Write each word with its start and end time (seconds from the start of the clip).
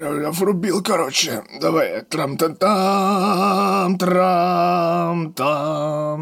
Я 0.00 0.30
врубил, 0.30 0.82
короче. 0.82 1.42
Давай. 1.60 2.00
Трам-там-там, 2.08 3.98
трам-там, 3.98 5.38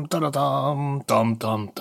таратам, 0.08 1.04
там-там-там. 1.06 1.78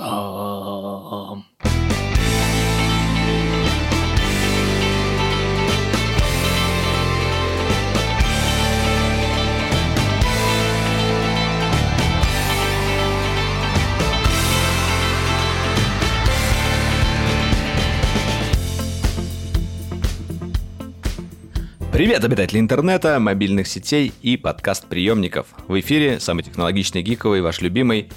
Привет, 21.98 22.24
обитатели 22.24 22.60
интернета, 22.60 23.20
мобильных 23.20 23.66
сетей 23.66 24.14
и 24.22 24.38
подкаст-приемников. 24.38 25.48
В 25.68 25.80
эфире 25.80 26.20
самый 26.20 26.44
технологичный 26.44 27.02
гиковый, 27.02 27.42
ваш 27.42 27.60
любимый 27.62 28.12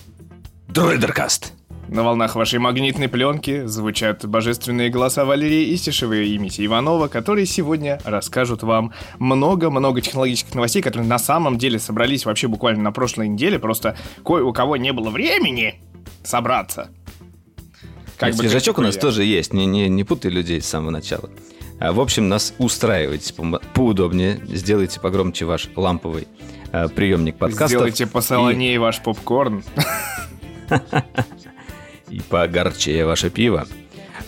Дроидеркаст. 0.68 1.54
На 1.88 2.02
волнах 2.02 2.34
вашей 2.34 2.58
магнитной 2.58 3.08
пленки 3.08 3.64
звучат 3.64 4.26
божественные 4.26 4.90
голоса 4.90 5.24
Валерии 5.24 5.74
Истишевой 5.74 6.28
и 6.28 6.36
Мити 6.36 6.66
Иванова, 6.66 7.08
которые 7.08 7.46
сегодня 7.46 7.98
расскажут 8.04 8.62
вам 8.62 8.92
много-много 9.18 10.02
технологических 10.02 10.54
новостей, 10.54 10.82
которые 10.82 11.08
на 11.08 11.18
самом 11.18 11.56
деле 11.56 11.78
собрались 11.78 12.26
вообще 12.26 12.48
буквально 12.48 12.82
на 12.82 12.92
прошлой 12.92 13.28
неделе, 13.28 13.58
просто 13.58 13.96
кое 14.22 14.44
у 14.44 14.52
кого 14.52 14.76
не 14.76 14.92
было 14.92 15.08
времени 15.08 15.80
собраться. 16.22 16.90
Как 18.18 18.34
бы 18.34 18.42
Свежачок 18.42 18.76
у 18.76 18.82
нас 18.82 18.96
я. 18.96 19.00
тоже 19.00 19.24
есть, 19.24 19.54
не, 19.54 19.64
не, 19.64 19.88
не 19.88 20.04
путай 20.04 20.30
людей 20.30 20.60
с 20.60 20.66
самого 20.66 20.90
начала. 20.90 21.30
А, 21.80 21.92
В 21.92 22.00
общем, 22.00 22.28
нас 22.28 22.54
устраивайте 22.58 23.34
по- 23.34 23.60
поудобнее, 23.74 24.40
сделайте 24.46 25.00
погромче 25.00 25.46
ваш 25.46 25.68
ламповый 25.74 26.28
а, 26.72 26.88
приемник 26.88 27.36
подкастов. 27.36 27.70
Сделайте 27.70 28.06
посолонее 28.06 28.78
ваш 28.78 29.02
попкорн. 29.02 29.64
и 32.10 32.20
погорчее 32.20 33.06
ваше 33.06 33.30
пиво. 33.30 33.66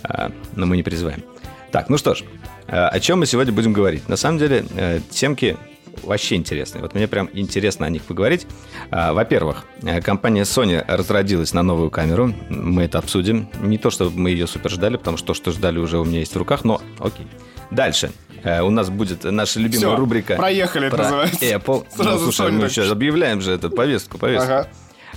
А, 0.03 0.33
но 0.57 0.67
мы 0.67 0.77
не 0.77 0.83
призываем. 0.83 1.23
Так, 1.71 1.89
ну 1.89 1.99
что 1.99 2.15
ж, 2.15 2.25
о 2.67 2.99
чем 3.01 3.21
мы 3.21 3.27
сегодня 3.27 3.53
будем 3.53 3.73
говорить? 3.73 4.09
На 4.09 4.17
самом 4.17 4.39
деле, 4.39 4.65
э, 4.75 5.01
темки 5.11 5.57
вообще 6.03 6.37
интересные. 6.37 6.83
Вот 6.83 6.95
мне 6.95 7.07
прям 7.09 7.29
интересно 7.33 7.87
о 7.87 7.91
них 7.91 8.03
поговорить. 8.03 8.47
А, 8.91 9.13
Во-первых, 9.13 9.65
э, 9.83 10.01
компания 10.01 10.43
Sony 10.43 10.85
разродилась 10.87 11.53
на 11.53 11.63
новую 11.63 11.91
камеру. 11.91 12.35
Мы 12.49 12.85
это 12.85 12.99
обсудим. 12.99 13.49
Не 13.61 13.79
то, 13.79 13.91
чтобы 13.91 14.19
мы 14.19 14.31
ее 14.31 14.47
супер 14.47 14.71
ждали, 14.71 14.97
потому 14.97 15.17
что 15.17 15.29
то, 15.29 15.35
что 15.35 15.51
ждали, 15.53 15.79
уже 15.79 15.99
у 15.99 16.05
меня 16.05 16.21
есть 16.21 16.35
в 16.35 16.39
руках, 16.39 16.65
но 16.65 16.81
окей. 16.99 17.27
Дальше. 17.71 18.11
Э, 18.43 18.63
У 18.63 18.71
нас 18.71 18.91
будет 18.91 19.25
наша 19.25 19.61
любимая 19.61 19.89
Всё, 19.91 19.97
рубрика 19.97 20.37
проехали, 20.37 20.89
это 20.89 20.97
про 20.97 21.05
называется. 21.05 21.45
Apple. 21.45 21.87
Сразу 21.97 22.11
ну, 22.27 22.33
слушай, 22.33 22.51
Sony 22.51 22.53
мы 22.61 22.65
еще 22.67 22.91
объявляем 22.91 23.41
же 23.41 23.53
это 23.53 23.69
повестку, 23.71 24.19
повестку. 24.19 24.53
Ага. 24.53 24.69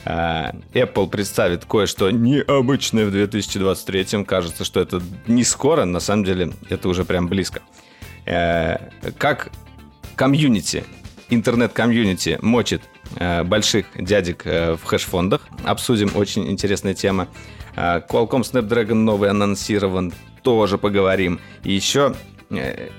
А, 0.08 0.52
Apple 0.73 1.09
представит 1.09 1.66
кое-что 1.66 2.12
необычное 2.12 3.06
в 3.08 3.12
2023. 3.12 4.23
Кажется, 4.26 4.64
что 4.64 4.80
это 4.80 5.02
не 5.26 5.44
скоро, 5.44 5.86
на 5.86 6.00
самом 6.00 6.23
деле 6.23 6.53
это 6.70 6.88
уже 6.90 7.06
прям 7.06 7.28
близко. 7.28 7.62
Э, 8.26 8.78
Как 9.18 9.50
комьюнити, 10.16 10.83
интернет-комьюнити 11.30 12.39
мочит 12.41 12.81
э, 13.17 13.44
больших 13.44 13.85
дядек 13.95 14.45
э, 14.45 14.75
в 14.75 14.83
хэш-фондах. 14.83 15.41
Обсудим, 15.63 16.11
очень 16.16 16.49
интересная 16.49 16.94
тема. 16.94 17.27
Э, 17.75 18.02
Qualcomm 18.07 18.41
Snapdragon 18.41 18.94
новый 18.94 19.30
анонсирован, 19.30 20.13
тоже 20.44 20.77
поговорим. 20.77 21.39
И 21.63 21.73
еще 21.73 22.16
э, 22.49 22.89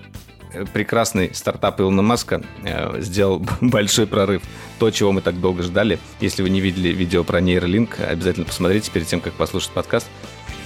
прекрасный 0.72 1.34
стартап 1.34 1.80
Илона 1.80 2.02
Маска 2.02 2.42
э, 2.64 3.00
сделал 3.00 3.44
большой 3.60 4.06
прорыв. 4.06 4.42
То, 4.78 4.90
чего 4.90 5.12
мы 5.12 5.22
так 5.22 5.40
долго 5.40 5.62
ждали. 5.62 5.98
Если 6.20 6.42
вы 6.42 6.50
не 6.50 6.60
видели 6.60 6.88
видео 6.88 7.24
про 7.24 7.40
нейролинк, 7.40 8.00
обязательно 8.00 8.46
посмотрите 8.46 8.90
перед 8.90 9.06
тем, 9.06 9.20
как 9.20 9.32
послушать 9.34 9.70
подкаст. 9.70 10.08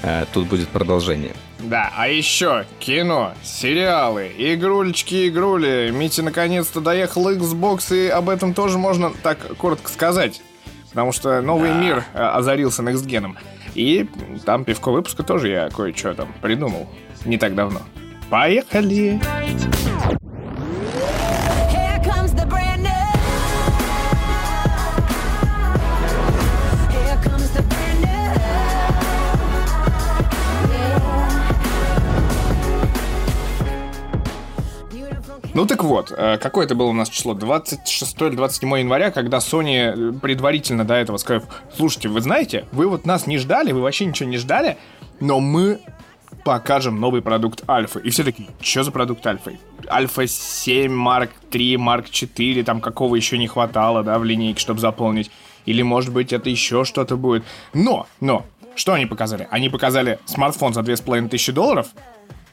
Э, 0.02 0.24
Тут 0.32 0.48
будет 0.48 0.68
продолжение. 0.68 1.34
Да, 1.62 1.92
а 1.96 2.08
еще 2.08 2.64
кино, 2.78 3.34
сериалы, 3.42 4.30
игрулечки, 4.38 5.28
игрули. 5.28 5.90
Митя 5.92 6.22
наконец-то 6.22 6.80
доехал 6.80 7.30
Xbox, 7.30 7.94
и 7.94 8.08
об 8.08 8.28
этом 8.28 8.54
тоже 8.54 8.78
можно 8.78 9.12
так 9.22 9.38
коротко 9.56 9.90
сказать. 9.90 10.40
Потому 10.88 11.12
что 11.12 11.40
новый 11.40 11.72
мир 11.72 12.04
э, 12.14 12.18
озарился 12.18 12.82
Next. 12.82 13.36
И 13.74 14.08
там 14.44 14.64
пивко 14.64 14.90
выпуска 14.90 15.22
тоже 15.22 15.48
я 15.48 15.68
кое-что 15.70 16.14
там 16.14 16.34
придумал 16.40 16.88
не 17.24 17.38
так 17.38 17.54
давно. 17.54 17.80
Поехали! 18.30 19.20
Ну 35.52 35.66
так 35.66 35.82
вот, 35.82 36.12
э, 36.16 36.38
какое 36.38 36.64
это 36.64 36.76
было 36.76 36.88
у 36.88 36.92
нас 36.92 37.08
число? 37.08 37.34
26 37.34 38.22
или 38.22 38.36
27 38.36 38.78
января, 38.78 39.10
когда 39.10 39.38
Sony 39.38 40.12
э, 40.12 40.12
предварительно 40.12 40.84
до 40.84 40.94
этого 40.94 41.16
сказав, 41.16 41.44
слушайте, 41.76 42.08
вы 42.08 42.20
знаете, 42.20 42.66
вы 42.70 42.86
вот 42.86 43.04
нас 43.04 43.26
не 43.26 43.36
ждали, 43.36 43.72
вы 43.72 43.80
вообще 43.80 44.04
ничего 44.04 44.28
не 44.28 44.36
ждали, 44.36 44.76
но 45.18 45.40
мы 45.40 45.80
покажем 46.44 47.00
новый 47.00 47.20
продукт 47.20 47.68
Альфа. 47.68 47.98
И 47.98 48.10
все 48.10 48.22
такие, 48.22 48.48
что 48.60 48.84
за 48.84 48.92
продукт 48.92 49.26
Альфа? 49.26 49.52
Альфа 49.90 50.28
7, 50.28 50.92
Марк 50.92 51.30
3, 51.50 51.76
Марк 51.78 52.10
4, 52.10 52.62
там 52.62 52.80
какого 52.80 53.16
еще 53.16 53.36
не 53.36 53.48
хватало, 53.48 54.04
да, 54.04 54.20
в 54.20 54.24
линейке, 54.24 54.60
чтобы 54.60 54.78
заполнить. 54.78 55.32
Или, 55.66 55.82
может 55.82 56.12
быть, 56.12 56.32
это 56.32 56.48
еще 56.48 56.84
что-то 56.84 57.16
будет. 57.16 57.44
Но, 57.74 58.06
но, 58.20 58.46
что 58.76 58.92
они 58.92 59.06
показали? 59.06 59.48
Они 59.50 59.68
показали 59.68 60.20
смартфон 60.26 60.74
за 60.74 60.82
2500 60.82 61.54
долларов, 61.54 61.88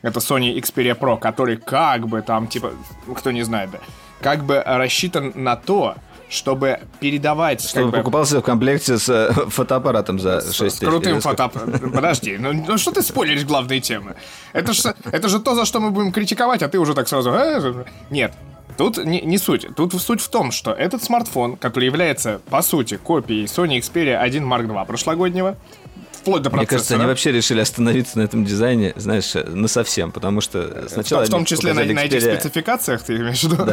это 0.02 0.20
Sony 0.20 0.56
Xperia 0.60 0.98
Pro, 0.98 1.18
который 1.20 1.58
как 1.58 2.08
бы 2.08 2.22
там, 2.22 2.48
типа, 2.48 2.72
ну, 3.06 3.14
кто 3.14 3.32
не 3.32 3.44
знает, 3.44 3.72
да, 3.72 3.80
как 4.22 4.44
бы 4.44 4.62
рассчитан 4.66 5.32
на 5.36 5.56
то, 5.56 5.96
чтобы 6.30 6.80
передавать... 7.00 7.62
как 7.62 7.70
Чтобы 7.70 7.92
бы, 7.92 7.98
покупался 8.00 8.40
в 8.40 8.44
комплекте 8.44 8.98
с 8.98 9.08
э, 9.08 9.32
фотоаппаратом 9.32 10.20
за 10.20 10.42
6 10.42 10.54
с, 10.54 10.58
тысяч. 10.58 10.74
с 10.74 10.80
крутым 10.80 11.22
фотоаппаратом. 11.22 11.92
Подожди, 11.92 12.38
ну, 12.38 12.52
ну 12.52 12.78
что 12.78 12.92
ты 12.92 13.02
спойлеришь 13.02 13.46
главные 13.46 13.80
темы? 13.80 14.16
Это 14.52 14.74
же, 14.74 14.94
это 15.12 15.30
же 15.30 15.40
то, 15.40 15.56
за 15.56 15.66
что 15.66 15.80
мы 15.80 15.92
будем 15.92 16.12
критиковать, 16.12 16.64
а 16.64 16.68
ты 16.68 16.80
уже 16.80 16.94
так 16.94 17.08
сразу... 17.08 17.32
«Э, 17.32 17.86
Нет, 18.10 18.34
Тут 18.78 19.04
не, 19.04 19.22
не 19.22 19.40
суть. 19.40 19.66
Тут 19.76 19.94
суть 20.00 20.22
в 20.22 20.30
том, 20.30 20.52
что 20.52 20.72
этот 20.72 21.04
смартфон, 21.04 21.56
который 21.56 21.86
является, 21.86 22.42
по 22.50 22.62
сути, 22.62 22.98
копией 22.98 23.46
Sony 23.46 23.80
Xperia 23.80 24.18
1 24.18 24.44
Mark 24.44 24.68
II 24.68 24.86
прошлогоднего, 24.86 25.56
вплоть 26.28 26.42
до 26.42 26.50
процессора... 26.50 26.60
Мне 26.60 26.68
кажется, 26.68 26.96
они 26.96 27.06
вообще 27.06 27.32
решили 27.32 27.62
остановиться 27.62 28.18
на 28.18 28.24
этом 28.24 28.44
дизайне, 28.44 28.94
знаешь, 28.98 29.34
на 29.34 29.68
совсем, 29.68 30.12
потому 30.12 30.42
что 30.42 30.88
сначала 30.90 31.24
в 31.24 31.30
том 31.30 31.46
числе 31.46 31.74
на, 31.74 31.82
показали 31.82 31.94
на 31.94 32.00
этих 32.06 32.18
Xperia- 32.18 32.40
спецификациях, 32.40 33.04
ты 33.04 33.16
имеешь 33.16 33.42
в 33.42 33.52
виду? 33.52 33.72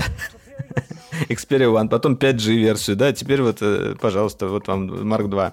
Xperia 1.29 1.73
One, 1.73 1.89
потом 1.89 2.15
5G 2.15 2.55
версию, 2.55 2.97
да, 2.97 3.13
теперь 3.13 3.43
вот, 3.43 3.59
э, 3.61 3.95
пожалуйста, 4.01 4.49
вот 4.49 4.69
вам 4.69 4.89
Mark 4.91 5.29
II. 5.29 5.53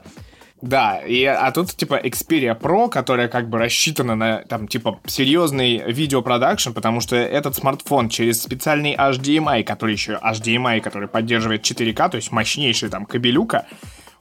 Да, 0.62 1.00
и, 1.00 1.24
а 1.24 1.52
тут, 1.52 1.72
типа, 1.72 2.00
Xperia 2.00 2.60
Pro, 2.60 2.88
которая 2.88 3.28
как 3.28 3.50
бы 3.50 3.58
рассчитана 3.58 4.16
на, 4.16 4.44
там, 4.44 4.68
типа, 4.68 5.00
серьезный 5.08 5.84
видеопродакшн, 5.92 6.72
потому 6.72 7.02
что 7.02 7.16
этот 7.16 7.56
смартфон 7.56 8.10
через 8.10 8.44
специальный 8.44 8.96
HDMI, 8.96 9.64
который 9.64 9.94
еще 9.94 10.20
HDMI, 10.22 10.82
который 10.82 11.08
поддерживает 11.08 11.64
4К, 11.64 12.10
то 12.12 12.18
есть 12.18 12.32
мощнейший 12.32 12.90
там 12.90 13.08
кабелюка, 13.08 13.66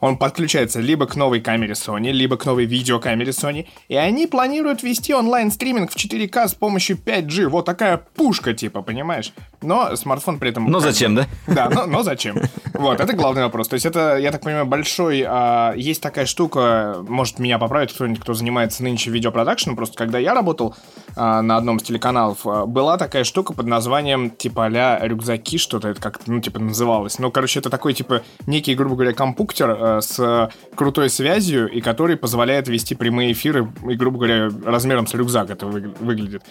он 0.01 0.17
подключается 0.17 0.81
либо 0.81 1.07
к 1.07 1.17
новой 1.17 1.41
камере 1.41 1.75
Sony, 1.75 2.11
либо 2.11 2.37
к 2.37 2.47
новой 2.47 2.65
видеокамере 2.65 3.33
Sony, 3.33 3.67
и 3.89 3.97
они 3.97 4.27
планируют 4.27 4.83
вести 4.83 5.15
онлайн-стриминг 5.15 5.91
в 5.91 5.97
4К 5.97 6.49
с 6.49 6.55
помощью 6.55 6.97
5G. 6.97 7.49
Вот 7.49 7.67
такая 7.67 7.99
пушка, 7.99 8.55
типа, 8.55 8.83
понимаешь? 8.83 9.33
Но 9.63 9.95
смартфон 9.97 10.39
при 10.39 10.51
этом... 10.51 10.71
Но 10.71 10.81
зачем, 10.81 11.15
да? 11.15 11.27
да, 11.47 11.69
но, 11.69 11.87
но 11.87 12.03
зачем? 12.03 12.39
Вот, 12.75 13.01
это 13.01 13.13
главный 13.13 13.43
вопрос. 13.43 13.69
То 13.69 13.75
есть 13.75 13.87
это, 13.87 14.17
я 14.17 14.33
так 14.33 14.41
понимаю, 14.41 14.67
большой... 14.67 15.25
а, 15.27 15.75
есть 15.77 16.03
такая 16.03 16.27
штука, 16.27 16.97
может 17.07 17.39
меня 17.39 17.59
поправить 17.59 17.93
кто-нибудь, 17.93 18.21
кто 18.21 18.33
занимается 18.35 18.83
нынче 18.83 19.11
видеопродакшеном, 19.11 19.77
просто 19.77 19.97
когда 19.97 20.19
я 20.19 20.33
работал 20.35 20.75
а, 21.17 21.43
на 21.43 21.57
одном 21.57 21.77
из 21.77 21.83
телеканалов, 21.83 22.47
а, 22.47 22.65
была 22.65 22.97
такая 22.97 23.25
штука 23.25 23.53
под 23.53 23.67
названием 23.67 24.31
типа 24.31 24.67
а 24.67 25.07
рюкзаки, 25.07 25.59
что-то 25.59 25.89
это 25.89 26.01
как-то, 26.01 26.31
ну, 26.31 26.41
типа, 26.41 26.59
называлось. 26.59 27.19
Ну, 27.19 27.31
короче, 27.31 27.59
это 27.59 27.71
такой, 27.71 27.93
типа, 27.93 28.23
некий, 28.47 28.75
грубо 28.75 28.95
говоря, 28.95 29.13
компуктер 29.13 29.71
а, 29.71 29.90
с 30.01 30.51
крутой 30.75 31.11
связью, 31.11 31.69
и 31.69 31.81
который 31.81 32.17
позволяет 32.17 32.69
вести 32.69 32.95
прямые 32.95 33.33
эфиры, 33.33 33.71
и, 33.89 33.95
грубо 33.95 34.19
говоря, 34.19 34.51
размером 34.65 35.07
с 35.07 35.15
рюкзак 35.15 35.51
это 35.51 35.67
вы- 35.67 35.93
выглядит. 36.01 36.43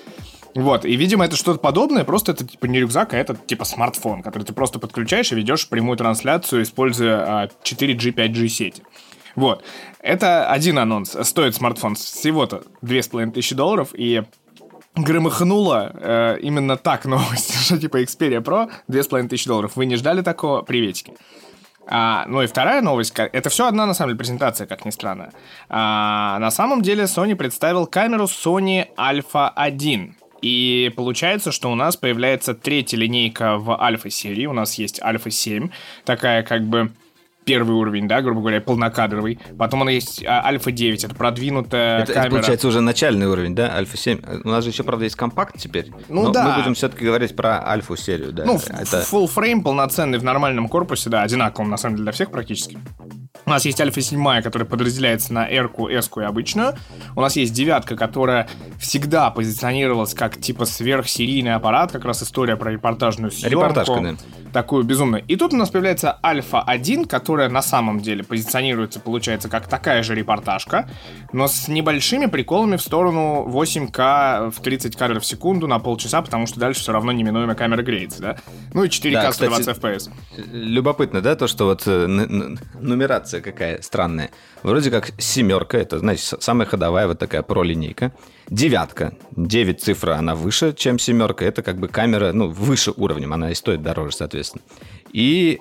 Вот, 0.55 0.83
и, 0.83 0.95
видимо, 0.95 1.25
это 1.25 1.35
что-то 1.35 1.59
подобное, 1.59 2.03
просто 2.03 2.31
это, 2.31 2.45
типа, 2.45 2.65
не 2.65 2.79
рюкзак, 2.79 3.13
а 3.13 3.17
это, 3.17 3.35
типа, 3.35 3.65
смартфон, 3.65 4.23
который 4.23 4.43
ты 4.43 4.53
просто 4.53 4.79
подключаешь 4.79 5.31
и 5.31 5.35
ведешь 5.35 5.69
прямую 5.69 5.97
трансляцию, 5.97 6.63
используя 6.63 7.43
а, 7.43 7.49
4G, 7.63 8.13
5G 8.13 8.47
сети. 8.47 8.83
Вот. 9.35 9.63
Это 10.01 10.49
один 10.51 10.79
анонс. 10.79 11.15
Стоит 11.21 11.55
смартфон 11.55 11.95
всего-то 11.95 12.63
2500 12.81 13.57
долларов, 13.57 13.89
и 13.93 14.23
громыхнула 14.95 15.91
э, 15.93 16.39
именно 16.41 16.77
так 16.77 17.05
новость, 17.05 17.53
что 17.65 17.77
типа 17.77 18.01
Xperia 18.01 18.43
Pro 18.43 18.69
2500 18.87 19.47
долларов. 19.47 19.71
Вы 19.75 19.85
не 19.85 19.95
ждали 19.95 20.21
такого? 20.21 20.61
Приветики. 20.61 21.13
А, 21.91 22.25
ну 22.27 22.43
и 22.43 22.47
вторая 22.47 22.81
новость, 22.81 23.13
это 23.17 23.49
все 23.49 23.67
одна 23.67 23.87
на 23.87 23.95
самом 23.95 24.11
деле 24.11 24.19
презентация, 24.19 24.67
как 24.67 24.85
ни 24.85 24.91
странно. 24.91 25.31
А, 25.69 26.37
на 26.39 26.51
самом 26.51 26.83
деле 26.83 27.05
Sony 27.05 27.35
представил 27.35 27.87
камеру 27.87 28.25
Sony 28.25 28.87
Alpha 28.95 29.51
1. 29.55 30.15
И 30.41 30.93
получается, 30.95 31.51
что 31.51 31.71
у 31.71 31.75
нас 31.75 31.97
появляется 31.97 32.53
третья 32.53 32.97
линейка 32.97 33.57
в 33.57 33.71
Alpha 33.71 34.09
серии. 34.09 34.45
У 34.45 34.53
нас 34.53 34.75
есть 34.75 35.01
Alpha 35.01 35.31
7, 35.31 35.69
такая 36.05 36.43
как 36.43 36.63
бы 36.63 36.91
первый 37.49 37.75
уровень, 37.75 38.07
да, 38.07 38.21
грубо 38.21 38.41
говоря, 38.41 38.61
полнокадровый. 38.61 39.39
Потом 39.57 39.81
она 39.81 39.91
есть 39.91 40.23
а, 40.23 40.45
Альфа 40.45 40.71
9, 40.71 41.03
это 41.03 41.15
продвинутая 41.15 42.03
Это, 42.03 42.11
это 42.11 42.21
камера. 42.21 42.35
получается 42.35 42.67
уже 42.67 42.81
начальный 42.81 43.25
уровень, 43.25 43.55
да, 43.55 43.73
Альфа 43.73 43.97
7. 43.97 44.19
У 44.43 44.49
нас 44.49 44.63
же 44.63 44.69
еще, 44.69 44.83
правда, 44.83 45.05
есть 45.05 45.15
компакт 45.15 45.57
теперь. 45.57 45.91
Ну 46.09 46.25
но 46.25 46.31
да. 46.31 46.43
Мы 46.43 46.61
будем 46.61 46.75
все-таки 46.75 47.03
говорить 47.03 47.35
про 47.35 47.67
Альфу 47.67 47.95
серию, 47.95 48.31
да. 48.31 48.45
Ну, 48.45 48.57
это... 48.57 49.01
full 49.01 49.27
фрейм 49.27 49.63
полноценный 49.63 50.19
в 50.19 50.23
нормальном 50.23 50.67
корпусе, 50.67 51.09
да, 51.09 51.23
одинаковым 51.23 51.71
на 51.71 51.77
самом 51.77 51.95
деле 51.95 52.03
для 52.03 52.11
всех 52.11 52.29
практически. 52.29 52.77
У 53.49 53.51
нас 53.51 53.65
есть 53.65 53.81
Альфа 53.81 53.99
7, 53.99 54.43
которая 54.43 54.69
подразделяется 54.69 55.33
на 55.33 55.47
R-ку, 55.47 55.89
S-ку 55.89 56.21
и 56.21 56.23
обычную. 56.23 56.75
У 57.15 57.21
нас 57.21 57.35
есть 57.35 57.51
девятка, 57.51 57.95
которая 57.95 58.47
всегда 58.79 59.31
позиционировалась 59.31 60.13
как 60.13 60.39
типа 60.39 60.65
сверхсерийный 60.65 61.55
аппарат, 61.55 61.91
как 61.91 62.05
раз 62.05 62.21
история 62.21 62.55
про 62.57 62.71
репортажную 62.71 63.31
съемку. 63.31 63.49
Репортажка, 63.49 64.01
да. 64.01 64.15
Такую 64.53 64.83
безумную. 64.83 65.23
И 65.27 65.35
тут 65.35 65.53
у 65.53 65.57
нас 65.57 65.71
появляется 65.71 66.19
Альфа 66.23 66.61
1, 66.61 67.05
которая 67.05 67.49
на 67.49 67.63
самом 67.63 68.01
деле 68.01 68.23
позиционируется, 68.23 68.99
получается, 68.99 69.49
как 69.49 69.67
такая 69.67 70.03
же 70.03 70.13
репортажка, 70.13 70.87
но 71.33 71.47
с 71.47 71.67
небольшими 71.67 72.27
приколами 72.27 72.75
в 72.75 72.81
сторону 72.83 73.47
8К 73.47 74.51
в 74.51 74.61
30 74.61 74.95
кадров 74.95 75.23
в 75.23 75.25
секунду 75.25 75.65
на 75.65 75.79
полчаса, 75.79 76.21
потому 76.21 76.45
что 76.45 76.59
дальше 76.59 76.81
все 76.81 76.91
равно 76.91 77.11
неминуемо 77.11 77.55
камера 77.55 77.81
греется, 77.81 78.21
да? 78.21 78.37
Ну 78.75 78.83
и 78.83 78.89
4К 78.89 79.13
Да, 79.13 79.31
120 79.31 79.67
кстати, 79.67 79.79
FPS. 79.79 80.11
Любопытно, 80.51 81.21
да, 81.21 81.35
то, 81.35 81.47
что 81.47 81.65
вот 81.65 81.87
э, 81.87 82.05
нумерация 83.39 83.41
какая 83.41 83.81
странная. 83.81 84.29
Вроде 84.63 84.91
как 84.91 85.11
семерка, 85.17 85.77
это, 85.77 85.99
значит, 85.99 86.41
самая 86.41 86.67
ходовая 86.67 87.07
вот 87.07 87.19
такая 87.19 87.41
про-линейка. 87.41 88.11
Девятка, 88.49 89.13
9 89.35 89.81
цифра, 89.81 90.15
она 90.15 90.35
выше, 90.35 90.73
чем 90.73 90.99
семерка. 90.99 91.45
Это 91.45 91.61
как 91.61 91.77
бы 91.77 91.87
камера, 91.87 92.33
ну, 92.33 92.49
выше 92.49 92.91
уровнем, 92.95 93.33
она 93.33 93.51
и 93.51 93.55
стоит 93.55 93.81
дороже, 93.81 94.15
соответственно. 94.15 94.63
И 95.13 95.59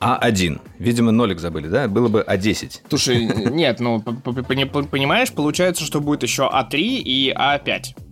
А1. 0.00 0.60
Видимо, 0.78 1.12
нолик 1.12 1.40
забыли, 1.40 1.68
да? 1.68 1.88
Было 1.88 2.08
бы 2.08 2.22
А 2.22 2.36
А10. 2.36 2.80
Слушай, 2.88 3.26
нет, 3.50 3.80
ну, 3.80 4.00
понимаешь, 4.00 5.32
получается, 5.32 5.84
что 5.84 6.00
будет 6.00 6.22
еще 6.22 6.42
А3 6.42 6.76
и 6.78 7.32
А5. 7.32 8.07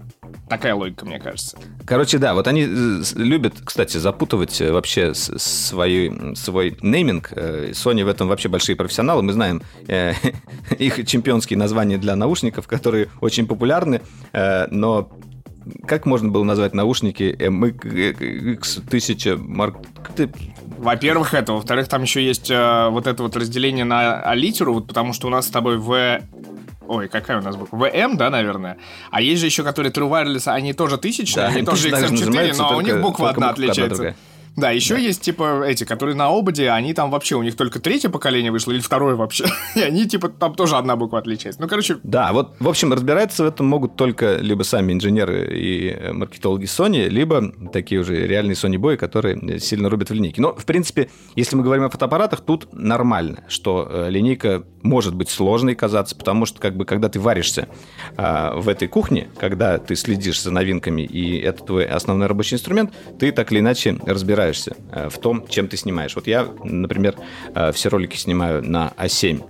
Такая 0.49 0.75
логика, 0.75 1.05
мне 1.05 1.19
кажется. 1.19 1.58
Короче, 1.84 2.19
да, 2.19 2.34
вот 2.34 2.46
они 2.46 2.62
э, 2.62 3.02
любят, 3.17 3.55
кстати, 3.64 3.96
запутывать 3.96 4.61
э, 4.61 4.70
вообще 4.70 5.12
свой, 5.14 6.34
свой 6.37 6.76
нейминг. 6.81 7.32
Э, 7.32 7.70
Sony 7.73 8.05
в 8.05 8.08
этом 8.08 8.28
вообще 8.28 8.49
большие 8.49 8.76
профессионалы. 8.76 9.23
Мы 9.23 9.32
знаем 9.32 9.62
э, 9.88 10.12
их 10.78 11.05
чемпионские 11.06 11.58
названия 11.58 11.99
для 11.99 12.14
наушников, 12.14 12.69
которые 12.69 13.08
очень 13.20 13.46
популярны, 13.46 14.02
э, 14.32 14.67
но 14.70 15.11
как 15.87 16.06
можно 16.06 16.29
было 16.31 16.44
назвать 16.44 16.75
наушники 16.75 17.37
MX1000 17.38 19.37
Mark... 19.38 19.84
Во-первых, 20.79 21.34
это. 21.34 21.52
Во-вторых, 21.55 21.88
там 21.88 22.02
еще 22.02 22.25
есть 22.25 22.50
э, 22.50 22.88
вот 22.90 23.06
это 23.06 23.22
вот 23.22 23.37
разделение 23.37 23.84
на 23.84 24.20
алитеру, 24.20 24.75
вот 24.75 24.87
потому 24.87 25.12
что 25.12 25.26
у 25.26 25.31
нас 25.31 25.46
с 25.46 25.50
тобой 25.50 25.79
В... 25.79 26.20
Ой, 26.88 27.08
какая 27.08 27.38
у 27.38 27.42
нас 27.42 27.56
буква? 27.56 27.76
ВМ, 27.76 28.16
да, 28.16 28.30
наверное? 28.30 28.78
А 29.10 29.20
есть 29.20 29.40
же 29.40 29.46
еще, 29.46 29.62
которые 29.64 29.92
True 29.92 30.08
Wireless, 30.10 30.48
они 30.52 30.72
тоже 30.72 30.98
тысячные, 30.98 31.46
Да, 31.46 31.52
они 31.52 31.62
тоже 31.64 31.84
точно 31.90 31.98
так 32.00 32.08
же 32.08 32.14
XM4, 32.14 32.26
называются, 32.26 32.62
но 32.62 32.68
у 32.68 32.72
только- 32.74 32.90
них 32.92 33.00
буква 33.02 33.30
одна 33.30 33.48
буква 33.48 33.52
отличается. 33.52 33.94
другая. 33.96 34.16
Да, 34.56 34.70
еще 34.70 35.00
есть, 35.00 35.20
типа, 35.20 35.64
эти, 35.67 35.85
которые 35.85 36.17
на 36.17 36.29
ободе, 36.29 36.70
они 36.70 36.94
там 36.94 37.11
вообще, 37.11 37.37
у 37.37 37.43
них 37.43 37.56
только 37.56 37.79
третье 37.79 38.08
поколение 38.08 38.50
вышло, 38.50 38.73
или 38.73 38.81
второе 38.81 39.14
вообще. 39.14 39.44
И 39.75 39.81
они, 39.81 40.06
типа, 40.06 40.31
там 40.31 40.55
тоже 40.55 40.76
одна 40.76 40.97
буква 40.97 41.19
отличается. 41.19 41.61
Ну, 41.61 41.69
короче, 41.69 41.99
Да, 42.03 42.32
вот, 42.32 42.56
в 42.58 42.69
общем, 42.69 42.93
разбираться 42.93 43.44
в 43.44 43.47
этом 43.47 43.67
могут 43.67 43.97
только 43.97 44.37
либо 44.37 44.62
сами 44.62 44.94
инженеры 44.94 45.47
и 45.55 45.91
э, 45.91 46.12
маркетологи 46.12 46.64
Sony, 46.64 47.08
либо 47.08 47.53
такие 47.70 48.00
уже 48.00 48.26
реальные 48.26 48.55
Sony 48.55 48.79
бои, 48.79 48.97
которые 48.97 49.37
э, 49.37 49.58
сильно 49.58 49.91
рубят 49.91 50.08
в 50.08 50.14
линейке. 50.14 50.41
Но, 50.41 50.55
в 50.55 50.64
принципе, 50.64 51.11
если 51.35 51.55
мы 51.55 51.62
говорим 51.62 51.85
о 51.85 51.91
фотоаппаратах, 51.91 52.41
тут 52.41 52.69
нормально, 52.73 53.44
что 53.49 53.87
э, 53.91 54.11
линейка 54.11 54.64
может 54.82 55.14
быть 55.14 55.29
сложной 55.29 55.75
казаться, 55.75 56.17
потому 56.17 56.47
что, 56.47 56.61
как 56.61 56.76
бы, 56.76 56.87
когда 56.87 57.08
ты 57.08 57.19
варишься 57.20 57.69
а, 58.17 58.55
в 58.55 58.69
этой 58.69 58.87
кухне, 58.87 59.29
когда 59.38 59.79
ты 59.79 59.97
следишь 59.97 60.41
за 60.41 60.53
новинками, 60.53 61.03
и 61.03 61.38
это 61.41 61.64
твой 61.64 61.85
основной 61.85 62.29
рабочий 62.29 62.55
инструмент, 62.55 62.94
ты 63.19 63.32
так 63.32 63.50
или 63.50 63.58
иначе 63.58 63.99
разбираешься 64.06 64.45
э, 64.93 65.08
в 65.08 65.19
том, 65.19 65.46
чем 65.48 65.69
ты 65.69 65.76
снимаешь. 65.76 66.14
Вот 66.14 66.26
я, 66.26 66.48
например, 66.64 67.16
э, 67.54 67.72
все 67.72 67.88
ролики 67.88 68.16
снимаю 68.16 68.62
на 68.62 68.93
А7 68.96 69.43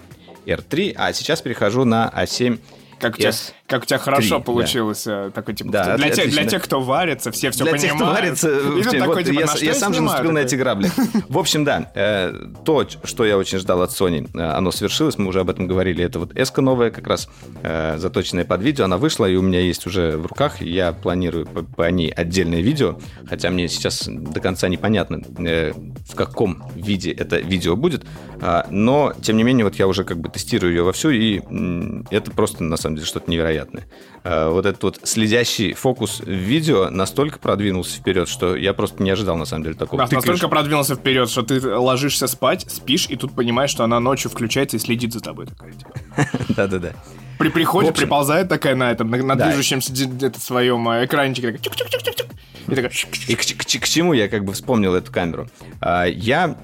R3, 0.46 0.94
а 0.96 1.12
сейчас 1.12 1.42
перехожу 1.42 1.84
на 1.84 2.08
А 2.08 2.24
А7 2.24 2.58
как 2.98 3.14
у 3.14 3.18
тебя, 3.18 3.30
S3, 3.30 3.52
как 3.66 3.82
у 3.82 3.86
тебя 3.86 3.98
хорошо 3.98 4.38
да. 4.38 4.44
получилось. 4.44 5.06
э, 5.06 5.30
Такой, 5.34 5.54
типа, 5.54 5.70
Да, 5.72 5.96
для, 5.96 6.10
тех, 6.10 6.30
для 6.30 6.44
тех, 6.44 6.62
кто 6.62 6.80
варится, 6.80 7.30
все 7.32 7.50
все 7.50 7.64
Для 7.64 7.72
понимают. 7.72 7.90
тех, 7.90 7.96
кто 7.96 8.06
варится, 8.12 8.48
И 8.50 8.80
в 8.80 8.82
тут 8.84 8.92
теме. 8.92 8.98
такой, 9.00 9.14
Вот 9.16 9.24
типа, 9.24 9.40
я, 9.40 9.46
что 9.46 9.64
я 9.64 9.74
сам 9.74 9.94
же 9.94 10.02
наступил 10.02 10.32
на 10.32 10.38
эти 10.38 10.54
грабли. 10.54 10.90
В 11.28 11.38
общем, 11.38 11.64
да, 11.64 11.90
э, 11.94 12.32
то, 12.64 12.86
что 13.04 13.24
я 13.24 13.36
очень 13.36 13.58
ждал 13.58 13.82
от 13.82 13.90
Sony, 13.90 14.28
э, 14.34 14.40
оно 14.40 14.70
свершилось, 14.70 15.18
мы 15.18 15.26
уже 15.28 15.40
об 15.40 15.50
этом 15.50 15.66
говорили. 15.66 16.04
Это 16.04 16.18
вот 16.18 16.36
эска 16.36 16.62
новая, 16.62 16.90
как 16.90 17.06
раз 17.06 17.28
э, 17.62 17.96
заточенная 17.98 18.44
под 18.44 18.62
видео, 18.62 18.84
она 18.84 18.98
вышла, 18.98 19.26
и 19.26 19.34
у 19.36 19.42
меня 19.42 19.60
есть 19.60 19.86
уже 19.86 20.16
в 20.16 20.26
руках. 20.26 20.60
Я 20.60 20.92
планирую 20.92 21.46
по, 21.46 21.62
по 21.62 21.90
ней 21.90 22.10
отдельное 22.10 22.60
видео, 22.60 22.98
хотя 23.28 23.50
мне 23.50 23.68
сейчас 23.68 24.04
до 24.06 24.40
конца 24.40 24.68
непонятно, 24.68 25.22
э, 25.38 25.72
в 26.08 26.14
каком 26.14 26.62
виде 26.76 27.10
это 27.10 27.38
видео 27.38 27.74
будет. 27.76 28.04
А, 28.40 28.66
но, 28.70 29.12
тем 29.22 29.36
не 29.38 29.42
менее, 29.42 29.64
вот 29.64 29.74
я 29.76 29.86
уже 29.88 30.04
как 30.04 30.18
бы 30.18 30.28
тестирую 30.28 30.72
ее 30.74 30.82
вовсю, 30.82 31.10
и 31.10 31.40
это 32.10 32.30
просто, 32.30 32.62
на 32.62 32.76
самом 32.76 32.96
деле, 32.96 33.06
что-то 33.06 33.30
невероятное. 33.30 33.55
А, 34.24 34.50
вот 34.50 34.66
этот 34.66 34.82
вот 34.82 35.00
следящий 35.04 35.72
фокус 35.74 36.20
в 36.20 36.28
видео 36.28 36.90
настолько 36.90 37.38
продвинулся 37.38 37.98
вперед, 37.98 38.28
что 38.28 38.56
я 38.56 38.74
просто 38.74 39.02
не 39.02 39.10
ожидал, 39.10 39.36
на 39.36 39.44
самом 39.44 39.64
деле, 39.64 39.74
такого. 39.76 40.02
Тыкаешь- 40.02 40.14
настолько 40.14 40.48
продвинулся 40.48 40.94
вперед, 40.96 41.30
что 41.30 41.42
ты 41.42 41.60
ложишься 41.76 42.26
спать, 42.26 42.66
спишь, 42.68 43.06
и 43.08 43.16
тут 43.16 43.34
понимаешь, 43.34 43.70
что 43.70 43.84
она 43.84 44.00
ночью 44.00 44.30
включается 44.30 44.76
и 44.76 44.80
следит 44.80 45.12
за 45.12 45.20
тобой. 45.20 45.46
Типа. 45.46 45.94
Да-да-да. 46.56 46.92
При 47.38 47.48
приходе 47.50 47.88
В 47.88 47.90
общем- 47.90 48.02
приползает 48.04 48.48
такая 48.48 48.74
на 48.74 48.90
этом, 48.90 49.10
на, 49.10 49.18
на 49.22 49.34
Да. 49.36 49.48
движущемся 49.48 49.92
где-то 49.92 50.40
своем 50.40 50.88
э, 50.88 51.04
экранчике. 51.04 51.52
такая 51.52 51.62
чук-чук-чук-чук. 51.62 52.26
И 52.68 52.74
такая... 52.74 52.90
И 53.28 53.34
к, 53.36 53.40
к- 53.40 53.80
к 53.82 53.88
чему 53.88 54.12
я 54.12 54.28
как 54.28 54.44
бы 54.44 54.52
вспомнил 54.52 54.94
эту 54.96 55.12
камеру? 55.12 55.48
А, 55.80 56.04
Я 56.06 56.56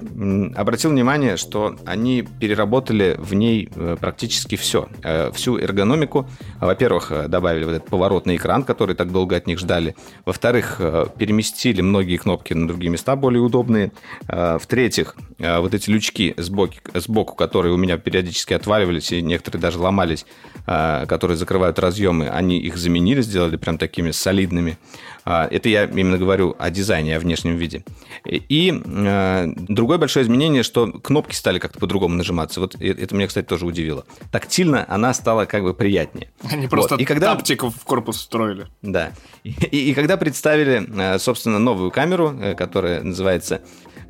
обратил 0.55 0.89
внимание, 0.89 1.37
что 1.37 1.77
они 1.85 2.23
переработали 2.39 3.15
в 3.19 3.33
ней 3.33 3.69
э, 3.73 3.95
практически 3.99 4.55
все. 4.57 4.89
Э, 5.03 5.31
Всю 5.33 5.57
эргономику. 5.57 6.27
Во-первых, 6.59 7.29
добавили 7.29 7.63
вот 7.63 7.71
этот 7.75 7.89
поворотный 7.89 8.35
экран, 8.35 8.63
который 8.63 8.95
так 8.95 9.11
долго 9.13 9.35
от 9.37 9.47
них 9.47 9.59
ждали. 9.59 9.95
Во-вторых, 10.25 10.81
переместили 11.17 11.81
многие 11.81 12.17
кнопки 12.17 12.53
на 12.53 12.67
другие 12.67 12.89
места, 12.91 13.15
более 13.15 13.41
удобные. 13.41 13.91
В-третьих, 14.27 15.15
вот 15.39 15.73
эти 15.73 15.89
лючки 15.89 16.33
сбоку, 16.37 16.73
сбоку, 16.95 17.35
которые 17.35 17.73
у 17.73 17.77
меня 17.77 17.97
периодически 17.97 18.53
отваливались, 18.53 19.11
и 19.11 19.21
некоторые 19.21 19.61
даже 19.61 19.79
ломались, 19.79 20.25
которые 20.65 21.37
закрывают 21.37 21.77
разъемы, 21.79 22.29
они 22.29 22.57
их 22.59 22.77
заменили, 22.77 23.21
сделали 23.21 23.57
прям 23.57 23.77
такими 23.77 24.11
солидными. 24.11 24.77
А, 25.25 25.47
Это 25.49 25.69
я 25.69 25.85
именно 25.85 26.17
говорю 26.17 26.55
о 26.59 26.69
дизайне, 26.69 27.15
о 27.15 27.19
внешнем 27.19 27.55
виде. 27.55 27.83
И 28.25 28.73
э, 28.85 29.47
другое 29.55 29.97
большое 29.97 30.25
изменение, 30.25 30.63
что 30.63 30.91
кнопки 30.91 31.33
стали 31.35 31.59
как-то 31.59 31.79
по-другому 31.79 32.15
нажиматься. 32.15 32.59
Вот 32.59 32.75
это 32.75 33.15
меня, 33.15 33.27
кстати, 33.27 33.45
тоже 33.45 33.65
удивило. 33.65 34.05
Тактильно 34.31 34.85
она 34.89 35.13
стала 35.13 35.45
как 35.45 35.63
бы 35.63 35.73
приятнее. 35.73 36.29
Они 36.51 36.67
просто 36.67 36.95
Вот. 36.95 37.01
И 37.01 37.05
когда... 37.05 37.35
таптик 37.35 37.63
в 37.63 37.83
корпус 37.85 38.17
встроили. 38.17 38.67
Да. 38.81 39.11
И, 39.43 39.49
и- 39.71 39.89
и 39.91 39.93
когда 39.93 40.17
представили, 40.17 41.17
собственно, 41.19 41.59
новую 41.59 41.91
камеру, 41.91 42.37
э, 42.41 42.53
которая 42.55 43.01
называется 43.01 43.61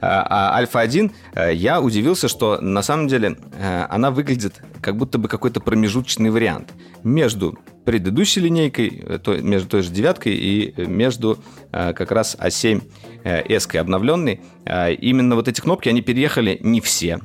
э, 0.03 0.25
а, 0.29 0.55
Альфа 0.55 0.79
1, 0.79 1.11
э, 1.35 1.53
я 1.53 1.81
удивился, 1.81 2.27
что 2.27 2.59
на 2.61 2.81
самом 2.81 3.07
деле 3.07 3.37
э, 3.53 3.85
она 3.89 4.11
выглядит 4.11 4.61
как 4.81 4.97
будто 4.97 5.17
бы 5.17 5.27
какой-то 5.27 5.59
промежуточный 5.59 6.29
вариант 6.29 6.71
между 7.03 7.57
предыдущей 7.85 8.41
линейкой, 8.41 9.03
э, 9.05 9.19
то- 9.19 9.37
между 9.41 9.67
той 9.69 9.81
же 9.81 9.91
девяткой 9.91 10.35
и 10.35 10.73
э, 10.75 10.85
между 10.85 11.37
э, 11.71 11.93
как 11.93 12.11
раз 12.11 12.37
А7 12.39 12.81
S 13.23 13.67
обновленной. 13.75 14.41
Э, 14.65 14.93
Именно 14.93 15.35
вот 15.35 15.47
эти 15.47 15.61
кнопки, 15.61 15.89
они 15.89 16.01
переехали 16.01 16.59
не 16.61 16.81
все. 16.81 17.19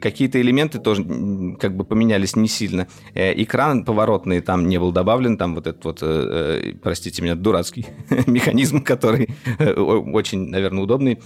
Какие-то 0.00 0.40
элементы 0.40 0.78
тоже 0.78 1.04
как 1.60 1.76
бы 1.76 1.84
поменялись 1.84 2.36
не 2.36 2.48
сильно. 2.48 2.86
Экран 3.14 3.84
поворотный 3.84 4.40
там 4.40 4.68
не 4.68 4.78
был 4.78 4.92
добавлен, 4.92 5.36
там 5.36 5.54
вот 5.54 5.66
этот 5.66 5.84
вот, 5.84 6.80
простите 6.82 7.22
меня, 7.22 7.34
дурацкий 7.34 7.86
механизм, 8.26 8.82
который 8.82 9.28
очень, 9.58 10.48
наверное, 10.48 10.82
удобный 10.82 11.18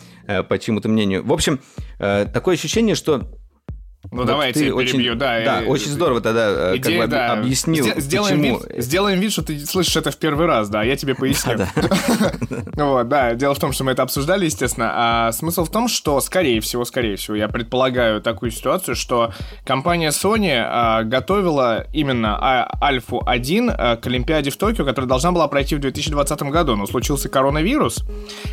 по 0.49 0.59
чьему-то 0.59 0.89
мнению. 0.89 1.25
В 1.25 1.33
общем, 1.33 1.61
такое 1.99 2.55
ощущение, 2.55 2.95
что 2.95 3.29
Ну, 4.12 4.19
Вот 4.19 4.26
давай 4.26 4.49
я 4.49 4.52
ты 4.55 4.61
тебя 4.61 4.75
очень- 4.76 4.93
перебью, 4.93 5.14
да. 5.17 5.40
Да, 5.45 5.62
э, 5.62 5.67
очень 5.67 5.90
здорово 5.90 6.21
тогда 6.21 6.49
э, 6.49 6.76
как 6.76 6.87
Идея, 6.87 6.99
бы 6.99 7.05
об- 7.05 7.11
да. 7.11 7.33
объяснил, 7.33 7.85
Сде- 7.85 8.00
сделаем, 8.00 8.38
почему... 8.40 8.59
вид, 8.61 8.85
сделаем 8.85 9.21
вид, 9.21 9.33
что 9.33 9.43
ты 9.43 9.59
слышишь 9.67 9.97
это 9.97 10.12
в 10.12 10.17
первый 10.19 10.47
раз, 10.47 10.69
да, 10.69 10.83
я 10.85 10.97
тебе 10.97 11.14
поясню. 11.17 11.59
Вот, 12.76 13.09
да, 13.09 13.35
дело 13.35 13.55
в 13.55 13.59
том, 13.59 13.73
что 13.73 13.83
мы 13.83 13.93
это 13.93 14.02
обсуждали, 14.05 14.45
естественно. 14.45 14.90
А 14.95 15.33
смысл 15.33 15.64
в 15.64 15.71
том, 15.71 15.88
что, 15.88 16.21
скорее 16.21 16.61
всего, 16.61 16.85
скорее 16.85 17.17
всего, 17.17 17.37
я 17.37 17.49
предполагаю 17.49 18.21
такую 18.23 18.52
ситуацию, 18.52 18.95
что 18.95 19.33
компания 19.64 20.11
Sony 20.11 20.52
а, 20.55 21.02
готовила 21.02 21.87
именно 21.93 22.38
а, 22.40 22.71
Альфу 22.81 23.21
1 23.26 23.71
а, 23.76 23.97
к 23.97 24.07
Олимпиаде 24.07 24.50
в 24.50 24.57
Токио, 24.57 24.85
которая 24.85 25.09
должна 25.09 25.33
была 25.33 25.49
пройти 25.49 25.75
в 25.75 25.81
2020 25.81 26.40
году, 26.45 26.76
но 26.76 26.87
случился 26.87 27.28
коронавирус, 27.28 28.05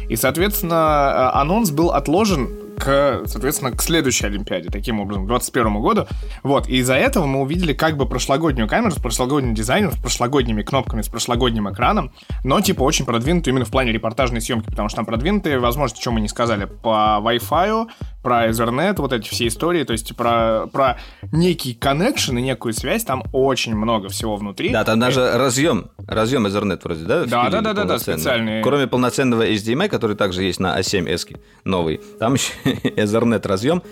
и, 0.09 0.15
соответственно, 0.15 1.31
анонс 1.39 1.69
был 1.69 1.91
отложен 1.91 2.49
к, 2.77 3.23
соответственно, 3.25 3.71
к 3.71 3.81
следующей 3.81 4.27
Олимпиаде, 4.27 4.69
таким 4.69 4.99
образом, 4.99 5.25
к 5.25 5.27
2021 5.27 5.81
году. 5.81 6.07
Вот, 6.43 6.67
и 6.67 6.77
из-за 6.77 6.95
этого 6.95 7.25
мы 7.25 7.41
увидели 7.41 7.73
как 7.73 7.97
бы 7.97 8.05
прошлогоднюю 8.05 8.67
камеру 8.67 8.91
с 8.91 8.95
прошлогодним 8.95 9.53
дизайном, 9.53 9.91
с 9.91 9.99
прошлогодними 9.99 10.61
кнопками, 10.63 11.01
с 11.01 11.07
прошлогодним 11.07 11.71
экраном, 11.71 12.11
но, 12.43 12.61
типа, 12.61 12.83
очень 12.83 13.05
продвинутую 13.05 13.53
именно 13.53 13.65
в 13.65 13.71
плане 13.71 13.91
репортажной 13.91 14.41
съемки, 14.41 14.65
потому 14.65 14.89
что 14.89 14.97
там 14.97 15.05
продвинутые 15.05 15.59
возможности, 15.59 16.01
что 16.01 16.11
мы 16.11 16.21
не 16.21 16.27
сказали, 16.27 16.65
по 16.65 17.19
Wi-Fi, 17.21 17.87
про 18.25 18.49
Ethernet, 18.49 18.95
вот 18.97 19.13
эти 19.13 19.29
все 19.29 19.45
истории, 19.45 19.83
то 19.83 19.93
есть 19.93 20.15
про, 20.15 20.65
про 20.73 20.97
некий 21.31 21.75
коннекшн 21.75 22.35
и 22.39 22.41
некую 22.41 22.73
связь, 22.73 23.03
там 23.03 23.23
очень 23.31 23.75
много 23.75 24.09
всего 24.09 24.35
внутри. 24.35 24.69
Да, 24.71 24.83
там 24.83 24.99
даже 24.99 25.37
разъем, 25.37 25.91
разъем 26.07 26.47
Ethernet 26.47 26.81
вроде, 26.83 27.05
да? 27.05 27.25
Да, 27.25 27.49
да, 27.51 27.61
да, 27.61 27.73
да, 27.73 27.83
да, 27.83 27.99
специальный. 27.99 28.63
Кроме 28.63 28.87
полноценного 28.87 29.47
HDMI, 29.47 29.89
который 29.89 30.15
также 30.15 30.43
есть 30.43 30.59
на 30.59 30.79
A7S 30.79 31.37
новый, 31.65 32.01
там 32.19 32.33
еще 32.33 32.51
Ethernet 32.63 33.47
разъем. 33.47 33.83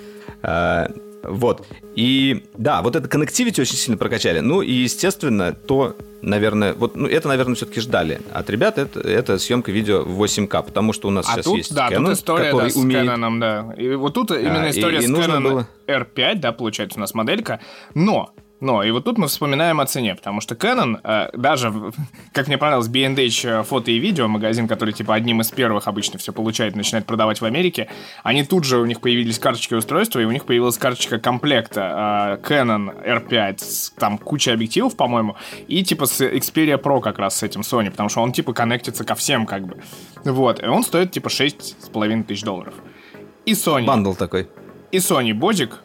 А, 1.24 1.32
Вот. 1.32 1.66
И 1.96 2.46
да, 2.58 2.82
вот 2.82 2.96
это 2.96 3.08
connectivity 3.08 3.62
очень 3.62 3.76
сильно 3.76 3.98
прокачали. 3.98 4.40
Ну 4.40 4.62
и, 4.62 4.72
естественно, 4.72 5.54
то, 5.54 5.96
наверное, 6.22 6.74
вот, 6.74 6.96
ну, 6.96 7.08
это, 7.08 7.28
наверное, 7.28 7.56
все-таки 7.56 7.80
ждали 7.82 8.22
от 8.32 8.50
ребят, 8.50 8.78
это, 8.78 9.00
это 9.00 9.38
съемка 9.38 9.72
видео 9.72 10.04
в 10.04 10.22
8К, 10.24 10.64
потому 10.64 10.94
что 10.94 11.08
у 11.08 11.12
нас 11.12 11.28
А 11.28 11.34
сейчас 11.34 11.46
тут, 11.46 11.58
есть 11.58 11.74
да, 11.74 11.90
Canon, 11.90 12.06
тут 12.06 12.14
история 12.14 12.46
который 12.52 12.64
да, 12.68 12.70
с 12.70 12.76
умеет... 12.76 13.08
Canon, 13.08 13.40
да. 13.40 13.74
И 13.78 13.96
вот 13.96 14.14
тут 14.14 14.32
именно 14.32 14.66
и- 14.68 14.72
история 14.72 15.00
и 15.00 15.06
с 15.06 15.10
нужно 15.10 15.34
Canon 15.34 15.44
было- 15.44 15.68
R5, 15.88 16.36
да, 16.36 16.52
получается 16.52 16.98
у 16.98 17.02
нас 17.02 17.14
моделька. 17.14 17.60
Но, 17.94 18.32
но, 18.64 18.82
и 18.82 18.92
вот 18.92 19.04
тут 19.04 19.18
мы 19.18 19.28
вспоминаем 19.28 19.82
о 19.82 19.86
цене, 19.86 20.16
потому 20.16 20.40
что 20.40 20.56
Canon, 20.56 21.00
э, 21.04 21.30
даже, 21.38 21.74
как 22.32 22.48
мне 22.48 22.58
понравилось, 22.58 22.88
B&H 22.88 23.64
фото 23.66 23.92
и 23.92 24.00
видео, 24.00 24.28
магазин, 24.28 24.68
который, 24.68 24.94
типа, 24.94 25.14
одним 25.16 25.42
из 25.42 25.52
первых 25.52 25.88
обычно 25.88 26.18
все 26.18 26.32
получает, 26.32 26.76
начинает 26.76 27.06
продавать 27.06 27.42
в 27.42 27.46
Америке, 27.46 27.90
они 28.24 28.44
тут 28.44 28.64
же, 28.64 28.78
у 28.78 28.86
них 28.86 29.02
появились 29.02 29.38
карточки 29.38 29.74
устройства, 29.74 30.20
и 30.20 30.26
у 30.26 30.32
них 30.32 30.46
появилась 30.46 30.78
карточка 30.78 31.20
комплекта 31.20 32.40
э, 32.42 32.48
Canon 32.48 33.06
R5 33.06 33.58
с 33.58 33.90
там 33.92 34.18
кучей 34.18 34.52
объективов, 34.52 34.96
по-моему, 34.96 35.36
и, 35.68 35.84
типа, 35.84 36.06
с 36.06 36.22
Xperia 36.22 36.82
Pro 36.82 37.02
как 37.02 37.20
раз 37.20 37.38
с 37.38 37.44
этим 37.44 37.62
Sony, 37.62 37.92
потому 37.92 38.08
что 38.08 38.22
он, 38.22 38.32
типа, 38.32 38.54
коннектится 38.54 39.04
ко 39.04 39.16
всем, 39.16 39.46
как 39.46 39.68
бы. 39.68 39.82
Вот, 40.24 40.64
и 40.64 40.66
он 40.66 40.84
стоит, 40.84 41.12
типа, 41.12 41.28
6,5 41.28 42.24
тысяч 42.24 42.44
долларов. 42.44 42.74
И 43.46 43.52
Sony. 43.52 43.86
Бандл 43.86 44.14
такой. 44.14 44.48
И 44.92 44.98
Sony 44.98 45.34
Бодик 45.34 45.82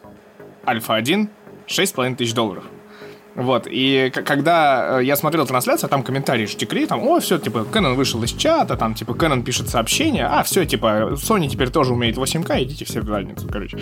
Альфа 0.65 0.95
1 0.95 1.29
6,5 1.69 2.15
тысяч 2.15 2.33
долларов. 2.33 2.63
Вот, 3.39 3.67
и 3.71 4.11
когда 4.13 4.99
э, 4.99 5.05
я 5.05 5.15
смотрел 5.15 5.45
трансляцию, 5.47 5.89
там 5.89 6.03
комментарии 6.03 6.45
же 6.45 6.57
текли, 6.57 6.85
там, 6.85 6.99
о, 7.07 7.21
все, 7.21 7.37
типа, 7.37 7.59
Canon 7.71 7.93
вышел 7.93 8.21
из 8.21 8.33
чата, 8.33 8.75
там, 8.75 8.93
типа, 8.95 9.11
Canon 9.11 9.43
пишет 9.43 9.69
сообщение, 9.69 10.25
а, 10.25 10.43
все, 10.43 10.65
типа, 10.65 11.11
Sony 11.13 11.47
теперь 11.47 11.69
тоже 11.69 11.93
умеет 11.93 12.17
8К, 12.17 12.61
идите 12.63 12.83
все 12.83 12.99
в 12.99 13.05
задницу, 13.05 13.47
короче. 13.49 13.79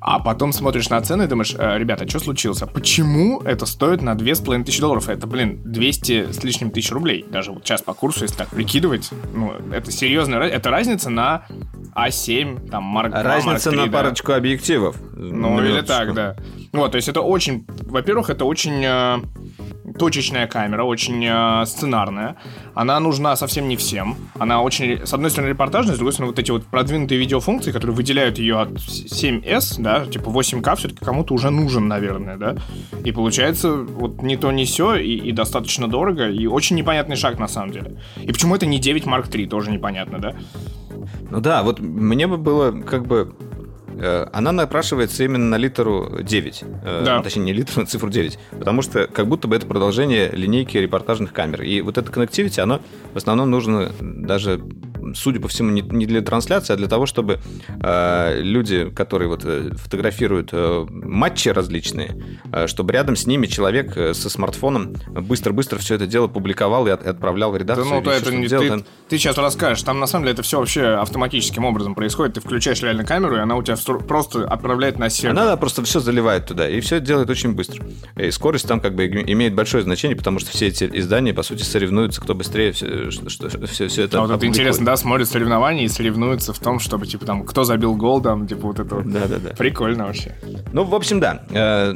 А 0.00 0.18
потом 0.18 0.52
смотришь 0.52 0.88
на 0.88 1.00
цены 1.00 1.24
и 1.24 1.26
думаешь, 1.26 1.54
«Э, 1.56 1.78
ребята, 1.78 2.08
что 2.08 2.18
случилось? 2.18 2.62
А 2.62 2.66
Почему 2.66 3.40
это 3.40 3.66
стоит 3.66 4.02
на 4.02 4.14
2500 4.14 4.80
долларов? 4.80 5.08
Это, 5.08 5.26
блин, 5.26 5.60
200 5.64 6.32
с 6.32 6.44
лишним 6.44 6.70
тысяч 6.70 6.90
рублей. 6.90 7.24
Даже 7.30 7.52
вот 7.52 7.64
сейчас 7.64 7.82
по 7.82 7.94
курсу, 7.94 8.22
если 8.22 8.36
так 8.36 8.48
прикидывать, 8.48 9.10
ну, 9.32 9.52
это 9.72 9.90
серьезная, 9.92 10.38
раз- 10.38 10.52
это 10.52 10.70
разница 10.70 11.10
на 11.10 11.46
А7, 11.94 12.68
там, 12.68 12.96
Mark 12.96 13.10
2, 13.10 13.22
Разница 13.22 13.70
Mark 13.70 13.72
3, 13.72 13.78
на 13.78 13.86
да. 13.86 13.92
парочку 13.92 14.32
объективов. 14.32 14.96
Ну, 15.16 15.62
или 15.64 15.80
так, 15.80 16.14
да. 16.14 16.36
Вот, 16.72 16.92
то 16.92 16.96
есть 16.96 17.08
это 17.08 17.22
очень, 17.22 17.64
во-первых, 17.86 18.28
это 18.28 18.44
очень 18.44 18.55
э, 18.64 19.18
точечная 19.98 20.46
камера, 20.46 20.84
очень 20.84 21.24
э, 21.24 21.66
сценарная. 21.66 22.36
Она 22.74 22.98
нужна 23.00 23.36
совсем 23.36 23.68
не 23.68 23.76
всем. 23.76 24.16
Она 24.38 24.62
очень, 24.62 25.06
с 25.06 25.12
одной 25.12 25.30
стороны, 25.30 25.50
репортажная, 25.50 25.94
с 25.94 25.98
другой 25.98 26.12
стороны, 26.12 26.32
вот 26.32 26.38
эти 26.38 26.50
вот 26.50 26.66
продвинутые 26.66 27.18
видеофункции, 27.18 27.72
которые 27.72 27.94
выделяют 27.94 28.38
ее 28.38 28.60
от 28.60 28.70
7S, 28.70 29.76
да, 29.78 30.06
типа 30.06 30.30
8К, 30.30 30.76
все-таки 30.76 31.04
кому-то 31.04 31.34
уже 31.34 31.50
нужен, 31.50 31.88
наверное, 31.88 32.36
да. 32.36 32.56
И 33.04 33.12
получается 33.12 33.72
вот 33.74 34.22
не 34.22 34.36
то, 34.36 34.52
не 34.52 34.64
все, 34.64 34.96
и, 34.96 35.16
и 35.16 35.32
достаточно 35.32 35.88
дорого, 35.88 36.28
и 36.28 36.46
очень 36.46 36.76
непонятный 36.76 37.16
шаг 37.16 37.38
на 37.38 37.48
самом 37.48 37.72
деле. 37.72 38.00
И 38.22 38.32
почему 38.32 38.54
это 38.54 38.66
не 38.66 38.78
9 38.78 39.04
Mark 39.04 39.30
III, 39.30 39.46
тоже 39.48 39.70
непонятно, 39.70 40.18
да? 40.18 40.34
Ну 41.30 41.40
да, 41.40 41.62
вот 41.62 41.80
мне 41.80 42.26
бы 42.26 42.36
было 42.36 42.72
как 42.72 43.06
бы... 43.06 43.34
э, 43.98 44.26
Она 44.32 44.52
напрашивается 44.52 45.24
именно 45.24 45.44
на 45.46 45.56
литеру 45.56 46.18
9. 46.22 46.64
Э, 46.84 47.02
Да. 47.04 47.22
Точнее, 47.22 47.42
не 47.44 47.52
литру, 47.52 47.80
на 47.80 47.86
цифру 47.86 48.08
9. 48.10 48.38
Потому 48.58 48.82
что 48.82 49.06
как 49.06 49.26
будто 49.28 49.48
бы 49.48 49.56
это 49.56 49.66
продолжение 49.66 50.30
линейки 50.32 50.76
репортажных 50.78 51.32
камер. 51.32 51.62
И 51.62 51.80
вот 51.80 51.98
это 51.98 52.10
connectivity, 52.10 52.60
оно 52.60 52.80
в 53.12 53.16
основном 53.16 53.50
нужно 53.50 53.92
даже, 54.00 54.60
судя 55.14 55.40
по 55.40 55.48
всему, 55.48 55.70
не, 55.70 55.80
не 55.82 56.06
для 56.06 56.20
трансляции, 56.22 56.72
а 56.72 56.76
для 56.76 56.88
того, 56.88 57.06
чтобы 57.06 57.38
э, 57.82 58.40
люди, 58.40 58.90
которые 58.90 59.28
вот 59.28 59.42
э, 59.44 59.70
фотографируют 59.74 60.50
э, 60.52 60.86
матчи 60.90 61.48
различные, 61.48 62.16
э, 62.52 62.66
чтобы 62.66 62.92
рядом 62.92 63.16
с 63.16 63.26
ними 63.26 63.46
человек 63.46 63.94
со 63.94 64.30
смартфоном 64.30 64.94
быстро-быстро 65.08 65.78
все 65.78 65.94
это 65.94 66.06
дело 66.06 66.26
публиковал 66.28 66.86
и 66.86 66.90
от- 66.90 67.06
отправлял 67.06 67.50
в 67.50 67.54
Да 67.54 67.58
редакцию. 67.60 67.86
ну, 67.88 67.96
или 67.98 68.04
то 68.04 68.10
это 68.10 68.34
не 68.34 68.46
делал. 68.46 68.62
ты, 68.62 68.68
Там- 68.70 68.84
ты 69.08 69.18
сейчас 69.18 69.38
расскажешь. 69.38 69.82
Там 69.82 70.00
на 70.00 70.06
самом 70.06 70.24
деле 70.24 70.34
это 70.34 70.42
все 70.42 70.58
вообще 70.58 70.86
автоматическим 70.86 71.64
образом 71.64 71.94
происходит. 71.94 72.34
Ты 72.34 72.40
включаешь 72.40 72.80
реально 72.82 73.04
камеру, 73.04 73.36
и 73.36 73.38
она 73.40 73.56
у 73.56 73.62
тебя 73.62 73.76
просто 73.94 74.46
отправляет 74.46 74.98
на 74.98 75.08
сервер. 75.10 75.38
Она 75.38 75.56
просто 75.56 75.82
все 75.84 76.00
заливает 76.00 76.46
туда, 76.46 76.68
и 76.68 76.80
все 76.80 77.00
делает 77.00 77.30
очень 77.30 77.52
быстро. 77.52 77.84
И 78.16 78.30
скорость 78.30 78.68
там 78.68 78.80
как 78.80 78.94
бы 78.94 79.06
имеет 79.06 79.54
большое 79.54 79.82
значение, 79.82 80.16
потому 80.16 80.38
что 80.38 80.50
все 80.50 80.68
эти 80.68 80.88
издания, 80.92 81.32
по 81.34 81.42
сути, 81.42 81.62
соревнуются, 81.62 82.20
кто 82.20 82.34
быстрее 82.34 82.72
все, 82.72 83.10
что, 83.10 83.48
все, 83.66 83.88
все 83.88 84.02
это 84.04 84.18
А 84.18 84.22
вот 84.22 84.30
это 84.30 84.46
интересно, 84.46 84.86
да, 84.86 84.96
смотрят 84.96 85.28
соревнования 85.28 85.84
и 85.84 85.88
соревнуются 85.88 86.52
в 86.52 86.58
том, 86.58 86.78
чтобы, 86.78 87.06
типа, 87.06 87.24
там, 87.26 87.44
кто 87.44 87.64
забил 87.64 87.94
гол, 87.94 88.20
там, 88.20 88.46
типа, 88.46 88.66
вот 88.68 88.78
это 88.78 88.94
вот. 88.96 89.10
Да-да-да. 89.10 89.50
Прикольно 89.50 90.06
вообще. 90.06 90.34
Ну, 90.72 90.84
в 90.84 90.94
общем, 90.94 91.20
да. 91.20 91.42
Э, 91.50 91.94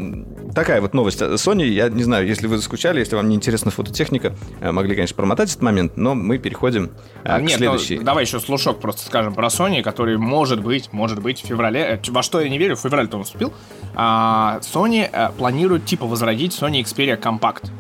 Такая 0.55 0.81
вот 0.81 0.95
новость. 0.95 1.23
Sony, 1.23 1.67
я 1.69 1.89
не 1.89 2.03
знаю, 2.03 2.27
если 2.27 2.47
вы 2.47 2.57
заскучали, 2.57 2.99
если 2.99 3.15
вам 3.15 3.29
не 3.29 3.37
интересна 3.37 3.71
фототехника, 3.71 4.35
э, 4.61 4.73
могли, 4.73 4.95
конечно, 4.95 5.15
промотать 5.15 5.51
этот 5.51 5.63
момент, 5.63 5.97
но 5.97 6.15
мы 6.15 6.39
переходим 6.39 6.87
э, 6.87 6.89
А, 7.25 7.39
к 7.39 7.43
нет, 7.43 7.53
следующей. 7.59 7.99
ну, 7.99 8.05
давай 8.05 8.25
еще 8.25 8.41
слушок 8.41 8.81
просто 8.81 9.07
скажем 9.07 9.35
про 9.35 9.47
Sony, 9.47 9.83
который 9.83 10.19
может 10.19 10.61
быть, 10.61 10.93
может 10.93 11.23
быть 11.23 11.43
в 11.43 11.47
феврале, 11.47 11.80
во 12.09 12.23
что 12.23 12.41
я 12.41 12.49
не 12.49 12.59
верю, 12.59 12.77
в 12.77 12.81
феврале-то 12.81 13.17
он 13.17 13.25
вступил, 13.25 13.53
а, 13.95 14.59
Sony 14.63 15.09
э, 15.11 15.31
планирует, 15.37 15.85
типа, 15.85 16.07
возродить 16.07 16.53
Sony 16.53 16.83
Xperia 16.83 17.21
Compact. 17.21 17.71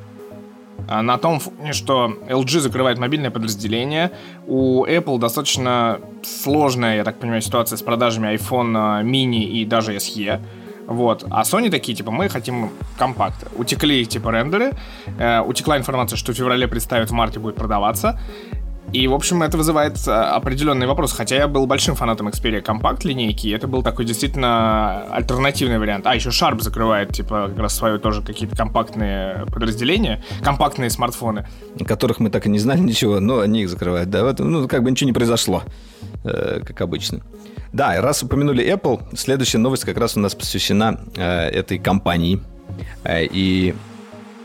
А, 0.89 1.03
На 1.03 1.19
том 1.19 1.41
фоне, 1.41 1.73
что 1.73 2.13
LG 2.29 2.61
закрывает 2.61 2.99
мобильное 2.99 3.31
подразделение, 3.31 4.11
у 4.47 4.85
Apple 4.87 5.19
достаточно 5.19 6.01
сложная, 6.23 6.97
я 6.97 7.05
так 7.05 7.19
понимаю, 7.19 7.43
ситуация 7.43 7.77
с 7.77 7.83
продажами 7.83 8.35
iPhone 8.35 8.75
а, 8.77 9.03
mini 9.03 9.45
и 9.45 9.65
даже 9.65 9.95
SE. 9.97 10.41
Вот. 10.87 11.25
А 11.31 11.43
Sony 11.43 11.71
такие, 11.71 11.95
типа, 11.97 12.11
мы 12.11 12.29
хотим 12.29 12.71
компакт. 12.99 13.47
Утекли, 13.57 14.05
типа, 14.05 14.31
рендеры. 14.33 14.73
э, 15.19 15.41
утекла 15.41 15.79
информация, 15.79 16.17
что 16.17 16.33
в 16.33 16.35
феврале 16.37 16.67
представят, 16.67 17.11
в 17.11 17.13
марте 17.13 17.39
будет 17.39 17.55
продаваться. 17.55 18.19
И, 18.93 19.07
в 19.07 19.15
общем, 19.15 19.43
это 19.43 19.57
вызывает 19.57 19.97
э, 20.07 20.11
определенные 20.11 20.89
вопросы. 20.89 21.15
Хотя 21.15 21.37
я 21.37 21.49
был 21.49 21.67
большим 21.67 21.95
фанатом 21.95 22.29
Xperia 22.29 22.63
Compact 22.63 23.07
линейки, 23.07 23.47
и 23.47 23.51
это 23.51 23.69
был 23.69 23.83
такой 23.83 24.05
действительно 24.05 25.05
альтернативный 25.13 25.79
вариант. 25.79 26.07
А, 26.07 26.15
еще 26.15 26.31
Sharp 26.31 26.61
закрывает, 26.61 27.13
типа, 27.13 27.49
как 27.49 27.59
раз 27.59 27.77
свое 27.77 27.99
тоже 27.99 28.23
какие-то 28.23 28.57
компактные 28.57 29.47
подразделения, 29.47 30.25
компактные 30.43 30.91
смартфоны. 30.91 31.47
о 31.79 31.85
которых 31.85 32.19
мы 32.19 32.31
так 32.31 32.47
и 32.47 32.49
не 32.49 32.59
знали 32.59 32.81
ничего, 32.81 33.21
но 33.21 33.41
они 33.41 33.63
их 33.63 33.69
закрывают. 33.69 34.11
Да, 34.11 34.25
в 34.25 34.27
этом, 34.27 34.51
ну, 34.51 34.67
как 34.67 34.83
бы 34.83 34.91
ничего 34.91 35.07
не 35.07 35.13
произошло, 35.13 35.63
э, 36.25 36.61
как 36.65 36.81
обычно. 36.81 37.21
Да, 37.73 38.01
раз 38.01 38.23
упомянули 38.23 38.65
Apple, 38.65 39.17
следующая 39.17 39.59
новость 39.59 39.85
как 39.85 39.97
раз 39.97 40.17
у 40.17 40.21
нас 40.21 40.35
посвящена 40.35 41.01
э, 41.17 41.23
этой 41.23 41.79
компании. 41.79 42.41
Э, 43.05 43.25
и 43.25 43.75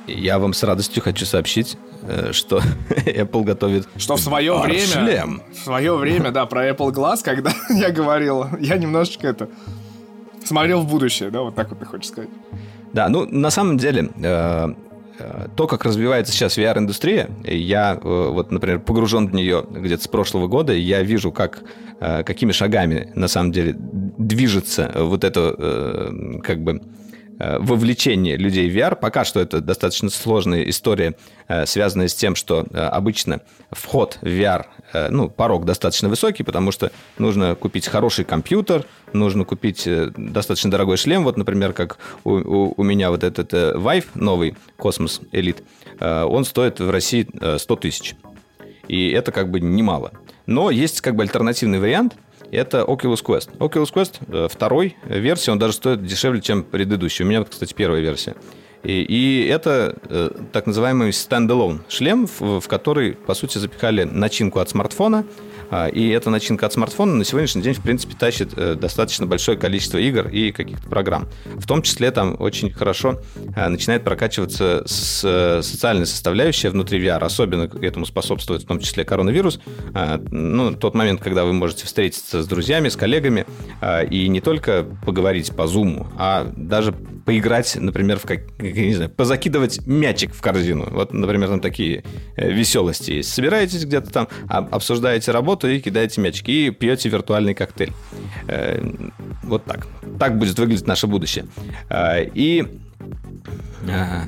я 0.07 0.37
вам 0.37 0.53
с 0.53 0.61
радостью 0.63 1.01
хочу 1.01 1.25
сообщить, 1.25 1.77
что 2.31 2.61
Apple 2.89 3.43
готовит 3.43 3.87
Что 3.97 4.15
в 4.15 4.19
свое 4.19 4.57
время... 4.59 4.85
шлем. 4.85 5.41
В 5.51 5.57
свое 5.63 5.95
время, 5.95 6.31
да, 6.31 6.45
про 6.45 6.69
Apple 6.69 6.91
Glass, 6.93 7.17
когда 7.23 7.51
я 7.69 7.91
говорил, 7.91 8.45
я 8.59 8.77
немножечко 8.77 9.27
это... 9.27 9.49
Смотрел 10.43 10.81
в 10.81 10.87
будущее, 10.87 11.31
да, 11.31 11.41
вот 11.41 11.55
так 11.55 11.69
вот 11.69 11.79
ты 11.79 11.85
хочешь 11.85 12.09
сказать. 12.09 12.29
Да, 12.93 13.09
ну 13.09 13.25
на 13.25 13.49
самом 13.49 13.77
деле 13.77 14.09
э, 14.23 14.73
э, 15.19 15.47
то, 15.55 15.67
как 15.67 15.83
развивается 15.85 16.31
сейчас 16.31 16.57
VR-индустрия, 16.57 17.29
я 17.43 17.99
э, 18.01 18.29
вот, 18.31 18.51
например, 18.51 18.79
погружен 18.79 19.27
в 19.27 19.33
нее 19.33 19.65
где-то 19.69 20.03
с 20.03 20.07
прошлого 20.07 20.47
года, 20.47 20.71
и 20.71 20.79
я 20.79 21.01
вижу, 21.01 21.31
как, 21.31 21.63
э, 21.99 22.23
какими 22.23 22.51
шагами 22.51 23.11
на 23.15 23.27
самом 23.27 23.51
деле 23.51 23.75
движется 23.77 24.91
вот 24.95 25.23
это 25.23 25.55
э, 25.57 26.39
как 26.43 26.63
бы 26.63 26.73
э, 26.73 26.79
вовлечение 27.39 28.37
людей 28.37 28.69
в 28.69 28.75
VR. 28.75 28.95
Пока 28.95 29.25
что 29.25 29.39
это 29.39 29.61
достаточно 29.61 30.09
сложная 30.09 30.63
история, 30.69 31.15
э, 31.47 31.65
связанная 31.65 32.07
с 32.07 32.15
тем, 32.15 32.35
что 32.35 32.65
э, 32.71 32.77
обычно 32.77 33.41
вход 33.71 34.17
в 34.21 34.25
VR, 34.25 34.65
э, 34.93 35.09
ну, 35.09 35.29
порог 35.29 35.65
достаточно 35.65 36.09
высокий, 36.09 36.43
потому 36.43 36.71
что 36.71 36.91
нужно 37.17 37.55
купить 37.55 37.87
хороший 37.87 38.25
компьютер, 38.25 38.85
нужно 39.13 39.43
купить 39.45 39.85
э, 39.87 40.11
достаточно 40.15 40.71
дорогой 40.71 40.97
шлем. 40.97 41.23
Вот, 41.23 41.37
например, 41.37 41.73
как 41.73 41.97
у, 42.23 42.31
у- 42.31 42.73
у 42.77 42.83
меня 42.83 43.09
вот 43.11 43.23
этот 43.23 43.53
э, 43.53 43.73
Vive 43.75 44.05
новый, 44.15 44.55
Cosmos 44.77 45.21
Elite, 45.31 45.63
э, 45.99 46.23
он 46.23 46.45
стоит 46.45 46.79
в 46.79 46.89
России 46.89 47.27
э, 47.41 47.57
100 47.59 47.75
тысяч. 47.75 48.15
И 48.87 49.09
это 49.09 49.31
как 49.31 49.49
бы 49.49 49.59
немало. 49.59 50.11
Но 50.45 50.69
есть 50.69 51.01
как 51.01 51.15
бы 51.15 51.23
альтернативный 51.23 51.79
вариант. 51.79 52.13
Это 52.51 52.79
Oculus 52.79 53.23
Quest. 53.23 53.57
Oculus 53.57 53.93
Quest 53.93 54.15
э, 54.27 54.47
второй 54.49 54.95
версии, 55.05 55.51
он 55.51 55.59
даже 55.59 55.73
стоит 55.73 56.05
дешевле, 56.05 56.41
чем 56.41 56.63
предыдущий. 56.63 57.25
У 57.25 57.27
меня, 57.27 57.43
кстати, 57.43 57.73
первая 57.73 58.01
версия. 58.01 58.35
И, 58.83 59.01
и 59.01 59.47
это 59.47 59.95
э, 60.09 60.29
так 60.51 60.67
называемый 60.67 61.11
стендалон 61.11 61.81
шлем, 61.89 62.27
в, 62.27 62.59
в 62.59 62.67
который, 62.67 63.13
по 63.13 63.33
сути, 63.33 63.57
запихали 63.57 64.03
начинку 64.03 64.59
от 64.59 64.69
смартфона. 64.69 65.25
А, 65.75 65.87
И 65.87 66.07
эта 66.07 66.29
начинка 66.29 66.67
от 66.67 66.73
смартфона 66.73 67.15
на 67.15 67.25
сегодняшний 67.25 67.61
день, 67.61 67.73
в 67.73 67.81
принципе, 67.81 68.15
тащит 68.17 68.53
э, 68.55 68.75
достаточно 68.75 69.25
большое 69.25 69.57
количество 69.57 69.97
игр 69.97 70.29
и 70.29 70.53
каких-то 70.53 70.87
программ. 70.87 71.27
В 71.55 71.67
том 71.67 71.81
числе 71.81 72.11
там 72.11 72.37
очень 72.39 72.71
хорошо 72.71 73.19
э, 73.57 73.67
начинает 73.67 74.05
прокачиваться 74.05 74.85
э, 74.85 75.61
социальная 75.61 76.05
составляющая 76.05 76.69
внутри 76.69 77.03
VR. 77.03 77.21
Особенно 77.21 77.63
этому 77.81 78.05
способствует 78.05 78.61
в 78.61 78.65
том 78.65 78.79
числе 78.79 79.03
коронавирус. 79.03 79.59
А, 79.93 80.17
Ну, 80.31 80.73
тот 80.75 80.95
момент, 80.95 81.19
когда 81.19 81.43
вы 81.43 81.51
можете 81.51 81.85
встретиться 81.85 82.41
с 82.41 82.47
друзьями, 82.47 82.87
с 82.87 82.95
коллегами 82.95 83.45
а, 83.81 84.01
и 84.01 84.29
не 84.29 84.39
только 84.39 84.85
поговорить 85.05 85.53
по 85.53 85.63
Zoom, 85.63 86.07
а 86.17 86.53
даже 86.55 86.93
поиграть, 87.25 87.75
например, 87.75 88.19
в 88.19 88.23
как, 88.23 88.41
не 88.59 88.93
знаю, 88.93 89.09
позакидывать 89.09 89.85
мячик 89.85 90.33
в 90.33 90.41
корзину. 90.41 90.87
Вот, 90.89 91.11
например, 91.11 91.49
там 91.49 91.59
такие 91.59 92.03
веселости 92.37 93.11
есть. 93.11 93.33
Собираетесь 93.33 93.83
где-то 93.83 94.11
там, 94.11 94.27
обсуждаете 94.47 95.31
работу 95.31 95.64
и 95.67 95.79
кидаете 95.79 96.21
мячик, 96.21 96.47
и 96.49 96.69
пьете 96.71 97.09
виртуальный 97.09 97.53
коктейль. 97.53 97.93
Э, 98.47 98.81
Вот 99.43 99.65
так. 99.65 99.87
Так 100.19 100.37
будет 100.37 100.57
выглядеть 100.59 100.87
наше 100.87 101.07
будущее. 101.07 101.45
А, 101.89 102.19
И 102.19 102.63
а, 103.89 104.23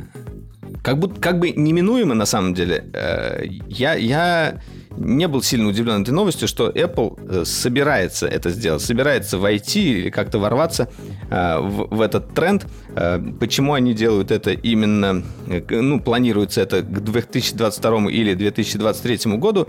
как, 0.83 0.99
будто, 0.99 1.19
как 1.19 1.39
бы 1.39 1.51
неминуемо, 1.51 2.13
на 2.13 2.25
самом 2.25 2.53
деле, 2.53 2.85
э, 2.93 3.45
я, 3.67 3.95
я 3.95 4.61
не 4.97 5.27
был 5.27 5.41
сильно 5.41 5.69
удивлен 5.69 6.01
этой 6.01 6.11
новостью, 6.11 6.47
что 6.47 6.69
Apple 6.69 7.41
э, 7.41 7.45
собирается 7.45 8.27
это 8.27 8.49
сделать, 8.49 8.81
собирается 8.81 9.37
войти 9.37 9.99
или 9.99 10.09
как-то 10.09 10.39
ворваться 10.39 10.89
э, 11.29 11.59
в, 11.59 11.95
в 11.95 12.01
этот 12.01 12.33
тренд. 12.33 12.65
Э, 12.95 13.19
Почему 13.39 13.73
они 13.73 13.93
делают 13.93 14.31
это 14.31 14.51
именно, 14.51 15.23
ну, 15.69 15.99
планируется 15.99 16.61
это 16.61 16.81
к 16.81 17.03
2022 17.03 18.11
или 18.11 18.33
2023 18.33 19.37
году, 19.37 19.67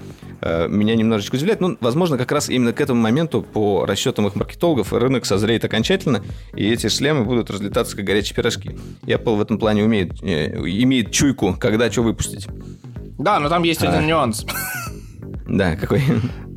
меня 0.68 0.94
немножечко 0.94 1.34
удивляет. 1.34 1.60
Ну, 1.60 1.76
возможно, 1.80 2.16
как 2.16 2.30
раз 2.32 2.48
именно 2.48 2.72
к 2.72 2.80
этому 2.80 3.00
моменту, 3.00 3.42
по 3.42 3.84
расчетам 3.86 4.26
их 4.26 4.36
маркетологов, 4.36 4.92
рынок 4.92 5.26
созреет 5.26 5.64
окончательно, 5.64 6.22
и 6.54 6.70
эти 6.70 6.88
шлемы 6.88 7.24
будут 7.24 7.50
разлетаться 7.50 7.96
как 7.96 8.04
горячие 8.04 8.36
пирожки. 8.36 8.76
Apple 9.02 9.36
в 9.36 9.40
этом 9.40 9.58
плане 9.58 9.84
умеет, 9.84 10.22
имеет 10.22 11.10
чуйку, 11.10 11.56
когда 11.58 11.90
что 11.90 12.02
выпустить. 12.02 12.46
Да, 13.18 13.40
но 13.40 13.48
там 13.48 13.64
есть 13.64 13.82
один 13.82 14.06
нюанс. 14.06 14.46
Да, 15.48 15.76
какой? 15.76 16.02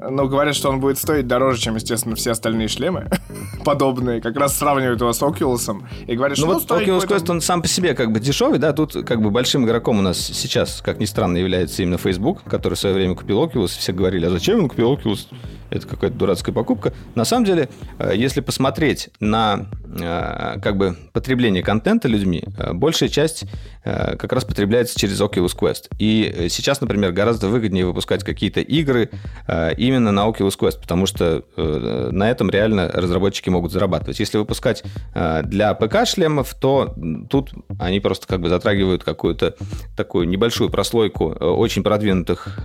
Ну, 0.09 0.27
говорят, 0.27 0.53
что 0.53 0.69
он 0.69 0.79
будет 0.81 0.97
стоить 0.97 1.25
дороже, 1.25 1.59
чем, 1.61 1.75
естественно, 1.75 2.15
все 2.15 2.31
остальные 2.31 2.67
шлемы 2.67 3.09
подобные. 3.65 4.19
Как 4.21 4.35
раз 4.35 4.57
сравнивают 4.57 4.99
его 4.99 5.13
с 5.13 5.21
Oculus. 5.21 5.81
И 6.07 6.15
говорят, 6.15 6.37
Ну 6.37 6.43
что 6.43 6.53
вот 6.53 6.63
стоить 6.63 6.87
Oculus 6.87 7.01
он- 7.01 7.07
Quest, 7.07 7.31
он 7.31 7.41
сам 7.41 7.61
по 7.61 7.67
себе 7.67 7.93
как 7.93 8.11
бы 8.11 8.19
дешевый, 8.19 8.59
да, 8.59 8.73
тут 8.73 8.93
как 9.05 9.21
бы 9.21 9.31
большим 9.31 9.65
игроком 9.65 9.99
у 9.99 10.01
нас 10.01 10.17
сейчас, 10.19 10.81
как 10.83 10.99
ни 10.99 11.05
странно, 11.05 11.37
является 11.37 11.81
именно 11.83 11.97
Facebook, 11.97 12.43
который 12.43 12.73
в 12.73 12.79
свое 12.79 12.93
время 12.95 13.15
купил 13.15 13.41
Oculus, 13.43 13.67
все 13.67 13.93
говорили, 13.93 14.25
а 14.25 14.29
зачем 14.29 14.59
он 14.63 14.69
купил 14.69 14.91
Oculus? 14.93 15.27
Это 15.71 15.87
какая-то 15.87 16.17
дурацкая 16.17 16.53
покупка. 16.53 16.93
На 17.15 17.23
самом 17.23 17.45
деле, 17.45 17.69
э, 17.97 18.11
если 18.13 18.41
посмотреть 18.41 19.09
на 19.21 19.67
э, 19.85 20.59
как 20.61 20.77
бы 20.77 20.97
потребление 21.13 21.63
контента 21.63 22.09
людьми, 22.09 22.43
э, 22.57 22.73
большая 22.73 23.09
часть 23.09 23.45
как 23.83 24.31
раз 24.31 24.45
потребляется 24.45 24.99
через 24.99 25.19
Oculus 25.19 25.57
Quest. 25.57 25.85
И 25.97 26.47
сейчас, 26.49 26.81
например, 26.81 27.13
гораздо 27.13 27.47
выгоднее 27.47 27.83
выпускать 27.83 28.23
какие-то 28.23 28.59
игры 28.59 29.09
именно 29.47 30.11
на 30.11 30.27
Oculus 30.27 30.55
Quest, 30.59 30.79
потому 30.79 31.07
что 31.07 31.43
на 31.57 32.29
этом 32.29 32.51
реально 32.51 32.89
разработчики 32.89 33.49
могут 33.49 33.71
зарабатывать. 33.71 34.19
Если 34.19 34.37
выпускать 34.37 34.83
для 35.15 35.73
ПК-шлемов, 35.73 36.53
то 36.59 36.93
тут 37.31 37.53
они 37.79 37.99
просто 38.01 38.27
как 38.27 38.41
бы 38.41 38.49
затрагивают 38.49 39.03
какую-то 39.03 39.55
такую 39.97 40.27
небольшую 40.27 40.69
прослойку 40.69 41.29
очень 41.29 41.81
продвинутых 41.81 42.59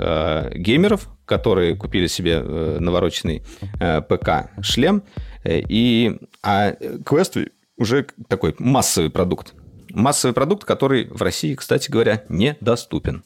геймеров, 0.55 1.09
которые 1.27 1.77
купили 1.77 2.07
себе 2.07 2.41
э, 2.43 2.79
навороченный 2.81 3.43
э, 3.81 4.01
ПК-шлем. 4.01 5.03
Э, 5.45 5.61
И, 5.69 6.19
а 6.43 6.71
Quest 7.05 7.51
уже 7.77 8.07
такой 8.29 8.55
массовый 8.59 9.11
продукт. 9.11 9.53
Массовый 9.91 10.35
продукт, 10.35 10.65
который 10.65 11.07
в 11.09 11.21
России, 11.23 11.55
кстати 11.55 11.91
говоря, 11.91 12.25
недоступен. 12.29 13.23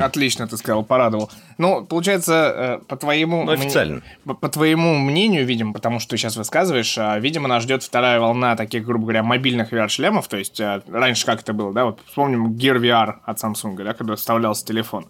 Отлично, 0.00 0.48
ты 0.48 0.56
сказал, 0.56 0.84
порадовал. 0.84 1.30
Ну, 1.58 1.84
получается, 1.84 2.80
по 2.88 2.96
твоему... 2.96 3.44
Ну, 3.44 3.52
официально. 3.52 4.02
мни- 4.24 4.34
По, 4.34 4.48
твоему 4.48 4.94
мнению, 4.98 5.44
видимо, 5.44 5.72
потому 5.74 6.00
что 6.00 6.10
ты 6.10 6.16
сейчас 6.16 6.36
высказываешь, 6.36 6.96
а, 6.98 7.18
видимо, 7.18 7.46
нас 7.46 7.62
ждет 7.62 7.82
вторая 7.82 8.18
волна 8.18 8.56
таких, 8.56 8.84
грубо 8.84 9.04
говоря, 9.04 9.22
мобильных 9.22 9.72
VR-шлемов. 9.72 10.28
То 10.28 10.36
есть, 10.38 10.60
раньше 10.60 11.26
как 11.26 11.42
это 11.42 11.52
было, 11.52 11.72
да? 11.72 11.84
Вот 11.84 12.00
вспомним 12.06 12.52
Gear 12.54 12.78
VR 12.80 13.16
от 13.24 13.38
Samsung, 13.42 13.76
да, 13.82 13.92
когда 13.92 14.16
вставлялся 14.16 14.64
телефон. 14.64 15.06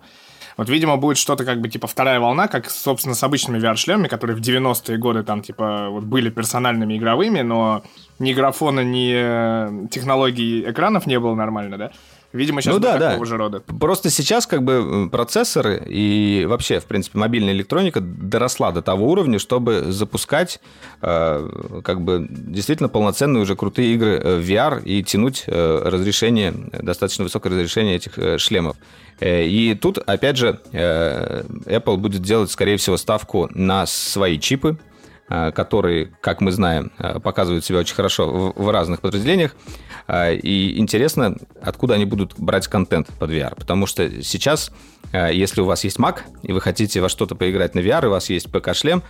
Вот, 0.56 0.70
видимо, 0.70 0.96
будет 0.96 1.18
что-то 1.18 1.44
как 1.44 1.60
бы 1.60 1.68
типа 1.68 1.86
вторая 1.86 2.18
волна, 2.18 2.48
как, 2.48 2.70
собственно, 2.70 3.14
с 3.14 3.22
обычными 3.22 3.58
VR-шлемами, 3.58 4.08
которые 4.08 4.36
в 4.36 4.40
90-е 4.40 4.96
годы 4.96 5.22
там, 5.22 5.42
типа, 5.42 5.88
вот 5.90 6.04
были 6.04 6.30
персональными 6.30 6.96
игровыми, 6.96 7.42
но 7.42 7.82
ни 8.18 8.32
графона, 8.32 8.80
ни 8.80 9.12
э, 9.14 9.88
технологий 9.90 10.64
экранов 10.70 11.06
не 11.06 11.20
было 11.20 11.34
нормально, 11.34 11.76
да? 11.76 11.90
Видимо, 12.32 12.60
сейчас 12.60 12.74
Ну 12.74 12.80
да, 12.80 12.98
да. 12.98 13.24
же 13.24 13.36
рода. 13.36 13.60
Просто 13.60 14.10
сейчас 14.10 14.46
как 14.46 14.62
бы 14.62 15.06
э, 15.06 15.10
процессоры 15.10 15.82
и 15.86 16.44
вообще, 16.48 16.80
в 16.80 16.84
принципе, 16.84 17.18
мобильная 17.18 17.52
электроника 17.52 18.00
доросла 18.00 18.72
до 18.72 18.82
того 18.82 19.10
уровня, 19.10 19.38
чтобы 19.38 19.92
запускать 19.92 20.60
э, 21.02 21.80
как 21.82 22.02
бы 22.02 22.26
действительно 22.28 22.88
полноценные 22.88 23.42
уже 23.42 23.56
крутые 23.56 23.94
игры 23.94 24.20
э, 24.22 24.36
в 24.38 24.44
VR 24.50 24.82
и 24.82 25.02
тянуть 25.02 25.44
э, 25.46 25.82
разрешение, 25.84 26.52
достаточно 26.72 27.24
высокое 27.24 27.52
разрешение 27.52 27.96
этих 27.96 28.18
э, 28.18 28.38
шлемов. 28.38 28.76
Э, 29.20 29.46
И 29.46 29.74
тут, 29.74 29.98
опять 29.98 30.36
же, 30.36 30.60
э, 30.72 31.42
Apple 31.66 31.96
будет 31.96 32.22
делать, 32.22 32.50
скорее 32.50 32.76
всего, 32.76 32.96
ставку 32.96 33.48
на 33.54 33.86
свои 33.86 34.38
чипы, 34.38 34.78
э, 35.28 35.52
которые, 35.52 36.12
как 36.20 36.40
мы 36.40 36.52
знаем, 36.52 36.92
показывают 37.22 37.64
себя 37.64 37.78
очень 37.78 37.94
хорошо 37.94 38.52
в, 38.54 38.70
разных 38.70 39.00
подразделениях. 39.00 39.56
И 40.08 40.74
интересно, 40.76 41.36
откуда 41.60 41.94
они 41.94 42.04
будут 42.04 42.34
брать 42.38 42.68
контент 42.68 43.08
под 43.18 43.30
VR. 43.30 43.56
Потому 43.56 43.86
что 43.86 44.22
сейчас, 44.22 44.70
если 45.12 45.60
у 45.60 45.64
вас 45.64 45.82
есть 45.82 45.98
Mac, 45.98 46.18
и 46.44 46.52
вы 46.52 46.60
хотите 46.60 47.00
во 47.00 47.08
что-то 47.08 47.34
поиграть 47.34 47.74
на 47.74 47.80
VR, 47.80 48.04
и 48.04 48.06
у 48.06 48.10
вас 48.10 48.30
есть 48.30 48.46
ПК-шлем, 48.46 49.02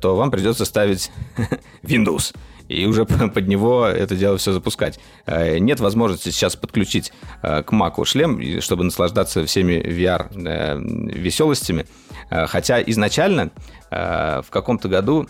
то 0.00 0.14
вам 0.14 0.30
придется 0.30 0.64
ставить 0.64 1.10
Windows. 1.82 2.32
И 2.68 2.86
уже 2.86 3.04
под 3.04 3.48
него 3.48 3.86
это 3.86 4.16
дело 4.16 4.38
все 4.38 4.52
запускать. 4.52 4.98
Э, 5.26 5.58
Нет 5.58 5.80
возможности 5.80 6.30
сейчас 6.30 6.56
подключить 6.56 7.12
э, 7.42 7.62
к 7.62 7.72
Mac 7.72 8.02
шлем, 8.04 8.60
чтобы 8.60 8.84
наслаждаться 8.84 9.44
всеми 9.46 9.74
VR-веселостями. 9.74 11.86
Э, 12.30 12.46
Хотя 12.46 12.80
изначально 12.82 13.50
в 13.90 14.46
каком-то 14.50 14.88
году 14.88 15.28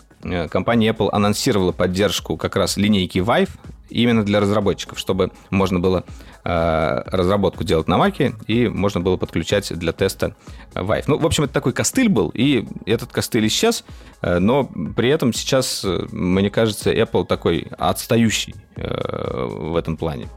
компания 0.49 0.89
Apple 0.89 1.09
анонсировала 1.11 1.71
поддержку 1.71 2.35
как 2.35 2.55
раз 2.55 2.77
линейки 2.77 3.19
Vive 3.19 3.49
именно 3.89 4.23
для 4.23 4.39
разработчиков, 4.39 4.97
чтобы 4.97 5.31
можно 5.51 5.79
было 5.79 6.03
разработку 6.45 7.63
делать 7.63 7.87
на 7.87 7.97
Маке 7.97 8.35
и 8.45 8.67
можно 8.67 9.01
было 9.01 9.17
подключать 9.17 9.73
для 9.77 9.91
теста 9.93 10.35
Vive. 10.75 11.05
Ну, 11.07 11.17
в 11.17 11.25
общем, 11.25 11.45
это 11.45 11.53
такой 11.53 11.73
костыль 11.73 12.09
был, 12.09 12.29
и 12.33 12.67
этот 12.85 13.11
костыль 13.11 13.47
исчез, 13.47 13.83
э, 14.21 14.39
но 14.39 14.65
при 14.95 15.09
этом 15.09 15.33
сейчас, 15.33 15.83
э, 15.83 16.05
мне 16.11 16.49
кажется, 16.49 16.93
Apple 16.93 17.25
такой 17.25 17.67
отстающий 17.77 18.55
э, 18.75 19.47
в 19.47 19.75
этом 19.75 19.97
плане. 19.97 20.27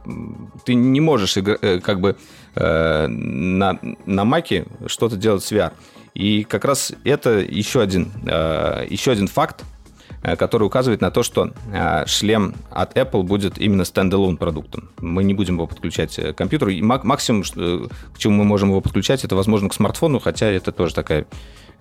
Ты 0.64 0.74
не 0.74 1.00
можешь 1.00 1.36
э, 1.36 1.80
как 1.80 2.00
бы 2.00 2.16
э, 2.54 3.06
на, 3.06 3.78
на 4.06 4.24
Маке 4.24 4.66
что-то 4.86 5.16
делать 5.16 5.44
с 5.44 5.52
VR. 5.52 5.72
И 6.14 6.44
как 6.44 6.64
раз 6.64 6.92
это 7.04 7.38
еще 7.38 7.80
один, 7.80 8.12
э, 8.26 8.86
еще 8.88 9.12
один 9.12 9.28
факт, 9.28 9.62
э, 9.62 9.77
который 10.22 10.64
указывает 10.64 11.00
на 11.00 11.10
то, 11.10 11.22
что 11.22 11.52
э, 11.72 12.06
шлем 12.06 12.54
от 12.70 12.96
Apple 12.96 13.22
будет 13.22 13.58
именно 13.58 13.84
стендалон 13.84 14.36
продуктом. 14.36 14.90
Мы 14.98 15.24
не 15.24 15.34
будем 15.34 15.54
его 15.54 15.66
подключать 15.66 16.18
э, 16.18 16.32
к 16.32 16.36
компьютеру. 16.36 16.70
И 16.70 16.80
мак- 16.82 17.04
максимум, 17.04 17.42
э, 17.56 17.86
к 18.14 18.18
чему 18.18 18.36
мы 18.36 18.44
можем 18.44 18.70
его 18.70 18.80
подключать, 18.80 19.24
это, 19.24 19.36
возможно, 19.36 19.68
к 19.68 19.74
смартфону, 19.74 20.18
хотя 20.18 20.46
это 20.46 20.72
тоже 20.72 20.94
такая 20.94 21.26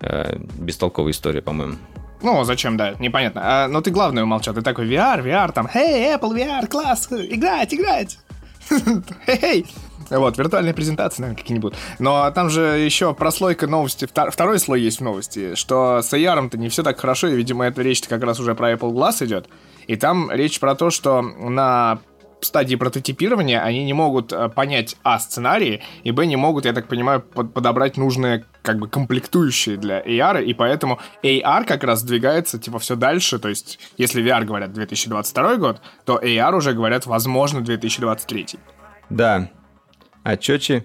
э, 0.00 0.38
бестолковая 0.58 1.12
история, 1.12 1.42
по-моему. 1.42 1.74
Ну, 2.22 2.42
зачем, 2.44 2.76
да, 2.76 2.94
непонятно. 2.98 3.40
А, 3.44 3.68
но 3.68 3.80
ты 3.80 3.90
главное 3.90 4.24
умолчал. 4.24 4.54
Ты 4.54 4.62
такой 4.62 4.88
VR, 4.88 5.22
VR, 5.22 5.52
там, 5.52 5.68
«Эй, 5.72 6.14
Apple 6.14 6.34
VR, 6.34 6.66
класс, 6.66 7.08
играть, 7.10 7.72
играть!» 7.72 8.18
Хей-хей! 9.26 9.66
Вот, 10.10 10.38
виртуальные 10.38 10.74
презентации, 10.74 11.22
наверное, 11.22 11.40
какие-нибудь. 11.40 11.74
Но 11.98 12.30
там 12.30 12.48
же 12.50 12.60
еще 12.78 13.14
прослойка 13.14 13.66
новости, 13.66 14.06
втор- 14.06 14.30
второй 14.30 14.58
слой 14.58 14.80
есть 14.80 15.00
в 15.00 15.04
новости, 15.04 15.54
что 15.54 16.00
с 16.02 16.12
AR-то 16.12 16.56
не 16.56 16.68
все 16.68 16.82
так 16.82 16.98
хорошо, 16.98 17.28
и, 17.28 17.36
видимо, 17.36 17.66
эта 17.66 17.82
речь 17.82 18.00
как 18.02 18.22
раз 18.22 18.40
уже 18.40 18.54
про 18.54 18.72
Apple 18.72 18.92
Glass 18.92 19.24
идет. 19.24 19.48
И 19.86 19.96
там 19.96 20.30
речь 20.30 20.60
про 20.60 20.74
то, 20.74 20.90
что 20.90 21.20
на 21.22 21.98
стадии 22.40 22.76
прототипирования 22.76 23.60
они 23.60 23.84
не 23.84 23.92
могут 23.92 24.32
э, 24.32 24.48
понять 24.48 24.96
А 25.02 25.18
сценарии, 25.18 25.82
и 26.04 26.12
Б 26.12 26.24
не 26.24 26.36
могут, 26.36 26.66
я 26.66 26.72
так 26.72 26.86
понимаю, 26.86 27.20
под- 27.20 27.52
подобрать 27.52 27.96
нужные 27.96 28.44
как 28.62 28.78
бы 28.78 28.86
комплектующие 28.88 29.76
для 29.76 30.00
AR, 30.00 30.44
и 30.44 30.54
поэтому 30.54 31.00
AR 31.24 31.64
как 31.64 31.82
раз 31.82 32.02
двигается 32.04 32.58
типа 32.60 32.78
все 32.78 32.94
дальше, 32.94 33.38
то 33.40 33.48
есть 33.48 33.80
если 33.96 34.22
VR 34.22 34.44
говорят 34.44 34.72
2022 34.72 35.56
год, 35.56 35.80
то 36.04 36.18
AR 36.22 36.54
уже 36.54 36.74
говорят 36.74 37.06
возможно 37.06 37.60
2023. 37.60 38.46
Да. 39.10 39.50
А 40.22 40.36
Чочи 40.36 40.84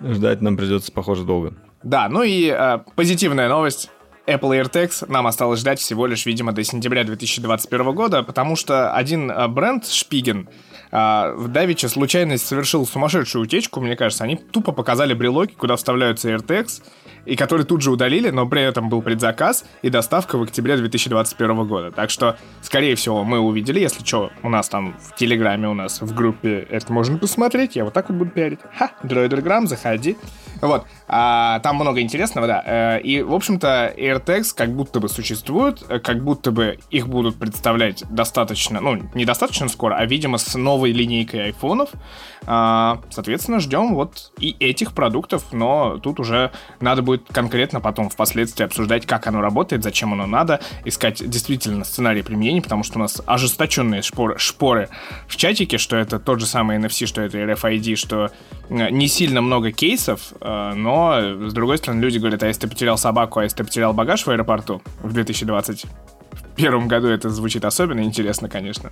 ждать 0.00 0.40
нам 0.40 0.56
придется, 0.56 0.92
похоже, 0.92 1.24
долго. 1.24 1.54
Да, 1.82 2.08
ну 2.08 2.22
и 2.22 2.48
э, 2.48 2.78
позитивная 2.94 3.48
новость. 3.48 3.90
Apple 4.26 4.62
AirTags 4.62 5.10
нам 5.10 5.26
осталось 5.26 5.60
ждать 5.60 5.80
всего 5.80 6.06
лишь, 6.06 6.26
видимо, 6.26 6.52
до 6.52 6.62
сентября 6.62 7.04
2021 7.04 7.92
года, 7.92 8.22
потому 8.22 8.54
что 8.54 8.94
один 8.94 9.30
э, 9.30 9.48
бренд, 9.48 9.86
Шпиген, 9.86 10.48
э, 10.92 11.32
в 11.36 11.48
Давиче 11.48 11.88
случайно 11.88 12.38
совершил 12.38 12.86
сумасшедшую 12.86 13.44
утечку, 13.44 13.80
мне 13.80 13.96
кажется. 13.96 14.24
Они 14.24 14.36
тупо 14.36 14.72
показали 14.72 15.14
брелоки, 15.14 15.54
куда 15.54 15.76
вставляются 15.76 16.30
AirTags, 16.30 16.82
и 17.24 17.36
которые 17.36 17.66
тут 17.66 17.82
же 17.82 17.90
удалили, 17.90 18.30
но 18.30 18.46
при 18.46 18.62
этом 18.62 18.88
был 18.88 19.02
предзаказ 19.02 19.64
и 19.82 19.90
доставка 19.90 20.38
в 20.38 20.42
октябре 20.42 20.76
2021 20.76 21.66
года. 21.66 21.90
Так 21.90 22.10
что, 22.10 22.36
скорее 22.62 22.94
всего, 22.94 23.24
мы 23.24 23.38
увидели, 23.38 23.80
если 23.80 24.04
что, 24.04 24.30
у 24.42 24.48
нас 24.48 24.68
там 24.68 24.96
в 25.00 25.16
Телеграме, 25.16 25.68
у 25.68 25.74
нас 25.74 26.00
в 26.00 26.14
группе 26.14 26.66
это 26.70 26.92
можно 26.92 27.18
посмотреть, 27.18 27.76
я 27.76 27.84
вот 27.84 27.92
так 27.92 28.08
вот 28.08 28.18
буду 28.18 28.30
пиарить. 28.30 28.60
Ха, 28.76 28.92
Дроидерграм, 29.02 29.66
заходи. 29.66 30.16
Вот, 30.60 30.86
а, 31.08 31.60
там 31.60 31.76
много 31.76 32.00
интересного, 32.00 32.46
да. 32.46 32.62
Э, 32.66 33.00
И, 33.00 33.22
в 33.22 33.34
общем-то, 33.34 33.94
AirTags 33.96 34.54
как 34.54 34.72
будто 34.74 35.00
бы 35.00 35.08
существуют, 35.08 35.84
э, 35.88 35.98
как 35.98 36.22
будто 36.22 36.50
бы 36.50 36.78
их 36.90 37.08
будут 37.08 37.38
представлять 37.38 38.04
достаточно, 38.10 38.80
ну, 38.80 39.00
недостаточно 39.14 39.68
скоро, 39.68 39.96
а, 39.96 40.04
видимо, 40.04 40.38
с 40.38 40.54
новой 40.54 40.92
линейкой 40.92 41.46
айфонов. 41.46 41.90
А, 42.46 43.00
Соответственно, 43.10 43.60
ждем 43.60 43.94
вот 43.94 44.32
и 44.38 44.56
этих 44.60 44.92
продуктов, 44.92 45.44
но 45.52 45.98
тут 45.98 46.20
уже 46.20 46.52
надо 46.80 47.02
будет 47.02 47.24
конкретно 47.30 47.80
потом 47.80 48.08
впоследствии 48.08 48.64
обсуждать, 48.64 49.06
как 49.06 49.26
оно 49.26 49.40
работает, 49.40 49.82
зачем 49.82 50.12
оно 50.12 50.26
надо, 50.26 50.60
искать 50.84 51.28
действительно 51.28 51.84
сценарий 51.84 52.22
применения, 52.22 52.62
потому 52.62 52.82
что 52.82 52.98
у 52.98 53.02
нас 53.02 53.20
ожесточенные 53.26 54.02
шпоры, 54.02 54.38
шпоры 54.38 54.88
в 55.26 55.36
чатике, 55.36 55.78
что 55.78 55.96
это 55.96 56.18
тот 56.18 56.40
же 56.40 56.46
самый 56.46 56.78
NFC, 56.78 57.06
что 57.06 57.20
это 57.20 57.38
RFID, 57.38 57.96
что 57.96 58.30
э, 58.68 58.90
не 58.90 59.08
сильно 59.08 59.40
много 59.40 59.72
кейсов, 59.72 60.32
но, 60.74 61.48
с 61.48 61.52
другой 61.52 61.78
стороны, 61.78 62.00
люди 62.00 62.18
говорят, 62.18 62.42
а 62.42 62.46
если 62.46 62.62
ты 62.62 62.68
потерял 62.68 62.98
собаку, 62.98 63.40
а 63.40 63.44
если 63.44 63.58
ты 63.58 63.64
потерял 63.64 63.92
багаж 63.92 64.24
в 64.24 64.30
аэропорту 64.30 64.82
в 65.02 65.12
2021 65.12 66.88
году, 66.88 67.08
это 67.08 67.30
звучит 67.30 67.64
особенно 67.64 68.00
интересно, 68.00 68.48
конечно. 68.48 68.90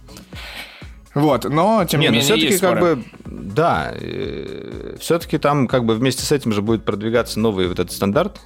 Вот, 1.15 1.45
но, 1.45 1.85
тем 1.85 2.01
не, 2.01 2.07
Не, 2.07 2.11
ну 2.11 2.17
менее, 2.19 2.23
все-таки 2.23 2.59
как 2.59 2.81
бы, 2.81 3.05
да, 3.25 3.93
все-таки 5.01 5.39
там 5.39 5.67
как 5.67 5.85
бы 5.85 5.95
вместе 5.95 6.23
с 6.23 6.33
этим 6.33 6.53
же 6.53 6.63
будет 6.63 6.85
продвигаться 6.85 7.41
новый 7.41 7.67
вот 7.67 7.79
этот 7.79 7.93
стандарт 7.93 8.41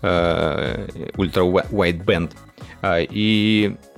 э, 0.00 0.86
Ultra 1.16 1.68
Wideband. 1.70 2.30
А, 2.82 3.00
И 3.00 3.76
э, 3.76 3.93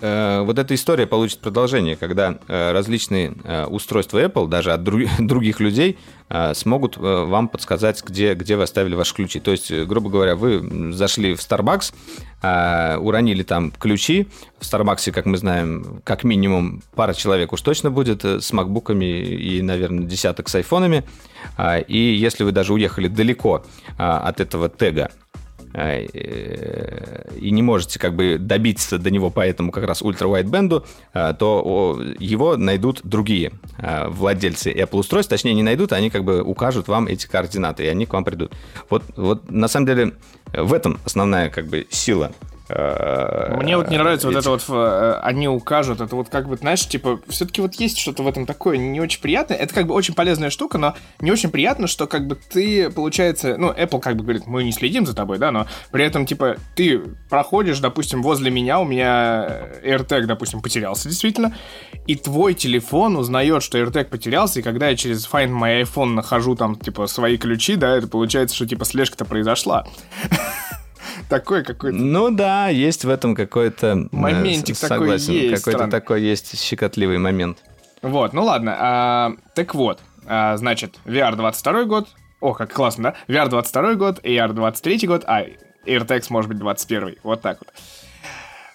вот 0.00 0.58
эта 0.58 0.74
история 0.74 1.06
получит 1.06 1.40
продолжение, 1.40 1.96
когда 1.96 2.38
э, 2.48 2.72
различные 2.72 3.32
э, 3.44 3.64
устройства 3.64 4.22
Apple, 4.22 4.48
даже 4.48 4.72
от 4.72 4.82
дру- 4.82 5.08
других 5.18 5.60
людей, 5.60 5.98
э, 6.28 6.54
смогут 6.54 6.96
э, 6.96 7.00
вам 7.00 7.48
подсказать, 7.48 8.02
где, 8.04 8.34
где 8.34 8.56
вы 8.56 8.64
оставили 8.64 8.94
ваши 8.94 9.14
ключи. 9.14 9.40
То 9.40 9.52
есть, 9.52 9.70
э, 9.70 9.84
грубо 9.84 10.10
говоря, 10.10 10.36
вы 10.36 10.92
зашли 10.92 11.34
в 11.34 11.38
Starbucks, 11.38 11.94
э, 12.42 12.96
уронили 12.98 13.42
там 13.42 13.70
ключи. 13.70 14.28
В 14.58 14.64
Starbucks, 14.64 15.12
как 15.12 15.24
мы 15.24 15.38
знаем, 15.38 16.02
как 16.04 16.24
минимум 16.24 16.82
пара 16.94 17.14
человек 17.14 17.52
уж 17.52 17.62
точно 17.62 17.90
будет 17.90 18.24
э, 18.24 18.40
с 18.40 18.52
макбуками 18.52 19.04
и, 19.04 19.62
наверное, 19.62 20.04
десяток 20.04 20.48
с 20.48 20.54
айфонами. 20.56 21.04
И 21.86 21.98
если 21.98 22.44
вы 22.44 22.52
даже 22.52 22.72
уехали 22.72 23.08
далеко 23.08 23.64
от 23.96 24.40
этого 24.40 24.68
тега, 24.68 25.10
э, 25.10 25.25
и 25.76 27.50
не 27.50 27.62
можете 27.62 27.98
как 27.98 28.14
бы 28.14 28.38
добиться 28.38 28.98
до 28.98 29.10
него 29.10 29.30
по 29.30 29.40
этому 29.40 29.70
как 29.70 29.84
раз 29.84 30.00
ультра-вайдбенду, 30.02 30.86
а, 31.12 31.34
то 31.34 32.00
его 32.18 32.56
найдут 32.56 33.00
другие 33.04 33.52
а, 33.78 34.08
владельцы 34.08 34.72
Apple 34.72 35.00
устройств, 35.00 35.30
точнее 35.30 35.54
не 35.54 35.62
найдут, 35.62 35.92
они 35.92 36.08
как 36.08 36.24
бы 36.24 36.42
укажут 36.42 36.88
вам 36.88 37.06
эти 37.06 37.26
координаты, 37.26 37.84
и 37.84 37.88
они 37.88 38.06
к 38.06 38.12
вам 38.14 38.24
придут. 38.24 38.52
Вот, 38.88 39.02
вот 39.16 39.50
на 39.50 39.68
самом 39.68 39.86
деле 39.86 40.12
в 40.52 40.72
этом 40.72 40.98
основная 41.04 41.50
как 41.50 41.66
бы 41.66 41.86
сила. 41.90 42.32
Мне 42.68 43.76
вот 43.76 43.90
не 43.90 43.98
нравится 43.98 44.26
вот 44.26 44.32
этих- 44.36 44.40
это 44.40 44.50
вот, 44.50 44.64
э, 44.68 45.20
они 45.22 45.48
укажут, 45.48 46.00
это 46.00 46.16
вот 46.16 46.28
как 46.28 46.48
бы, 46.48 46.56
знаешь, 46.56 46.86
типа, 46.86 47.20
все-таки 47.28 47.60
вот 47.60 47.74
есть 47.74 47.98
что-то 47.98 48.22
в 48.22 48.28
этом 48.28 48.44
такое 48.46 48.76
не 48.76 49.00
очень 49.00 49.20
приятное. 49.20 49.56
Это 49.56 49.72
как 49.72 49.86
бы 49.86 49.94
очень 49.94 50.14
полезная 50.14 50.50
штука, 50.50 50.78
но 50.78 50.94
не 51.20 51.30
очень 51.30 51.50
приятно, 51.50 51.86
что 51.86 52.06
как 52.06 52.26
бы 52.26 52.34
ты, 52.36 52.90
получается, 52.90 53.56
ну, 53.56 53.70
Apple 53.72 54.00
как 54.00 54.16
бы 54.16 54.22
говорит, 54.24 54.46
мы 54.46 54.64
не 54.64 54.72
следим 54.72 55.06
за 55.06 55.14
тобой, 55.14 55.38
да, 55.38 55.50
но 55.52 55.66
при 55.92 56.04
этом, 56.04 56.26
типа, 56.26 56.56
ты 56.74 56.98
проходишь, 57.30 57.78
допустим, 57.78 58.22
возле 58.22 58.50
меня, 58.50 58.80
у 58.80 58.84
меня 58.84 59.68
AirTag, 59.84 60.26
допустим, 60.26 60.60
потерялся 60.60 61.08
действительно, 61.08 61.54
и 62.06 62.16
твой 62.16 62.54
телефон 62.54 63.16
узнает, 63.16 63.62
что 63.62 63.78
AirTag 63.78 64.06
потерялся, 64.06 64.60
и 64.60 64.62
когда 64.62 64.88
я 64.88 64.96
через 64.96 65.28
Find 65.28 65.50
My 65.50 65.82
iPhone 65.82 66.14
нахожу 66.14 66.56
там, 66.56 66.76
типа, 66.76 67.06
свои 67.06 67.36
ключи, 67.36 67.76
да, 67.76 67.96
это 67.96 68.08
получается, 68.08 68.56
что, 68.56 68.66
типа, 68.66 68.84
слежка-то 68.84 69.24
произошла. 69.24 69.86
Такой 71.28 71.64
какой-то 71.64 71.96
Ну 71.96 72.30
да, 72.30 72.68
есть 72.68 73.04
в 73.04 73.08
этом 73.08 73.34
какой-то... 73.34 73.86
э, 73.86 74.08
Моментик 74.12 74.76
с- 74.76 74.80
такой 74.80 75.18
согласен, 75.18 75.32
есть 75.32 75.64
Какой-то 75.64 75.88
такой 75.88 76.22
есть 76.22 76.60
щекотливый 76.62 77.18
момент. 77.18 77.58
Вот, 78.02 78.32
ну 78.32 78.44
ладно. 78.44 78.76
а, 78.78 79.32
так 79.54 79.74
вот, 79.74 80.00
а, 80.26 80.56
значит, 80.56 80.96
VR 81.04 81.34
22 81.36 81.84
год. 81.84 82.08
О, 82.40 82.52
как 82.52 82.72
классно, 82.72 83.14
да? 83.28 83.34
VR 83.34 83.48
22 83.48 83.94
год, 83.94 84.20
AR 84.24 84.52
23 84.52 85.06
год, 85.08 85.24
а 85.26 85.44
AirTags 85.86 86.26
может 86.30 86.48
быть 86.48 86.58
21. 86.58 87.16
Вот 87.22 87.40
так 87.42 87.58
вот. 87.60 87.68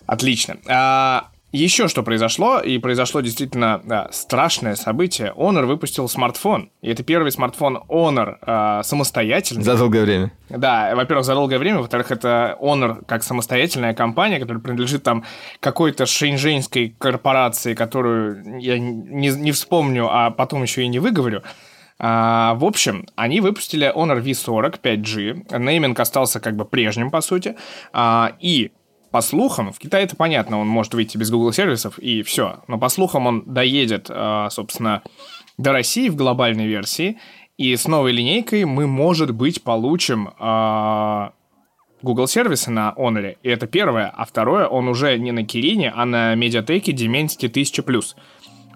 Отлично. 0.07 0.57
А, 0.67 1.29
еще 1.51 1.87
что 1.87 2.01
произошло, 2.03 2.59
и 2.59 2.77
произошло 2.77 3.21
действительно 3.21 3.81
да, 3.83 4.07
страшное 4.11 4.75
событие. 4.75 5.33
Honor 5.35 5.65
выпустил 5.65 6.07
смартфон. 6.07 6.71
И 6.81 6.89
это 6.89 7.03
первый 7.03 7.31
смартфон 7.31 7.83
Honor 7.89 8.37
а, 8.41 8.83
самостоятельный. 8.83 9.63
За 9.63 9.77
долгое 9.77 10.03
время. 10.03 10.31
Да, 10.49 10.93
во-первых, 10.95 11.25
за 11.25 11.33
долгое 11.33 11.57
время, 11.57 11.79
во-вторых, 11.79 12.11
это 12.11 12.57
Honor 12.61 13.03
как 13.05 13.23
самостоятельная 13.23 13.93
компания, 13.93 14.39
которая 14.39 14.61
принадлежит 14.61 15.03
там 15.03 15.25
какой-то 15.59 16.05
шэньчжэньской 16.05 16.95
корпорации, 16.97 17.73
которую 17.73 18.59
я 18.59 18.79
не, 18.79 19.29
не 19.29 19.51
вспомню, 19.51 20.07
а 20.09 20.31
потом 20.31 20.61
еще 20.63 20.83
и 20.83 20.87
не 20.87 20.99
выговорю. 20.99 21.43
А, 22.03 22.55
в 22.55 22.65
общем, 22.65 23.05
они 23.15 23.41
выпустили 23.41 23.91
Honor 23.93 24.23
V40 24.23 24.79
5G. 24.81 25.59
Нейминг 25.59 25.99
остался 25.99 26.39
как 26.39 26.55
бы 26.55 26.65
прежним, 26.65 27.11
по 27.11 27.21
сути. 27.21 27.55
А, 27.93 28.35
и 28.39 28.71
по 29.11 29.21
слухам, 29.21 29.73
в 29.73 29.79
Китае 29.79 30.05
это 30.05 30.15
понятно, 30.15 30.59
он 30.59 30.67
может 30.67 30.93
выйти 30.93 31.17
без 31.17 31.29
Google 31.29 31.51
сервисов 31.51 31.99
и 31.99 32.23
все. 32.23 32.61
Но 32.67 32.79
по 32.79 32.89
слухам 32.89 33.27
он 33.27 33.43
доедет, 33.45 34.07
а, 34.09 34.49
собственно, 34.49 35.03
до 35.57 35.73
России 35.73 36.09
в 36.09 36.15
глобальной 36.15 36.67
версии. 36.67 37.17
И 37.57 37.75
с 37.75 37.87
новой 37.87 38.13
линейкой 38.13 38.65
мы, 38.65 38.87
может 38.87 39.31
быть, 39.31 39.61
получим 39.63 40.29
а, 40.39 41.33
Google 42.01 42.27
сервисы 42.27 42.71
на 42.71 42.93
Honor. 42.97 43.37
И 43.43 43.49
это 43.49 43.67
первое. 43.67 44.07
А 44.07 44.25
второе, 44.25 44.67
он 44.67 44.87
уже 44.87 45.17
не 45.19 45.31
на 45.31 45.45
Кирине, 45.45 45.91
а 45.93 46.05
на 46.05 46.33
медиатеке 46.35 46.93
Dimensity 46.93 47.51
1000+. 47.51 48.15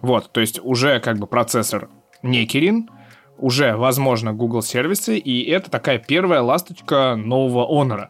Вот, 0.02 0.32
то 0.32 0.42
есть 0.42 0.60
уже 0.62 1.00
как 1.00 1.18
бы 1.18 1.28
процессор 1.28 1.90
не 2.22 2.46
Kirin, 2.46 2.90
уже, 3.38 3.76
возможно, 3.76 4.34
Google 4.34 4.62
сервисы, 4.62 5.18
и 5.18 5.50
это 5.50 5.72
такая 5.72 5.98
первая 5.98 6.42
ласточка 6.42 7.16
нового 7.16 7.66
Honor. 7.68 8.10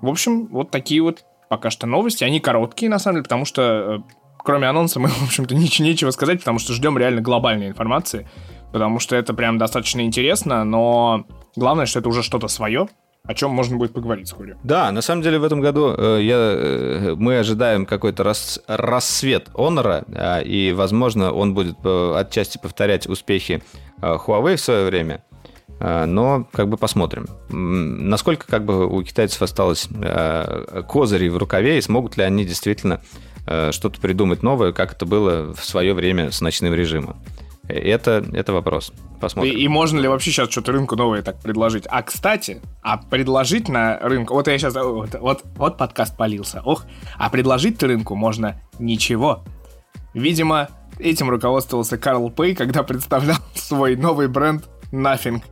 В 0.00 0.08
общем, 0.08 0.46
вот 0.46 0.70
такие 0.70 1.02
вот 1.02 1.24
пока 1.48 1.70
что 1.70 1.86
новости. 1.86 2.24
Они 2.24 2.40
короткие, 2.40 2.90
на 2.90 2.98
самом 2.98 3.16
деле, 3.16 3.24
потому 3.24 3.44
что 3.44 3.62
э, 3.62 3.98
кроме 4.38 4.68
анонса 4.68 5.00
мы, 5.00 5.08
в 5.08 5.24
общем-то, 5.24 5.54
нич- 5.54 5.82
нечего 5.82 6.10
сказать, 6.10 6.40
потому 6.40 6.58
что 6.58 6.72
ждем 6.72 6.98
реально 6.98 7.20
глобальной 7.20 7.68
информации. 7.68 8.28
Потому 8.72 8.98
что 8.98 9.16
это 9.16 9.32
прям 9.32 9.56
достаточно 9.58 10.02
интересно, 10.02 10.62
но 10.64 11.24
главное, 11.56 11.86
что 11.86 12.00
это 12.00 12.08
уже 12.10 12.22
что-то 12.22 12.48
свое, 12.48 12.88
о 13.24 13.34
чем 13.34 13.50
можно 13.50 13.76
будет 13.76 13.92
поговорить 13.92 14.26
вскоре. 14.26 14.56
Да, 14.62 14.92
на 14.92 15.00
самом 15.02 15.22
деле 15.22 15.38
в 15.38 15.44
этом 15.44 15.60
году 15.60 15.94
э, 15.96 16.20
я, 16.22 16.36
э, 16.36 17.14
мы 17.16 17.38
ожидаем 17.38 17.86
какой-то 17.86 18.24
рас- 18.24 18.60
рассвет 18.66 19.48
Honor, 19.54 20.04
а, 20.14 20.40
и, 20.40 20.72
возможно, 20.72 21.32
он 21.32 21.54
будет 21.54 21.76
э, 21.84 22.14
отчасти 22.16 22.58
повторять 22.58 23.06
успехи 23.06 23.62
э, 24.02 24.16
Huawei 24.26 24.56
в 24.56 24.60
свое 24.60 24.86
время. 24.86 25.24
Э, 25.80 26.06
Но 26.06 26.46
как 26.52 26.68
бы 26.68 26.76
посмотрим, 26.76 27.26
насколько 27.48 28.46
как 28.46 28.64
бы 28.64 28.86
у 28.86 29.02
китайцев 29.02 29.40
осталось 29.42 29.88
э, 29.90 30.82
козырей 30.88 31.28
в 31.28 31.36
рукаве, 31.36 31.78
и 31.78 31.80
смогут 31.80 32.16
ли 32.16 32.24
они 32.24 32.44
действительно 32.44 33.00
э, 33.46 33.72
что-то 33.72 34.00
придумать 34.00 34.42
новое, 34.42 34.72
как 34.72 34.92
это 34.92 35.06
было 35.06 35.52
в 35.54 35.64
свое 35.64 35.94
время 35.94 36.30
с 36.30 36.40
ночным 36.40 36.74
режимом. 36.74 37.16
Это, 37.68 38.24
это 38.32 38.54
вопрос. 38.54 38.90
И, 38.90 39.20
Посмотрим. 39.20 39.54
и 39.54 39.68
можно 39.68 39.98
ли 40.00 40.08
вообще 40.08 40.30
сейчас 40.30 40.50
что-то 40.50 40.72
рынку 40.72 40.96
новое 40.96 41.20
так 41.20 41.40
предложить? 41.40 41.84
А, 41.88 42.02
кстати, 42.02 42.62
а 42.82 42.96
предложить 42.96 43.68
на 43.68 43.98
рынку... 43.98 44.32
Вот 44.32 44.48
я 44.48 44.56
сейчас... 44.58 44.74
Вот, 44.74 45.14
вот, 45.20 45.42
вот 45.56 45.76
подкаст 45.76 46.16
полился. 46.16 46.62
Ох. 46.64 46.84
А 47.18 47.28
предложить 47.28 47.82
рынку 47.82 48.14
можно 48.14 48.58
ничего. 48.78 49.44
Видимо, 50.14 50.68
этим 50.98 51.28
руководствовался 51.28 51.98
Карл 51.98 52.30
Пэй, 52.30 52.54
когда 52.54 52.82
представлял 52.82 53.36
свой 53.54 53.96
новый 53.96 54.28
бренд 54.28 54.66
Nothing. 54.90 55.42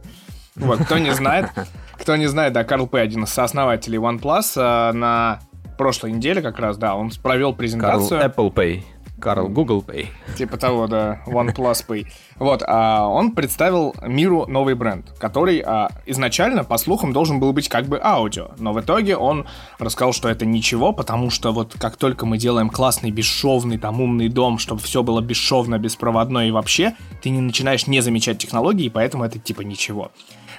Вот, 0.56 0.80
кто 0.80 0.98
не 0.98 1.12
знает, 1.12 1.50
кто 1.98 2.16
не 2.16 2.26
знает, 2.26 2.52
да, 2.52 2.64
Карл 2.64 2.86
Пэй 2.86 3.02
один 3.02 3.24
из 3.24 3.30
сооснователей 3.30 3.98
OnePlus 3.98 4.52
а, 4.56 4.92
на 4.92 5.40
прошлой 5.76 6.12
неделе 6.12 6.42
как 6.42 6.58
раз, 6.58 6.76
да, 6.78 6.94
он 6.94 7.10
провел 7.22 7.50
Карл 7.50 7.58
презентацию. 7.58 8.20
Apple 8.20 8.52
Pay, 8.52 8.82
Карл 9.20 9.48
Google 9.48 9.82
Pay. 9.86 10.08
Типа 10.36 10.56
того, 10.56 10.86
да, 10.86 11.20
OnePlus 11.26 11.84
Pay. 11.86 12.06
Вот, 12.36 12.62
а 12.66 13.06
он 13.06 13.32
представил 13.32 13.94
миру 14.02 14.46
новый 14.46 14.74
бренд, 14.74 15.10
который 15.18 15.62
а, 15.64 15.90
изначально, 16.06 16.64
по 16.64 16.76
слухам, 16.76 17.12
должен 17.12 17.40
был 17.40 17.52
быть 17.52 17.68
как 17.68 17.86
бы 17.86 18.00
аудио. 18.02 18.50
Но 18.58 18.72
в 18.72 18.80
итоге 18.80 19.16
он 19.16 19.46
рассказал, 19.78 20.12
что 20.12 20.28
это 20.28 20.44
ничего, 20.44 20.92
потому 20.92 21.30
что 21.30 21.52
вот 21.52 21.74
как 21.78 21.96
только 21.96 22.26
мы 22.26 22.38
делаем 22.38 22.68
классный, 22.68 23.10
бесшовный, 23.10 23.78
там, 23.78 24.00
умный 24.00 24.28
дом, 24.28 24.58
чтобы 24.58 24.80
все 24.82 25.02
было 25.02 25.20
бесшовно, 25.20 25.78
беспроводно 25.78 26.46
и 26.46 26.50
вообще, 26.50 26.94
ты 27.22 27.30
не 27.30 27.40
начинаешь 27.40 27.86
не 27.86 28.00
замечать 28.00 28.38
технологии, 28.38 28.86
и 28.86 28.90
поэтому 28.90 29.24
это 29.24 29.38
типа 29.38 29.62
ничего. 29.62 30.10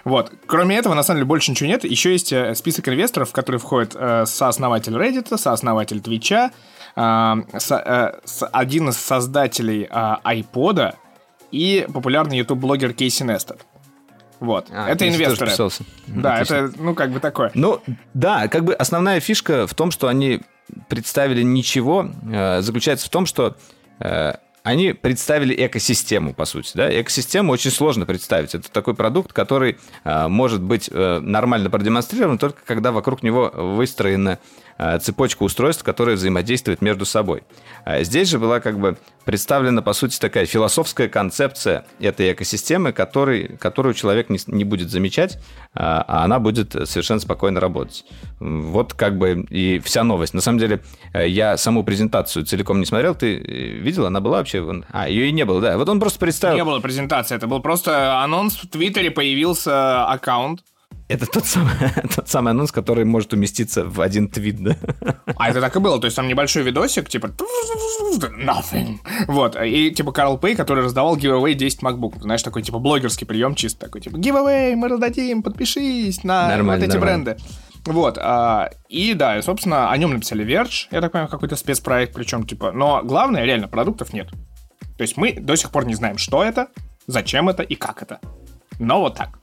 Вот. 0.08 0.32
Кроме 0.46 0.78
этого, 0.78 0.94
на 0.94 1.04
самом 1.04 1.18
деле, 1.20 1.26
больше 1.28 1.52
ничего 1.52 1.68
нет. 1.68 1.84
Еще 1.84 2.14
есть 2.14 2.32
э, 2.32 2.56
список 2.56 2.88
инвесторов, 2.88 3.30
в 3.30 3.34
который 3.34 3.60
входит 3.60 3.94
э, 3.94 4.26
сооснователь 4.26 4.94
Reddit, 4.94 5.38
сооснователь 5.38 6.00
Твича, 6.00 6.52
э, 6.96 7.34
со- 7.58 8.22
э, 8.26 8.46
один 8.54 8.88
из 8.90 8.98
создателей 8.98 9.86
э, 9.90 10.16
iPod 10.24 10.96
и 11.52 11.86
популярный 11.94 12.38
YouTube-блогер 12.38 12.94
Кейси 12.94 13.24
Нестед. 13.24 13.66
Вот. 14.40 14.68
А, 14.72 14.88
это 14.90 15.08
инвесторы. 15.10 15.52
Да, 16.08 16.36
Отлично. 16.36 16.56
это, 16.56 16.74
ну, 16.82 16.94
как 16.96 17.12
бы 17.12 17.20
такое. 17.20 17.52
Ну, 17.54 17.82
да, 18.14 18.48
как 18.48 18.64
бы 18.64 18.74
основная 18.76 19.20
фишка 19.20 19.68
в 19.68 19.74
том, 19.74 19.92
что 19.92 20.08
они 20.08 20.42
представили 20.88 21.42
ничего, 21.42 22.10
э, 22.32 22.62
заключается 22.62 23.08
в 23.08 23.10
том, 23.10 23.26
что 23.26 23.58
э, 24.00 24.36
они 24.68 24.92
представили 24.92 25.56
экосистему, 25.66 26.34
по 26.34 26.44
сути. 26.44 26.72
Да? 26.74 27.02
Экосистему 27.02 27.54
очень 27.54 27.72
сложно 27.72 28.06
представить. 28.06 28.54
Это 28.54 28.70
такой 28.70 28.96
продукт, 28.96 29.32
который 29.32 29.78
э, 30.04 30.28
может 30.28 30.62
быть 30.62 30.90
э, 30.92 31.20
нормально 31.22 31.70
продемонстрирован 31.70 32.38
только 32.38 32.60
когда 32.66 32.92
вокруг 32.92 33.24
него 33.24 33.50
выстроена 33.56 34.40
э, 34.78 35.00
цепочка 35.00 35.44
устройств, 35.44 35.84
которые 35.84 36.16
взаимодействуют 36.16 36.82
между 36.82 37.06
собой. 37.06 37.44
А 37.86 38.04
Здесь 38.04 38.30
же 38.30 38.40
была 38.40 38.60
как 38.60 38.80
бы 38.80 38.98
представлена, 39.26 39.82
по 39.82 39.94
сути, 39.94 40.20
такая 40.20 40.46
философская 40.46 41.10
концепция 41.10 41.86
этой 42.00 42.32
экосистемы, 42.34 42.92
который, 42.94 43.58
которую 43.58 43.94
человек 43.94 44.30
не, 44.30 44.40
не 44.48 44.64
будет 44.64 44.90
замечать, 44.90 45.40
а 45.74 45.98
а 46.08 46.24
она 46.24 46.40
будет 46.40 46.72
совершенно 46.88 47.20
спокойно 47.20 47.60
работать. 47.60 48.06
Вот 48.40 48.94
как 48.94 49.18
бы 49.18 49.46
и 49.50 49.80
вся 49.80 50.04
новость. 50.04 50.34
На 50.34 50.42
самом 50.42 50.60
деле, 50.60 50.82
э, 51.14 51.28
я 51.28 51.58
саму 51.58 51.84
презентацию 51.84 52.46
целиком 52.46 52.80
не 52.80 52.86
смотрел. 52.86 53.14
Ты 53.14 53.38
э, 53.38 53.42
видел? 53.80 54.06
Она 54.06 54.20
была 54.20 54.38
вообще? 54.40 54.84
А, 54.92 55.08
ее 55.08 55.28
и 55.28 55.32
не 55.32 55.46
было, 55.46 55.62
да. 55.62 55.78
Вот 55.78 55.90
он 55.90 56.00
просто 56.00 56.20
представил... 56.20 56.56
Не 56.56 56.64
было 56.64 56.80
презентации, 56.80 57.36
это 57.36 57.48
был 57.48 57.62
просто 57.62 58.22
анонс 58.22 58.56
в 58.56 58.68
Твиттере, 58.68 59.12
появился 59.12 60.06
аккаунт. 60.08 60.62
Это 61.08 61.26
тот 61.26 61.46
самый, 61.46 61.74
тот 62.16 62.28
самый 62.28 62.52
анонс, 62.52 62.72
который 62.72 63.06
может 63.06 63.32
уместиться 63.34 63.86
в 63.86 64.02
один 64.02 64.28
твит, 64.28 64.62
да? 64.62 64.76
А 65.38 65.50
это 65.50 65.62
так 65.62 65.76
и 65.76 65.80
было, 65.80 66.00
то 66.00 66.06
есть 66.06 66.18
там 66.18 66.28
небольшой 66.28 66.64
видосик, 66.64 67.08
типа 67.08 67.28
nothing. 67.28 68.98
Вот, 69.28 69.56
и 69.56 69.92
типа 69.92 70.12
Карл 70.12 70.38
Пэй, 70.38 70.56
который 70.56 70.84
раздавал 70.84 71.16
giveaway 71.18 71.54
10 71.54 71.82
MacBook. 71.82 72.22
Знаешь, 72.22 72.44
такой 72.44 72.62
типа 72.62 72.80
блогерский 72.80 73.26
прием 73.26 73.56
чисто 73.56 73.86
такой, 73.86 74.02
типа 74.02 74.18
giveaway, 74.18 74.76
мы 74.76 74.90
раздадим, 74.90 75.44
подпишись 75.44 76.24
на 76.24 76.50
Нормально, 76.50 76.82
вот 76.84 76.90
эти 76.90 76.98
нормально. 76.98 77.24
бренды. 77.24 77.44
Вот, 77.86 78.18
а, 78.20 78.70
и 78.90 79.14
да, 79.14 79.38
и, 79.38 79.42
собственно, 79.42 79.90
о 79.90 79.98
нем 79.98 80.12
написали 80.12 80.46
Verge, 80.46 80.88
я 80.92 81.00
так 81.00 81.14
понимаю, 81.14 81.30
какой-то 81.30 81.56
спецпроект, 81.56 82.14
причем, 82.14 82.46
типа, 82.46 82.74
но 82.74 83.02
главное, 83.02 83.46
реально, 83.46 83.70
продуктов 83.70 84.12
нет. 84.12 84.28
То 84.98 85.04
есть 85.04 85.16
мы 85.16 85.32
до 85.32 85.56
сих 85.56 85.72
пор 85.72 85.86
не 85.86 85.96
знаем, 85.96 86.18
что 86.18 86.44
это, 86.44 86.68
зачем 87.06 87.48
это 87.48 87.64
и 87.64 87.76
как 87.76 88.02
это. 88.02 88.20
Но 88.80 89.00
вот 89.00 89.16
так. 89.16 89.40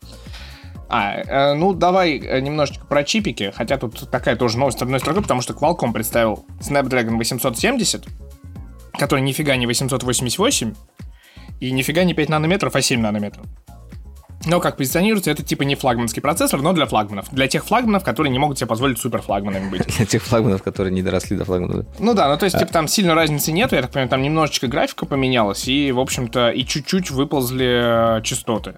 А, 0.97 1.17
э, 1.17 1.55
ну 1.55 1.75
давай 1.75 2.19
э, 2.19 2.39
немножечко 2.39 2.87
про 2.87 3.03
чипики, 3.03 3.53
хотя 3.57 3.79
тут 3.79 4.09
такая 4.13 4.37
тоже 4.37 4.59
новость 4.59 4.81
одной 4.81 5.01
строкой, 5.01 5.23
потому 5.23 5.41
что 5.41 5.53
Qualcomm 5.53 5.93
представил 5.93 6.47
Snapdragon 6.61 7.17
870, 7.17 8.07
который 8.97 9.21
нифига 9.23 9.57
не 9.57 9.67
888, 9.67 10.73
и 11.59 11.73
нифига 11.73 12.05
не 12.05 12.15
5 12.15 12.29
нанометров, 12.29 12.77
а 12.77 12.81
7 12.81 13.01
нанометров. 13.01 13.45
Но 14.47 14.61
как 14.61 14.77
позиционируется, 14.77 15.33
это 15.33 15.43
типа 15.43 15.65
не 15.65 15.75
флагманский 15.75 16.23
процессор, 16.23 16.63
но 16.63 16.73
для 16.73 16.87
флагманов. 16.87 17.29
Для 17.33 17.49
тех 17.49 17.65
флагманов, 17.65 18.05
которые 18.05 18.31
не 18.31 18.39
могут 18.39 18.59
себе 18.59 18.69
позволить 18.69 18.99
супер 18.99 19.21
флагманами 19.21 19.71
быть. 19.71 19.85
Для 19.97 20.07
тех 20.07 20.23
флагманов, 20.23 20.63
которые 20.63 20.93
не 20.93 21.03
доросли 21.03 21.37
до 21.37 21.45
флагманов. 21.45 21.87
Ну 21.99 22.15
да, 22.15 22.29
ну 22.29 22.39
то 22.39 22.45
есть, 22.45 22.57
типа, 22.57 22.73
там 22.73 22.87
сильно 22.87 23.17
разницы 23.17 23.51
нет, 23.51 23.73
я 23.73 23.83
так 23.83 23.91
понимаю, 23.91 24.11
там 24.11 24.23
немножечко 24.23 24.69
графика 24.69 25.07
поменялась, 25.07 25.67
и, 25.67 25.91
в 25.91 25.99
общем-то, 25.99 26.51
и 26.51 26.65
чуть-чуть 26.65 27.11
выползли 27.11 28.19
э, 28.19 28.23
частоты. 28.23 28.77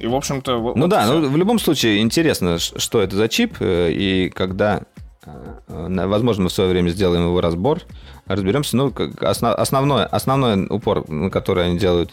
И, 0.00 0.06
в 0.06 0.14
общем-то... 0.14 0.52
Ну 0.58 0.72
вот 0.72 0.88
да, 0.90 1.02
всё. 1.04 1.20
ну 1.20 1.28
в 1.28 1.36
любом 1.36 1.58
случае 1.58 2.00
интересно, 2.00 2.58
что 2.58 3.00
это 3.00 3.16
за 3.16 3.28
чип, 3.28 3.56
э, 3.60 3.90
и 3.92 4.30
когда, 4.30 4.82
э, 5.24 5.86
на- 5.88 6.08
возможно, 6.08 6.44
мы 6.44 6.48
в 6.48 6.52
свое 6.52 6.70
время 6.70 6.88
сделаем 6.90 7.24
его 7.24 7.40
разбор, 7.40 7.80
разберемся. 8.26 8.76
Ну, 8.76 8.90
как 8.90 9.22
осно- 9.22 9.54
основной, 9.54 10.04
основной 10.06 10.66
упор, 10.68 11.08
на 11.08 11.30
который 11.30 11.66
они 11.66 11.78
делают, 11.78 12.12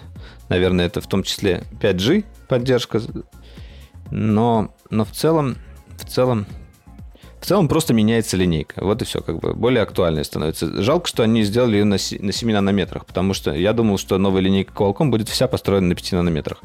наверное, 0.49 0.85
это 0.85 1.01
в 1.01 1.07
том 1.07 1.23
числе 1.23 1.63
5G 1.79 2.25
поддержка, 2.47 3.01
но, 4.11 4.69
но 4.89 5.05
в 5.05 5.11
целом, 5.11 5.57
в 5.97 6.05
целом, 6.05 6.45
в 7.39 7.45
целом 7.45 7.67
просто 7.67 7.93
меняется 7.93 8.35
линейка. 8.37 8.83
Вот 8.83 9.01
и 9.01 9.05
все, 9.05 9.21
как 9.21 9.39
бы 9.39 9.53
более 9.53 9.83
актуальной 9.83 10.25
становится. 10.25 10.81
Жалко, 10.81 11.07
что 11.07 11.23
они 11.23 11.43
сделали 11.43 11.77
ее 11.77 11.85
на, 11.85 11.97
на 12.19 12.31
7 12.31 12.51
нанометрах, 12.51 13.05
потому 13.05 13.33
что 13.33 13.53
я 13.53 13.73
думал, 13.73 13.97
что 13.97 14.17
новая 14.17 14.41
линейка 14.41 14.73
Qualcomm 14.73 15.09
будет 15.09 15.29
вся 15.29 15.47
построена 15.47 15.87
на 15.87 15.95
5 15.95 16.13
нанометрах. 16.13 16.61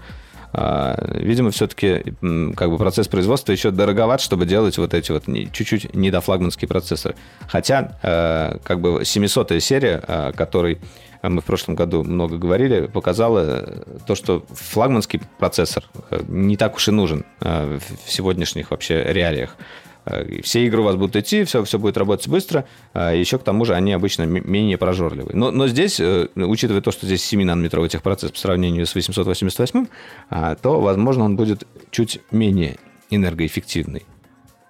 А, 0.53 0.97
видимо, 1.15 1.51
все-таки 1.51 2.15
как 2.55 2.71
бы 2.71 2.79
процесс 2.79 3.09
производства 3.09 3.53
еще 3.53 3.71
дороговат, 3.71 4.21
чтобы 4.21 4.47
делать 4.47 4.77
вот 4.79 4.95
эти 4.95 5.11
вот 5.11 5.25
чуть-чуть 5.53 5.95
недофлагманские 5.95 6.69
процессоры. 6.69 7.15
Хотя, 7.49 7.99
э, 8.03 8.59
как 8.63 8.81
бы 8.81 9.03
700-я 9.03 9.61
серия, 9.61 9.97
о 10.07 10.33
которой 10.33 10.79
мы 11.23 11.41
в 11.41 11.45
прошлом 11.45 11.77
году 11.77 12.03
много 12.03 12.37
говорили, 12.37 12.87
показала 12.87 13.85
то, 14.07 14.15
что 14.15 14.45
флагманский 14.51 15.21
процессор 15.39 15.85
э, 16.11 16.21
не 16.29 16.57
так 16.57 16.75
уж 16.75 16.89
и 16.89 16.91
нужен 16.91 17.25
э, 17.41 17.79
в 17.79 18.11
сегодняшних 18.11 18.73
вообще 18.73 19.05
реалиях. 19.05 19.57
Э, 20.05 20.41
Все 20.43 20.67
игры 20.67 20.81
у 20.81 20.85
вас 20.85 20.97
будут 20.97 21.17
идти, 21.17 21.45
все, 21.45 21.65
все 21.65 21.79
будет 21.79 21.97
работать 21.97 22.29
быстро. 22.29 22.67
а 22.93 23.13
Еще 23.13 23.39
к 23.39 23.43
тому 23.43 23.65
же 23.65 23.75
они 23.75 23.93
обычно 23.93 24.25
менее 24.25 24.79
прожорливые. 24.79 25.37
Но, 25.37 25.51
но 25.51 25.69
здесь, 25.69 26.01
э, 26.01 26.29
учитывая 26.35 26.81
то, 26.81 26.91
что 26.91 27.07
здесь 27.07 27.23
7-нанометровый 27.33 27.89
техпроцесс 27.89 28.31
по 28.31 28.39
сравнению 28.39 28.87
с 28.87 28.95
888, 28.95 29.87
а, 30.31 30.55
то, 30.57 30.81
возможно, 30.81 31.25
он 31.25 31.37
будет 31.37 31.67
чуть 31.91 32.21
менее 32.31 32.77
энергоэффективный. 33.11 34.05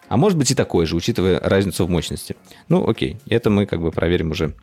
А 0.08 0.16
может 0.16 0.36
быть 0.36 0.50
и 0.50 0.54
такой 0.54 0.84
же, 0.84 0.96
учитывая 0.96 1.40
разницу 1.40 1.86
в 1.86 1.90
мощности. 1.90 2.36
Ну, 2.68 2.86
окей, 2.86 3.16
это 3.28 3.48
мы 3.48 3.64
как 3.66 3.80
бы 3.80 3.90
проверим 3.90 4.32
уже 4.32 4.54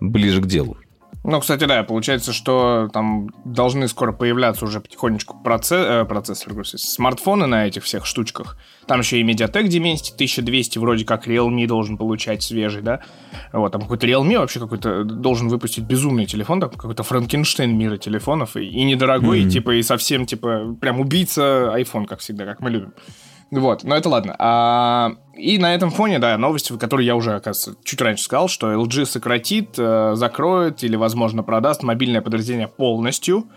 ближе 0.00 0.40
к 0.40 0.46
делу. 0.46 0.78
Ну, 1.30 1.40
кстати, 1.40 1.64
да, 1.66 1.82
получается, 1.82 2.32
что 2.32 2.88
там 2.90 3.28
должны 3.44 3.86
скоро 3.88 4.12
появляться 4.12 4.64
уже 4.64 4.80
потихонечку 4.80 5.36
проце- 5.44 6.00
э, 6.00 6.04
процессоры, 6.06 6.54
господи, 6.54 6.80
смартфоны 6.80 7.44
на 7.44 7.66
этих 7.66 7.84
всех 7.84 8.06
штучках. 8.06 8.56
Там 8.86 9.00
еще 9.00 9.20
и 9.20 9.22
Mediatek 9.22 9.66
Dimensity 9.66 10.14
1200 10.16 10.78
вроде 10.78 11.04
как 11.04 11.28
Realme 11.28 11.66
должен 11.66 11.98
получать 11.98 12.42
свежий, 12.42 12.80
да? 12.80 13.00
Вот, 13.52 13.72
там 13.72 13.82
какой-то 13.82 14.06
Realme 14.06 14.38
вообще 14.38 14.58
какой-то 14.58 15.04
должен 15.04 15.48
выпустить 15.48 15.84
безумный 15.84 16.24
телефон, 16.24 16.60
там 16.60 16.70
какой-то 16.70 17.02
Франкенштейн 17.02 17.76
мира 17.76 17.98
телефонов, 17.98 18.56
и, 18.56 18.64
и 18.64 18.84
недорогой, 18.84 19.40
и 19.42 19.50
типа, 19.50 19.72
и 19.72 19.82
совсем, 19.82 20.24
типа, 20.24 20.78
прям 20.80 20.98
убийца 20.98 21.74
iPhone, 21.76 22.06
как 22.06 22.20
всегда, 22.20 22.46
как 22.46 22.60
мы 22.60 22.70
любим. 22.70 22.94
Вот, 23.50 23.84
но 23.84 23.96
это 23.96 24.08
ладно. 24.08 24.36
А, 24.38 25.12
и 25.34 25.58
на 25.58 25.74
этом 25.74 25.90
фоне, 25.90 26.18
да, 26.18 26.36
новость, 26.36 26.68
которую 26.78 27.06
я 27.06 27.16
уже, 27.16 27.34
оказывается, 27.34 27.82
чуть 27.82 28.00
раньше 28.00 28.24
сказал, 28.24 28.48
что 28.48 28.72
LG 28.72 29.06
сократит, 29.06 29.70
э, 29.78 30.12
закроет 30.14 30.82
или, 30.84 30.96
возможно, 30.96 31.42
продаст 31.42 31.82
мобильное 31.82 32.20
подразделение 32.20 32.68
полностью. 32.68 33.48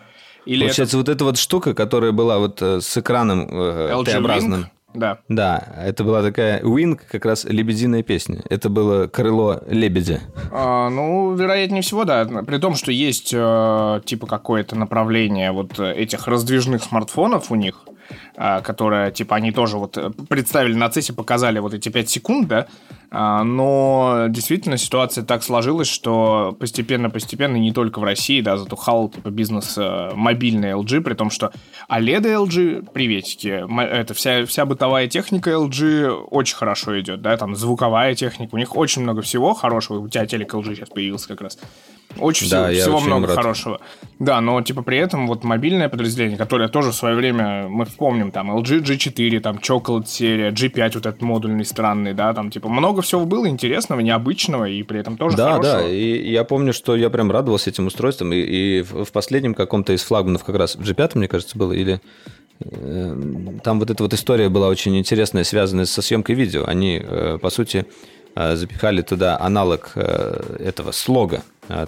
Или 0.46 0.64
Получается, 0.64 0.98
вот 0.98 1.10
эта 1.10 1.26
вот 1.26 1.38
штука, 1.38 1.74
которая 1.74 2.14
была 2.14 2.40
вот 2.40 2.62
э, 2.62 2.80
с 2.80 2.98
экраном 2.98 3.42
это 3.50 4.12
э. 4.12 4.20
Wing, 4.20 4.66
да. 4.94 5.20
Да, 5.30 5.68
это 5.78 6.04
была 6.04 6.22
такая 6.22 6.62
Wing, 6.62 7.00
как 7.10 7.26
раз 7.26 7.46
лебединая 7.46 8.04
песня. 8.04 8.42
Это 8.50 8.70
было 8.70 9.08
крыло 9.08 9.62
лебедя. 9.68 10.22
А, 10.52 10.90
ну, 10.90 11.34
вероятнее 11.36 11.82
всего, 11.82 12.06
да. 12.06 12.26
При 12.26 12.58
том, 12.58 12.76
что 12.76 12.92
есть 12.92 13.34
э, 13.34 14.02
типа 14.06 14.28
какое-то 14.28 14.76
направление 14.76 15.52
вот 15.52 15.80
этих 15.80 16.28
раздвижных 16.28 16.84
смартфонов 16.84 17.52
у 17.52 17.56
них. 17.56 17.86
А, 18.36 18.62
которая, 18.62 19.12
типа, 19.12 19.36
они 19.36 19.52
тоже 19.52 19.78
вот 19.78 19.98
э, 19.98 20.10
представили 20.30 20.74
на 20.74 20.88
CES, 20.88 21.14
показали 21.14 21.60
вот 21.60 21.74
эти 21.74 21.90
5 21.90 22.10
секунд, 22.10 22.48
да, 22.48 22.68
а, 23.14 23.44
но 23.44 24.28
действительно 24.30 24.78
ситуация 24.78 25.26
так 25.26 25.44
сложилась, 25.44 25.90
что 25.90 26.56
постепенно-постепенно 26.60 27.58
не 27.58 27.74
только 27.74 28.00
в 28.00 28.04
России, 28.04 28.40
да, 28.40 28.56
затухал 28.56 29.10
типа 29.10 29.30
бизнес 29.30 29.78
э, 29.78 30.12
мобильный 30.14 30.72
LG, 30.72 31.02
при 31.02 31.14
том, 31.14 31.30
что 31.30 31.52
OLED 31.90 32.24
LG, 32.24 32.92
приветики, 32.94 33.66
это 33.82 34.14
вся, 34.14 34.46
вся 34.46 34.66
бытовая 34.66 35.08
техника 35.08 35.50
LG 35.50 36.10
очень 36.30 36.56
хорошо 36.56 36.98
идет, 37.02 37.22
да, 37.22 37.36
там 37.36 37.56
звуковая 37.56 38.16
техника, 38.16 38.56
у 38.56 38.58
них 38.58 38.78
очень 38.78 39.02
много 39.02 39.22
всего 39.22 39.54
хорошего, 39.54 40.00
у 40.00 40.08
тебя 40.08 40.26
телек 40.26 40.54
LG 40.54 40.76
сейчас 40.76 40.90
появился 40.90 41.28
как 41.28 41.42
раз. 41.42 41.60
Очень 42.20 42.50
Да, 42.50 42.70
всего, 42.70 42.82
всего 42.82 42.98
очень 42.98 43.06
много 43.08 43.28
рад. 43.28 43.36
хорошего. 43.36 43.80
Да, 44.20 44.40
но 44.42 44.62
типа 44.62 44.82
при 44.84 44.98
этом 44.98 45.28
вот 45.28 45.44
мобильное 45.44 45.90
подразделение, 45.90 46.38
которое 46.38 46.68
тоже 46.70 46.92
в 46.92 46.96
свое 46.96 47.16
время, 47.16 47.68
мы 47.68 47.86
вспомним, 47.86 48.32
там 48.32 48.52
LG 48.56 48.84
G4, 48.84 49.40
там 49.40 49.58
Chocolate 49.58 50.06
серия, 50.06 50.52
G5 50.52 50.92
вот 50.96 51.06
этот 51.06 51.22
модульный 51.22 51.66
странный, 51.66 52.14
да, 52.14 52.34
там 52.34 52.52
типа 52.52 52.70
много 52.70 53.02
всего 53.02 53.26
было 53.26 53.48
интересного, 53.48 54.00
необычного 54.02 54.66
и 54.66 54.84
при 54.84 55.00
этом 55.00 55.18
тоже 55.18 55.38
Да, 55.38 55.54
хорошего. 55.54 55.78
да, 55.82 55.88
и 55.90 56.30
я 56.32 56.44
помню, 56.44 56.74
что 56.74 56.96
я 56.96 57.10
прям 57.10 57.32
радовался 57.32 57.70
этим 57.70 57.88
устройством, 57.88 58.32
и, 58.34 58.38
и 58.38 58.82
в 58.84 59.12
последнем 59.12 59.54
каком-то 59.56 59.94
из 59.94 60.04
флагманов 60.04 60.44
как 60.44 60.56
раз, 60.56 60.76
в 60.76 60.82
G5, 60.82 61.12
мне 61.18 61.28
кажется, 61.28 61.58
было, 61.58 61.72
или 61.74 62.00
э, 62.60 63.16
там 63.64 63.80
вот 63.80 63.90
эта 63.90 64.04
вот 64.04 64.14
история 64.14 64.50
была 64.50 64.68
очень 64.68 64.98
интересная, 64.98 65.44
связанная 65.44 65.86
со 65.86 66.02
съемкой 66.02 66.36
видео. 66.36 66.66
Они, 66.68 67.02
э, 67.04 67.38
по 67.42 67.50
сути, 67.50 67.86
э, 68.36 68.56
запихали 68.56 69.02
туда 69.02 69.40
аналог 69.40 69.92
этого 69.96 70.92
слога, 70.92 71.42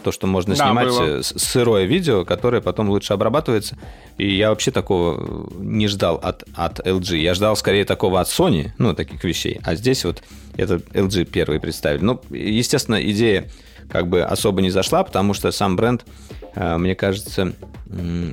то, 0.04 0.12
что 0.12 0.28
можно 0.28 0.56
Да, 0.56 0.66
снимать 0.66 0.88
было. 0.88 1.20
э, 1.20 1.22
сырое 1.24 1.86
видео, 1.86 2.26
которое 2.26 2.62
потом 2.62 2.90
лучше 2.90 3.14
обрабатывается. 3.14 3.78
И 4.18 4.34
я 4.36 4.50
вообще 4.50 4.72
такого 4.72 5.50
не 5.58 5.88
ждал 5.88 6.20
от, 6.22 6.44
от 6.56 6.80
LG. 6.86 7.18
Я 7.18 7.34
ждал 7.34 7.56
скорее 7.56 7.86
такого 7.86 8.20
от 8.20 8.28
Sony, 8.28 8.72
ну, 8.78 8.94
таких 8.94 9.24
вещей. 9.24 9.60
А 9.64 9.76
здесь 9.76 10.06
вот 10.06 10.24
это 10.58 10.76
LG 10.76 11.26
первый 11.26 11.60
представили. 11.60 12.04
Ну, 12.04 12.22
естественно, 12.30 13.02
идея 13.12 13.50
как 13.90 14.08
бы 14.08 14.22
особо 14.24 14.62
не 14.62 14.70
зашла, 14.70 15.04
потому 15.04 15.34
что 15.34 15.52
сам 15.52 15.76
бренд, 15.76 16.06
э, 16.56 16.78
мне 16.78 16.96
кажется, 16.96 17.54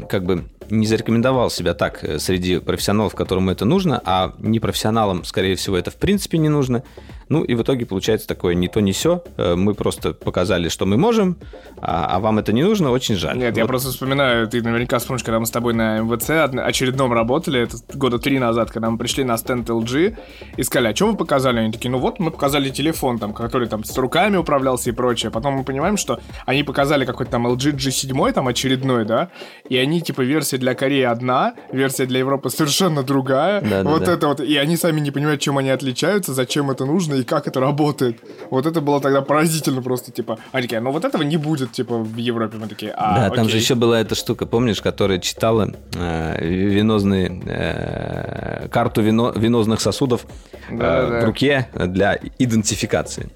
как 0.09 0.25
бы 0.25 0.45
не 0.71 0.87
зарекомендовал 0.87 1.51
себя 1.51 1.75
так 1.75 2.05
э, 2.05 2.19
среди 2.19 2.59
профессионалов, 2.59 3.15
которым 3.15 3.51
это 3.51 3.65
нужно, 3.65 4.01
а 4.05 4.35
непрофессионалам, 4.39 5.25
скорее 5.25 5.57
всего, 5.57 5.77
это 5.77 5.91
в 5.91 5.97
принципе 5.97 6.39
не 6.39 6.49
нужно. 6.49 6.83
Ну 7.31 7.45
и 7.45 7.55
в 7.55 7.63
итоге 7.63 7.87
получается 7.87 8.27
такое 8.27 8.55
не 8.55 8.67
то, 8.67 8.81
не 8.81 8.93
все. 8.93 9.23
Мы 9.39 9.75
просто 9.75 10.13
показали, 10.13 10.69
что 10.69 10.85
мы 10.85 10.97
можем, 10.97 11.39
а, 11.81 12.17
а 12.17 12.19
вам 12.19 12.41
это 12.41 12.53
не 12.53 12.65
нужно, 12.65 12.91
очень 12.91 13.15
жаль. 13.15 13.39
Нет, 13.39 13.57
я 13.57 13.63
Вот 13.63 13.69
просто 13.69 13.91
вспоминаю, 13.91 14.49
ты 14.49 14.61
наверняка 14.61 14.99
вспомнишь, 14.99 15.23
когда 15.23 15.39
мы 15.39 15.47
с 15.47 15.51
тобой 15.51 15.73
на 15.73 16.01
МВЦ 16.01 16.31
очередном 16.31 17.13
работали, 17.13 17.61
это 17.61 17.77
года 17.95 18.19
три 18.19 18.41
назад, 18.41 18.73
когда 18.73 18.91
мы 18.91 18.99
пришли 18.99 19.23
на 19.23 19.37
стенд 19.39 19.71
LG 19.71 20.17
и 20.57 20.63
сказали, 20.65 20.93
а 20.93 20.97
что 20.97 21.07
вы 21.07 21.17
показали? 21.17 21.61
Они 21.61 21.73
такие, 21.73 21.89
ну 21.91 21.99
вот 21.99 22.19
мы 22.19 22.33
показали 22.33 22.69
телефон, 22.71 23.21
там, 23.21 23.33
который 23.33 23.69
там 23.69 23.85
с 23.85 23.97
руками 23.97 24.37
управлялся 24.37 24.91
и 24.91 24.93
прочее. 24.93 25.31
Потом 25.31 25.55
мы 25.55 25.63
понимаем, 25.63 25.97
что 25.97 26.21
они 26.47 26.65
показали 26.65 27.05
какой-то 27.05 27.31
там 27.31 27.47
LG 27.47 27.77
G7, 27.77 28.33
там 28.33 28.49
очередной, 28.49 29.05
да, 29.05 29.31
и 29.69 29.77
они 29.77 30.01
типа 30.01 30.23
версия 30.23 30.59
для 30.59 30.75
Кореи 30.75 31.05
одна, 31.05 31.55
версия 31.71 32.07
для 32.07 32.19
Европы 32.19 32.51
совершенно 32.51 33.05
другая. 33.05 33.61
Да-да-да. 33.61 33.91
вот 33.91 34.09
это 34.09 34.27
вот, 34.27 34.41
и 34.41 34.57
они 34.57 34.77
сами 34.77 34.99
не 34.99 35.13
понимают, 35.13 35.41
чем 35.41 35.59
они 35.59 35.71
отличаются, 35.71 36.35
зачем 36.35 36.73
это 36.73 36.85
нужно 36.85 37.20
и 37.21 37.25
как 37.25 37.47
это 37.47 37.61
работает. 37.61 38.19
Вот 38.51 38.67
это 38.67 38.81
было 38.81 39.01
тогда 39.01 39.23
поразительно 39.23 39.83
просто, 39.83 40.11
типа, 40.11 40.39
они 40.53 40.63
такие, 40.63 40.81
ну 40.81 40.91
вот 40.91 41.05
этого 41.05 41.23
не 41.23 41.37
будет, 41.37 41.73
типа, 41.73 41.99
в 41.99 42.17
Европе. 42.17 42.57
Мы 42.59 42.67
такие, 42.69 42.93
а, 42.97 43.29
Да, 43.29 43.31
там 43.31 43.45
же 43.45 43.51
окей». 43.51 43.61
еще 43.61 43.75
была 43.75 44.01
эта 44.01 44.15
штука, 44.15 44.47
помнишь, 44.47 44.81
которая 44.81 45.19
читала 45.19 45.73
э, 45.95 46.45
венозные 46.45 47.43
э, 47.47 48.69
карту 48.69 49.03
вино- 49.03 49.33
венозных 49.37 49.81
сосудов 49.81 50.27
э, 50.71 51.21
в 51.21 51.25
руке 51.25 51.69
для 51.75 52.19
идентификации. 52.39 53.31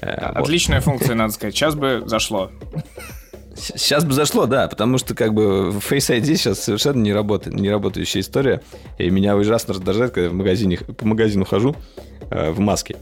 Э, 0.00 0.28
вот. 0.28 0.44
Отличная 0.44 0.80
функция, 0.80 1.14
надо 1.14 1.32
сказать. 1.32 1.54
Сейчас 1.54 1.74
бы 1.74 2.02
зашло. 2.06 2.50
Сейчас 3.56 4.04
бы 4.04 4.12
зашло, 4.12 4.46
да, 4.46 4.68
потому 4.68 4.98
что 4.98 5.14
как 5.16 5.34
бы 5.34 5.70
Face 5.70 6.16
ID 6.16 6.36
сейчас 6.36 6.60
совершенно 6.60 7.02
не 7.02 7.12
работает, 7.12 7.56
не 7.56 7.68
работающая 7.68 8.20
история, 8.20 8.62
и 8.98 9.10
меня 9.10 9.36
ужасно 9.36 9.74
раздражает, 9.74 10.12
когда 10.12 10.30
в 10.30 10.32
магазине, 10.32 10.78
по 10.78 11.04
магазину 11.06 11.44
хожу 11.44 11.74
э, 12.30 12.50
в 12.52 12.60
маске. 12.60 12.96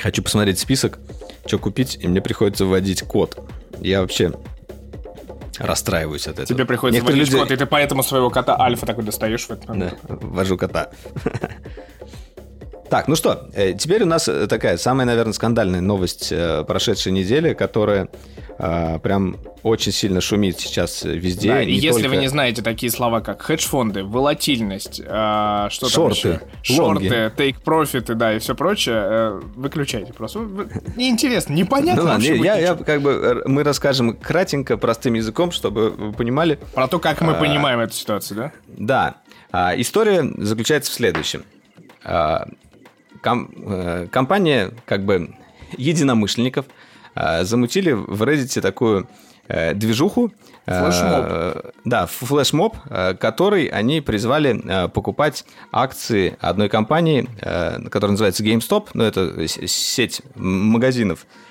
Хочу 0.00 0.22
посмотреть 0.22 0.58
список, 0.58 0.98
что 1.46 1.58
купить, 1.58 1.98
и 2.00 2.06
мне 2.08 2.20
приходится 2.20 2.64
вводить 2.64 3.02
код. 3.02 3.38
Я 3.80 4.00
вообще 4.00 4.32
расстраиваюсь 5.58 6.26
от 6.28 6.34
этого. 6.34 6.46
Тебе 6.46 6.64
приходится 6.64 7.00
Некоторые 7.00 7.20
вводить 7.22 7.32
люди- 7.32 7.42
код, 7.42 7.50
и 7.52 7.56
ты 7.56 7.66
поэтому 7.66 8.02
своего 8.02 8.30
кота 8.30 8.56
Альфа 8.60 8.86
такой 8.86 9.04
достаешь 9.04 9.44
в 9.46 9.50
этот 9.50 9.66
Да, 9.66 9.72
момент. 9.74 9.98
вожу 10.08 10.56
кота. 10.56 10.90
Так, 12.90 13.06
ну 13.08 13.16
что, 13.16 13.48
э, 13.54 13.74
теперь 13.74 14.02
у 14.02 14.06
нас 14.06 14.28
э, 14.28 14.46
такая 14.46 14.76
самая, 14.78 15.06
наверное, 15.06 15.32
скандальная 15.34 15.80
новость 15.80 16.28
э, 16.32 16.64
прошедшей 16.66 17.12
недели, 17.12 17.52
которая 17.52 18.08
э, 18.58 18.98
прям 19.02 19.36
очень 19.62 19.92
сильно 19.92 20.20
шумит 20.22 20.58
сейчас 20.58 21.04
э, 21.04 21.14
везде. 21.14 21.48
Да, 21.48 21.62
и 21.62 21.72
если 21.72 22.02
только- 22.02 22.08
вы 22.08 22.16
не 22.16 22.28
знаете 22.28 22.62
такие 22.62 22.90
слова, 22.90 23.20
как 23.20 23.42
хедж-фонды, 23.42 24.04
волатильность, 24.04 25.02
а, 25.06 25.68
что 25.70 25.86
там 25.86 26.12
Шорты, 26.14 26.40
еще? 26.62 26.80
лонги. 26.82 27.08
Шорты, 27.08 27.32
тейк-профиты, 27.36 28.14
да, 28.14 28.34
и 28.34 28.38
все 28.38 28.54
прочее, 28.54 28.96
э, 28.96 29.40
выключайте 29.56 30.12
просто. 30.14 30.40
Неинтересно, 30.96 31.52
непонятно 31.52 32.02
Ну 32.04 32.08
вообще 32.08 32.36
я, 32.38 32.56
я 32.58 32.74
как 32.74 33.02
бы 33.02 33.10
э, 33.44 33.48
мы 33.48 33.64
расскажем 33.64 34.16
кратенько, 34.16 34.78
простым 34.78 35.12
языком, 35.14 35.50
чтобы 35.52 35.90
вы 35.90 36.12
понимали. 36.12 36.58
Про 36.74 36.88
то, 36.88 36.98
как 36.98 37.20
мы 37.20 37.32
А. 37.32 37.34
понимаем 37.34 37.80
эту 37.80 37.92
ситуацию, 37.92 38.36
да? 38.38 38.52
Да, 38.68 39.14
а, 39.52 39.74
история 39.78 40.26
заключается 40.38 40.90
в 40.90 40.94
следующем. 40.94 41.44
А, 42.04 42.46
ком- 43.22 43.50
э, 43.56 44.06
компания 44.10 44.70
как 44.86 45.04
бы 45.04 45.34
единомышленников 45.76 46.66
а, 47.14 47.44
замутили 47.44 47.92
в 47.92 48.22
Reddit 48.22 48.60
такую 48.60 49.08
э, 49.48 49.74
движуху. 49.74 50.30
э, 50.66 50.80
Флешмоб. 50.84 51.74
Да, 51.84 52.04
ф- 52.04 52.10
флешмоб, 52.28 52.76
э, 52.90 53.14
который 53.14 53.66
они 53.66 54.00
призвали 54.00 54.60
э, 54.64 54.88
покупать 54.88 55.44
акции 55.72 56.36
одной 56.40 56.68
компании, 56.68 57.28
э, 57.40 57.80
которая 57.90 58.12
называется 58.12 58.44
GameStop, 58.44 58.88
ну 58.94 59.04
это 59.04 59.46
сеть 59.48 60.22
магазинов 60.36 61.24
э, 61.24 61.47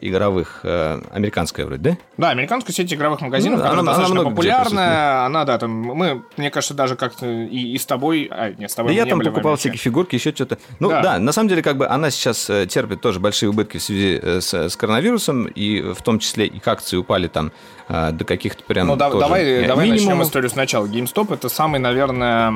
игровых, 0.00 0.60
э, 0.64 1.00
американская 1.12 1.64
вроде, 1.66 1.82
да? 1.82 1.96
Да, 2.16 2.30
американская 2.30 2.74
сеть 2.74 2.92
игровых 2.92 3.20
магазинов, 3.20 3.60
Ну, 3.60 3.64
она- 3.64 3.72
она 3.74 3.82
достаточно 3.82 4.20
где 4.20 4.30
популярная. 4.30 5.24
Она, 5.26 5.44
да, 5.44 5.58
там, 5.58 5.70
мы, 5.70 6.22
мне 6.36 6.50
кажется, 6.50 6.74
даже 6.74 6.96
как-то 6.96 7.26
и, 7.26 7.72
и 7.74 7.78
с 7.78 7.86
тобой... 7.86 8.28
А, 8.30 8.50
нет, 8.52 8.70
с 8.70 8.74
тобой 8.74 8.92
Да 8.94 8.98
я 9.02 9.06
там 9.06 9.20
покупал 9.20 9.56
всякие 9.56 9.78
фигурки, 9.78 10.14
еще 10.16 10.32
что-то. 10.32 10.58
Ну 10.80 10.88
Да. 10.88 11.02
да. 11.02 11.18
на 11.18 11.32
самом 11.32 11.48
деле, 11.48 11.62
как 11.62 11.76
бы 11.76 11.86
она 11.86 12.10
сейчас 12.10 12.50
э, 12.50 12.66
терпит 12.66 13.00
тоже 13.00 13.20
большие 13.20 13.48
убытки 13.50 13.78
в 13.78 13.82
связи 13.82 14.18
э, 14.20 14.40
с, 14.40 14.52
с 14.54 14.76
коронавирусом, 14.76 15.46
и 15.46 15.80
в 15.92 16.02
том 16.02 16.18
числе 16.18 16.46
их 16.46 16.66
акции 16.66 16.96
упали 16.96 17.28
там 17.28 17.52
э, 17.88 18.10
до 18.12 18.24
каких-то 18.24 18.64
прям 18.64 18.86
Ну, 18.88 18.96
да- 18.96 19.08
тоже, 19.10 19.20
давай, 19.20 19.44
э, 19.44 19.66
давай 19.66 19.88
начнем 19.88 20.22
историю 20.22 20.50
сначала. 20.50 20.86
GameStop 20.86 21.32
это 21.34 21.48
самый, 21.48 21.78
наверное, 21.80 22.52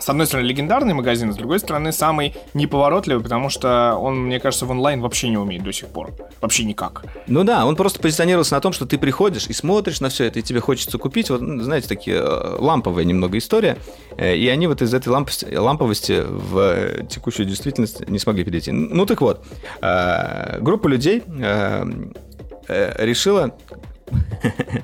с 0.00 0.08
одной 0.08 0.26
стороны, 0.26 0.46
легендарный 0.46 0.94
магазин, 0.94 1.32
с 1.32 1.36
другой 1.36 1.58
стороны, 1.60 1.92
самый 1.92 2.34
неповоротливый, 2.54 3.22
потому 3.22 3.48
что 3.48 3.96
он, 3.96 4.26
мне 4.26 4.40
кажется, 4.40 4.66
в 4.66 4.70
онлайн 4.70 5.00
вообще 5.00 5.28
не 5.28 5.36
умеет 5.38 5.62
до 5.62 5.72
сих 5.72 5.88
пор. 5.88 6.12
Вообще 6.40 6.64
никак. 6.64 7.04
Ну 7.28 7.44
да, 7.44 7.64
он 7.66 7.76
просто 7.76 8.00
позиционировался 8.00 8.54
на 8.54 8.60
том, 8.60 8.72
что 8.72 8.84
ты 8.86 8.98
приходишь 8.98 9.46
и 9.46 9.52
смотришь 9.52 10.00
на 10.00 10.08
все 10.08 10.24
это, 10.24 10.40
и 10.40 10.42
тебе 10.42 10.60
хочется 10.60 10.98
купить. 10.98 11.30
Вот, 11.30 11.40
ну, 11.40 11.62
знаете, 11.62 11.86
такие 11.88 12.16
э, 12.16 12.56
ламповая 12.58 13.04
немного 13.04 13.38
история. 13.38 13.78
Э, 14.16 14.36
И 14.36 14.48
они 14.48 14.66
вот 14.66 14.82
из 14.82 14.92
этой 14.92 15.08
ламповости, 15.08 15.54
ламповости 15.54 16.24
в 16.26 16.58
э, 16.58 17.06
текущую 17.08 17.46
действительность 17.46 18.08
не 18.08 18.18
смогли 18.18 18.44
перейти. 18.44 18.72
Ну 18.72 19.06
так 19.06 19.20
вот, 19.20 19.44
группа 20.60 20.88
людей 20.88 21.22
решила 22.68 23.54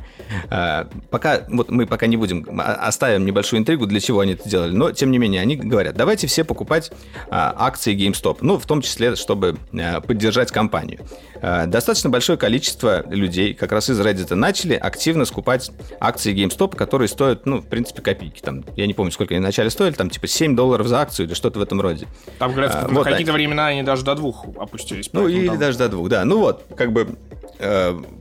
Пока, 1.11 1.43
вот 1.49 1.71
мы 1.71 1.87
пока 1.87 2.07
не 2.07 2.17
будем, 2.17 2.47
а- 2.61 2.75
оставим 2.87 3.25
небольшую 3.27 3.61
интригу, 3.61 3.87
для 3.87 4.01
чего 4.01 4.21
они 4.21 4.33
это 4.33 4.49
делали, 4.49 4.73
но, 4.73 4.93
тем 4.93 5.11
не 5.11 5.19
менее, 5.19 5.41
они 5.41 5.57
говорят, 5.57 5.97
давайте 5.97 6.27
все 6.27 6.45
покупать 6.45 6.91
а, 7.31 7.55
акции 7.57 7.97
GameStop, 7.97 8.39
ну, 8.41 8.59
в 8.59 8.67
том 8.67 8.83
числе, 8.83 9.17
чтобы 9.17 9.57
а, 9.79 10.01
поддержать 10.01 10.51
компанию. 10.53 11.01
А, 11.41 11.67
Достаточно 11.67 12.11
большое 12.11 12.39
количество 12.39 13.05
людей 13.09 13.55
как 13.55 13.73
раз 13.73 13.91
из 13.91 14.01
Reddit 14.01 14.35
начали 14.35 14.75
активно 14.75 15.25
скупать 15.25 15.71
акции 16.01 16.35
GameStop, 16.35 16.77
которые 16.77 17.09
стоят, 17.09 17.47
ну, 17.47 17.59
в 17.59 17.67
принципе, 17.67 18.03
копейки. 18.03 18.41
Там, 18.41 18.65
я 18.77 18.87
не 18.87 18.95
помню, 18.95 19.13
сколько 19.13 19.35
они 19.35 19.41
вначале 19.41 19.71
стоили, 19.71 19.95
там, 19.95 20.11
типа, 20.11 20.27
7 20.27 20.55
долларов 20.57 20.87
за 20.87 21.01
акцию 21.01 21.27
или 21.27 21.35
что-то 21.35 21.59
в 21.59 21.63
этом 21.63 21.81
роде. 21.81 22.07
Там, 22.39 22.53
говорят, 22.53 22.75
А, 22.75 22.89
на 22.89 22.95
вот 22.95 23.05
какие-то 23.05 23.33
они. 23.33 23.45
времена 23.45 23.67
они 23.69 23.83
даже 23.83 24.05
до 24.05 24.15
двух 24.15 24.45
опустились. 24.59 25.11
Ну, 25.13 25.27
или 25.29 25.47
там- 25.49 25.59
даже 25.59 25.79
до 25.79 25.89
двух, 25.89 26.09
да. 26.09 26.25
Ну 26.25 26.39
вот, 26.39 26.65
как 26.77 26.93
бы 26.93 27.17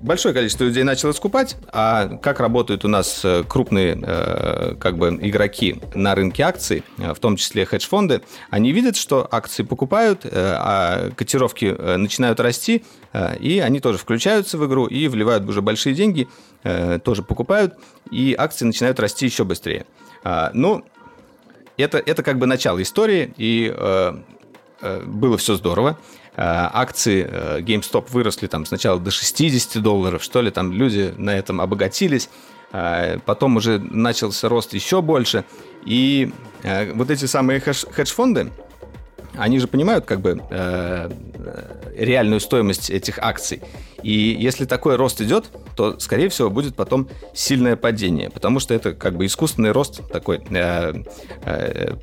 большое 0.01 0.33
количество 0.33 0.63
людей 0.63 0.83
начало 0.83 1.11
скупать, 1.11 1.57
а 1.71 2.17
как 2.17 2.39
работают 2.39 2.85
у 2.85 2.88
нас 2.88 3.23
э, 3.23 3.43
крупные 3.47 3.99
э, 4.01 4.75
как 4.79 4.97
бы 4.97 5.09
игроки 5.21 5.79
на 5.93 6.15
рынке 6.15 6.43
акций, 6.43 6.83
э, 6.97 7.13
в 7.13 7.19
том 7.19 7.35
числе 7.35 7.65
хедж-фонды, 7.65 8.21
они 8.49 8.71
видят, 8.71 8.95
что 8.95 9.27
акции 9.29 9.63
покупают, 9.63 10.25
э, 10.25 10.29
а 10.33 11.11
котировки 11.15 11.75
э, 11.77 11.97
начинают 11.97 12.39
расти, 12.39 12.83
э, 13.13 13.38
и 13.38 13.59
они 13.59 13.79
тоже 13.79 13.97
включаются 13.97 14.57
в 14.57 14.65
игру 14.65 14.88
и 14.88 15.07
вливают 15.07 15.47
уже 15.47 15.61
большие 15.61 15.93
деньги, 15.93 16.27
э, 16.63 16.99
тоже 17.03 17.21
покупают, 17.21 17.75
и 18.11 18.35
акции 18.38 18.65
начинают 18.65 18.99
расти 18.99 19.25
еще 19.25 19.43
быстрее. 19.43 19.85
А, 20.23 20.51
Ну, 20.53 20.83
это, 21.77 21.99
это 21.99 22.23
как 22.23 22.39
бы 22.39 22.47
начало 22.47 22.81
истории, 22.81 23.33
и 23.38 23.71
э, 23.75 24.13
э, 24.81 25.03
было 25.05 25.38
все 25.38 25.55
здорово. 25.55 25.97
Э, 26.38 26.69
акции 26.71 27.27
э, 27.27 27.61
GameStop 27.61 28.11
выросли 28.11 28.45
там 28.45 28.63
сначала 28.65 28.99
до 28.99 29.09
60 29.09 29.81
долларов, 29.81 30.23
что 30.23 30.41
ли, 30.41 30.51
там 30.51 30.71
люди 30.71 31.11
на 31.17 31.35
этом 31.35 31.59
обогатились. 31.59 32.29
Э, 32.71 33.17
потом 33.25 33.55
уже 33.55 33.79
начался 33.79 34.47
рост 34.47 34.73
еще 34.75 35.01
больше. 35.01 35.45
И 35.83 36.31
вот 36.95 37.09
эти 37.11 37.25
самые 37.25 37.59
хедж- 37.59 37.91
хедж-фонды, 37.91 38.51
они 39.36 39.59
же 39.59 39.67
понимают 39.67 40.05
как 40.05 40.21
бы 40.21 40.41
э, 40.49 41.09
реальную 41.95 42.39
стоимость 42.39 42.89
этих 42.89 43.19
акций. 43.19 43.61
И 44.03 44.38
если 44.39 44.65
такой 44.65 44.95
рост 44.95 45.21
идет, 45.21 45.45
то, 45.75 45.99
скорее 45.99 46.30
всего, 46.30 46.49
будет 46.49 46.75
потом 46.75 47.09
сильное 47.34 47.75
падение, 47.75 48.30
потому 48.30 48.59
что 48.59 48.73
это 48.73 48.93
как 48.93 49.15
бы 49.17 49.25
искусственный 49.25 49.71
рост 49.71 50.01
такой, 50.11 50.41
э, 50.49 50.93
э, 51.43 51.95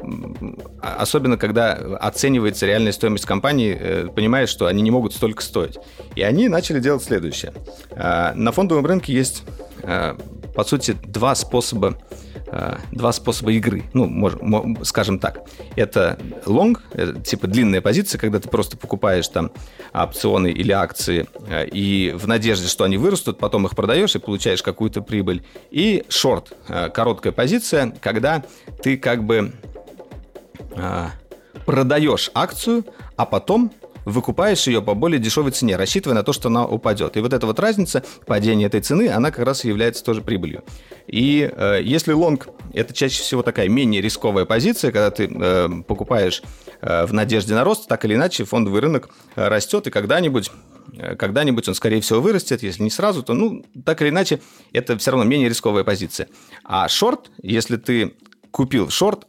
особенно 0.81 1.37
когда 1.37 1.73
оценивается 2.01 2.67
реальная 2.67 2.93
стоимость 2.93 3.27
компании, 3.27 3.77
э, 3.79 4.09
понимаешь, 4.15 4.49
что 4.49 4.67
они 4.67 4.83
не 4.83 4.91
могут 4.91 5.15
столько 5.15 5.43
стоить. 5.43 5.79
И 6.17 6.23
они 6.23 6.49
начали 6.49 6.81
делать 6.81 7.03
следующее. 7.03 7.53
Э, 7.91 8.33
на 8.35 8.53
фондовом 8.53 8.87
рынке 8.87 9.13
есть, 9.13 9.45
э, 9.83 10.17
по 10.55 10.65
сути, 10.65 10.97
два 11.07 11.35
способа 11.35 11.97
два 12.93 13.13
способа 13.13 13.53
игры. 13.53 13.85
Ну, 13.95 14.07
мож- 14.07 14.39
мо- 14.41 14.85
скажем 14.85 15.19
так. 15.19 15.41
Это 15.77 16.19
long, 16.47 16.79
это 16.93 17.21
типа 17.21 17.47
длинная 17.47 17.81
позиция, 17.81 18.19
когда 18.19 18.39
ты 18.39 18.49
просто 18.49 18.77
покупаешь 18.77 19.27
там 19.29 19.51
опционы 19.93 20.49
или 20.53 20.71
акции 20.73 21.27
э, 21.49 21.67
и 21.67 22.13
в 22.17 22.27
надежде, 22.29 22.69
что 22.69 22.85
они 22.85 22.97
вырастут, 22.97 23.39
потом 23.39 23.67
их 23.67 23.75
продаешь 23.75 24.15
и 24.15 24.19
получаешь 24.19 24.63
какую-то 24.63 25.03
прибыль. 25.03 25.45
И 25.71 26.05
short, 26.09 26.49
э, 26.69 26.91
короткая 26.91 27.33
позиция, 27.33 27.95
когда 28.01 28.45
ты 28.83 28.97
как 28.97 29.25
бы 29.25 29.53
продаешь 31.65 32.31
акцию, 32.35 32.85
а 33.17 33.27
потом 33.27 33.73
выкупаешь 34.05 34.67
ее 34.67 34.83
по 34.83 34.95
более 34.95 35.19
дешевой 35.19 35.53
цене, 35.53 35.77
рассчитывая 35.77 36.15
на 36.15 36.23
то, 36.23 36.33
что 36.33 36.49
она 36.49 36.67
упадет. 36.67 37.17
И 37.17 37.21
вот 37.21 37.33
эта 37.33 37.47
вот 37.47 37.59
разница, 37.59 38.05
падение 38.27 38.67
этой 38.67 38.81
цены, 38.81 39.09
она 39.09 39.31
как 39.31 39.45
раз 39.45 39.65
является 39.65 40.05
тоже 40.05 40.23
прибылью. 40.23 40.65
И 41.07 41.51
э, 41.51 41.81
если 41.83 42.13
лонг, 42.13 42.49
это 42.73 42.93
чаще 42.95 43.23
всего 43.23 43.43
такая 43.43 43.69
менее 43.69 44.01
рисковая 44.01 44.45
позиция, 44.45 44.93
когда 44.93 45.11
ты 45.11 45.31
э, 45.31 45.69
покупаешь 45.87 46.43
э, 46.81 47.07
в 47.07 47.13
надежде 47.13 47.55
на 47.55 47.65
рост, 47.65 47.89
так 47.89 48.05
или 48.05 48.15
иначе 48.15 48.45
фондовый 48.45 48.81
рынок 48.81 49.11
э, 49.37 49.49
растет, 49.49 49.87
и 49.87 49.91
когда-нибудь 49.91 50.51
э, 50.97 51.17
когда-нибудь 51.17 51.69
он, 51.69 51.75
скорее 51.75 52.01
всего, 52.01 52.21
вырастет, 52.21 52.63
если 52.63 52.83
не 52.83 52.91
сразу, 52.91 53.23
то, 53.23 53.35
ну, 53.35 53.65
так 53.85 54.03
или 54.03 54.09
иначе, 54.09 54.41
это 54.73 54.97
все 54.99 55.11
равно 55.11 55.25
менее 55.25 55.49
рисковая 55.49 55.85
позиция. 55.85 56.29
А 56.65 56.89
шорт, 56.89 57.31
если 57.43 57.77
ты 57.77 58.15
купил 58.51 58.89
шорт, 58.89 59.27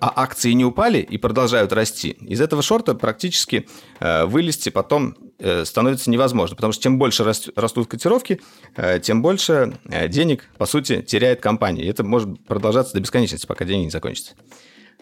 а 0.00 0.12
акции 0.22 0.52
не 0.52 0.64
упали 0.64 0.98
и 0.98 1.18
продолжают 1.18 1.72
расти, 1.72 2.10
из 2.10 2.40
этого 2.40 2.62
шорта 2.62 2.94
практически 2.94 3.68
э, 4.00 4.24
вылезти 4.26 4.68
потом 4.68 5.16
э, 5.38 5.64
становится 5.64 6.10
невозможно, 6.10 6.56
потому 6.56 6.72
что 6.72 6.82
чем 6.82 6.98
больше 6.98 7.24
рас- 7.24 7.50
растут 7.56 7.88
котировки, 7.88 8.40
э, 8.76 9.00
тем 9.00 9.22
больше 9.22 9.78
э, 9.86 10.08
денег, 10.08 10.48
по 10.56 10.66
сути, 10.66 11.02
теряет 11.02 11.40
компания. 11.40 11.84
И 11.84 11.88
это 11.88 12.04
может 12.04 12.44
продолжаться 12.46 12.94
до 12.94 13.00
бесконечности, 13.00 13.46
пока 13.46 13.64
деньги 13.64 13.84
не 13.84 13.90
закончатся. 13.90 14.34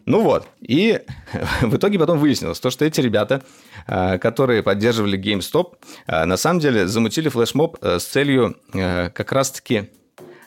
Ну 0.06 0.20
вот, 0.22 0.46
и 0.60 1.00
в 1.60 1.76
итоге 1.76 1.98
потом 1.98 2.18
выяснилось, 2.18 2.60
то, 2.60 2.70
что 2.70 2.84
эти 2.84 3.00
ребята, 3.00 3.42
э, 3.88 4.18
которые 4.18 4.62
поддерживали 4.62 5.18
GameStop, 5.18 5.74
э, 6.06 6.24
на 6.24 6.36
самом 6.36 6.60
деле 6.60 6.86
замутили 6.86 7.28
флешмоб 7.28 7.76
э, 7.82 7.98
с 7.98 8.04
целью 8.04 8.56
как 8.72 9.32
раз-таки 9.32 9.90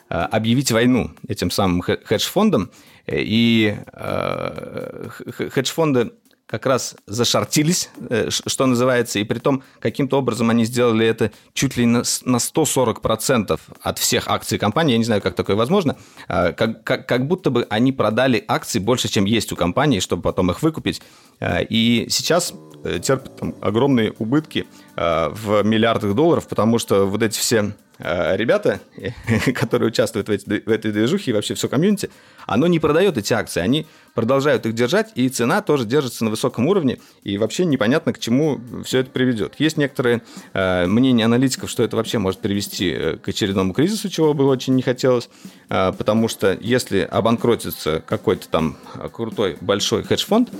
объявить 0.08 0.72
войну 0.72 1.12
этим 1.28 1.52
самым 1.52 1.82
хе- 1.82 2.00
хедж-фондам, 2.04 2.72
и 3.06 3.76
э, 3.92 5.08
хедж-фонды 5.50 6.12
как 6.50 6.66
раз 6.66 6.96
зашортились, 7.06 7.90
э, 8.10 8.28
что 8.28 8.66
называется, 8.66 9.20
и 9.20 9.24
при 9.24 9.38
том 9.38 9.62
каким-то 9.78 10.18
образом 10.18 10.50
они 10.50 10.64
сделали 10.64 11.06
это 11.06 11.30
чуть 11.54 11.76
ли 11.76 11.86
на 11.86 12.02
с- 12.02 12.22
на 12.24 12.40
140% 12.40 13.60
от 13.80 13.98
всех 14.00 14.26
акций 14.26 14.58
компании, 14.58 14.92
я 14.92 14.98
не 14.98 15.04
знаю, 15.04 15.22
как 15.22 15.36
такое 15.36 15.54
возможно, 15.54 15.96
а, 16.26 16.50
как, 16.52 16.82
как, 16.82 17.06
как 17.06 17.28
будто 17.28 17.50
бы 17.50 17.66
они 17.70 17.92
продали 17.92 18.44
акции 18.48 18.80
больше, 18.80 19.08
чем 19.08 19.26
есть 19.26 19.52
у 19.52 19.56
компании, 19.56 20.00
чтобы 20.00 20.22
потом 20.22 20.50
их 20.50 20.60
выкупить, 20.62 21.00
А, 21.42 21.60
и 21.60 22.06
сейчас 22.10 22.52
э, 22.84 22.98
терпят 22.98 23.36
там 23.38 23.54
огромные 23.62 24.12
убытки 24.18 24.66
а, 24.96 25.30
в 25.30 25.62
миллиардах 25.62 26.14
долларов, 26.14 26.48
потому 26.48 26.78
что 26.78 27.06
вот 27.06 27.22
эти 27.22 27.38
все 27.38 27.72
ребята, 28.02 28.80
которые 29.54 29.88
участвуют 29.88 30.28
в 30.28 30.32
этой 30.70 30.90
движухе 30.90 31.32
и 31.32 31.34
вообще 31.34 31.54
все 31.54 31.68
комьюнити, 31.68 32.08
оно 32.46 32.66
не 32.66 32.78
продает 32.78 33.18
эти 33.18 33.34
акции, 33.34 33.60
они 33.60 33.86
продолжают 34.14 34.66
их 34.66 34.74
держать, 34.74 35.12
и 35.14 35.28
цена 35.28 35.62
тоже 35.62 35.84
держится 35.84 36.24
на 36.24 36.30
высоком 36.30 36.66
уровне, 36.66 36.98
и 37.22 37.38
вообще 37.38 37.64
непонятно, 37.64 38.12
к 38.12 38.18
чему 38.18 38.60
все 38.84 39.00
это 39.00 39.10
приведет. 39.10 39.54
Есть 39.58 39.76
некоторые 39.76 40.22
э, 40.52 40.86
мнения 40.86 41.24
аналитиков, 41.24 41.70
что 41.70 41.82
это 41.82 41.96
вообще 41.96 42.18
может 42.18 42.40
привести 42.40 42.90
э, 42.90 43.16
к 43.16 43.28
очередному 43.28 43.72
кризису, 43.72 44.08
чего 44.08 44.34
бы 44.34 44.46
очень 44.46 44.74
не 44.74 44.82
хотелось, 44.82 45.28
э, 45.68 45.92
потому 45.92 46.28
что 46.28 46.56
если 46.60 47.00
обанкротится 47.00 48.02
какой-то 48.06 48.48
там 48.48 48.76
э, 48.94 49.08
крутой 49.08 49.56
большой 49.60 50.02
хедж-фонд, 50.02 50.50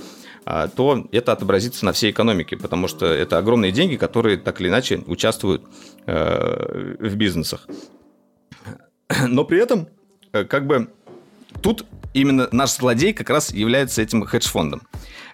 а, 0.43 0.67
то 0.67 1.07
это 1.11 1.33
отобразится 1.33 1.85
на 1.85 1.93
всей 1.93 2.11
экономике, 2.11 2.57
потому 2.57 2.87
что 2.87 3.05
это 3.05 3.37
огромные 3.37 3.71
деньги, 3.71 3.95
которые 3.95 4.37
так 4.37 4.59
или 4.59 4.69
иначе 4.69 5.03
участвуют 5.05 5.63
э, 6.07 6.95
в 6.99 7.15
бизнесах. 7.15 7.67
Но 9.27 9.45
при 9.45 9.61
этом, 9.61 9.87
э, 10.33 10.43
как 10.45 10.65
бы, 10.65 10.89
тут 11.61 11.85
именно 12.13 12.47
наш 12.51 12.71
злодей 12.71 13.13
как 13.13 13.29
раз 13.29 13.51
является 13.51 14.01
этим 14.01 14.25
хедж-фондом. 14.25 14.81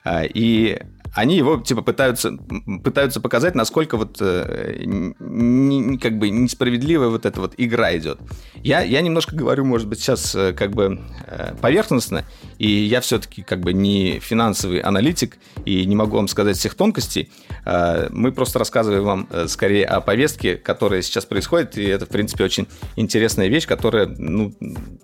А, 0.03 0.23
И 0.23 0.79
они 1.13 1.37
его 1.37 1.57
типа 1.59 1.81
пытаются, 1.81 2.37
пытаются 2.83 3.19
показать, 3.21 3.55
насколько 3.55 3.97
вот 3.97 4.17
э, 4.21 4.81
н- 4.83 5.15
н- 5.19 5.99
как 5.99 6.17
бы 6.17 6.29
несправедливая 6.29 7.09
вот 7.09 7.25
эта 7.25 7.39
вот 7.41 7.53
игра 7.57 7.95
идет. 7.97 8.19
Я, 8.63 8.81
я 8.81 9.01
немножко 9.01 9.35
говорю, 9.35 9.65
может 9.65 9.87
быть, 9.87 9.99
сейчас 9.99 10.33
э, 10.35 10.53
как 10.53 10.71
бы 10.71 10.99
э, 11.27 11.55
поверхностно, 11.61 12.25
и 12.57 12.67
я 12.69 13.01
все-таки 13.01 13.41
как 13.43 13.59
бы 13.61 13.73
не 13.73 14.19
финансовый 14.19 14.79
аналитик 14.79 15.37
и 15.65 15.85
не 15.85 15.95
могу 15.95 16.17
вам 16.17 16.27
сказать 16.27 16.57
всех 16.57 16.75
тонкостей. 16.75 17.31
Э, 17.65 18.07
Мы 18.11 18.31
просто 18.31 18.59
рассказываем 18.59 19.03
вам 19.03 19.29
скорее 19.47 19.85
о 19.85 20.01
повестке, 20.01 20.55
которая 20.55 21.01
сейчас 21.01 21.25
происходит, 21.25 21.77
и 21.77 21.83
это, 21.83 22.05
в 22.05 22.09
принципе, 22.09 22.43
очень 22.43 22.67
интересная 22.95 23.47
вещь, 23.47 23.67
которая, 23.67 24.07
ну, 24.07 24.53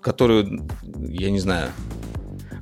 которую, 0.00 0.68
я 1.08 1.30
не 1.30 1.40
знаю, 1.40 1.70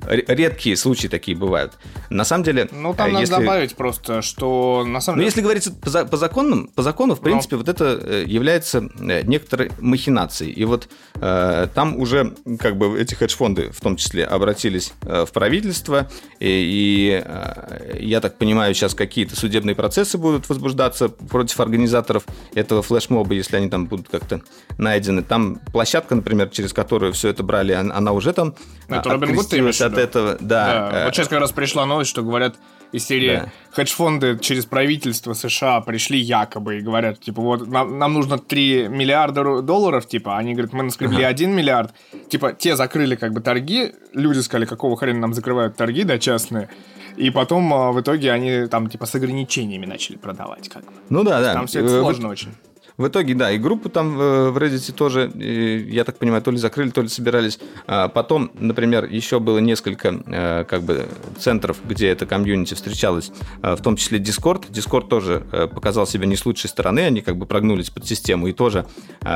редкие 0.07 0.75
случаи 0.77 1.07
такие 1.07 1.37
бывают. 1.37 1.73
На 2.09 2.23
самом 2.25 2.43
деле, 2.43 2.67
Ну, 2.71 2.93
там 2.93 3.09
э, 3.09 3.11
надо 3.13 3.21
если... 3.21 3.33
добавить 3.35 3.75
просто, 3.75 4.21
что 4.21 4.83
на 4.85 5.01
самом 5.01 5.17
Ну, 5.17 5.21
деле... 5.21 5.27
если 5.27 5.41
говорить 5.41 5.69
по, 5.81 6.05
по 6.05 6.17
законам, 6.17 6.67
по 6.67 6.81
закону, 6.83 7.15
в 7.15 7.19
Ну. 7.19 7.23
принципе, 7.23 7.55
вот 7.55 7.69
это 7.69 7.99
э, 8.01 8.23
является 8.27 8.89
э, 8.99 9.21
некоторой 9.23 9.71
махинацией. 9.79 10.51
И 10.51 10.65
вот 10.65 10.89
э, 11.15 11.67
там 11.73 11.97
уже 11.97 12.33
как 12.59 12.77
бы 12.77 12.99
эти 12.99 13.13
хедж-фонды 13.15 13.71
в 13.71 13.81
том 13.81 13.95
числе 13.95 14.25
обратились 14.25 14.93
э, 15.03 15.25
в 15.27 15.31
правительство, 15.31 16.09
и, 16.39 16.47
и, 16.47 17.23
э, 17.25 17.97
я 17.99 18.19
так 18.21 18.37
понимаю, 18.37 18.73
сейчас 18.73 18.93
какие-то 18.95 19.35
судебные 19.35 19.75
процессы 19.75 20.17
будут 20.17 20.49
возбуждаться 20.49 21.09
против 21.09 21.59
организаторов 21.59 22.23
этого 22.55 22.81
флешмоба, 22.81 23.33
если 23.33 23.57
они 23.57 23.69
там 23.69 23.85
будут 23.85 24.09
как-то 24.09 24.41
найдены. 24.77 25.23
Там 25.23 25.55
площадка, 25.71 26.15
например, 26.15 26.49
через 26.49 26.73
которую 26.73 27.13
все 27.13 27.29
это 27.29 27.43
брали, 27.43 27.73
он- 27.73 27.91
она 27.91 28.11
уже 28.11 28.33
там 28.33 28.55
Это 28.87 29.09
а, 29.09 29.13
Робин 29.13 29.35
Гуд 29.35 29.47
ты 29.49 29.59
имеешь 29.59 29.77
в 29.77 29.81
от 29.93 29.97
этого. 29.99 30.37
Да. 30.39 30.89
Да, 30.91 30.99
э, 31.01 31.05
вот 31.05 31.15
сейчас 31.15 31.27
как 31.27 31.39
раз 31.39 31.51
пришла 31.51 31.85
новость, 31.85 32.09
что 32.09 32.21
говорят 32.21 32.55
из 32.91 33.05
серии 33.07 33.37
Да. 33.37 33.49
хедж-фонды 33.71 34.37
через 34.39 34.65
правительство 34.65 35.33
США 35.33 35.81
пришли 35.81 36.19
якобы 36.19 36.77
и 36.77 36.81
говорят, 36.81 37.19
типа, 37.19 37.41
вот 37.41 37.67
нам, 37.67 37.97
нам 37.97 38.13
нужно 38.13 38.37
3 38.37 38.87
миллиарда 38.87 39.61
долларов, 39.63 40.07
типа, 40.07 40.37
они 40.37 40.53
говорят, 40.53 40.73
мы 40.73 40.83
наскребли 40.83 41.23
1 41.23 41.51
миллиард, 41.51 41.91
типа, 42.29 42.53
те 42.53 42.75
закрыли 42.75 43.15
как 43.15 43.33
бы 43.33 43.41
торги, 43.41 43.93
люди 44.13 44.39
сказали, 44.39 44.65
какого 44.65 44.95
хрена 44.95 45.19
нам 45.21 45.33
закрывают 45.33 45.75
торги, 45.75 46.03
да, 46.03 46.19
частные, 46.19 46.69
и 47.17 47.31
потом 47.31 47.73
а, 47.73 47.91
в 47.91 47.99
итоге 48.01 48.31
они 48.31 48.67
там, 48.67 48.89
типа, 48.89 49.05
с 49.07 49.15
ограничениями 49.15 49.85
начали 49.87 50.17
продавать, 50.17 50.69
как 50.69 50.83
бы. 50.85 50.91
Ну 51.09 51.23
да, 51.23 51.41
да. 51.41 51.53
Там 51.53 51.65
все 51.67 51.79
это 51.79 51.93
Э, 51.95 51.99
сложно 52.01 52.29
очень. 52.29 52.49
В 52.97 53.07
итоге, 53.07 53.33
да, 53.33 53.51
и 53.51 53.57
группу 53.57 53.89
там 53.89 54.19
э, 54.19 54.49
в 54.49 54.57
Reddit 54.57 54.91
тоже, 54.93 55.31
я 55.35 56.03
так 56.03 56.17
понимаю, 56.19 56.41
то 56.43 56.51
ли 56.51 56.57
закрыли, 56.57 56.91
то 56.91 57.01
ли 57.01 57.07
собирались. 57.07 57.59
А 57.87 58.07
Потом, 58.07 58.51
например, 58.53 59.05
еще 59.05 59.39
было 59.39 59.57
несколько 59.57 60.21
э, 60.27 60.63
как 60.65 60.83
бы 60.83 61.07
центров, 61.39 61.77
где 61.87 62.09
эта 62.09 62.25
комьюнити 62.25 62.75
встречалась, 62.75 63.31
э, 63.61 63.75
в 63.75 63.81
том 63.81 63.95
числе 63.95 64.19
Discord. 64.19 64.69
Discord 64.69 65.07
тоже 65.07 65.45
показал 65.73 66.05
себя 66.05 66.27
не 66.27 66.35
с 66.35 66.45
лучшей 66.45 66.69
стороны, 66.69 66.99
они 66.99 67.21
как 67.21 67.37
бы 67.37 67.45
прогнулись 67.45 67.89
под 67.89 68.05
систему 68.05 68.47
и 68.47 68.53
тоже 68.53 68.85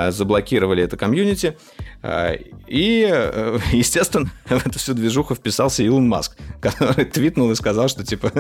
заблокировали 0.09 0.83
это 0.83 0.97
комьюнити. 0.97 1.57
И, 2.67 3.01
естественно, 3.71 4.29
в 4.45 4.65
эту 4.65 4.77
всю 4.79 4.93
движуху 4.93 5.35
вписался 5.35 5.83
Илон 5.83 6.07
Маск, 6.07 6.37
который 6.61 7.05
твитнул 7.05 7.51
и 7.51 7.55
сказал, 7.55 7.87
что 7.89 8.05
типа 8.05 8.31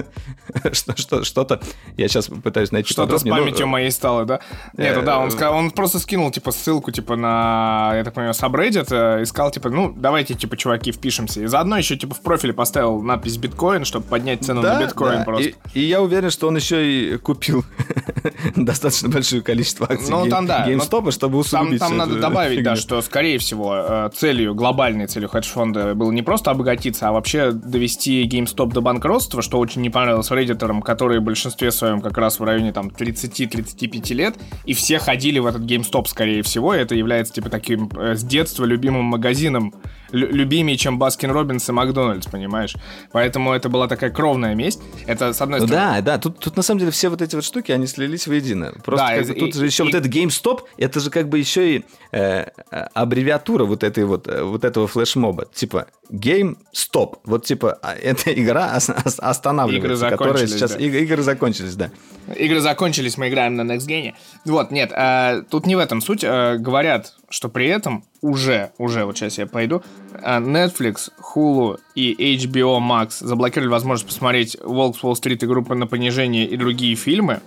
что- 0.71 0.95
что- 0.95 1.23
что-то... 1.23 1.61
Я 1.97 2.07
сейчас 2.07 2.27
пытаюсь 2.27 2.71
найти 2.71 2.93
Что-то 2.93 3.17
с 3.17 3.23
памятью 3.23 3.67
моей 3.67 3.91
стало, 3.91 4.25
да? 4.25 4.39
Нет, 4.77 5.03
да, 5.07 5.19
он, 5.19 5.29
ска- 5.29 5.49
он 5.49 5.71
просто 5.71 5.99
скинул, 5.99 6.31
типа, 6.31 6.51
ссылку, 6.51 6.91
типа, 6.91 7.15
на, 7.15 7.93
я 7.95 8.03
так 8.03 8.13
понимаю, 8.13 8.33
subreddit, 8.33 8.87
э, 8.91 9.21
и 9.21 9.25
сказал, 9.25 9.51
типа, 9.51 9.69
ну, 9.69 9.93
давайте, 9.95 10.33
типа, 10.33 10.57
чуваки, 10.57 10.91
впишемся. 10.91 11.41
И 11.41 11.45
заодно 11.47 11.77
еще, 11.77 11.95
типа, 11.95 12.13
в 12.13 12.21
профиле 12.21 12.53
поставил 12.53 13.01
надпись 13.01 13.37
биткоин, 13.37 13.85
чтобы 13.85 14.05
поднять 14.05 14.43
цену 14.43 14.61
на 14.61 14.79
биткоин 14.79 15.19
да. 15.19 15.23
просто. 15.23 15.49
И, 15.73 15.79
и 15.79 15.85
я 15.85 16.01
уверен, 16.01 16.29
что 16.29 16.47
он 16.47 16.57
еще 16.57 16.85
и 16.85 17.17
купил 17.17 17.63
достаточно 18.55 19.09
большое 19.09 19.41
количество 19.41 19.87
акций 19.89 20.09
Ну, 20.09 20.27
там, 20.27 20.45
да, 20.45 20.67
GameStop, 20.67 21.11
чтобы 21.11 21.43
Там, 21.43 21.67
усугубить 21.67 21.79
там 21.79 21.89
всю 21.89 21.97
надо 21.97 22.19
добавить, 22.19 22.63
да, 22.63 22.75
фигню. 22.75 22.81
что, 22.81 23.01
скорее 23.01 23.37
всего, 23.37 23.75
э, 23.75 24.09
целью, 24.13 24.53
глобальной 24.55 25.07
целью 25.07 25.29
хедж-фонда 25.29 25.95
было 25.95 26.11
не 26.11 26.21
просто 26.21 26.51
обогатиться, 26.51 27.07
а 27.07 27.11
вообще 27.11 27.51
довести 27.51 28.27
GameStop 28.27 28.73
до 28.73 28.81
банкротства, 28.81 29.41
что 29.41 29.57
очень 29.59 29.81
не 29.81 29.89
понравилось 29.89 30.29
реддиторам, 30.31 30.81
которые 30.81 31.21
в 31.21 31.23
большинстве 31.23 31.71
своем 31.71 32.01
как 32.01 32.17
раз 32.17 32.39
в 32.39 32.43
районе 32.43 32.73
там 32.73 32.87
30-35 32.87 34.13
лет, 34.13 34.35
и 34.65 34.73
все 34.73 34.96
ходили 34.99 35.39
в 35.39 35.45
этот 35.45 35.63
GameStop, 35.63 36.07
скорее 36.07 36.41
всего, 36.43 36.73
и 36.73 36.79
это 36.79 36.95
является 36.95 37.33
типа 37.33 37.49
таким 37.49 37.89
э, 37.95 38.15
с 38.15 38.23
детства 38.23 38.65
любимым 38.65 39.05
магазином, 39.05 39.73
любимее, 40.11 40.77
чем 40.77 40.97
Баскин 40.99 41.31
Робинс 41.31 41.67
и 41.69 41.71
Макдональдс, 41.71 42.27
понимаешь? 42.27 42.75
Поэтому 43.11 43.53
это 43.53 43.69
была 43.69 43.87
такая 43.87 44.09
кровная 44.09 44.55
месть. 44.55 44.81
Это, 45.05 45.33
с 45.33 45.41
одной 45.41 45.59
Ну 45.59 45.67
стороны... 45.67 46.01
да, 46.01 46.01
да, 46.01 46.17
тут, 46.17 46.39
тут 46.39 46.55
на 46.57 46.63
самом 46.63 46.79
деле 46.79 46.91
все 46.91 47.09
вот 47.09 47.21
эти 47.21 47.35
вот 47.35 47.43
штуки, 47.43 47.71
они 47.71 47.87
слились 47.87 48.27
воедино. 48.27 48.73
Просто 48.83 49.05
Да, 49.07 49.15
как 49.17 49.25
и- 49.25 49.33
бы 49.33 49.39
тут 49.39 49.49
и- 49.49 49.57
же 49.59 49.65
еще 49.65 49.83
и- 49.83 49.85
вот 49.87 49.95
этот 49.95 50.11
GameStop, 50.11 50.61
это 50.77 50.99
же 50.99 51.09
как 51.09 51.29
бы 51.29 51.39
еще 51.39 51.75
и 51.77 51.85
э, 52.11 52.45
аббревиатура 52.93 53.65
вот 53.65 53.83
этой 53.83 54.05
вот, 54.05 54.27
э, 54.27 54.41
вот 54.43 54.63
этого 54.63 54.87
флешмоба. 54.87 55.45
Типа 55.53 55.87
GameStop. 56.11 57.17
Вот 57.25 57.45
типа 57.45 57.77
а, 57.81 57.93
эта 57.95 58.31
игра 58.33 58.73
ос- 58.75 58.89
ос- 58.89 59.19
останавливается. 59.19 60.09
Которая 60.09 60.47
сейчас... 60.47 60.73
да. 60.73 60.79
иг- 60.79 60.93
Игры 60.95 61.21
закончились, 61.23 61.75
да. 61.75 61.89
Игры 62.35 62.59
закончились, 62.61 63.17
мы 63.17 63.29
играем 63.29 63.55
на 63.55 63.61
Next 63.61 63.87
Gen. 63.87 64.13
Вот, 64.45 64.71
нет, 64.71 64.91
э, 64.95 65.43
тут 65.49 65.65
не 65.65 65.75
в 65.75 65.79
этом 65.79 66.01
суть. 66.01 66.23
Э, 66.23 66.57
говорят, 66.57 67.13
что 67.29 67.49
при 67.49 67.67
этом 67.67 68.03
уже, 68.21 68.71
уже, 68.77 69.05
вот 69.05 69.17
сейчас 69.17 69.37
я 69.37 69.47
пойду, 69.47 69.81
э, 70.13 70.39
Netflix, 70.39 71.11
Hulu 71.33 71.79
и 71.95 72.35
HBO 72.35 72.79
Max 72.79 73.17
заблокировали 73.19 73.69
возможность 73.69 74.07
посмотреть 74.07 74.57
Волк 74.63 74.97
с 74.97 75.03
Уолл-стрит 75.03 75.43
и 75.43 75.47
группа 75.47 75.75
на 75.75 75.87
понижение 75.87 76.47
и 76.47 76.55
другие 76.57 76.95
фильмы. 76.95 77.41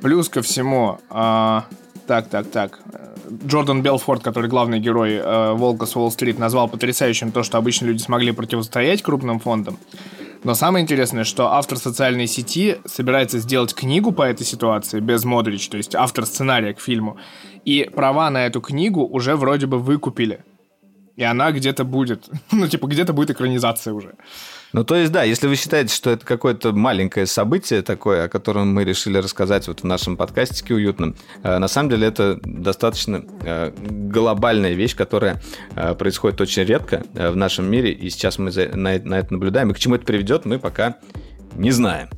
Плюс 0.00 0.28
ко 0.28 0.42
всему, 0.42 0.98
э, 1.10 1.60
так, 2.06 2.28
так, 2.28 2.50
так, 2.50 2.80
Джордан 3.46 3.82
Белфорд, 3.82 4.22
который 4.22 4.50
главный 4.50 4.80
герой 4.80 5.14
э, 5.14 5.52
Волка 5.52 5.86
с 5.86 5.96
Уолл-стрит, 5.96 6.38
назвал 6.38 6.68
потрясающим 6.68 7.32
то, 7.32 7.42
что 7.42 7.58
обычно 7.58 7.86
люди 7.86 8.02
смогли 8.02 8.32
противостоять 8.32 9.02
крупным 9.02 9.38
фондам. 9.38 9.78
Но 10.44 10.54
самое 10.54 10.82
интересное, 10.82 11.22
что 11.22 11.52
автор 11.52 11.78
социальной 11.78 12.26
сети 12.26 12.78
собирается 12.84 13.38
сделать 13.38 13.74
книгу 13.74 14.10
по 14.10 14.22
этой 14.22 14.44
ситуации 14.44 14.98
без 14.98 15.24
Модрич, 15.24 15.68
то 15.68 15.76
есть 15.76 15.94
автор 15.94 16.26
сценария 16.26 16.74
к 16.74 16.80
фильму. 16.80 17.16
И 17.64 17.88
права 17.94 18.28
на 18.30 18.46
эту 18.46 18.60
книгу 18.60 19.06
уже 19.06 19.36
вроде 19.36 19.66
бы 19.66 19.78
выкупили. 19.78 20.44
И 21.16 21.22
она 21.22 21.52
где-то 21.52 21.84
будет. 21.84 22.28
Ну, 22.52 22.68
типа, 22.68 22.86
где-то 22.86 23.12
будет 23.12 23.30
экранизация 23.30 23.92
уже. 23.92 24.14
Ну, 24.72 24.84
то 24.84 24.94
есть, 24.94 25.12
да, 25.12 25.22
если 25.22 25.48
вы 25.48 25.56
считаете, 25.56 25.94
что 25.94 26.10
это 26.10 26.24
какое-то 26.24 26.72
маленькое 26.72 27.26
событие 27.26 27.82
такое, 27.82 28.24
о 28.24 28.28
котором 28.28 28.72
мы 28.72 28.84
решили 28.84 29.18
рассказать 29.18 29.68
вот 29.68 29.80
в 29.80 29.84
нашем 29.84 30.16
подкастике 30.16 30.74
уютном, 30.74 31.14
э, 31.42 31.58
на 31.58 31.68
самом 31.68 31.90
деле 31.90 32.06
это 32.06 32.38
достаточно 32.42 33.22
э, 33.42 33.72
глобальная 33.76 34.72
вещь, 34.72 34.96
которая 34.96 35.42
э, 35.76 35.94
происходит 35.94 36.40
очень 36.40 36.64
редко 36.64 37.02
в 37.12 37.36
нашем 37.36 37.70
мире, 37.70 37.92
и 37.92 38.08
сейчас 38.08 38.38
мы 38.38 38.50
на 38.50 38.94
это 38.94 39.32
наблюдаем, 39.32 39.70
и 39.70 39.74
к 39.74 39.78
чему 39.78 39.96
это 39.96 40.06
приведет, 40.06 40.46
мы 40.46 40.58
пока 40.58 40.96
не 41.54 41.70
знаем. 41.70 42.08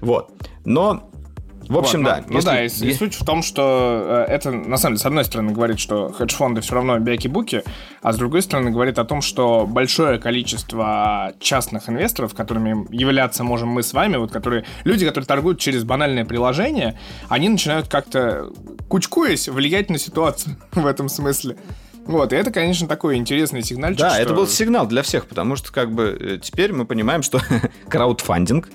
Вот. 0.00 0.30
Но, 0.64 1.10
в 1.68 1.78
общем, 1.78 2.02
Вот, 2.02 2.08
да. 2.08 2.24
Ну, 2.26 2.34
ну 2.34 2.42
да, 2.42 2.62
и, 2.64 2.66
и 2.66 2.92
суть 2.94 3.14
в 3.14 3.24
том, 3.24 3.42
что 3.42 4.24
э, 4.28 4.32
это, 4.32 4.50
на 4.50 4.76
самом 4.76 4.94
деле, 4.94 5.02
с 5.02 5.06
одной 5.06 5.24
стороны, 5.24 5.52
говорит, 5.52 5.78
что 5.80 6.12
хедж-фонды 6.12 6.60
все 6.60 6.74
равно 6.74 6.98
бяки-буки, 6.98 7.62
а 8.02 8.12
с 8.12 8.16
другой 8.16 8.42
стороны, 8.42 8.70
говорит 8.70 8.98
о 8.98 9.04
том, 9.04 9.22
что 9.22 9.66
большое 9.66 10.18
количество 10.18 11.32
частных 11.40 11.88
инвесторов, 11.88 12.34
которыми 12.34 12.86
являться 12.94 13.44
можем 13.44 13.68
мы 13.70 13.82
с 13.82 13.92
вами, 13.92 14.16
вот 14.16 14.30
которые, 14.30 14.64
люди, 14.84 15.06
которые 15.06 15.26
торгуют 15.26 15.58
через 15.58 15.84
банальное 15.84 16.24
приложение, 16.24 16.98
они 17.28 17.48
начинают 17.48 17.88
как-то, 17.88 18.50
кучкуясь, 18.88 19.48
влиять 19.48 19.90
на 19.90 19.98
ситуацию 19.98 20.56
в 20.72 20.86
этом 20.86 21.08
смысле. 21.08 21.56
Вот, 22.06 22.34
и 22.34 22.36
это, 22.36 22.50
конечно, 22.50 22.86
такой 22.86 23.16
интересный 23.16 23.62
сигнальчик. 23.62 24.00
Да, 24.00 24.10
что- 24.10 24.22
это 24.22 24.34
был 24.34 24.46
сигнал 24.46 24.86
для 24.86 25.02
всех, 25.02 25.26
потому 25.26 25.56
что 25.56 25.72
как 25.72 25.90
бы 25.90 26.16
э, 26.20 26.38
теперь 26.42 26.72
мы 26.72 26.84
понимаем, 26.84 27.22
что 27.22 27.40
краудфандинг 27.88 28.68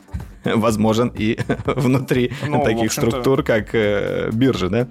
возможен 0.56 1.12
и 1.16 1.38
внутри 1.66 2.32
Ну, 2.48 2.64
таких 2.64 2.92
структур, 2.92 3.44
как 3.44 3.74
э, 3.74 4.30
биржа, 4.32 4.70
да? 4.70 4.88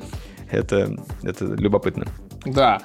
Это, 0.50 0.96
это 1.22 1.44
любопытно. 1.44 2.06
Да. 2.44 2.80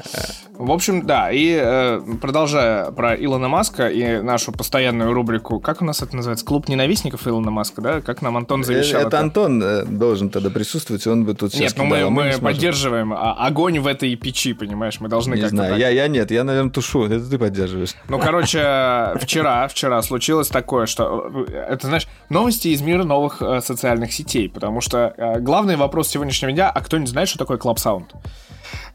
В 0.58 0.72
общем, 0.72 1.06
да. 1.06 1.32
И 1.32 1.58
э, 1.60 2.02
продолжая 2.22 2.92
про 2.92 3.16
Илона 3.16 3.48
Маска 3.48 3.88
и 3.88 4.22
нашу 4.22 4.52
постоянную 4.52 5.14
рубрику, 5.14 5.60
как 5.60 5.82
у 5.82 5.86
нас 5.86 6.02
это 6.02 6.16
называется? 6.16 6.46
Клуб 6.46 6.68
ненавистников 6.68 7.28
Илона 7.28 7.52
Маска, 7.52 7.82
да? 7.82 8.02
Как 8.02 8.22
нам 8.22 8.38
Антон 8.38 8.64
завещал? 8.64 9.02
это 9.02 9.20
Антон 9.20 9.62
э, 9.64 9.86
должен 9.86 10.30
тогда 10.30 10.50
присутствовать, 10.50 11.06
он 11.08 11.26
бы 11.26 11.34
тут 11.34 11.54
Нет, 11.56 11.74
ну 11.78 11.86
мы, 11.86 12.10
мы 12.10 12.24
сможем. 12.24 12.42
поддерживаем 12.42 13.14
а, 13.14 13.34
огонь 13.34 13.80
в 13.80 13.88
этой 13.88 14.16
печи, 14.16 14.54
понимаешь? 14.54 15.00
Мы 15.00 15.10
должны 15.10 15.36
Не 15.36 15.42
как-то 15.42 15.56
знаю, 15.56 15.72
так. 15.72 15.80
я, 15.80 15.90
я 15.90 16.08
нет, 16.08 16.32
я, 16.32 16.44
наверное, 16.44 16.72
тушу, 16.72 17.06
это 17.06 17.28
ты 17.28 17.38
поддерживаешь. 17.38 17.96
Ну, 18.10 18.20
короче, 18.20 19.14
вчера, 19.22 19.68
вчера 19.68 20.02
случилось 20.02 20.50
такое, 20.50 20.86
что 20.86 21.46
э, 21.48 21.52
это, 21.70 21.88
знаешь, 21.88 22.08
новости 22.30 22.70
из 22.70 22.82
мира 22.82 23.04
новых 23.04 23.42
э, 23.42 23.62
социальных 23.62 24.14
сетей, 24.14 24.50
потому 24.50 24.82
что 24.82 25.14
э, 25.18 25.40
главный 25.40 25.76
вопрос 25.76 26.10
сегодняшнего 26.10 26.52
дня, 26.52 26.70
а 26.70 26.82
кто 26.82 26.98
не 26.98 27.08
знает, 27.08 27.30
что 27.30 27.40
такое 27.40 27.53
Club 27.58 27.76
Sound? 27.76 28.06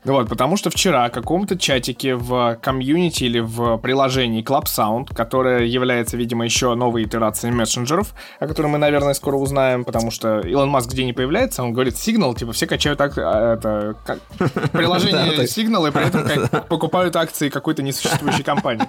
Вот, 0.05 0.29
потому 0.29 0.57
что 0.57 0.71
вчера 0.71 1.09
в 1.09 1.13
каком-то 1.13 1.59
чатике 1.59 2.15
в 2.15 2.57
комьюнити 2.63 3.25
или 3.25 3.41
в 3.41 3.77
приложении 3.79 4.43
Club 4.45 4.65
Sound, 4.65 5.15
которое 5.15 5.65
является, 5.65 6.17
видимо, 6.17 6.45
еще 6.45 6.75
новой 6.77 7.03
итерацией 7.03 7.53
мессенджеров, 7.53 8.15
о 8.39 8.47
которой 8.47 8.69
мы, 8.69 8.79
наверное, 8.79 9.13
скоро 9.13 9.37
узнаем, 9.37 9.85
потому 9.85 10.11
что 10.11 10.39
Илон 10.41 10.71
Маск 10.71 10.91
где 10.91 11.05
не 11.05 11.13
появляется, 11.13 11.63
он 11.65 11.73
говорит 11.73 11.95
Signal, 11.95 12.35
типа 12.39 12.53
все 12.53 12.67
качают 12.67 13.01
ак- 13.01 13.19
а, 13.19 13.55
это, 13.55 13.97
как- 14.07 14.21
приложение 14.73 15.37
Signal 15.45 15.89
и 15.89 15.91
при 15.91 16.07
этом 16.07 16.63
покупают 16.69 17.17
акции 17.17 17.49
какой-то 17.51 17.83
несуществующей 17.83 18.45
компании. 18.45 18.87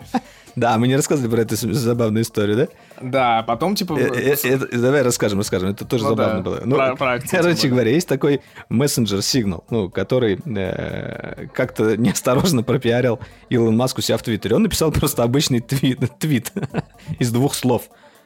Да, 0.59 0.77
мы 0.77 0.87
не 0.87 0.95
рассказывали 0.95 1.29
про 1.31 1.41
эту 1.41 1.55
забавную 1.55 2.23
историю, 2.23 2.57
да? 2.57 2.67
Да, 3.01 3.43
потом, 3.43 3.75
типа... 3.75 3.97
Э, 3.97 4.09
э, 4.13 4.35
это- 4.43 4.77
Давай 4.77 5.01
расскажем, 5.03 5.39
расскажем. 5.39 5.69
Это 5.69 5.85
тоже 5.85 6.03
Ну 6.03 6.09
забавно 6.09 6.41
да, 6.41 6.41
было. 6.41 6.75
про- 6.75 6.95
про 6.95 7.13
акции, 7.13 7.29
тем 7.29 7.41
короче 7.41 7.67
говоря, 7.69 7.91
есть 7.91 8.07
такой 8.07 8.41
мессенджер 8.67 9.19
Signal, 9.19 9.63
ну, 9.69 9.89
который 9.89 10.37
э, 10.45 11.47
как-то 11.53 11.95
неосторожно 11.95 12.61
пропиарил 12.63 13.19
Илон 13.49 13.77
Маск 13.77 13.97
у 13.99 14.01
себя 14.01 14.17
в 14.17 14.23
Твиттере. 14.23 14.55
Он 14.57 14.63
написал 14.63 14.91
просто 14.91 15.23
обычный 15.23 15.61
твит, 15.61 15.99
твит 16.19 16.51
из 17.19 17.31
двух 17.31 17.55
слов. 17.55 17.83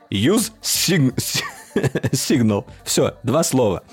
Use 0.10 0.52
sig- 0.62 1.14
Signal. 2.12 2.66
Все, 2.84 3.16
два 3.24 3.44
слова. 3.44 3.84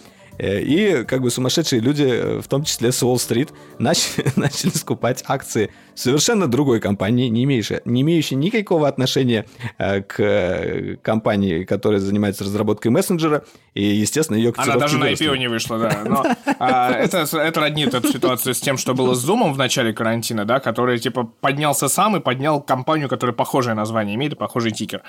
Э, 0.41 0.61
И 0.63 1.05
как 1.05 1.21
бы 1.21 1.31
сумасшедшие 1.31 1.81
люди, 1.81 2.05
э, 2.05 2.41
в 2.41 2.49
том 2.49 2.65
числе 2.65 2.93
с 2.93 3.03
Уолл-стрит, 3.03 3.51
начали, 3.79 4.33
начали 4.37 4.71
скупать 4.71 5.23
акции 5.27 5.71
совершенно 5.95 6.47
другой 6.47 6.81
компании, 6.81 7.29
не 7.29 7.45
имеющей, 7.45 7.81
не 7.85 8.01
имеющей 8.01 8.37
никакого 8.37 8.89
отношения 8.89 9.45
э, 9.77 10.01
к 10.01 10.99
компании, 11.03 11.65
которая 11.65 12.01
занимается 12.01 12.45
разработкой 12.45 12.91
мессенджера, 12.91 13.45
и, 13.75 13.83
естественно, 13.85 14.39
ее 14.39 14.55
Она 14.57 14.77
даже 14.77 14.99
на 14.99 15.13
IPO 15.13 15.37
не 15.37 15.49
вышла, 15.49 15.79
да. 15.79 15.99
Но 16.07 16.25
а, 16.59 16.93
это, 16.93 17.19
это 17.19 17.61
роднит 17.61 17.93
эту 17.93 18.09
ситуацию 18.09 18.55
с 18.55 18.61
тем, 18.61 18.79
что 18.79 18.95
было 18.95 19.15
с 19.15 19.29
Zoom 19.29 19.53
в 19.53 19.59
начале 19.59 19.93
карантина, 19.93 20.47
да, 20.47 20.59
который, 20.59 20.99
типа, 20.99 21.25
поднялся 21.41 21.89
сам 21.89 22.17
и 22.17 22.21
поднял 22.21 22.63
компанию, 22.63 23.09
которая 23.11 23.35
похожее 23.35 23.75
название 23.75 24.15
имеет 24.17 24.33
и 24.33 24.37
похожий 24.37 24.73
тикер. 24.73 25.03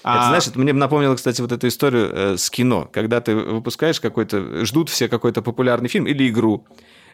Это, 0.00 0.20
А, 0.20 0.28
знаешь, 0.28 0.46
это 0.46 0.58
мне 0.58 0.72
напомнило, 0.72 1.14
кстати, 1.14 1.40
вот 1.40 1.52
эту 1.52 1.68
историю 1.68 2.10
э, 2.12 2.36
с 2.36 2.50
кино. 2.50 2.88
Когда 2.92 3.20
ты 3.20 3.34
выпускаешь 3.34 4.00
какой-то... 4.00 4.64
Ждут 4.64 4.88
все 4.88 5.08
какой-то 5.08 5.42
популярный 5.42 5.88
фильм 5.88 6.06
или 6.06 6.28
игру. 6.28 6.64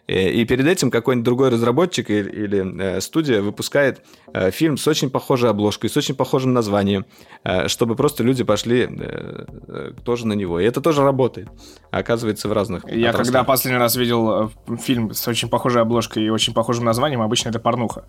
э, 0.07 0.31
И 0.31 0.45
перед 0.45 0.67
этим 0.67 0.91
какой-нибудь 0.91 1.25
другой 1.25 1.49
разработчик 1.51 2.11
или, 2.11 2.31
или, 2.31 2.81
э, 2.81 3.01
студия 3.01 3.43
выпускает 3.43 4.03
фильм 4.53 4.77
с 4.77 4.87
очень 4.87 5.11
похожей 5.11 5.51
обложкой, 5.51 5.91
с 5.91 5.97
очень 5.97 6.15
похожим 6.15 6.53
названием, 6.53 7.07
чтобы 7.67 7.97
просто 7.97 8.23
люди 8.23 8.45
пошли 8.45 8.89
тоже 10.05 10.27
на 10.27 10.35
него. 10.35 10.61
И 10.61 10.65
это 10.65 10.81
тоже 10.81 11.03
работает. 11.03 11.49
Оказывается, 11.91 12.49
в 12.49 12.53
разных 12.53 12.85
Я 12.85 13.11
отраслях. 13.11 13.17
когда 13.17 13.45
последний 13.45 13.79
раз 13.81 13.97
видел 13.97 14.53
фильм 14.81 15.13
с 15.13 15.27
очень 15.27 15.49
похожей 15.49 15.83
обложкой 15.83 16.25
и 16.25 16.29
очень 16.29 16.53
похожим 16.55 16.85
названием, 16.85 17.23
обычно 17.23 17.49
это 17.49 17.59
порнуха. 17.59 18.05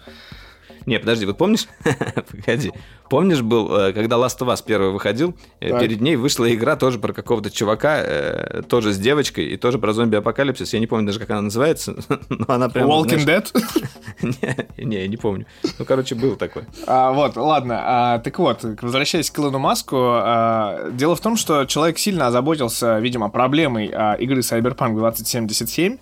Не, 0.87 0.99
подожди, 0.99 1.25
вот 1.25 1.37
помнишь? 1.37 1.67
Погоди. 2.31 2.71
Помнишь, 3.09 3.41
был, 3.41 3.73
э, 3.75 3.91
когда 3.93 4.15
Last 4.15 4.39
of 4.39 4.47
Us 4.47 4.63
первый 4.65 4.91
выходил, 4.91 5.35
э, 5.59 5.69
Так. 5.69 5.81
перед 5.81 5.99
ней 5.99 6.15
вышла 6.15 6.51
игра 6.53 6.77
тоже 6.77 6.97
про 6.97 7.11
какого-то 7.11 7.51
чувака, 7.51 7.97
э, 7.99 8.61
тоже 8.69 8.93
с 8.93 8.97
девочкой, 8.97 9.47
и 9.47 9.57
тоже 9.57 9.79
про 9.79 9.91
зомби-апокалипсис. 9.91 10.73
Я 10.73 10.79
не 10.79 10.87
помню 10.87 11.05
даже, 11.05 11.19
как 11.19 11.29
она 11.31 11.41
называется, 11.41 11.93
но 12.29 12.45
она 12.47 12.69
прям... 12.69 12.89
Walking 12.89 13.19
знаешь, 13.19 13.51
Dead? 13.53 13.87
Не, 14.77 14.85
не, 14.85 14.97
я 15.01 15.07
не 15.07 15.17
помню. 15.17 15.45
Ну, 15.77 15.85
короче, 15.85 16.15
был 16.15 16.37
такой. 16.37 16.63
А, 16.87 17.11
вот, 17.11 17.35
ладно. 17.35 17.81
А, 17.83 18.19
так 18.19 18.39
вот, 18.39 18.63
возвращаясь 18.81 19.29
к 19.29 19.37
Илону 19.37 19.59
Маску, 19.59 19.97
а, 19.99 20.89
дело 20.91 21.15
в 21.15 21.19
том, 21.19 21.35
что 21.35 21.65
человек 21.65 21.99
сильно 21.99 22.27
озаботился, 22.27 22.97
видимо, 22.99 23.29
проблемой 23.29 23.91
а, 23.93 24.13
игры 24.13 24.39
Cyberpunk 24.39 24.95
2077. 24.95 25.97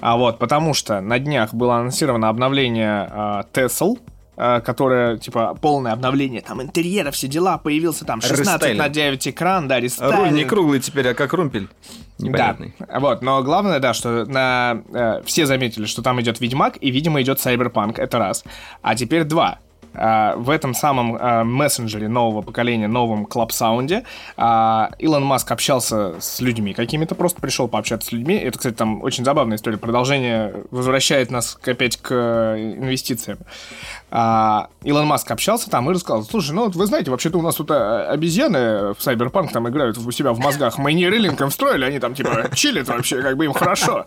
А, 0.00 0.16
вот, 0.16 0.38
потому 0.38 0.74
что 0.74 1.00
на 1.00 1.18
днях 1.18 1.52
было 1.52 1.76
анонсировано 1.76 2.28
обновление 2.28 3.08
а, 3.10 3.44
Tesla, 3.52 3.98
а, 4.40 4.60
которое, 4.60 5.16
типа, 5.16 5.58
полное 5.60 5.92
обновление, 5.92 6.40
там, 6.40 6.62
интерьера, 6.62 7.10
все 7.10 7.26
дела, 7.26 7.58
появился 7.58 8.04
там 8.04 8.20
16 8.20 8.54
Рестайлинг. 8.54 8.78
на 8.78 8.88
9 8.88 9.28
экран, 9.28 9.66
да, 9.66 9.74
Руль 9.74 9.82
не 9.82 9.86
рестайлинг. 9.88 10.48
круглый 10.48 10.80
теперь, 10.80 11.08
а 11.08 11.14
как 11.14 11.32
румпель. 11.32 11.66
Непонятный. 12.18 12.72
Да, 12.78 13.00
вот, 13.00 13.20
но 13.20 13.42
главное, 13.42 13.80
да, 13.80 13.94
что 13.94 14.24
на, 14.26 14.82
э, 14.92 15.22
все 15.24 15.44
заметили, 15.44 15.86
что 15.86 16.02
там 16.02 16.20
идет 16.20 16.40
Ведьмак, 16.40 16.78
и, 16.80 16.92
видимо, 16.92 17.20
идет 17.20 17.38
Cyberpunk, 17.38 17.98
это 17.98 18.18
раз. 18.18 18.44
А 18.80 18.94
теперь 18.94 19.24
два. 19.24 19.58
А, 19.94 20.36
в 20.36 20.50
этом 20.50 20.74
самом 20.74 21.16
а, 21.18 21.44
мессенджере 21.44 22.08
нового 22.08 22.42
поколения, 22.42 22.88
новом 22.88 23.24
Sound, 23.26 24.04
а, 24.36 24.90
Илон 24.98 25.24
Маск 25.24 25.50
общался 25.50 26.20
с 26.20 26.40
людьми 26.40 26.74
какими-то, 26.74 27.14
просто 27.14 27.40
пришел 27.40 27.68
пообщаться 27.68 28.08
с 28.08 28.12
людьми. 28.12 28.36
Это, 28.36 28.58
кстати, 28.58 28.74
там 28.74 29.02
очень 29.02 29.24
забавная 29.24 29.56
история. 29.56 29.78
Продолжение 29.78 30.64
возвращает 30.70 31.30
нас 31.30 31.58
опять 31.64 31.96
к 31.96 32.14
э, 32.14 32.74
инвестициям. 32.76 33.38
А, 34.10 34.68
Илон 34.84 35.06
Маск 35.06 35.30
общался 35.30 35.68
там 35.68 35.90
и 35.90 35.94
рассказал, 35.94 36.22
слушай, 36.22 36.52
ну 36.52 36.64
вот 36.64 36.74
вы 36.74 36.86
знаете, 36.86 37.10
вообще-то 37.10 37.38
у 37.38 37.42
нас 37.42 37.56
тут 37.56 37.70
э, 37.70 38.06
обезьяны 38.06 38.94
в 38.94 38.98
Cyberpunk 38.98 39.50
там 39.52 39.68
играют 39.68 39.98
у 39.98 40.10
себя 40.10 40.32
в 40.32 40.38
мозгах. 40.38 40.78
Мы 40.78 40.94
нейролинком 40.94 41.50
встроили, 41.50 41.84
они 41.84 41.98
там 41.98 42.14
типа 42.14 42.48
чилят 42.54 42.88
вообще, 42.88 43.20
как 43.20 43.36
бы 43.36 43.44
им 43.44 43.52
хорошо. 43.52 44.04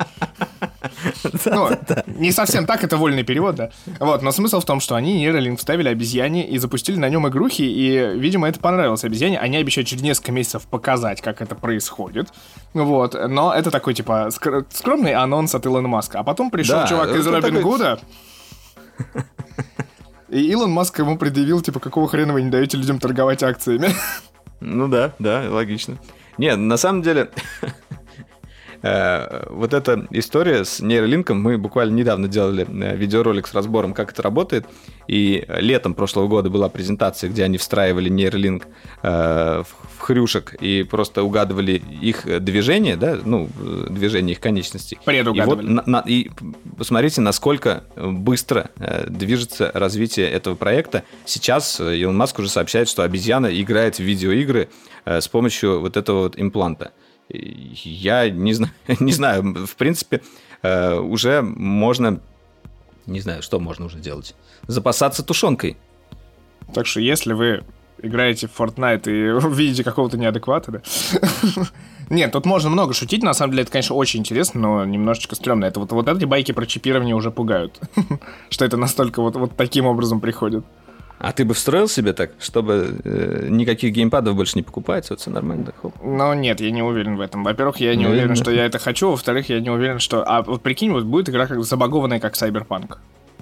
Ну, 1.45 1.70
не 2.08 2.32
совсем 2.32 2.66
так, 2.66 2.84
это 2.84 2.97
вольный 2.97 3.24
перевод, 3.24 3.56
да. 3.56 3.70
Вот, 3.99 4.24
но 4.24 4.32
смысл 4.32 4.60
в 4.60 4.66
том, 4.66 4.80
что 4.80 4.95
они 4.95 5.14
нейролинк 5.14 5.60
вставили 5.60 5.89
обезьяне 5.89 6.47
и 6.47 6.58
запустили 6.58 6.97
на 6.97 7.08
нем 7.10 7.28
игрухи, 7.28 7.62
и, 7.62 8.18
видимо, 8.18 8.49
это 8.49 8.60
понравилось 8.60 9.04
обезьяне. 9.04 9.39
Они 9.39 9.58
обещают 9.58 9.88
через 9.88 10.02
несколько 10.02 10.32
месяцев 10.32 10.64
показать, 10.68 11.22
как 11.22 11.41
это 11.41 11.54
происходит. 11.56 12.30
Вот, 12.74 13.16
но 13.30 13.54
это 13.54 13.70
такой, 13.70 13.93
типа, 13.93 14.30
скр- 14.32 14.66
скромный 14.72 15.14
анонс 15.14 15.54
от 15.54 15.66
Илона 15.66 15.88
Маска. 15.88 16.20
А 16.20 16.24
потом 16.24 16.49
пришел 16.49 16.78
Да, 16.78 16.88
чувак 16.88 17.16
из 17.16 17.28
Робин 17.28 17.41
такой- 17.41 17.62
Гуда, 17.62 17.99
и 20.32 20.49
Илон 20.51 20.71
Маск 20.71 20.97
ему 20.99 21.17
предъявил, 21.17 21.61
типа, 21.61 21.79
какого 21.79 22.07
хрена 22.07 22.34
вы 22.34 22.41
не 22.41 22.49
даете 22.49 22.77
людям 22.77 22.99
торговать 22.99 23.43
акциями? 23.43 23.89
Ну 24.61 24.88
да, 24.88 25.13
да, 25.19 25.45
логично. 25.49 25.97
Не, 26.38 26.55
на 26.55 26.77
самом 26.77 27.01
деле, 27.01 27.32
вот 29.49 29.73
эта 29.73 30.07
история 30.11 30.65
с 30.65 30.79
нейролинком, 30.79 31.41
мы 31.41 31.57
буквально 31.57 31.95
недавно 31.95 32.27
делали 32.27 32.65
э, 32.67 32.95
видеоролик 32.95 33.47
с 33.47 33.53
разбором, 33.53 33.93
как 33.93 34.11
это 34.11 34.21
работает, 34.21 34.65
и 35.07 35.45
летом 35.59 35.93
прошлого 35.93 36.27
года 36.27 36.49
была 36.49 36.69
презентация, 36.69 37.29
где 37.29 37.43
они 37.43 37.57
встраивали 37.57 38.09
нейролинк 38.09 38.67
э, 39.03 39.63
в 39.63 39.99
хрюшек 39.99 40.55
и 40.59 40.84
просто 40.84 41.21
угадывали 41.23 41.82
их 42.01 42.25
движение, 42.43 42.95
да, 42.95 43.17
ну, 43.23 43.49
э, 43.59 43.88
движение 43.89 44.34
их 44.34 44.39
конечностей. 44.39 44.97
Предугадывали. 45.05 45.63
И, 45.63 45.67
вот 45.67 45.69
на- 45.69 45.84
на- 45.86 46.03
и 46.07 46.29
посмотрите, 46.77 47.21
насколько 47.21 47.84
быстро 47.95 48.69
э, 48.79 49.05
движется 49.07 49.71
развитие 49.73 50.27
этого 50.27 50.55
проекта. 50.55 51.03
Сейчас 51.25 51.79
э, 51.79 51.97
Илон 51.97 52.17
Маск 52.17 52.39
уже 52.39 52.49
сообщает, 52.49 52.88
что 52.89 53.03
обезьяна 53.03 53.47
играет 53.47 53.97
в 53.97 53.99
видеоигры 53.99 54.69
э, 55.05 55.21
с 55.21 55.27
помощью 55.27 55.82
вот 55.82 55.97
этого 55.97 56.21
вот 56.23 56.34
импланта. 56.39 56.91
Я 57.34 58.29
не 58.29 58.53
знаю, 58.53 58.73
не 58.99 59.11
знаю, 59.11 59.65
в 59.65 59.75
принципе, 59.75 60.21
э, 60.61 60.97
уже 60.97 61.41
можно, 61.41 62.19
не 63.05 63.19
знаю, 63.19 63.41
что 63.41 63.59
можно 63.59 63.86
уже 63.86 63.99
делать. 63.99 64.36
Запасаться 64.67 65.23
тушенкой. 65.23 65.77
Так 66.73 66.86
что 66.86 66.99
если 66.99 67.34
вы 67.34 67.63
играете 68.01 68.47
в 68.47 68.59
Fortnite 68.59 69.09
и 69.09 69.55
видите 69.55 69.84
какого-то 69.84 70.17
неадеквата, 70.17 70.71
да? 70.71 70.82
Нет, 72.09 72.32
тут 72.32 72.45
можно 72.45 72.69
много 72.69 72.93
шутить, 72.93 73.23
на 73.23 73.34
самом 73.34 73.51
деле 73.51 73.63
это, 73.63 73.71
конечно, 73.71 73.95
очень 73.95 74.19
интересно, 74.19 74.59
но 74.59 74.86
немножечко 74.86 75.36
стрёмно. 75.36 75.65
Это 75.65 75.79
вот, 75.79 75.91
вот 75.93 76.09
эти 76.09 76.25
байки 76.25 76.51
про 76.51 76.65
чипирование 76.65 77.15
уже 77.15 77.32
пугают, 77.32 77.79
что 78.49 78.65
это 78.65 78.75
настолько 78.75 79.21
вот, 79.21 79.36
вот 79.38 79.55
таким 79.55 79.86
образом 79.86 80.19
приходит. 80.19 80.65
А 81.24 81.34
ты 81.34 81.45
бы 81.45 81.53
встроил 81.53 81.88
себе 81.88 82.13
так, 82.13 82.32
чтобы 82.39 82.95
э, 83.03 83.47
никаких 83.47 83.93
геймпадов 83.93 84.36
больше 84.36 84.57
не 84.57 84.63
покупать, 84.63 85.07
вот 85.11 85.19
все 85.19 85.30
нормально, 85.30 85.65
так, 85.65 85.76
хоп. 85.80 85.93
Но 86.03 86.34
нет, 86.34 86.59
я 86.61 86.72
не 86.72 86.82
уверен 86.82 87.15
в 87.15 87.22
этом. 87.22 87.43
Во-первых, 87.43 87.78
я 87.78 87.95
не 87.95 88.05
Ну, 88.05 88.09
уверен, 88.09 88.36
что 88.36 88.49
я 88.49 88.65
это 88.65 88.80
хочу, 88.80 89.11
во-вторых, 89.11 89.47
я 89.49 89.59
не 89.59 89.69
уверен, 89.69 89.99
что... 89.99 90.24
А 90.28 90.41
вот 90.41 90.63
прикинь, 90.63 90.91
вот 90.91 91.03
будет 91.03 91.30
игра 91.30 91.45
как 91.45 91.63
забагованная, 91.63 92.19
как 92.19 92.34
Cyberpunk. 92.34 92.97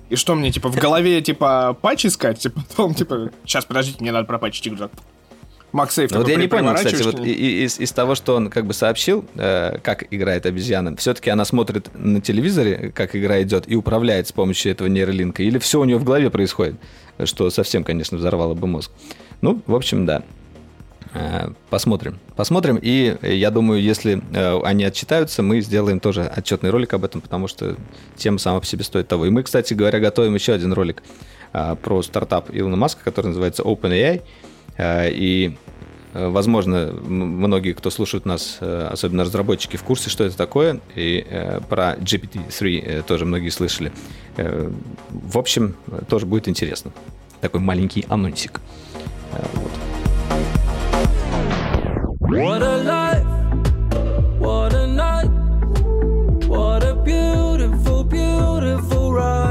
И 0.09 0.17
что 0.17 0.35
мне, 0.35 0.51
типа, 0.51 0.69
в 0.69 0.75
голове, 0.75 1.21
типа, 1.21 1.77
патч 1.81 2.07
искать? 2.07 2.39
Типа, 2.39 2.61
потом, 2.67 2.93
типа, 2.93 3.29
сейчас, 3.45 3.63
подождите, 3.63 3.99
мне 4.01 4.11
надо 4.11 4.25
пропатчить 4.27 4.67
игру. 4.67 4.89
Максейв 5.71 6.11
Ну, 6.11 6.19
Вот 6.19 6.27
я 6.27 6.35
не 6.35 6.47
понял, 6.47 6.73
кстати, 6.73 7.03
вот 7.03 7.19
из, 7.19 7.79
из 7.79 7.91
того, 7.91 8.15
что 8.15 8.35
он 8.35 8.49
как 8.49 8.65
бы 8.65 8.73
сообщил, 8.73 9.25
э, 9.35 9.77
как 9.83 10.05
играет 10.11 10.45
обезьяна, 10.45 10.95
все-таки 10.97 11.29
она 11.29 11.45
смотрит 11.45 11.89
на 11.93 12.21
телевизоре, 12.21 12.91
как 12.93 13.15
игра 13.15 13.41
идет, 13.41 13.65
и 13.67 13.75
управляет 13.75 14.27
с 14.27 14.31
помощью 14.31 14.71
этого 14.71 14.87
нейролинка, 14.87 15.43
или 15.43 15.59
все 15.59 15.79
у 15.79 15.83
нее 15.83 15.97
в 15.97 16.03
голове 16.03 16.29
происходит, 16.29 16.75
что 17.23 17.49
совсем, 17.49 17.83
конечно, 17.83 18.17
взорвало 18.17 18.53
бы 18.55 18.67
мозг. 18.67 18.91
Ну, 19.41 19.61
в 19.67 19.75
общем, 19.75 20.05
да. 20.05 20.23
Э, 21.13 21.49
Посмотрим. 21.69 22.19
Посмотрим, 22.35 22.77
и 22.81 23.15
я 23.21 23.51
думаю, 23.51 23.81
если 23.81 24.21
э, 24.33 24.61
они 24.63 24.83
отчитаются, 24.83 25.43
мы 25.43 25.61
сделаем 25.61 25.99
тоже 25.99 26.23
отчетный 26.23 26.69
ролик 26.69 26.93
об 26.93 27.05
этом, 27.05 27.21
потому 27.21 27.47
что 27.47 27.75
тема 28.15 28.37
сама 28.37 28.59
по 28.59 28.65
себе 28.65 28.83
стоит 28.83 29.07
того. 29.07 29.25
И 29.25 29.29
мы, 29.29 29.43
кстати 29.43 29.73
говоря, 29.73 29.99
готовим 29.99 30.35
еще 30.35 30.53
один 30.53 30.73
ролик 30.73 31.03
э, 31.53 31.75
про 31.81 32.01
стартап 32.01 32.49
Илона 32.51 32.75
Маска, 32.75 33.03
который 33.03 33.27
называется 33.27 33.63
OpenAI. 33.63 34.21
Э, 34.79 35.11
И, 35.11 35.57
э, 36.13 36.29
возможно, 36.29 36.91
многие, 37.03 37.73
кто 37.73 37.89
слушают 37.89 38.25
нас, 38.25 38.57
э, 38.61 38.87
особенно 38.91 39.23
разработчики, 39.23 39.77
в 39.77 39.83
курсе, 39.83 40.09
что 40.09 40.23
это 40.23 40.37
такое. 40.37 40.79
И 40.95 41.25
про 41.69 41.95
GPT-3 41.97 42.83
э, 42.85 43.01
тоже 43.03 43.25
многие 43.25 43.49
слышали. 43.49 43.91
В 45.09 45.37
общем, 45.37 45.75
тоже 46.07 46.25
будет 46.25 46.47
интересно. 46.47 46.91
Такой 47.41 47.59
маленький 47.59 48.05
анонсик. 48.09 48.61
Вот. 49.53 49.71
What 52.21 52.61
a 52.61 52.77
life, 52.83 53.25
what 54.39 54.73
a 54.73 54.85
night, 54.85 55.29
what 56.47 56.83
a 56.83 56.93
beautiful, 57.03 58.03
beautiful 58.03 59.11
ride. 59.13 59.48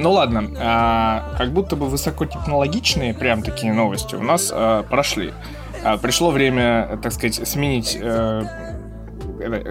Ну 0.00 0.12
ладно, 0.12 0.44
а, 0.58 1.34
как 1.36 1.50
будто 1.52 1.76
бы 1.76 1.86
высокотехнологичные 1.86 3.12
прям 3.12 3.42
такие 3.42 3.72
новости 3.72 4.14
у 4.14 4.22
нас 4.22 4.50
а, 4.52 4.82
прошли. 4.84 5.32
А, 5.84 5.98
пришло 5.98 6.30
время, 6.30 6.98
так 7.02 7.12
сказать, 7.12 7.46
сменить 7.46 7.98
э, 8.00 8.42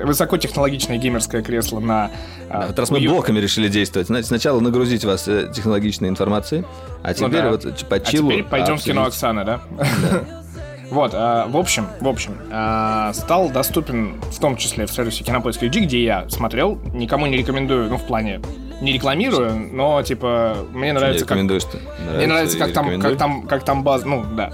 высокотехнологичное 0.05 0.97
геймерское 0.97 1.41
кресло 1.41 1.80
на... 1.80 2.11
а, 2.49 2.61
Да, 2.61 2.67
вот 2.67 2.77
раз 2.80 2.91
мы 2.91 2.99
блоками 2.99 3.39
решили 3.39 3.67
действовать, 3.69 4.07
значит, 4.07 4.27
сначала 4.27 4.59
нагрузить 4.59 5.03
вас 5.03 5.27
э, 5.27 5.51
технологичной 5.53 6.09
информацией, 6.09 6.63
а 7.03 7.13
теперь 7.13 7.30
Ну 7.30 7.38
да. 7.38 7.49
вот 7.49 7.77
ч- 7.77 7.86
по 7.86 7.95
А 7.95 7.99
чилу 7.99 8.30
теперь 8.32 8.43
пойдем 8.43 8.77
в 8.77 8.84
кино. 8.84 9.05
Оксаны, 9.05 9.43
да? 9.45 9.61
Вот, 10.90 11.12
а, 11.14 11.48
в 11.48 11.56
общем, 11.58 11.88
в 12.02 12.08
общем, 12.08 12.38
а, 12.52 13.14
стал 13.14 13.50
доступен 13.50 14.20
в 14.32 14.40
том 14.40 14.58
числе 14.58 14.86
в 14.86 14.92
сервисе 14.92 15.24
Кинопоиск 15.24 15.62
HD, 15.62 15.82
где 15.82 16.04
я 16.04 16.30
смотрел, 16.30 16.80
никому 16.94 17.28
не 17.28 17.38
рекомендую, 17.38 17.90
ну, 17.90 17.98
в 17.98 18.04
плане, 18.04 18.42
не 18.82 18.94
рекламирую, 18.94 19.70
но, 19.72 20.02
типа, 20.02 20.66
мне 20.72 20.88
Не 20.88 20.94
нравится, 20.94 21.26
как 21.26 21.38
что 21.38 21.80
Мне 22.16 22.28
нравится, 22.28 22.58
как 22.58 22.74
там, 22.74 23.00
как 23.00 23.18
там, 23.18 23.44
как 23.44 23.64
там 23.64 23.84
база, 23.84 24.08
ну 24.08 24.26
да, 24.36 24.52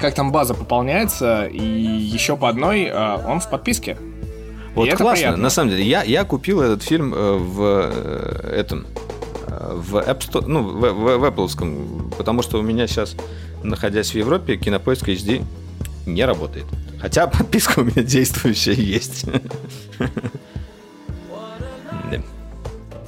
как 0.00 0.14
там 0.14 0.32
база 0.32 0.54
пополняется, 0.54 1.46
и 1.46 1.62
еще 1.62 2.36
по 2.36 2.48
одной 2.48 2.90
а, 2.92 3.22
он 3.26 3.40
в 3.40 3.48
подписке. 3.48 3.96
Вот 4.74 4.88
И 4.88 4.90
классно, 4.90 5.14
приятно. 5.14 5.42
на 5.42 5.50
самом 5.50 5.70
деле. 5.70 5.84
Я, 5.84 6.02
я 6.02 6.24
купил 6.24 6.62
этот 6.62 6.82
фильм 6.82 7.12
э, 7.14 7.36
в 7.36 7.90
э, 7.92 8.54
этом 8.56 8.86
э, 9.48 9.74
в 9.74 9.96
App 9.96 10.20
Store, 10.20 10.44
ну, 10.46 10.62
в, 10.62 10.80
в, 10.80 11.18
в 11.18 11.24
Apple'ском, 11.24 12.14
потому 12.16 12.42
что 12.42 12.58
у 12.58 12.62
меня 12.62 12.86
сейчас, 12.86 13.14
находясь 13.62 14.10
в 14.10 14.14
Европе, 14.14 14.56
кинопоиск 14.56 15.08
HD 15.08 15.44
не 16.06 16.24
работает. 16.24 16.66
Хотя 17.00 17.26
подписка 17.26 17.80
у 17.80 17.84
меня 17.84 18.02
действующая 18.02 18.74
есть. 18.74 19.24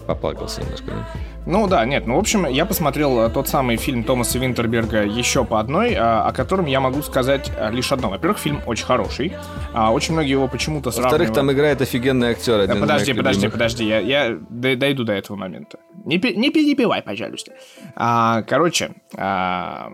Поплакался 0.06 0.60
немножко. 0.60 0.86
да? 0.86 1.06
Ну 1.46 1.66
да, 1.66 1.84
нет, 1.84 2.06
ну 2.06 2.16
в 2.16 2.18
общем, 2.18 2.46
я 2.46 2.64
посмотрел 2.64 3.20
э, 3.20 3.30
тот 3.30 3.48
самый 3.48 3.76
фильм 3.76 4.02
Томаса 4.02 4.38
Винтерберга 4.38 5.02
еще 5.04 5.44
по 5.44 5.60
одной, 5.60 5.94
а, 5.94 6.26
о 6.26 6.32
котором 6.32 6.66
я 6.66 6.80
могу 6.80 7.02
сказать 7.02 7.50
а, 7.58 7.70
лишь 7.70 7.92
одно. 7.92 8.08
Во-первых, 8.08 8.38
фильм 8.38 8.60
очень 8.66 8.86
хороший, 8.86 9.34
а, 9.74 9.92
очень 9.92 10.14
многие 10.14 10.32
его 10.32 10.48
почему-то 10.48 10.90
сравнивают. 10.90 11.20
Во-вторых, 11.20 11.34
там 11.34 11.52
играет 11.52 11.82
офигенный 11.82 12.28
актер. 12.28 12.60
один 12.60 12.74
Да, 12.76 12.80
подожди, 12.80 13.12
подожди, 13.12 13.40
любимых. 13.40 13.52
подожди, 13.52 13.84
я, 13.84 13.98
я 14.00 14.38
дойду 14.48 15.04
до 15.04 15.12
этого 15.12 15.36
момента. 15.36 15.78
Не, 16.04 16.16
не 16.16 16.50
перебивай, 16.50 17.02
пожалуйста. 17.02 17.52
А, 17.94 18.42
короче, 18.42 18.92
а, 19.16 19.90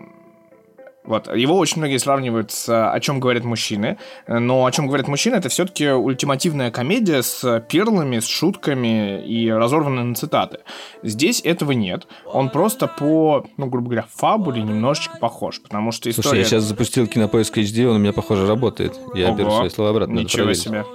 вот, 1.03 1.35
его 1.35 1.57
очень 1.57 1.79
многие 1.79 1.97
сравнивают 1.97 2.51
с 2.51 2.69
«О 2.69 2.99
чем 2.99 3.19
говорят 3.19 3.43
мужчины», 3.43 3.97
но 4.27 4.65
«О 4.65 4.71
чем 4.71 4.87
говорят 4.87 5.07
мужчины»— 5.07 5.35
это 5.37 5.49
все-таки 5.49 5.89
ультимативная 5.89 6.69
комедия 6.69 7.23
с 7.23 7.65
перлами, 7.67 8.19
с 8.19 8.27
шутками 8.27 9.25
и 9.25 9.49
разорванной 9.49 10.03
на 10.03 10.15
цитаты. 10.15 10.59
Здесь 11.01 11.41
этого 11.43 11.71
нет. 11.71 12.07
Он 12.25 12.49
просто 12.49 12.87
по, 12.87 13.45
ну, 13.57 13.65
грубо 13.65 13.89
говоря, 13.89 14.05
фабуле 14.13 14.61
немножечко 14.61 15.17
похож, 15.17 15.59
потому 15.61 15.91
что 15.91 16.09
история... 16.09 16.23
Слушай, 16.23 16.39
я 16.39 16.45
сейчас 16.45 16.63
запустил 16.63 17.07
кинопоиск 17.07 17.57
HD, 17.57 17.85
он 17.85 17.95
у 17.95 17.99
меня, 17.99 18.13
похоже, 18.13 18.47
работает. 18.47 18.99
Я 19.15 19.29
Ого, 19.29 19.37
беру 19.37 19.51
свои 19.51 19.69
слова 19.69 19.89
обратно. 19.91 20.13
Ничего 20.13 20.53
себе. 20.53 20.85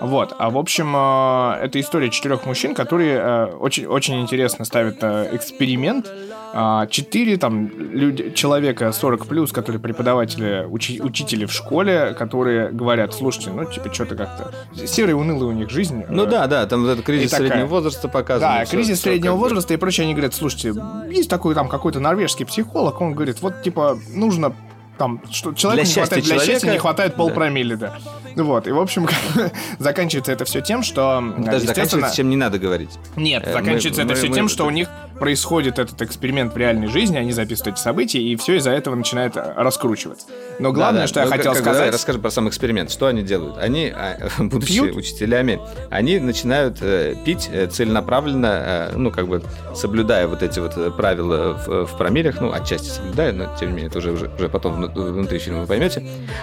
Вот, 0.00 0.34
а 0.38 0.50
в 0.50 0.58
общем, 0.58 0.94
э, 0.94 1.64
это 1.64 1.80
история 1.80 2.10
четырех 2.10 2.44
мужчин, 2.46 2.74
которые 2.74 3.16
э, 3.18 3.44
очень, 3.58 3.86
очень 3.86 4.20
интересно 4.20 4.64
ставят 4.64 4.96
э, 5.00 5.30
эксперимент. 5.32 6.12
А, 6.58 6.86
Четыре 6.86 7.36
там 7.36 7.68
люди, 7.92 8.30
человека 8.30 8.90
40 8.92 9.26
плюс, 9.26 9.52
которые 9.52 9.80
преподаватели, 9.80 10.66
учи- 10.68 11.00
учители 11.02 11.44
в 11.44 11.52
школе, 11.52 12.14
которые 12.18 12.70
говорят, 12.70 13.12
слушайте, 13.14 13.50
ну 13.50 13.64
типа 13.64 13.92
что-то 13.92 14.16
как-то 14.16 14.52
серая 14.86 15.14
унылая 15.14 15.48
у 15.48 15.52
них 15.52 15.68
жизнь. 15.70 16.04
Ну 16.08 16.24
да, 16.26 16.46
да, 16.46 16.66
там 16.66 16.86
этот 16.86 17.04
кризис 17.04 17.30
такая- 17.30 17.48
среднего 17.48 17.66
возраста 17.66 18.08
показан. 18.08 18.40
Да, 18.48 18.64
всё- 18.64 18.76
кризис 18.76 18.98
всё 18.98 19.10
среднего 19.10 19.32
как 19.32 19.40
возраста 19.40 19.74
и 19.74 19.76
прочее. 19.76 20.04
Они 20.04 20.14
говорят, 20.14 20.34
слушайте, 20.34 20.74
есть 21.10 21.28
такой 21.28 21.54
там 21.54 21.68
какой-то 21.68 22.00
норвежский 22.00 22.46
психолог, 22.46 23.00
он 23.00 23.12
говорит, 23.14 23.42
вот 23.42 23.62
типа 23.62 23.98
нужно 24.14 24.54
там, 24.98 25.20
что 25.30 25.52
человеку 25.54 25.84
Для 25.84 25.88
не 25.88 25.94
хватает, 25.94 26.24
счастья 26.24 26.34
для 26.34 26.38
счастья 26.38 26.60
человека- 26.60 26.72
не 26.72 26.78
хватает 26.78 27.12
Да. 27.12 27.16
полпромилле, 27.18 27.76
да. 27.76 27.94
Ну 28.34 28.44
Вот, 28.44 28.66
и 28.66 28.70
в 28.70 28.78
общем, 28.78 29.08
заканчивается 29.78 30.32
это 30.32 30.44
все 30.44 30.60
тем, 30.60 30.82
что... 30.82 31.20
Даже 31.38 31.64
естественно- 31.64 31.66
заканчивается, 31.66 32.16
чем 32.16 32.30
не 32.30 32.36
надо 32.36 32.58
говорить. 32.58 32.90
Нет, 33.16 33.42
Э, 33.46 33.52
заканчивается 33.52 34.02
мы- 34.02 34.10
это 34.10 34.14
все 34.18 34.28
мы- 34.28 34.34
тем, 34.34 34.44
мы- 34.44 34.48
что 34.50 34.66
у 34.66 34.70
них 34.70 34.88
происходит 35.18 35.78
этот 35.78 36.00
эксперимент 36.02 36.52
в 36.52 36.56
реальной 36.56 36.88
жизни, 36.88 37.16
они 37.16 37.32
записывают 37.32 37.76
эти 37.76 37.82
события, 37.82 38.20
и 38.20 38.36
все 38.36 38.56
из-за 38.56 38.70
этого 38.72 38.94
начинает 38.94 39.36
э, 39.36 39.52
раскручиваться. 39.56 40.26
Но 40.58 40.72
главное, 40.72 41.02
Да-да. 41.02 41.06
что 41.08 41.20
я 41.20 41.26
Ну, 41.26 41.32
хотел 41.32 41.52
как 41.52 41.60
бы 41.60 41.64
давай 41.64 41.78
сказать... 41.78 41.94
расскажи 41.94 42.18
про 42.18 42.30
сам 42.30 42.48
эксперимент. 42.48 42.90
Что 42.90 43.06
они 43.06 43.22
делают? 43.22 43.56
Они, 43.58 43.86
а, 43.94 44.18
будучи 44.38 44.72
Пьют? 44.74 44.96
учителями, 44.96 45.58
они 45.90 46.18
начинают 46.18 46.78
э, 46.82 47.14
пить 47.24 47.48
э, 47.50 47.66
целенаправленно, 47.68 48.90
э, 48.92 48.96
ну, 48.96 49.10
как 49.10 49.28
бы 49.28 49.42
соблюдая 49.74 50.26
вот 50.26 50.42
эти 50.42 50.58
вот 50.60 50.76
э, 50.76 50.90
правила 50.90 51.54
в, 51.66 51.86
в 51.86 51.96
промиллях, 51.96 52.40
ну, 52.40 52.52
отчасти 52.52 52.88
соблюдая, 52.90 53.32
но 53.32 53.46
тем 53.58 53.68
не 53.70 53.74
менее, 53.76 53.88
это 53.88 53.98
уже, 53.98 54.12
уже, 54.12 54.30
уже 54.36 54.48
потом 54.50 54.85
внутри 54.94 55.38
фильма 55.38 55.60
вы 55.62 55.66
поймете, 55.66 56.02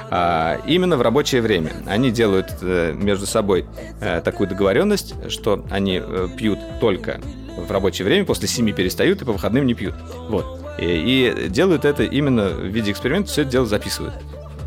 а, 0.09 0.59
именно 0.67 0.97
в 0.97 1.01
рабочее 1.01 1.41
время. 1.41 1.71
Они 1.87 2.11
делают 2.11 2.47
э, 2.61 2.93
между 2.93 3.25
собой 3.25 3.65
э, 4.01 4.21
такую 4.23 4.47
договоренность, 4.49 5.13
что 5.29 5.65
они 5.71 6.01
э, 6.03 6.27
пьют 6.37 6.59
только 6.79 7.19
в 7.57 7.71
рабочее 7.71 8.05
время, 8.05 8.25
после 8.25 8.47
семи 8.47 8.73
перестают 8.73 9.21
и 9.21 9.25
по 9.25 9.31
выходным 9.33 9.65
не 9.65 9.73
пьют. 9.73 9.93
Вот. 10.29 10.59
И, 10.79 10.85
и 11.45 11.49
делают 11.49 11.85
это 11.85 12.03
именно 12.03 12.49
в 12.49 12.65
виде 12.65 12.91
эксперимента, 12.91 13.29
все 13.29 13.43
это 13.43 13.51
дело 13.51 13.65
записывают. 13.65 14.13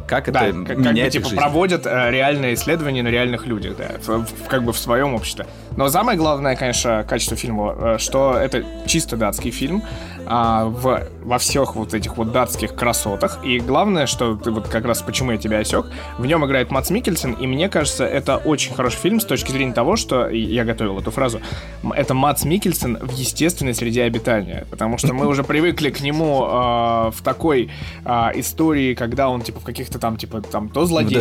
Как 0.08 0.30
Да, 0.30 0.46
это 0.46 0.58
как, 0.58 0.66
как 0.68 0.76
бы, 0.76 0.82
меняет 0.84 1.12
типа 1.12 1.24
жизнь. 1.24 1.36
проводят 1.36 1.84
э, 1.84 2.10
реальные 2.12 2.54
исследования 2.54 3.02
на 3.02 3.08
реальных 3.08 3.44
людях, 3.46 3.76
да, 3.76 3.90
в- 4.06 4.24
в- 4.24 4.46
как 4.48 4.62
бы 4.62 4.72
в 4.72 4.78
своем 4.78 5.14
обществе. 5.14 5.46
Но 5.76 5.88
самое 5.88 6.18
главное, 6.18 6.56
конечно, 6.56 7.04
качество 7.08 7.36
фильма, 7.36 7.74
э, 7.78 7.98
что 7.98 8.36
это 8.36 8.64
чисто 8.86 9.16
датский 9.16 9.50
фильм 9.50 9.82
а, 10.28 10.64
в, 10.64 11.06
во 11.22 11.38
всех 11.38 11.76
вот 11.76 11.94
этих 11.94 12.16
вот 12.16 12.32
датских 12.32 12.74
красотах. 12.74 13.38
И 13.44 13.60
главное, 13.60 14.06
что 14.06 14.34
ты 14.34 14.50
вот 14.50 14.66
как 14.66 14.84
раз 14.84 15.00
почему 15.02 15.30
я 15.30 15.38
тебя 15.38 15.58
осек, 15.58 15.86
в 16.18 16.26
нем 16.26 16.44
играет 16.44 16.70
Мац 16.72 16.90
Микельсон, 16.90 17.32
и 17.32 17.46
мне 17.46 17.68
кажется, 17.68 18.04
это 18.04 18.36
очень 18.36 18.74
хороший 18.74 18.98
фильм 18.98 19.20
с 19.20 19.24
точки 19.24 19.52
зрения 19.52 19.72
того, 19.72 19.94
что, 19.94 20.28
я 20.28 20.64
готовил 20.64 20.98
эту 20.98 21.12
фразу, 21.12 21.40
это 21.94 22.14
Мац 22.14 22.44
Микельсон 22.44 22.98
в 23.00 23.12
естественной 23.12 23.74
среде 23.74 24.02
обитания, 24.02 24.66
потому 24.70 24.98
что 24.98 25.14
мы 25.14 25.28
уже 25.28 25.44
привыкли 25.44 25.90
к 25.90 26.00
нему 26.00 26.44
э, 26.44 27.10
в 27.14 27.22
такой 27.22 27.70
э, 28.04 28.10
истории, 28.34 28.94
когда 28.94 29.28
он 29.28 29.42
типа 29.42 29.60
в 29.60 29.64
каких-то 29.64 30.00
там 30.00 30.16
типа 30.16 30.40
там 30.42 30.68
то 30.68 30.86
злодей, 30.86 31.20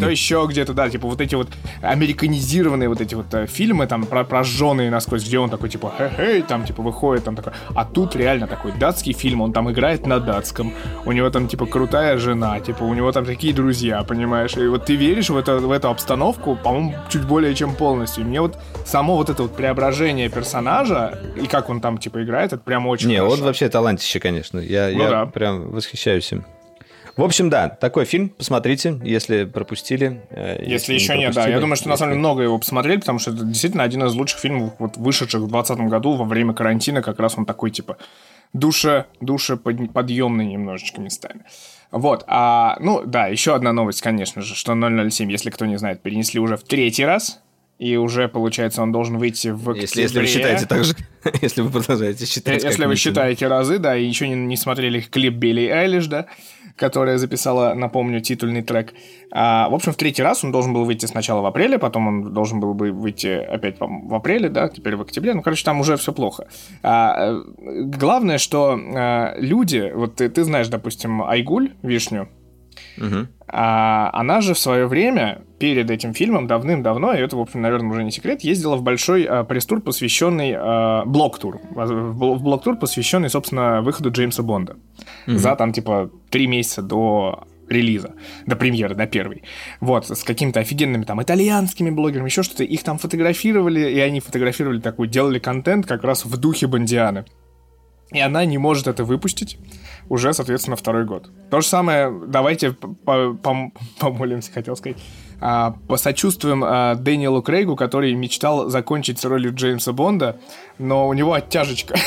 то 0.00 0.10
еще 0.10 0.46
где-то, 0.48 0.72
да, 0.72 0.88
типа 0.88 1.08
вот 1.08 1.20
эти 1.20 1.34
вот 1.34 1.48
американизированные 1.82 2.88
вот 2.88 3.02
эти 3.02 3.14
вот 3.14 3.32
э, 3.34 3.46
фильмы 3.46 3.86
там 3.86 3.95
про 4.04 4.24
прожженные 4.24 4.90
насквозь, 4.90 5.24
где 5.24 5.38
он 5.38 5.48
такой 5.50 5.68
типа 5.68 5.92
хе-хей, 5.96 6.42
там 6.42 6.64
типа 6.64 6.82
выходит 6.82 7.24
там 7.24 7.36
такой, 7.36 7.52
а 7.74 7.84
тут 7.84 8.16
реально 8.16 8.46
такой 8.46 8.72
датский 8.72 9.12
фильм, 9.12 9.40
он 9.40 9.52
там 9.52 9.70
играет 9.70 10.06
на 10.06 10.20
датском, 10.20 10.72
у 11.04 11.12
него 11.12 11.30
там 11.30 11.48
типа 11.48 11.66
крутая 11.66 12.18
жена, 12.18 12.60
типа 12.60 12.82
у 12.82 12.92
него 12.94 13.10
там 13.12 13.24
такие 13.24 13.54
друзья, 13.54 14.02
понимаешь, 14.02 14.56
и 14.56 14.66
вот 14.66 14.84
ты 14.84 14.96
веришь 14.96 15.30
в, 15.30 15.36
это, 15.36 15.58
в 15.58 15.70
эту 15.70 15.88
обстановку, 15.88 16.56
по-моему, 16.56 16.94
чуть 17.08 17.24
более 17.24 17.54
чем 17.54 17.74
полностью. 17.74 18.24
И 18.24 18.26
мне 18.26 18.40
вот 18.40 18.58
само 18.84 19.16
вот 19.16 19.30
это 19.30 19.42
вот 19.44 19.56
преображение 19.56 20.28
персонажа 20.28 21.18
и 21.36 21.46
как 21.46 21.70
он 21.70 21.80
там 21.80 21.98
типа 21.98 22.22
играет, 22.22 22.52
это 22.52 22.62
прям 22.62 22.86
очень 22.86 23.08
Не, 23.08 23.16
хорошо. 23.18 23.34
он 23.34 23.42
вообще 23.42 23.68
талантище, 23.68 24.20
конечно. 24.20 24.58
Я, 24.58 24.90
Ну 24.92 25.02
я 25.02 25.10
да. 25.10 25.26
прям 25.26 25.70
восхищаюсь 25.70 26.32
им. 26.32 26.44
В 27.16 27.22
общем, 27.22 27.48
да, 27.48 27.68
такой 27.70 28.04
фильм, 28.04 28.28
посмотрите, 28.28 28.98
если 29.02 29.44
пропустили. 29.44 30.20
э, 30.30 30.62
Если 30.66 30.92
не 30.92 30.98
еще 30.98 31.16
нет, 31.16 31.32
да. 31.34 31.48
Я 31.48 31.60
думаю, 31.60 31.76
что 31.76 31.88
на 31.88 31.96
самом 31.96 32.12
деле 32.12 32.18
много 32.18 32.42
его 32.42 32.58
посмотрели, 32.58 32.98
потому 32.98 33.18
что 33.18 33.30
это 33.30 33.42
действительно 33.44 33.84
один 33.84 34.04
из 34.04 34.14
лучших 34.14 34.38
фильмов, 34.40 34.74
вот, 34.78 34.96
вышедших 34.98 35.40
в 35.40 35.48
2020 35.48 35.78
году 35.90 36.12
во 36.16 36.24
время 36.26 36.52
карантина. 36.52 37.00
Как 37.00 37.18
раз 37.18 37.38
он 37.38 37.46
такой, 37.46 37.70
типа, 37.70 37.96
душа, 38.52 39.06
душа 39.22 39.56
под- 39.56 39.92
подъемный 39.94 40.44
немножечко 40.44 41.00
местами. 41.00 41.40
Вот, 41.90 42.24
а, 42.26 42.76
ну, 42.80 43.02
да, 43.06 43.28
еще 43.28 43.54
одна 43.54 43.72
новость, 43.72 44.02
конечно 44.02 44.42
же, 44.42 44.54
что 44.54 44.74
007, 44.74 45.30
если 45.30 45.48
кто 45.50 45.64
не 45.64 45.78
знает, 45.78 46.02
перенесли 46.02 46.38
уже 46.40 46.56
в 46.58 46.64
третий 46.64 47.04
раз, 47.06 47.40
и 47.78 47.96
уже, 47.96 48.28
получается, 48.28 48.82
он 48.82 48.90
должен 48.92 49.18
выйти 49.18 49.48
в 49.48 49.72
Если, 49.74 50.02
если 50.02 50.18
вы 50.18 50.24
октябре. 50.24 50.26
считаете 50.26 50.66
так 50.66 50.84
же, 50.84 50.94
если 51.42 51.60
вы 51.62 51.70
продолжаете 51.70 52.26
считать. 52.26 52.62
как 52.62 52.70
Если 52.70 52.84
вы 52.84 52.96
считаете 52.96 53.46
разы, 53.48 53.78
да, 53.78 53.96
и 53.96 54.04
еще 54.04 54.28
не, 54.28 54.34
не 54.34 54.56
смотрели 54.56 55.00
клип 55.00 55.34
Билли 55.34 55.62
Эйлиш, 55.70 56.06
да, 56.08 56.26
которая 56.76 57.18
записала, 57.18 57.74
напомню, 57.74 58.20
титульный 58.20 58.62
трек. 58.62 58.94
А, 59.32 59.68
в 59.68 59.74
общем, 59.74 59.92
в 59.92 59.96
третий 59.96 60.22
раз 60.22 60.44
он 60.44 60.52
должен 60.52 60.72
был 60.72 60.84
выйти 60.84 61.06
сначала 61.06 61.40
в 61.40 61.46
апреле, 61.46 61.78
потом 61.78 62.06
он 62.06 62.32
должен 62.32 62.60
был 62.60 62.74
бы 62.74 62.92
выйти 62.92 63.28
опять 63.28 63.76
в 63.80 64.14
апреле, 64.14 64.48
да, 64.48 64.68
теперь 64.68 64.96
в 64.96 65.02
октябре. 65.02 65.34
Ну, 65.34 65.42
короче, 65.42 65.64
там 65.64 65.80
уже 65.80 65.96
все 65.96 66.12
плохо. 66.12 66.46
А, 66.82 67.32
э, 67.32 67.42
главное, 67.82 68.38
что 68.38 68.78
а, 68.78 69.34
люди, 69.38 69.90
вот 69.94 70.16
ты, 70.16 70.28
ты 70.28 70.44
знаешь, 70.44 70.68
допустим, 70.68 71.22
Айгуль, 71.22 71.72
вишню, 71.82 72.28
А 73.48 74.10
она 74.12 74.40
же 74.40 74.54
в 74.54 74.58
свое 74.58 74.86
время, 74.86 75.42
перед 75.58 75.90
этим 75.90 76.14
фильмом, 76.14 76.46
давным-давно, 76.46 77.14
и 77.14 77.18
это, 77.18 77.36
в 77.36 77.40
общем, 77.40 77.62
наверное, 77.62 77.90
уже 77.90 78.04
не 78.04 78.10
секрет, 78.10 78.42
ездила 78.42 78.76
в 78.76 78.82
большой 78.82 79.24
а, 79.24 79.44
пресс-тур, 79.44 79.80
посвященный 79.80 80.54
а, 80.56 81.04
блок-тур. 81.04 81.60
В, 81.70 82.38
блок-тур, 82.42 82.76
посвященный, 82.76 83.30
собственно, 83.30 83.82
выходу 83.82 84.10
Джеймса 84.10 84.42
Бонда. 84.42 84.76
За 85.26 85.54
там, 85.56 85.72
типа, 85.72 86.10
три 86.30 86.46
месяца 86.46 86.82
до 86.82 87.46
релиза, 87.68 88.14
до 88.46 88.56
премьеры, 88.56 88.94
до 88.94 89.06
первой. 89.06 89.42
Вот, 89.80 90.08
с 90.08 90.22
какими-то 90.24 90.60
офигенными 90.60 91.04
там 91.04 91.22
итальянскими 91.22 91.90
блогерами, 91.90 92.26
еще 92.26 92.42
что-то. 92.42 92.64
Их 92.64 92.82
там 92.82 92.98
фотографировали, 92.98 93.90
и 93.90 93.98
они 93.98 94.20
фотографировали 94.20 94.80
такой, 94.80 95.08
делали 95.08 95.38
контент 95.38 95.86
как 95.86 96.04
раз 96.04 96.24
в 96.24 96.36
духе 96.36 96.66
Бондианы. 96.66 97.24
И 98.16 98.20
она 98.20 98.44
не 98.46 98.56
может 98.58 98.86
это 98.86 99.04
выпустить 99.04 99.58
уже, 100.08 100.32
соответственно, 100.32 100.76
второй 100.76 101.04
год. 101.04 101.30
То 101.50 101.60
же 101.60 101.66
самое, 101.66 102.10
давайте 102.26 102.72
по- 102.72 103.32
пом- 103.34 103.72
помолимся, 103.98 104.50
хотел 104.52 104.74
сказать. 104.76 104.96
а, 105.40 105.74
посочувствуем 105.86 106.62
а, 106.64 106.94
Дэниелу 106.94 107.42
Крейгу, 107.42 107.76
который 107.76 108.14
мечтал 108.14 108.70
закончить 108.70 109.18
с 109.18 109.24
ролью 109.24 109.54
Джеймса 109.54 109.92
Бонда, 109.92 110.38
но 110.78 111.08
у 111.08 111.12
него 111.12 111.34
оттяжечка. 111.34 111.96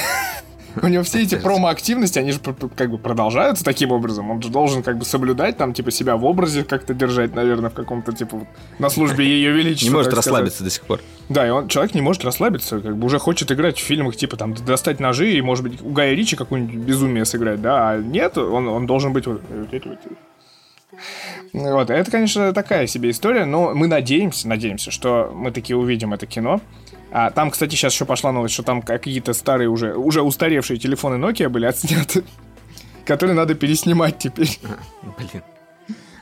У 0.82 0.88
него 0.88 1.04
все 1.04 1.22
эти 1.24 1.36
промо-активности, 1.36 2.20
они 2.20 2.32
же 2.32 2.40
как 2.40 2.92
бы 2.92 2.98
продолжаются 2.98 3.64
таким 3.64 3.92
образом. 3.92 4.30
Он 4.30 4.42
же 4.42 4.50
должен 4.50 4.84
как 4.84 4.98
бы 4.98 5.06
соблюдать, 5.06 5.58
там, 5.58 5.74
типа, 5.74 5.92
себя 5.92 6.16
в 6.16 6.26
образе 6.26 6.64
как-то 6.64 6.94
держать, 6.94 7.36
наверное, 7.36 7.70
в 7.70 7.74
каком-то, 7.74 8.12
типа, 8.12 8.48
на 8.78 8.90
службе 8.90 9.26
ее 9.26 9.52
величества. 9.52 9.90
Не 9.90 9.96
может 9.96 10.14
расслабиться 10.14 10.64
до 10.64 10.70
сих 10.70 10.84
пор. 10.84 11.02
Да, 11.30 11.48
и 11.48 11.50
он, 11.50 11.68
человек 11.68 11.94
не 11.96 12.02
может 12.02 12.24
расслабиться, 12.26 12.80
как 12.80 12.98
бы 12.98 13.06
уже 13.06 13.20
хочет 13.20 13.52
играть 13.52 13.78
в 13.78 13.84
фильмах, 13.84 14.16
типа 14.16 14.38
там 14.38 14.54
достать 14.54 15.00
ножи 15.00 15.32
и, 15.32 15.42
может 15.42 15.64
быть, 15.64 15.82
у 15.82 15.90
Гая 15.90 16.14
Ричи 16.14 16.36
какое-нибудь 16.36 16.76
безумие 16.76 17.26
сыграть, 17.26 17.62
да, 17.62 17.92
а 17.92 17.98
нет, 17.98 18.38
он, 18.38 18.68
он 18.68 18.88
должен 18.88 19.14
быть 19.14 19.26
эти 19.72 19.88
вот. 19.88 20.00
Вот, 21.54 21.90
это, 21.90 22.12
конечно, 22.12 22.54
такая 22.54 22.88
себе 22.88 23.10
история, 23.10 23.46
но 23.46 23.74
мы 23.74 23.88
надеемся, 23.88 24.48
надеемся, 24.48 24.92
что 24.92 25.32
мы 25.34 25.52
таки 25.52 25.74
увидим 25.74 26.14
это 26.14 26.26
кино. 26.26 26.62
А 27.12 27.32
там, 27.32 27.52
кстати, 27.52 27.76
сейчас 27.76 27.94
еще 27.94 28.06
пошла 28.06 28.32
новость, 28.32 28.54
что 28.54 28.64
там 28.64 28.82
какие-то 28.82 29.34
старые 29.34 29.70
уже, 29.70 29.96
уже 29.96 30.22
устаревшие 30.22 30.80
телефоны 30.80 31.24
Nokia 31.24 31.50
были 31.50 31.66
отсняты, 31.66 32.24
которые 33.06 33.36
надо 33.36 33.56
переснимать 33.56 34.20
теперь. 34.20 34.60
Блин. 35.18 35.44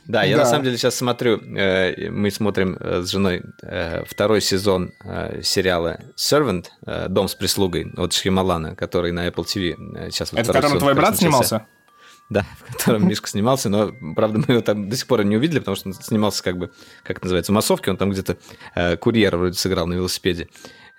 Да, 0.06 0.24
я 0.24 0.38
Да. 0.38 0.44
на 0.44 0.50
самом 0.50 0.64
деле 0.64 0.78
сейчас 0.78 0.96
смотрю, 0.96 1.38
э, 1.58 2.10
мы 2.10 2.32
смотрим 2.32 2.78
э, 2.80 3.02
с 3.02 3.10
женой 3.10 3.44
э, 3.62 4.06
второй 4.06 4.40
сезон 4.40 4.94
сериала 5.44 6.00
Servant, 6.16 6.68
Дом 7.10 7.28
с 7.28 7.36
прислугой 7.36 7.92
от 7.98 8.14
Шьямалана, 8.14 8.76
который 8.76 9.12
на 9.12 9.28
Apple 9.28 9.44
TV 9.44 10.12
сейчас 10.12 10.32
Это 10.32 10.54
в 10.54 10.56
котором 10.56 10.80
твой 10.80 10.94
брат 10.94 11.18
снимался? 11.18 11.66
Да, 12.30 12.46
в 12.60 12.76
котором 12.78 13.08
Мишка 13.08 13.30
снимался, 13.30 13.70
но, 13.70 13.94
правда, 14.16 14.40
мы 14.40 14.56
его 14.56 14.62
там 14.62 14.90
до 14.90 14.98
сих 14.98 15.08
пор 15.08 15.24
не 15.24 15.38
увидели, 15.38 15.60
потому 15.60 15.76
что 15.78 15.88
он 15.90 15.94
снимался 15.94 16.44
как 16.44 16.58
бы, 16.58 16.72
как 17.04 17.18
это 17.18 17.26
называется, 17.26 17.54
массовке, 17.54 17.90
он 17.90 17.96
там 17.98 18.10
где-то 18.12 18.38
э, 18.76 18.98
курьера 18.98 19.38
вроде 19.38 19.54
сыграл 19.58 19.88
на 19.88 19.94
велосипеде. 19.94 20.50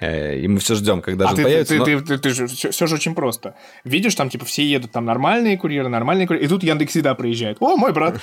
Э, 0.00 0.38
и 0.38 0.48
мы 0.48 0.58
все 0.58 0.74
ждем, 0.74 1.02
когда 1.02 1.26
А 1.26 1.28
же 1.30 1.36
ты, 1.36 1.42
он 1.42 1.44
появится. 1.44 1.74
ты, 1.74 1.78
но- 1.78 1.84
ты, 1.84 2.00
ты, 2.00 2.18
ты 2.18 2.30
же 2.30 2.46
все, 2.46 2.86
же 2.86 2.94
очень 2.94 3.14
просто. 3.14 3.56
Видишь, 3.84 4.14
там 4.14 4.30
типа 4.30 4.46
все 4.46 4.64
едут, 4.66 4.92
там 4.92 5.04
нормальные 5.04 5.58
курьеры, 5.58 5.88
нормальные 5.88 6.26
курьеры, 6.26 6.46
и 6.46 6.48
тут 6.48 6.62
Яндекс 6.62 6.96
Еда 6.96 7.14
приезжает. 7.14 7.58
О, 7.60 7.76
мой 7.76 7.92
брат. 7.92 8.18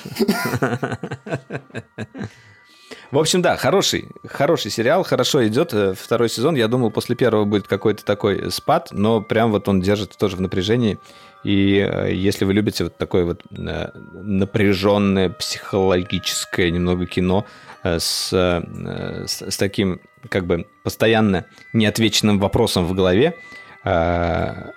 В 3.12 3.20
общем, 3.20 3.42
да, 3.42 3.56
хороший, 3.56 4.06
хороший 4.28 4.72
сериал, 4.72 5.04
хорошо 5.04 5.46
идет. 5.48 5.74
э, 5.74 5.94
Второй 5.98 6.28
сезон, 6.28 6.56
я 6.56 6.68
думал, 6.68 6.92
после 6.92 7.16
первого 7.16 7.46
будет 7.46 7.68
какой-то 7.68 8.04
такой 8.04 8.52
спад, 8.52 8.90
но 8.92 9.22
прям 9.22 9.52
вот 9.52 9.68
он 9.70 9.80
держит 9.80 10.18
тоже 10.18 10.36
в 10.36 10.42
напряжении. 10.42 10.98
И 11.46 11.78
э, 11.78 12.12
если 12.12 12.44
вы 12.44 12.54
любите 12.54 12.86
вот 12.86 12.98
такое 12.98 13.24
вот 13.24 13.44
э, 13.52 13.90
напряженное, 14.14 15.30
психологическое 15.30 16.72
немного 16.72 17.06
кино 17.06 17.46
э, 17.84 18.00
с, 18.00 18.30
с, 18.32 19.42
с 19.42 19.58
таким 19.58 20.02
как 20.28 20.48
бы 20.48 20.66
постоянно 20.84 21.46
неотвеченным 21.72 22.40
вопросом 22.40 22.86
в 22.86 22.94
голове, 22.94 23.38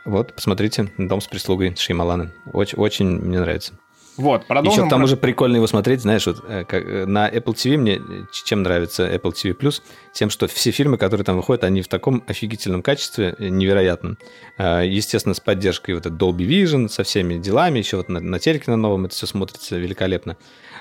вот, 0.05 0.35
посмотрите 0.35 0.91
«Дом 0.99 1.23
с 1.23 1.27
прислугой» 1.27 1.75
Шеймалана. 1.75 2.31
Очень, 2.53 2.77
очень 2.77 3.07
мне 3.07 3.41
нравится. 3.41 3.73
Вот, 4.19 4.47
продолжим. 4.47 4.73
Еще 4.73 4.87
к 4.89 4.91
тому 4.91 5.07
же 5.07 5.17
прикольно 5.17 5.57
его 5.57 5.69
смотреть, 5.69 6.03
знаешь, 6.03 6.27
вот 6.27 6.45
э, 6.49 6.65
как, 6.65 6.85
э, 6.85 7.07
на 7.07 7.31
Apple 7.31 7.55
TV 7.55 7.77
мне 7.77 7.97
э, 7.97 8.01
чем 8.33 8.65
нравится 8.65 9.09
Apple 9.09 9.33
TV 9.33 9.81
тем, 10.13 10.29
что 10.29 10.49
все 10.49 10.73
фильмы, 10.73 10.99
которые 10.99 11.25
там 11.25 11.37
выходят, 11.37 11.63
они 11.63 11.83
в 11.83 11.89
таком 11.89 12.25
офигительном 12.27 12.83
качестве, 12.83 13.37
невероятном. 13.39 14.19
Естественно, 14.59 15.35
с 15.35 15.41
поддержкой 15.41 15.93
вот 15.93 16.07
этот 16.07 16.21
Dolby 16.21 16.49
Vision, 16.49 16.89
со 16.89 17.05
всеми 17.05 17.39
делами, 17.39 17.79
еще 17.79 17.99
вот 17.99 18.09
на, 18.09 18.19
на 18.19 18.41
телеке 18.41 18.73
на 18.73 18.77
новом 18.77 19.05
это 19.05 19.15
все 19.15 19.27
смотрится 19.27 19.77
великолепно. 19.77 20.37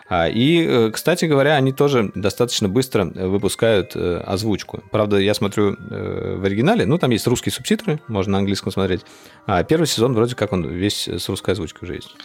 А, 0.10 0.28
И, 0.28 0.90
кстати 0.92 1.26
говоря, 1.26 1.56
они 1.56 1.74
тоже 1.74 2.12
достаточно 2.16 2.68
быстро 2.68 3.06
выпускают 3.06 3.96
озвучку. 3.96 4.82
Правда, 4.90 5.18
я 5.18 5.36
смотрю 5.36 5.76
в 5.78 6.44
оригинале, 6.44 6.88
ну, 6.88 6.98
там 6.98 7.12
есть 7.12 7.28
русские 7.28 7.54
субтитры, 7.54 8.00
можно 8.08 8.34
на 8.34 8.38
английском 8.40 8.72
смотреть. 8.72 9.02
А 9.46 9.64
первый 9.64 9.86
сезон 9.86 10.14
вроде 10.14 10.36
как 10.36 10.54
он 10.54 10.66
весь 10.66 11.08
с 11.08 11.30
русской 11.30 11.52
озвучкой 11.52 11.86
уже 11.86 11.96
есть. 11.96 12.16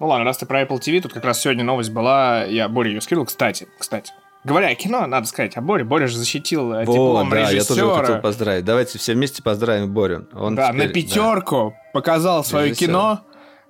Ну 0.00 0.06
ладно, 0.08 0.24
раз 0.24 0.38
ты 0.38 0.46
про 0.46 0.62
Apple 0.62 0.78
TV, 0.80 1.00
тут 1.00 1.12
как 1.12 1.24
раз 1.24 1.40
сегодня 1.40 1.62
новость 1.64 1.90
была, 1.90 2.44
я 2.44 2.68
Боре 2.68 2.92
ее 2.92 3.00
скинул, 3.00 3.24
кстати, 3.24 3.68
кстати. 3.78 4.12
Говоря 4.44 4.68
о 4.68 4.74
кино, 4.74 5.06
надо 5.06 5.26
сказать, 5.28 5.56
о 5.56 5.60
Боре. 5.60 5.84
Боря 5.84 6.08
же 6.08 6.18
защитил 6.18 6.72
э, 6.72 6.84
Вот, 6.84 6.92
диплом 6.94 7.30
да, 7.30 7.48
я 7.50 7.62
тоже 7.62 7.80
его 7.80 7.90
хотел 7.90 8.00
режиссера. 8.02 8.18
поздравить. 8.20 8.64
Давайте 8.64 8.98
все 8.98 9.14
вместе 9.14 9.40
поздравим 9.40 9.92
Борю. 9.92 10.26
Он 10.34 10.56
Да, 10.56 10.72
теперь- 10.72 10.88
на 10.88 10.92
пятерку 10.92 11.74
показал 11.92 12.42
свое 12.42 12.70
Режиссер. 12.70 12.88
кино, 12.88 13.20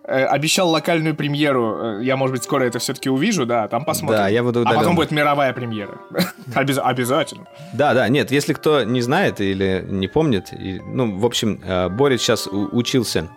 э, 0.04 0.24
обещал 0.24 0.70
локальную 0.70 1.14
премьеру. 1.14 1.98
Э, 1.98 2.02
Я, 2.02 2.16
может 2.16 2.32
быть, 2.32 2.42
скоро 2.44 2.64
это 2.64 2.78
все-таки 2.78 3.10
увижу, 3.10 3.44
да, 3.44 3.68
там 3.68 3.84
посмотрим. 3.84 4.18
Да, 4.22 4.28
я 4.28 4.42
буду 4.42 4.62
А 4.64 4.72
потом 4.72 4.94
будет 4.96 5.10
мировая 5.10 5.52
премьера. 5.52 5.98
Обяз- 6.54 6.78
Обязательно. 6.82 7.44
Да, 7.74 7.92
да, 7.92 8.08
нет, 8.08 8.30
если 8.30 8.54
кто 8.54 8.82
не 8.82 9.02
знает 9.02 9.42
или 9.42 9.84
не 9.86 10.08
помнит, 10.08 10.54
и, 10.54 10.80
ну, 10.86 11.18
в 11.18 11.26
общем, 11.26 11.60
Боря 11.90 12.16
сейчас 12.16 12.46
учился 12.50 13.28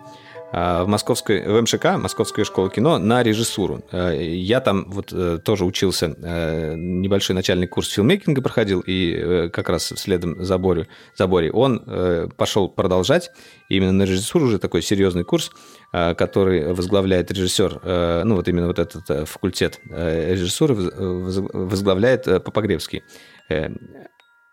в 0.52 0.84
московской, 0.86 1.42
в 1.46 1.60
МШК, 1.62 1.84
Московская 1.98 2.44
школа 2.44 2.70
кино, 2.70 2.98
на 2.98 3.22
режиссуру. 3.22 3.82
Э, 3.92 4.16
Я 4.22 4.60
там 4.60 4.84
вот 4.90 5.12
э, 5.12 5.38
тоже 5.44 5.64
учился, 5.64 6.14
э, 6.22 6.74
небольшой 6.76 7.34
начальный 7.34 7.66
курс 7.66 7.90
филмейкинга 7.90 8.40
проходил, 8.42 8.80
и 8.80 9.12
э, 9.14 9.48
как 9.50 9.68
раз 9.68 9.86
следом 9.96 10.42
за, 10.44 10.56
Борю, 10.58 10.86
за 11.16 11.26
Борей 11.26 11.50
он 11.50 11.82
э, 11.86 12.28
пошел 12.36 12.68
продолжать 12.68 13.30
именно 13.68 13.92
на 13.92 14.04
режиссуру, 14.04 14.46
уже 14.46 14.58
такой 14.58 14.82
серьезный 14.82 15.24
курс, 15.24 15.50
э, 15.92 16.14
который 16.14 16.72
возглавляет 16.72 17.30
режиссер, 17.32 17.80
э, 17.82 18.22
ну 18.24 18.36
вот 18.36 18.46
именно 18.48 18.68
вот 18.68 18.78
этот 18.78 19.10
э, 19.10 19.24
факультет 19.24 19.80
э, 19.90 20.32
режиссуры 20.34 20.74
воз- 20.74 20.92
воз- 20.94 21.50
возглавляет 21.52 22.28
э, 22.28 22.40
Попогребский. 22.40 23.02
Э, 23.50 23.68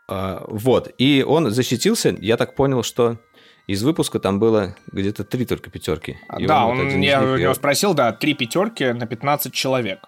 Вот. 0.09 0.91
И 0.97 1.23
он 1.25 1.49
защитился. 1.51 2.13
Я 2.19 2.35
так 2.37 2.55
понял, 2.55 2.83
что 2.83 3.19
из 3.67 3.83
выпуска 3.83 4.19
там 4.19 4.39
было 4.39 4.75
где-то 4.91 5.23
три 5.23 5.45
только 5.45 5.69
пятерки. 5.69 6.17
И 6.37 6.45
да, 6.45 6.65
вот 6.65 6.79
он, 6.79 6.87
из 6.87 6.95
я 6.95 7.21
у 7.23 7.37
него 7.37 7.53
спросил, 7.53 7.93
да, 7.93 8.11
три 8.11 8.33
пятерки 8.33 8.91
на 8.91 9.05
15 9.05 9.53
человек. 9.53 9.99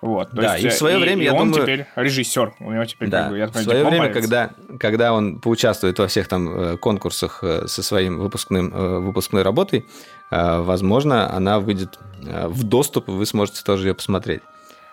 Вот, 0.00 0.28
Да, 0.32 0.54
есть, 0.54 0.64
и 0.64 0.68
в 0.68 0.72
э, 0.72 0.76
свое 0.76 0.98
время, 0.98 1.22
и 1.22 1.24
я 1.24 1.34
он 1.34 1.48
думаю- 1.50 1.62
теперь 1.62 1.86
режиссер. 1.96 2.54
У 2.60 2.70
него 2.70 2.84
теперь, 2.84 3.08
Да, 3.08 3.22
как 3.22 3.30
бы, 3.30 3.38
я 3.38 3.46
в 3.46 3.50
так 3.50 3.64
понимаю, 3.64 3.80
свое 3.84 4.00
время, 4.00 4.14
когда, 4.14 4.50
когда 4.78 5.12
он 5.12 5.40
поучаствует 5.40 5.98
во 5.98 6.06
всех 6.06 6.28
там 6.28 6.48
э, 6.48 6.76
конкурсах 6.76 7.40
э, 7.42 7.66
со 7.66 7.82
своим 7.82 8.18
выпускным, 8.18 8.70
выпускной 9.04 9.42
работой, 9.42 9.86
возможно, 10.30 11.34
она 11.34 11.58
выйдет 11.58 11.98
в 12.20 12.62
доступ, 12.62 13.08
и 13.08 13.12
вы 13.12 13.24
сможете 13.24 13.64
тоже 13.64 13.88
ее 13.88 13.94
посмотреть. 13.94 14.42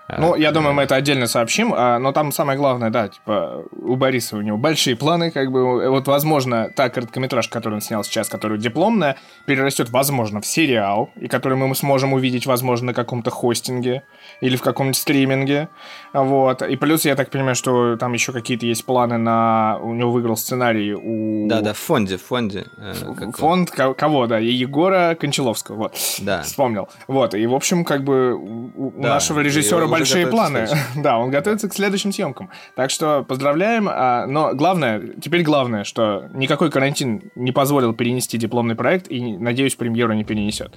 А, 0.08 0.22
Ну, 0.22 0.36
я 0.36 0.51
думаю, 0.51 0.74
мы 0.74 0.84
это 0.84 0.95
отдельно 0.95 1.28
сообщим, 1.28 1.74
а, 1.76 1.97
но 1.97 2.12
там 2.12 2.32
самое 2.32 2.58
главное, 2.58 2.89
да, 2.91 3.08
типа, 3.08 3.64
у 3.72 3.95
Бориса 3.95 4.38
у 4.38 4.41
него 4.41 4.58
большие 4.58 4.95
планы, 4.95 5.32
как 5.32 5.51
бы, 5.51 5.89
вот, 5.89 6.08
возможно, 6.08 6.70
та 6.76 6.89
короткометражка, 6.89 7.53
которую 7.53 7.78
он 7.78 7.82
снял 7.82 8.03
сейчас, 8.03 8.30
которая 8.30 8.60
дипломная, 8.60 9.18
перерастет, 9.45 9.89
возможно, 9.89 10.41
в 10.41 10.45
сериал, 10.45 11.10
и 11.16 11.28
который 11.28 11.58
мы 11.58 11.74
сможем 11.76 12.14
увидеть, 12.14 12.45
возможно, 12.45 12.88
на 12.88 12.93
каком-то 12.93 13.32
хостинге 13.32 14.03
или 14.41 14.55
в 14.55 14.61
каком-нибудь 14.61 14.97
стриминге, 14.97 15.69
вот, 16.13 16.61
и 16.61 16.75
плюс, 16.77 17.05
я 17.05 17.15
так 17.15 17.29
понимаю, 17.29 17.55
что 17.55 17.97
там 17.97 18.13
еще 18.13 18.31
какие-то 18.31 18.65
есть 18.65 18.86
планы 18.86 19.17
на... 19.17 19.77
У 19.81 19.93
него 19.93 20.11
выиграл 20.11 20.38
сценарий 20.38 20.93
у... 20.93 21.47
Да, 21.47 21.61
да, 21.61 21.73
в 21.73 21.77
фонде, 21.77 22.17
в 22.17 22.23
фонде. 22.23 22.65
э, 22.77 22.93
Фонд 23.33 23.71
ко- 23.71 23.93
кого, 23.93 24.27
да, 24.27 24.38
Егора 24.39 25.15
Кончаловского, 25.19 25.75
вот. 25.75 25.95
Да. 26.21 26.41
Вспомнил. 26.41 26.88
Вот, 27.07 27.33
и, 27.36 27.45
в 27.47 27.53
общем, 27.53 27.83
как 27.83 28.03
бы 28.03 28.33
у 28.36 28.91
Да, 28.97 29.09
нашего 29.09 29.41
режиссера 29.41 29.88
большие 29.88 30.27
планы. 30.27 30.67
да, 30.95 31.17
он 31.17 31.31
готовится 31.31 31.67
к 31.67 31.73
следующим 31.73 32.11
съемкам. 32.13 32.49
Так 32.75 32.91
что 32.91 33.23
поздравляем. 33.27 33.88
а, 33.89 34.25
но 34.25 34.53
главное, 34.53 35.01
теперь 35.21 35.43
главное, 35.43 35.83
что 35.83 36.29
никакой 36.33 36.71
карантин 36.71 37.31
не 37.36 37.51
позволил 37.51 37.93
перенести 37.93 38.38
дипломный 38.38 38.75
проект, 38.75 39.11
и, 39.11 39.38
надеюсь, 39.38 39.75
премьеру 39.75 40.13
не 40.13 40.23
перенесет. 40.23 40.73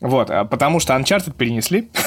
Вот, 0.00 0.30
а 0.30 0.44
потому 0.44 0.80
что 0.80 0.94
Uncharted 0.94 1.32
перенесли. 1.34 1.88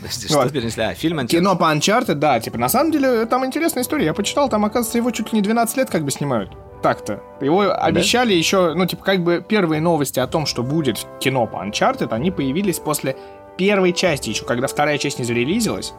Подожди, 0.00 0.28
что 0.28 0.38
Вот. 0.38 0.52
перенесли? 0.52 0.82
А, 0.82 0.94
фильм 0.94 1.20
Uncharted? 1.20 1.28
Кино 1.28 1.56
по 1.56 1.64
Uncharted, 1.72 2.14
да, 2.14 2.40
типа, 2.40 2.58
на 2.58 2.68
самом 2.68 2.92
деле, 2.92 3.26
там 3.26 3.44
интересная 3.46 3.82
история. 3.82 4.06
Я 4.06 4.14
почитал, 4.14 4.48
там, 4.48 4.64
оказывается, 4.64 4.98
его 4.98 5.10
чуть 5.10 5.32
ли 5.32 5.38
не 5.38 5.42
12 5.42 5.76
лет 5.76 5.90
как 5.90 6.04
бы 6.04 6.10
снимают. 6.10 6.56
Так-то. 6.82 7.22
Его 7.40 7.62
обещали 7.72 8.34
еще, 8.34 8.74
ну, 8.74 8.86
типа, 8.86 9.02
как 9.02 9.24
бы 9.24 9.44
первые 9.46 9.80
новости 9.80 10.20
о 10.20 10.26
том, 10.26 10.46
что 10.46 10.62
будет 10.62 11.06
кино 11.20 11.46
по 11.46 11.56
Uncharted, 11.64 12.08
они 12.12 12.30
появились 12.30 12.78
после 12.78 13.16
первой 13.56 13.92
части, 13.92 14.28
еще 14.30 14.44
когда 14.44 14.66
вторая 14.66 14.98
часть 14.98 15.18
не 15.18 15.24
зарелизилась. 15.24 15.94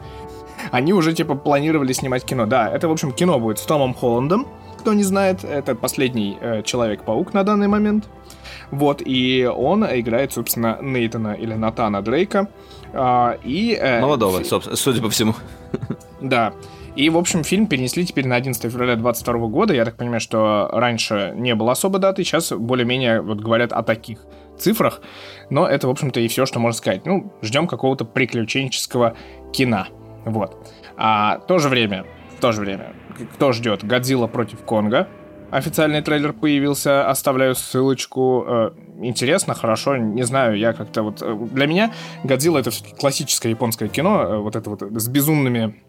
Они 0.70 0.92
уже, 0.92 1.12
типа, 1.12 1.34
планировали 1.34 1.92
снимать 1.92 2.24
кино. 2.24 2.46
Да, 2.46 2.68
это, 2.70 2.88
в 2.88 2.92
общем, 2.92 3.12
кино 3.12 3.38
будет 3.38 3.58
с 3.58 3.62
Томом 3.62 3.94
Холландом. 3.94 4.46
Кто 4.78 4.92
не 4.94 5.02
знает, 5.02 5.44
это 5.44 5.74
последний 5.74 6.38
э, 6.40 6.62
Человек-паук 6.62 7.34
на 7.34 7.42
данный 7.42 7.68
момент. 7.68 8.08
Вот, 8.70 9.02
и 9.04 9.50
он 9.52 9.84
играет, 9.84 10.32
собственно, 10.32 10.78
Нейтана 10.80 11.34
или 11.34 11.54
Натана 11.54 12.02
Дрейка. 12.02 12.48
А, 12.92 13.38
и, 13.44 13.76
э, 13.80 14.00
Молодого, 14.00 14.40
фи- 14.40 14.44
собственно, 14.44 14.76
судя 14.76 15.02
по 15.02 15.10
всему. 15.10 15.34
да. 16.20 16.52
И, 16.96 17.10
в 17.10 17.16
общем, 17.16 17.44
фильм 17.44 17.66
перенесли 17.66 18.04
теперь 18.04 18.26
на 18.26 18.34
11 18.36 18.60
февраля 18.64 18.96
2022 18.96 19.48
года. 19.48 19.74
Я 19.74 19.84
так 19.84 19.96
понимаю, 19.96 20.20
что 20.20 20.68
раньше 20.72 21.32
не 21.36 21.54
было 21.54 21.72
особо 21.72 21.98
даты, 21.98 22.24
сейчас 22.24 22.50
более-менее 22.50 23.20
вот 23.20 23.38
говорят 23.38 23.72
о 23.72 23.82
таких 23.82 24.18
цифрах. 24.58 25.00
Но 25.48 25.66
это, 25.66 25.86
в 25.86 25.90
общем-то, 25.90 26.18
и 26.18 26.26
все, 26.26 26.44
что 26.44 26.58
можно 26.58 26.76
сказать. 26.76 27.06
Ну, 27.06 27.32
ждем 27.40 27.68
какого-то 27.68 28.04
приключенческого 28.04 29.14
кино. 29.52 29.86
Вот. 30.24 30.56
А 30.96 31.38
в 31.38 31.46
то 31.46 31.58
же 31.58 31.68
время, 31.68 32.04
в 32.36 32.40
то 32.40 32.50
же 32.50 32.62
время, 32.62 32.94
кто 33.34 33.52
ждет? 33.52 33.84
Годзилла 33.84 34.26
против 34.26 34.64
Конга. 34.64 35.06
Официальный 35.50 36.02
трейлер 36.02 36.32
появился, 36.32 37.08
оставляю 37.08 37.54
ссылочку. 37.54 38.72
Э, 39.00 39.04
Интересно, 39.04 39.54
хорошо, 39.54 39.96
не 39.96 40.22
знаю, 40.24 40.58
я 40.58 40.72
как-то 40.72 41.02
вот... 41.02 41.22
э, 41.22 41.34
Для 41.52 41.66
меня 41.66 41.92
Годзилла 42.24 42.58
это 42.58 42.70
все-таки 42.70 42.96
классическое 42.96 43.50
японское 43.52 43.88
кино, 43.88 44.22
э, 44.22 44.36
вот 44.38 44.56
это 44.56 44.70
вот 44.70 44.82
с 44.82 45.08
безумными 45.08 45.82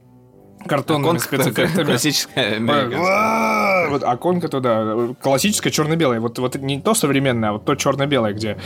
картонными 0.67 1.17
спецэффектами. 1.17 1.85
классическая. 1.85 2.59
А, 2.69 3.89
Вот, 3.89 4.03
а 4.03 4.17
конка-то, 4.17 4.59
да, 4.59 5.13
классическая 5.21 5.71
черно-белая. 5.71 6.19
Вот, 6.19 6.37
вот 6.39 6.55
не 6.55 6.79
то 6.81 6.93
современное, 6.93 7.49
а 7.49 7.53
вот 7.53 7.65
то 7.65 7.75
черно-белое, 7.75 8.33
где 8.33 8.57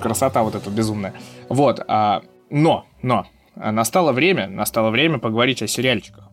красота 0.00 0.42
вот 0.42 0.54
эта 0.54 0.70
безумная. 0.70 1.12
Вот, 1.48 1.80
а, 1.86 2.22
но, 2.50 2.86
но, 3.02 3.26
а, 3.56 3.72
настало 3.72 4.12
время, 4.12 4.48
настало 4.48 4.90
время 4.90 5.18
поговорить 5.18 5.62
о 5.62 5.66
сериальчиках. 5.66 6.24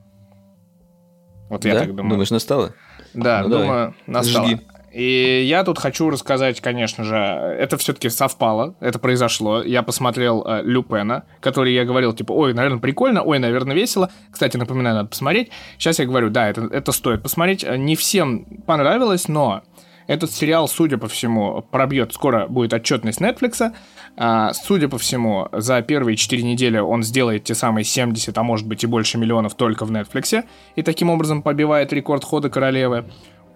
Вот 1.50 1.66
я 1.66 1.74
Да? 1.74 1.80
так 1.82 1.90
думаю. 1.96 2.10
Думаешь, 2.12 2.32
настало? 2.32 2.74
Да, 3.14 3.42
Ну, 3.44 3.50
давай. 3.50 3.68
думаю, 3.68 3.96
настало. 4.08 4.48
Жги. 4.48 4.62
И 4.96 5.44
я 5.46 5.66
тут 5.66 5.78
хочу 5.78 6.10
рассказать, 6.10 6.62
конечно 6.62 7.04
же, 7.04 7.18
это 7.18 7.76
все-таки 7.76 8.08
совпало, 8.08 8.76
это 8.80 8.98
произошло. 8.98 9.62
Я 9.62 9.84
посмотрел 9.84 10.42
э, 10.48 10.62
Люпена, 10.64 11.26
который 11.42 11.74
я 11.74 11.84
говорил, 11.84 12.14
типа, 12.14 12.32
ой, 12.32 12.54
наверное, 12.54 12.80
прикольно, 12.80 13.22
ой, 13.22 13.40
наверное, 13.40 13.76
весело. 13.76 14.10
Кстати, 14.32 14.56
напоминаю, 14.56 14.96
надо 14.96 15.10
посмотреть. 15.10 15.50
Сейчас 15.78 16.00
я 16.00 16.06
говорю, 16.06 16.30
да, 16.30 16.48
это, 16.48 16.70
это 16.72 16.94
стоит 16.94 17.24
посмотреть. 17.24 17.66
Э, 17.66 17.76
Не 17.76 17.98
всем 17.98 18.46
понравилось, 18.66 19.28
но 19.28 19.64
этот 20.08 20.32
сериал, 20.32 20.68
судя 20.70 20.98
по 20.98 21.10
всему, 21.10 21.62
пробьет, 21.72 22.14
скоро 22.14 22.48
будет 22.48 22.74
отчетность 22.74 23.20
Netflix. 23.20 23.74
А, 24.18 24.54
судя 24.54 24.88
по 24.88 24.98
всему, 24.98 25.50
за 25.52 25.82
первые 25.82 26.16
4 26.16 26.42
недели 26.42 26.78
он 26.78 27.04
сделает 27.04 27.44
те 27.44 27.56
самые 27.56 27.84
70, 27.84 28.38
а 28.38 28.44
может 28.44 28.68
быть 28.68 28.84
и 28.84 28.88
больше 28.88 29.18
миллионов 29.18 29.56
только 29.56 29.84
в 29.86 29.92
Netflix. 29.92 30.46
И 30.76 30.84
таким 30.84 31.10
образом 31.10 31.42
побивает 31.42 31.92
рекорд 31.92 32.24
хода 32.24 32.50
королевы. 32.50 33.06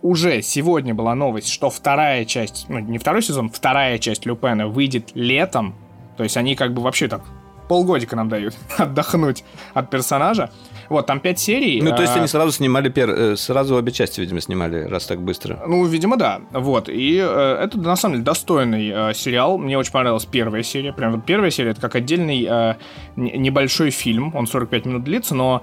Уже 0.02 0.42
сегодня 0.42 0.94
была 0.94 1.14
новость, 1.16 1.50
что 1.50 1.70
вторая 1.70 2.26
часть, 2.26 2.66
ну 2.70 2.80
не 2.80 2.98
второй 2.98 3.22
сезон, 3.22 3.50
вторая 3.50 3.98
часть 3.98 4.26
Люпена 4.26 4.68
выйдет 4.68 5.12
летом. 5.14 5.76
То 6.18 6.24
есть 6.24 6.38
они 6.38 6.56
как 6.56 6.74
бы 6.74 6.82
вообще 6.82 7.08
так 7.08 7.22
полгодика 7.70 8.16
нам 8.16 8.28
дают 8.28 8.56
отдохнуть 8.78 9.46
от 9.74 9.90
персонажа. 9.90 10.50
Вот, 10.90 11.06
там 11.06 11.20
5 11.20 11.40
серий. 11.40 11.82
Ну, 11.82 11.96
то 11.96 12.02
есть 12.02 12.16
а, 12.16 12.18
они 12.18 12.28
сразу 12.28 12.52
снимали, 12.52 12.90
пер... 12.90 13.10
э, 13.12 13.36
сразу 13.36 13.76
обе 13.76 13.92
части, 13.92 14.20
видимо, 14.20 14.42
снимали, 14.42 14.86
раз 14.86 15.06
так 15.06 15.22
быстро. 15.22 15.62
Ну, 15.68 15.86
видимо, 15.86 16.18
да. 16.18 16.42
Вот. 16.52 16.90
И 16.90 17.18
э, 17.22 17.60
это, 17.64 17.78
на 17.78 17.96
самом 17.96 18.16
деле, 18.16 18.26
достойный 18.26 18.90
э, 18.90 19.14
сериал. 19.14 19.60
Мне 19.60 19.78
очень 19.78 19.92
понравилась 19.92 20.26
первая 20.26 20.64
серия. 20.64 20.94
Прям 20.94 21.14
вот 21.14 21.26
первая 21.26 21.52
серия, 21.52 21.72
это 21.72 21.82
как 21.82 21.96
отдельный 21.96 22.44
э, 22.50 22.76
небольшой 23.16 23.92
фильм. 23.92 24.36
Он 24.36 24.48
45 24.48 24.86
минут 24.88 25.04
длится, 25.04 25.36
но 25.36 25.62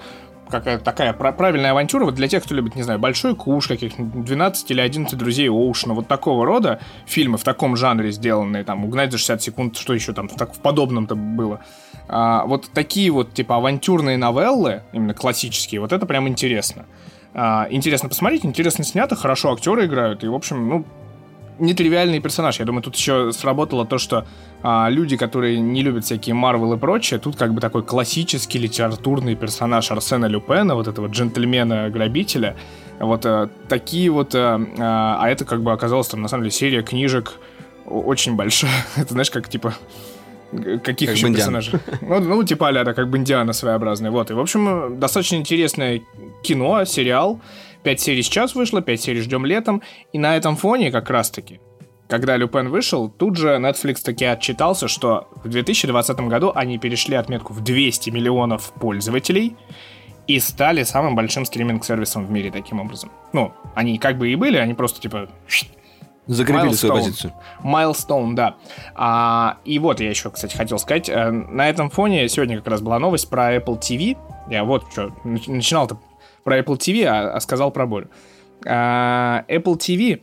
какая 0.49 0.79
такая 0.79 1.13
пра- 1.13 1.33
правильная 1.33 1.73
авантюра 1.73 2.05
вот 2.05 2.15
для 2.15 2.29
тех, 2.29 2.45
кто 2.45 2.55
любит, 2.55 2.77
не 2.77 2.83
знаю, 2.83 2.99
большой 2.99 3.35
куш, 3.35 3.69
каких-нибудь 3.69 4.25
12 4.25 4.71
или 4.71 4.81
11 4.81 5.17
друзей 5.19 5.49
Оушена, 5.49 5.95
вот 5.95 6.09
такого 6.09 6.47
рода 6.47 6.81
фильмы 7.07 7.39
в 7.39 7.45
таком 7.45 7.77
жанре 7.77 8.11
сделанные, 8.11 8.65
там, 8.65 8.85
угнать 8.85 9.13
за 9.13 9.19
60 9.19 9.43
секунд, 9.43 9.77
что 9.77 9.95
еще 9.95 10.13
там 10.13 10.29
так, 10.29 10.55
в 10.55 10.61
подобном-то 10.61 11.15
было. 11.15 11.61
А, 12.09 12.45
вот 12.47 12.71
такие 12.73 13.11
вот, 13.11 13.35
типа, 13.35 13.57
авантюрные 13.57 14.17
новеллы, 14.17 14.83
именно 14.93 15.15
классические, 15.15 15.81
вот 15.81 15.93
это 15.93 16.07
прям 16.07 16.29
интересно. 16.29 16.87
А, 17.35 17.67
интересно 17.71 18.09
посмотреть, 18.09 18.45
интересно 18.45 18.85
снято, 18.85 19.17
хорошо 19.17 19.53
актеры 19.53 19.87
играют, 19.87 20.25
и, 20.25 20.29
в 20.29 20.35
общем, 20.35 20.69
ну, 20.69 20.85
нетривиальный 21.59 22.21
персонаж. 22.21 22.59
Я 22.59 22.65
думаю, 22.65 22.83
тут 22.83 22.97
еще 22.97 23.33
сработало 23.33 23.87
то, 23.87 23.99
что 23.99 24.27
а, 24.63 24.89
люди, 24.91 25.17
которые 25.17 25.61
не 25.61 25.83
любят 25.83 26.05
всякие 26.05 26.35
Марвел 26.35 26.73
и 26.75 26.79
прочее, 26.79 27.21
тут 27.21 27.37
как 27.37 27.55
бы 27.55 27.61
такой 27.61 27.83
классический 27.83 28.59
литературный 28.59 29.35
персонаж 29.35 29.91
Арсена 29.91 30.27
Люпена, 30.27 30.75
вот 30.75 30.89
этого 30.89 31.07
джентльмена-грабителя. 31.09 32.57
Вот 32.99 33.27
а, 33.27 33.49
такие 33.69 34.11
вот... 34.11 34.35
А, 34.35 34.61
а, 34.79 35.19
а 35.21 35.29
это 35.29 35.45
как 35.45 35.63
бы 35.63 35.73
оказалось 35.73 36.09
там, 36.09 36.23
на 36.23 36.29
самом 36.29 36.45
деле, 36.45 36.53
серия 36.53 36.83
книжек 36.83 37.35
очень 37.87 38.37
большая. 38.37 38.85
это, 38.97 39.13
знаешь, 39.13 39.31
как 39.31 39.49
типа... 39.49 39.75
Каких 40.53 40.83
Как 40.83 41.17
еще 41.17 41.27
Бондиана. 41.27 41.61
персонажей? 41.61 41.75
Ну, 42.03 42.21
ну, 42.21 42.45
типа 42.45 42.69
а 42.69 42.85
да, 42.85 42.95
как 42.95 43.11
Бондиана 43.11 43.53
своеобразный. 43.53 44.11
Вот, 44.11 44.31
и, 44.31 44.35
в 44.35 44.39
общем, 44.39 44.99
достаточно 44.99 45.37
интересное 45.37 46.03
кино, 46.43 46.85
сериал. 46.85 47.41
Пять 47.87 48.01
серий 48.01 48.23
сейчас 48.25 48.57
вышло, 48.57 48.83
пять 48.83 49.01
серий 49.01 49.21
ждем 49.21 49.47
летом. 49.47 49.81
И 50.13 50.19
на 50.19 50.37
этом 50.37 50.57
фоне 50.57 50.91
как 50.91 51.09
раз-таки, 51.09 51.61
когда 52.09 52.37
Люпен 52.37 52.69
вышел, 52.69 53.09
тут 53.09 53.37
же 53.37 53.51
Netflix 53.59 54.03
таки 54.03 54.25
отчитался, 54.25 54.89
что 54.89 55.29
в 55.45 55.49
2020 55.49 56.19
году 56.23 56.51
они 56.53 56.79
перешли 56.79 57.15
отметку 57.15 57.53
в 57.53 57.63
200 57.63 58.11
миллионов 58.11 58.73
пользователей 58.73 59.57
и 60.27 60.41
стали 60.41 60.83
самым 60.83 61.15
большим 61.15 61.45
стриминг-сервисом 61.45 62.27
в 62.27 62.31
мире 62.33 62.51
таким 62.51 62.81
образом. 62.81 63.13
Ну, 63.33 63.53
они 63.77 63.99
как 63.99 64.19
бы 64.19 64.33
и 64.33 64.35
были, 64.35 64.57
они 64.57 64.75
просто 64.75 65.01
типа 65.01 65.29
Закрепили 66.27 66.73
свою 66.73 66.93
Milestone. 66.97 66.99
позицию. 66.99 67.33
Milestone, 67.63 68.35
да. 68.35 68.57
А, 68.97 69.59
и 69.65 69.79
вот 69.79 70.01
я 70.01 70.11
еще, 70.11 70.33
кстати, 70.33 70.57
хотел 70.57 70.81
сказать, 70.81 71.09
э, 71.09 71.31
на 71.31 71.69
этом 71.69 71.91
фоне 71.91 72.29
сегодня 72.29 72.57
как 72.57 72.67
раз 72.67 72.81
была 72.81 72.99
новость 72.99 73.31
про 73.31 73.55
Apple 73.55 73.79
TV. 73.79 74.17
Я 74.51 74.65
вот 74.65 74.87
что, 74.91 75.13
нач- 75.25 75.49
начинал-то 75.49 75.99
про 76.47 76.61
Apple 76.61 76.79
TV, 76.79 77.05
а, 77.05 77.33
а 77.33 77.41
сказал 77.41 77.73
про 77.73 77.87
Борю. 77.87 78.09
А, 78.65 79.45
Apple 79.49 79.77
TV 79.77 80.23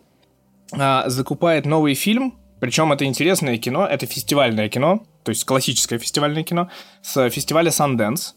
а, 0.71 1.09
закупает 1.09 1.65
новый 1.65 1.95
фильм, 1.95 2.35
причем 2.61 2.93
это 2.93 3.03
интересное 3.03 3.57
кино, 3.57 3.85
это 3.85 4.05
фестивальное 4.05 4.69
кино, 4.69 5.03
то 5.23 5.31
есть 5.31 5.43
классическое 5.43 5.99
фестивальное 5.99 6.43
кино, 6.43 6.69
с 7.01 7.29
фестиваля 7.29 7.71
Sundance. 7.71 8.35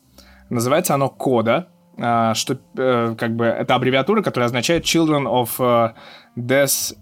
Называется 0.50 0.94
оно 0.94 1.08
«Кода», 1.08 1.68
а, 1.96 2.34
что 2.34 2.58
э, 2.76 3.14
как 3.16 3.36
бы 3.36 3.44
это 3.44 3.76
аббревиатура, 3.76 4.20
которая 4.20 4.46
означает 4.46 4.84
Children 4.84 5.26
of 5.26 5.50
э, 5.60 5.94
Deaf 6.36 6.96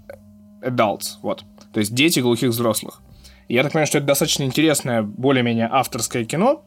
Adults, 0.62 1.16
вот. 1.22 1.45
То 1.72 1.80
есть 1.80 1.95
дети 1.95 2.20
глухих 2.20 2.51
взрослых. 2.51 3.01
Я 3.49 3.62
так 3.62 3.72
понимаю, 3.72 3.87
что 3.87 3.99
это 3.99 4.07
достаточно 4.07 4.43
интересное, 4.43 5.01
более-менее 5.01 5.66
авторское 5.72 6.26
кино, 6.26 6.62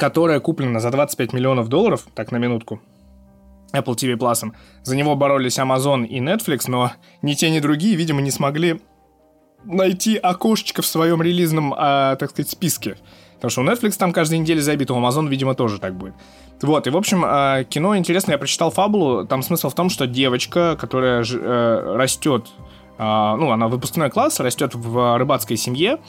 которое 0.00 0.40
куплено 0.40 0.80
за 0.80 0.90
25 0.90 1.32
миллионов 1.32 1.68
долларов, 1.68 2.08
так 2.14 2.32
на 2.32 2.38
минутку, 2.38 2.80
Apple 3.72 3.94
TV 3.94 4.16
Plus. 4.16 4.52
За 4.82 4.96
него 4.96 5.16
боролись 5.16 5.58
Amazon 5.58 6.06
и 6.06 6.20
Netflix, 6.20 6.64
но 6.68 6.92
ни 7.22 7.34
те, 7.34 7.50
ни 7.50 7.60
другие, 7.60 7.96
видимо, 7.96 8.20
не 8.20 8.30
смогли 8.30 8.80
найти 9.64 10.16
окошечко 10.16 10.82
в 10.82 10.86
своем 10.86 11.22
релизном, 11.22 11.74
а, 11.76 12.16
так 12.16 12.30
сказать, 12.30 12.50
списке. 12.50 12.96
Потому 13.34 13.50
что 13.50 13.60
у 13.62 13.64
Netflix 13.64 13.96
там 13.98 14.12
каждой 14.12 14.38
неделе 14.38 14.60
забито, 14.60 14.94
у 14.94 15.00
Amazon, 15.00 15.28
видимо, 15.28 15.54
тоже 15.54 15.78
так 15.78 15.94
будет. 15.94 16.14
Вот, 16.62 16.86
и, 16.86 16.90
в 16.90 16.96
общем, 16.96 17.24
а, 17.24 17.64
кино 17.64 17.96
интересно, 17.96 18.32
я 18.32 18.38
прочитал 18.38 18.70
фабулу, 18.70 19.26
там 19.26 19.42
смысл 19.42 19.70
в 19.70 19.74
том, 19.74 19.88
что 19.88 20.06
девочка, 20.06 20.76
которая 20.78 21.24
э, 21.24 21.96
растет, 21.96 22.48
а, 22.98 23.36
ну, 23.36 23.50
она 23.50 23.68
выпускной 23.68 24.10
класс, 24.10 24.40
растет 24.40 24.74
в 24.74 25.16
рыбацкой 25.16 25.56
семье, 25.56 26.00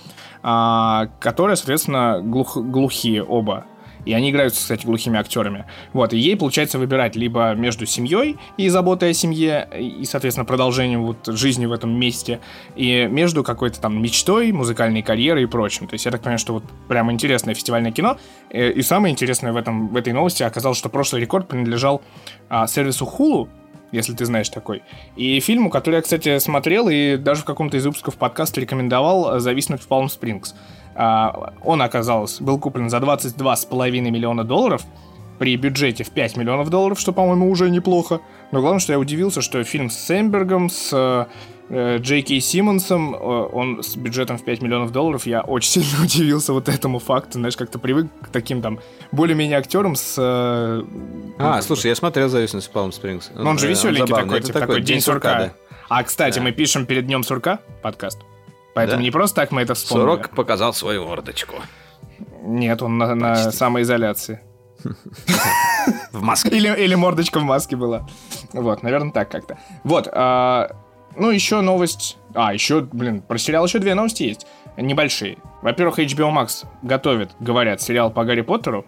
а, 0.44 1.08
которая, 1.22 1.56
соответственно, 1.56 2.20
глух- 2.22 2.58
глухие 2.58 3.24
оба. 3.24 3.66
И 4.06 4.14
они 4.14 4.32
играют, 4.32 4.54
кстати, 4.54 4.86
глухими 4.86 5.20
актерами. 5.20 5.66
Вот, 5.94 6.14
и 6.14 6.18
ей 6.18 6.36
получается 6.36 6.80
выбирать 6.80 7.16
либо 7.16 7.54
между 7.54 7.86
семьей 7.86 8.38
и 8.58 8.70
заботой 8.70 9.12
о 9.12 9.14
семье, 9.14 9.68
и, 9.78 10.06
соответственно, 10.06 10.46
продолжением 10.46 11.04
вот 11.04 11.28
жизни 11.28 11.66
в 11.66 11.72
этом 11.72 11.92
месте, 11.92 12.40
и 12.76 13.08
между 13.10 13.44
какой-то 13.44 13.80
там 13.80 14.02
мечтой, 14.02 14.52
музыкальной 14.52 15.02
карьерой 15.02 15.44
и 15.44 15.46
прочим. 15.46 15.88
То 15.88 15.94
есть 15.94 16.06
я 16.06 16.12
так 16.12 16.22
понимаю, 16.22 16.40
что 16.40 16.54
вот 16.54 16.64
прям 16.88 17.12
интересное 17.12 17.54
фестивальное 17.54 17.92
кино. 17.92 18.18
Э, 18.50 18.72
И 18.72 18.82
самое 18.82 19.12
интересное 19.12 19.54
в, 19.54 19.58
этом, 19.58 19.90
в 19.90 19.98
этой 19.98 20.14
новости 20.14 20.44
оказалось, 20.44 20.78
что 20.78 20.90
прошлый 20.90 21.22
рекорд 21.22 21.48
принадлежал 21.48 22.02
а, 22.50 22.68
сервису 22.68 23.06
Hulu, 23.06 23.50
если 23.92 24.14
ты 24.14 24.26
знаешь 24.26 24.50
такой. 24.50 24.84
И 25.16 25.40
фильму, 25.40 25.70
который 25.70 25.96
я, 25.96 26.02
кстати, 26.02 26.40
смотрел 26.40 26.90
и 26.90 27.18
даже 27.18 27.42
в 27.42 27.46
каком-то 27.46 27.78
из 27.78 27.86
выпусков 27.86 28.16
подкаста 28.16 28.62
рекомендовал 28.62 29.40
«Зависнуть 29.40 29.82
в 29.82 29.88
Палм 29.88 30.10
Спрингс». 30.10 30.56
А, 30.96 31.54
Он, 31.64 31.82
оказалось, 31.82 32.40
был 32.42 32.60
куплен 32.60 32.90
за 32.90 32.98
22,5 32.98 33.92
миллиона 34.12 34.44
долларов 34.44 34.82
при 35.40 35.56
бюджете 35.56 36.04
в 36.04 36.12
5 36.12 36.38
миллионов 36.38 36.70
долларов, 36.70 37.00
что, 37.00 37.14
по-моему, 37.14 37.50
уже 37.50 37.70
неплохо. 37.70 38.20
Но 38.52 38.60
главное, 38.62 38.80
что 38.80 38.94
я 38.94 39.00
удивился, 39.00 39.42
что 39.42 39.64
фильм 39.64 39.90
с 39.90 39.98
Сэмбергом, 39.98 40.70
с 40.70 41.28
э, 41.70 41.98
Джей 41.98 42.22
Кей 42.22 42.40
Симмонсом, 42.42 43.16
э, 43.16 43.18
он 43.18 43.82
с 43.82 43.96
бюджетом 43.96 44.38
в 44.38 44.44
5 44.44 44.62
миллионов 44.62 44.92
долларов, 44.92 45.26
я 45.26 45.42
очень 45.42 45.82
сильно 45.82 46.04
удивился 46.04 46.54
вот 46.54 46.70
этому 46.70 47.00
факту, 47.00 47.40
знаешь, 47.40 47.58
как-то 47.58 47.80
привык 47.80 48.08
к 48.22 48.28
таким 48.28 48.62
там 48.62 48.80
более-менее 49.12 49.58
актерам 49.58 49.96
с... 49.96 50.16
э, 50.20 50.84
А, 51.40 51.62
слушай, 51.64 51.88
я 51.88 51.96
смотрел 51.96 52.30
«Зависимость 52.30 52.68
в 52.68 52.72
Палм 52.72 52.92
Спрингс». 52.92 53.32
ну, 53.34 53.50
он 53.50 53.58
же 53.58 53.68
веселенький 53.68 54.08
забавный. 54.08 54.26
такой, 54.26 54.38
Это 54.40 54.48
типа 54.48 54.60
такой 54.60 54.82
день 54.82 55.02
сурка. 55.02 55.36
да. 55.40 55.54
А, 55.90 56.04
кстати, 56.04 56.38
Да. 56.38 56.44
мы 56.44 56.52
пишем 56.52 56.86
перед 56.86 57.08
днем 57.08 57.24
сурка 57.24 57.60
подкаст. 57.82 58.20
Поэтому 58.74 58.98
Да. 59.00 59.04
не 59.04 59.12
просто 59.12 59.36
так 59.36 59.52
мы 59.52 59.62
это 59.62 59.74
вспомнили. 59.74 60.06
Сурок 60.06 60.30
показал 60.30 60.74
свою 60.74 61.06
мордочку. 61.06 61.56
Нет, 62.44 62.82
он 62.82 62.98
на, 62.98 63.16
на 63.16 63.52
самоизоляции. 63.52 64.42
В 66.12 66.22
маске. 66.22 66.50
Или, 66.50 66.70
или 66.84 66.96
мордочка 66.96 67.40
в 67.40 67.44
маске 67.44 67.76
была. 67.76 68.08
Вот, 68.54 68.84
наверное, 68.84 69.12
так 69.12 69.30
как-то. 69.30 69.58
Вот, 69.84 70.08
а, 70.12 70.72
ну, 71.16 71.30
еще 71.30 71.62
новость... 71.62 72.18
А, 72.34 72.54
еще, 72.54 72.82
блин, 72.82 73.22
про 73.22 73.38
сериал 73.38 73.66
еще 73.66 73.80
две 73.80 73.94
новости 73.94 74.24
есть. 74.24 74.48
Небольшие. 74.78 75.38
Во-первых, 75.62 76.00
HBO 76.00 76.32
Max 76.34 76.66
готовит, 76.82 77.32
говорят, 77.40 77.82
сериал 77.82 78.10
по 78.12 78.24
Гарри 78.24 78.42
Поттеру. 78.42 78.86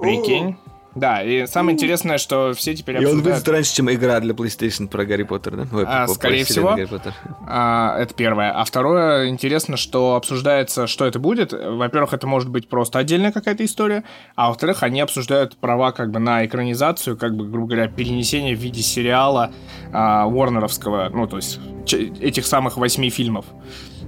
Прикинь. 0.00 0.56
Да, 0.94 1.22
и 1.22 1.46
самое 1.46 1.74
интересное, 1.74 2.18
что 2.18 2.52
все 2.52 2.74
теперь 2.74 2.96
И 2.96 2.98
он 2.98 3.04
обсуждают... 3.04 3.36
выйдет 3.36 3.48
раньше, 3.48 3.74
чем 3.76 3.90
игра 3.92 4.18
для 4.18 4.34
PlayStation 4.34 4.88
про 4.88 5.04
Гарри 5.04 5.22
Поттер, 5.22 5.56
да? 5.56 5.66
Ой, 5.72 5.84
А, 5.86 6.06
по- 6.06 6.14
скорее 6.14 6.44
всего. 6.44 6.70
Гарри 6.70 6.86
Поттер. 6.86 7.14
А, 7.46 7.96
это 7.98 8.12
первое. 8.14 8.50
А 8.50 8.64
второе, 8.64 9.28
интересно, 9.28 9.76
что 9.76 10.16
обсуждается, 10.16 10.86
что 10.88 11.06
это 11.06 11.18
будет. 11.20 11.52
Во-первых, 11.52 12.12
это 12.12 12.26
может 12.26 12.48
быть 12.48 12.68
просто 12.68 12.98
отдельная 12.98 13.30
какая-то 13.30 13.64
история. 13.64 14.02
А 14.34 14.48
во-вторых, 14.48 14.82
они 14.82 15.00
обсуждают 15.00 15.56
права 15.56 15.92
как 15.92 16.10
бы 16.10 16.18
на 16.18 16.44
экранизацию, 16.44 17.16
как 17.16 17.36
бы, 17.36 17.46
грубо 17.48 17.68
говоря, 17.68 17.88
перенесение 17.88 18.56
в 18.56 18.58
виде 18.58 18.82
сериала 18.82 19.52
а, 19.92 20.26
Уорнеровского, 20.26 21.08
ну, 21.12 21.26
то 21.28 21.36
есть 21.36 21.60
этих 22.20 22.46
самых 22.46 22.76
восьми 22.76 23.10
фильмов. 23.10 23.46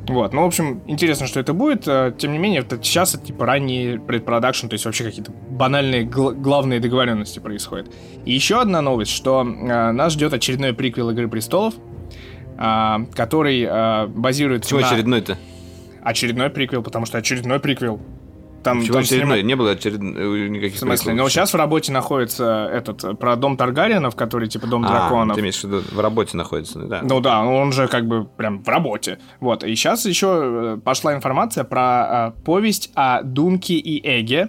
Вот, 0.09 0.33
ну, 0.33 0.43
в 0.43 0.47
общем, 0.47 0.83
интересно, 0.89 1.27
что 1.27 1.39
это 1.39 1.53
будет. 1.53 1.85
А, 1.87 2.11
Тем 2.11 2.33
не 2.33 2.39
менее, 2.39 2.61
это 2.61 2.77
сейчас 2.83 3.15
это 3.15 3.27
типа 3.27 3.47
ранний 3.47 3.99
предпродакшн, 3.99 4.67
то 4.67 4.75
есть 4.75 4.85
вообще 4.85 5.05
какие-то 5.05 5.31
банальные 5.51 6.05
гл- 6.05 6.33
главные 6.33 6.81
договоренности 6.81 7.39
происходят. 7.39 7.89
И 8.25 8.33
еще 8.33 8.61
одна 8.61 8.81
новость, 8.83 9.13
что 9.13 9.41
а, 9.41 9.93
нас 9.93 10.13
ждет 10.15 10.33
очередной 10.33 10.73
приквел 10.75 11.11
Игры 11.11 11.29
престолов. 11.29 11.75
а, 12.59 13.01
который 13.15 13.65
а, 13.69 14.07
базируется 14.09 14.69
Почему 14.71 14.81
на... 14.81 14.89
очередной-то? 14.89 15.39
Очередной 16.03 16.51
приквел, 16.51 16.83
потому 16.83 17.07
что 17.07 17.19
очередной 17.19 17.61
приквел. 17.61 18.01
Там, 18.63 18.79
Почему 18.81 18.93
там 18.95 19.03
очередной? 19.03 19.39
снима- 19.41 19.47
Не 19.47 19.57
было 19.57 19.71
очередной 19.73 20.49
никаких 20.51 20.77
В 20.77 20.79
смысле? 20.81 21.15
Ну, 21.15 21.29
сейчас 21.29 21.53
в 21.53 21.57
работе 21.57 21.91
находится 21.93 22.69
этот, 22.73 23.03
э, 23.05 23.15
про 23.15 23.37
дом 23.37 23.57
Таргариенов, 23.57 24.15
который 24.15 24.49
типа 24.49 24.67
дом 24.67 24.85
А, 24.85 24.89
драконов. 24.89 25.35
ты 25.35 25.41
имеешь 25.41 25.61
в 25.61 25.65
виду, 25.65 25.83
в 25.91 25.99
работе 26.01 26.37
находится, 26.37 26.79
ну 26.79 26.87
да. 26.89 27.01
Ну 27.03 27.21
да, 27.21 27.43
он 27.45 27.73
же 27.73 27.89
как 27.89 28.07
бы 28.07 28.25
прям 28.25 28.63
в 28.63 28.69
работе. 28.69 29.19
Вот. 29.41 29.65
И 29.65 29.75
сейчас 29.75 30.07
еще 30.07 30.77
э, 30.77 30.79
пошла 30.85 31.15
информация 31.15 31.65
про 31.65 32.33
э, 32.37 32.43
повесть 32.45 32.91
о 32.95 33.23
Дунке 33.23 33.75
и 33.75 34.01
Эге. 34.07 34.49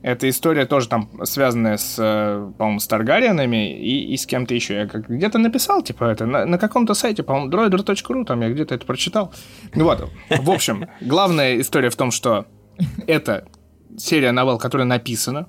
Эта 0.00 0.28
история 0.28 0.64
тоже 0.64 0.88
там 0.88 1.08
связанная 1.24 1.76
с, 1.76 1.96
э, 1.98 2.52
по-моему, 2.56 2.78
с 2.78 2.86
Таргариенами 2.86 3.76
и, 3.76 4.12
и 4.12 4.16
с 4.16 4.26
кем-то 4.26 4.54
еще. 4.54 4.74
Я 4.74 4.86
как 4.86 5.08
где-то 5.08 5.38
написал, 5.38 5.82
типа, 5.82 6.04
это 6.04 6.24
на, 6.24 6.44
на 6.46 6.56
каком-то 6.58 6.94
сайте, 6.94 7.24
по-моему, 7.24 7.50
droider.ru, 7.50 8.24
там 8.24 8.40
я 8.42 8.50
где-то 8.50 8.76
это 8.76 8.86
прочитал. 8.86 9.32
Ну 9.74 9.84
Вот. 9.84 10.08
В 10.30 10.50
общем, 10.50 10.86
главная 11.00 11.58
история 11.60 11.90
в 11.90 11.96
том, 11.96 12.12
что 12.12 12.46
это 13.06 13.46
серия 13.96 14.32
новелл, 14.32 14.58
которая 14.58 14.86
написана. 14.86 15.48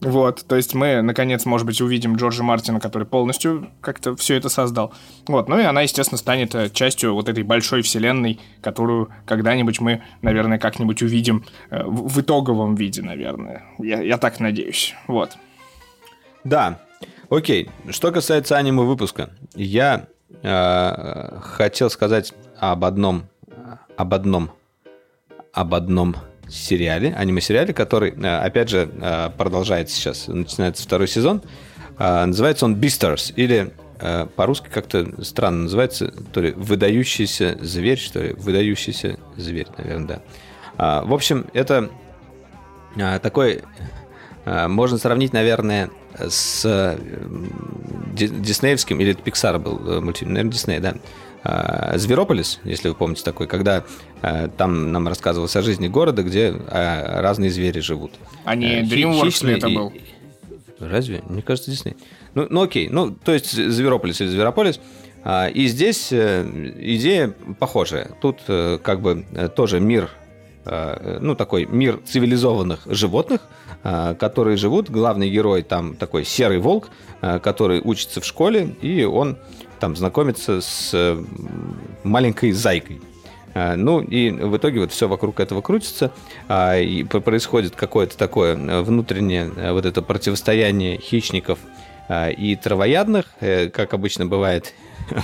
Вот, 0.00 0.46
то 0.46 0.56
есть 0.56 0.74
мы, 0.74 1.02
наконец, 1.02 1.44
может 1.44 1.66
быть, 1.66 1.80
увидим 1.82 2.16
Джорджа 2.16 2.42
Мартина, 2.42 2.80
который 2.80 3.06
полностью 3.06 3.70
как-то 3.82 4.16
все 4.16 4.36
это 4.36 4.48
создал. 4.48 4.94
Вот, 5.26 5.48
ну 5.48 5.58
и 5.58 5.62
она, 5.62 5.82
естественно, 5.82 6.16
станет 6.16 6.54
э, 6.54 6.70
частью 6.70 7.14
вот 7.14 7.28
этой 7.28 7.42
большой 7.42 7.82
вселенной, 7.82 8.40
которую 8.62 9.10
когда-нибудь 9.26 9.80
мы, 9.80 10.02
наверное, 10.22 10.58
как-нибудь 10.58 11.02
увидим 11.02 11.44
э, 11.68 11.82
в, 11.84 12.18
итоговом 12.18 12.76
виде, 12.76 13.02
наверное. 13.02 13.64
Я, 13.78 14.00
я 14.00 14.16
так 14.16 14.40
надеюсь. 14.40 14.94
Вот. 15.06 15.36
Да. 16.44 16.80
Окей. 17.28 17.68
Что 17.90 18.10
касается 18.10 18.56
аниме 18.56 18.84
выпуска, 18.84 19.30
я 19.54 20.06
э, 20.42 21.38
хотел 21.42 21.90
сказать 21.90 22.32
об 22.58 22.86
одном, 22.86 23.24
об 23.98 24.14
одном, 24.14 24.50
об 25.52 25.74
одном 25.74 26.16
сериале, 26.48 27.14
аниме-сериале, 27.16 27.72
который, 27.72 28.10
э, 28.12 28.38
опять 28.38 28.68
же, 28.68 28.90
э, 29.00 29.30
продолжается 29.36 29.94
сейчас, 29.96 30.26
начинается 30.28 30.82
второй 30.82 31.08
сезон. 31.08 31.42
Э, 31.98 32.24
Называется 32.24 32.64
он 32.64 32.76
Beastars, 32.76 33.32
или 33.36 33.72
по-русски 34.34 34.68
как-то 34.72 35.22
странно 35.22 35.64
называется, 35.64 36.10
то 36.32 36.40
ли 36.40 36.52
выдающийся 36.52 37.58
зверь, 37.60 37.98
что 37.98 38.20
ли, 38.22 38.32
выдающийся 38.32 39.18
зверь, 39.36 39.66
наверное, 39.76 40.22
да. 40.78 41.02
В 41.02 41.12
общем, 41.12 41.44
это 41.52 41.90
такой 42.96 43.60
можно 44.46 44.96
сравнить, 44.96 45.34
наверное, 45.34 45.90
с 46.18 46.96
ди- 48.14 48.28
диснеевским, 48.28 48.98
или 49.00 49.12
это 49.12 49.20
Pixar 49.20 49.58
был 49.58 50.00
мультфильм, 50.00 50.32
наверное, 50.32 50.52
Дисней, 50.52 50.80
да. 50.80 50.94
А, 51.42 51.96
Зверополис, 51.96 52.60
если 52.64 52.88
вы 52.88 52.94
помните 52.94 53.22
такой, 53.24 53.46
когда 53.46 53.84
э, 54.22 54.48
там 54.56 54.92
нам 54.92 55.08
рассказывалось 55.08 55.56
о 55.56 55.62
жизни 55.62 55.88
города, 55.88 56.22
где 56.22 56.48
э, 56.54 57.20
разные 57.20 57.50
звери 57.50 57.80
живут. 57.80 58.12
А 58.44 58.54
не 58.54 58.80
Э, 58.80 58.82
DreamWorks 58.82 59.46
ли 59.46 59.54
это 59.54 59.68
и- 59.68 59.74
был? 59.74 59.92
Разве? 60.78 61.22
Мне 61.28 61.42
кажется, 61.42 61.70
Дисней. 61.70 61.96
Ну, 62.34 62.46
ну 62.50 62.62
окей, 62.62 62.88
ну, 62.88 63.10
то 63.10 63.32
есть 63.32 63.50
Зверополис 63.52 64.20
или 64.20 64.28
Зверополис. 64.28 64.80
А, 65.24 65.48
И 65.48 65.66
здесь 65.66 66.08
э, 66.12 66.44
идея 66.78 67.34
похожая. 67.58 68.10
Тут 68.20 68.40
э, 68.48 68.78
как 68.82 69.00
бы 69.00 69.24
э, 69.32 69.48
тоже 69.48 69.80
мир, 69.80 70.08
э, 70.64 71.18
ну, 71.20 71.34
такой 71.34 71.66
мир 71.66 72.00
цивилизованных 72.06 72.80
животных, 72.86 73.40
э, 73.82 74.14
которые 74.18 74.56
живут. 74.56 74.88
Главный 74.90 75.28
герой 75.30 75.62
там 75.62 75.96
такой 75.96 76.24
серый 76.24 76.58
волк, 76.58 76.88
э, 77.20 77.38
который 77.40 77.80
учится 77.82 78.20
в 78.20 78.24
школе, 78.24 78.74
и 78.80 79.04
он 79.04 79.36
там 79.80 79.96
знакомится 79.96 80.60
с 80.60 81.18
маленькой 82.04 82.52
зайкой. 82.52 83.00
А, 83.54 83.76
Ну 83.76 84.00
и 84.00 84.30
в 84.30 84.56
итоге 84.56 84.80
вот 84.80 84.92
все 84.92 85.08
вокруг 85.08 85.40
этого 85.40 85.60
крутится, 85.60 86.12
а, 86.48 86.78
и 86.78 87.02
происходит 87.02 87.74
какое-то 87.74 88.16
такое 88.16 88.56
э, 88.56 88.82
внутреннее 88.82 89.50
э, 89.56 89.72
вот 89.72 89.86
это 89.86 90.02
противостояние 90.02 90.98
хищников 90.98 91.58
а, 92.08 92.30
и 92.30 92.54
травоядных, 92.56 93.26
э, 93.40 93.68
как 93.68 93.94
обычно 93.94 94.26
бывает 94.26 94.72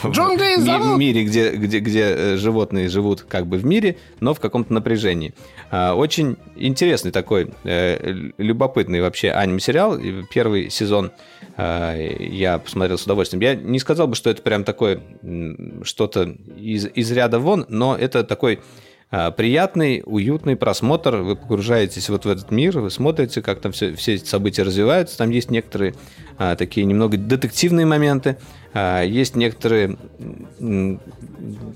в 0.02 0.10
Джунгли 0.10 0.56
ми- 0.56 0.62
зовут! 0.62 0.98
мире, 0.98 1.24
где, 1.24 1.50
где, 1.52 1.78
где 1.80 2.00
э, 2.02 2.36
животные 2.36 2.88
живут 2.88 3.22
как 3.22 3.46
бы 3.46 3.56
в 3.58 3.64
мире, 3.64 3.96
но 4.20 4.34
в 4.34 4.40
каком-то 4.40 4.72
напряжении. 4.72 5.34
А, 5.70 5.94
Очень 5.94 6.36
интересный 6.56 7.10
такой, 7.10 7.52
э, 7.64 8.14
любопытный 8.38 9.00
вообще 9.00 9.30
аниме-сериал. 9.30 9.98
Первый 10.32 10.70
сезон 10.70 11.12
а, 11.56 11.96
я 11.96 12.58
посмотрел 12.58 12.98
с 12.98 13.04
удовольствием. 13.04 13.42
Я 13.42 13.54
не 13.54 13.78
сказал 13.78 14.08
бы, 14.08 14.14
что 14.14 14.30
это 14.30 14.42
прям 14.42 14.64
такое 14.64 15.00
что-то 15.82 16.34
из, 16.56 16.86
из 16.86 17.12
ряда 17.12 17.38
вон, 17.38 17.66
но 17.68 17.96
это 17.96 18.24
такой 18.24 18.60
приятный, 19.10 20.02
уютный 20.04 20.56
просмотр. 20.56 21.16
Вы 21.16 21.36
погружаетесь 21.36 22.08
вот 22.08 22.24
в 22.24 22.28
этот 22.28 22.50
мир, 22.50 22.78
вы 22.80 22.90
смотрите, 22.90 23.40
как 23.42 23.60
там 23.60 23.72
все, 23.72 23.94
все 23.94 24.14
эти 24.14 24.26
события 24.26 24.62
развиваются. 24.62 25.16
Там 25.18 25.30
есть 25.30 25.50
некоторые 25.50 25.94
а, 26.38 26.56
такие 26.56 26.84
немного 26.84 27.16
детективные 27.16 27.86
моменты, 27.86 28.36
а, 28.74 29.02
есть 29.02 29.36
некоторые 29.36 29.96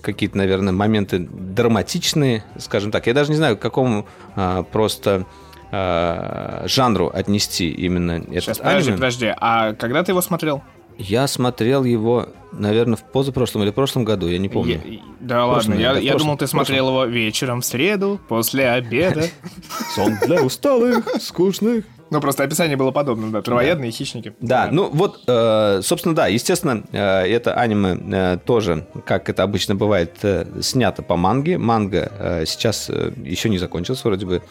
какие-то, 0.03 0.37
наверное, 0.37 0.73
моменты 0.73 1.19
драматичные, 1.19 2.45
скажем 2.59 2.91
так. 2.91 3.07
Я 3.07 3.15
даже 3.15 3.31
не 3.31 3.37
знаю, 3.37 3.57
к 3.57 3.61
какому 3.61 4.07
а, 4.37 4.63
просто 4.65 5.27
а, 5.73 6.65
жанру 6.67 7.11
отнести 7.13 7.71
именно 7.71 8.13
этот 8.13 8.43
Сейчас, 8.43 8.59
подожди, 8.59 8.91
аниме. 8.91 8.97
подожди. 8.97 9.35
А 9.37 9.73
когда 9.75 10.03
ты 10.03 10.13
его 10.13 10.21
смотрел? 10.21 10.63
Я 11.01 11.27
смотрел 11.27 11.85
его, 11.85 12.29
наверное, 12.53 12.97
в 12.97 13.03
позапрошлом 13.03 13.63
или 13.63 13.71
прошлом 13.71 14.05
году, 14.05 14.27
я 14.29 14.37
не 14.39 14.51
помню. 14.51 14.81
Я- 14.85 14.99
да 15.21 15.47
ладно, 15.47 15.75
я, 15.75 15.97
я 15.97 16.15
думал, 16.17 16.37
ты 16.37 16.47
смотрел 16.47 16.89
его 16.89 17.05
вечером 17.07 17.63
в 17.63 17.65
среду, 17.65 18.21
после 18.29 18.69
обеда. 18.69 19.25
Сон 19.95 20.19
для 20.27 20.43
усталых, 20.43 21.09
скучных. 21.21 21.85
Ну, 22.11 22.21
просто 22.21 22.43
описание 22.45 22.77
было 22.77 22.91
подобно, 22.91 23.31
да, 23.31 23.41
травоядные 23.41 23.93
хищники. 23.93 24.35
Да, 24.41 24.69
ну 24.73 24.91
вот, 24.93 25.23
э, 25.29 25.81
собственно, 25.83 26.15
да, 26.15 26.27
естественно, 26.27 26.83
э, 26.93 26.99
это 26.99 27.55
аниме 27.55 27.97
э, 28.13 28.39
тоже, 28.45 28.87
как 29.07 29.29
это 29.31 29.43
обычно 29.45 29.77
бывает, 29.77 30.17
э, 30.23 30.45
снято 30.61 31.03
по 31.03 31.17
манге. 31.17 31.57
Манга 31.57 32.11
э, 32.19 32.45
сейчас 32.47 32.91
э, 32.91 33.13
еще 33.25 33.49
не 33.49 33.59
закончилась, 33.59 34.05
вроде 34.05 34.27
бы. 34.27 34.43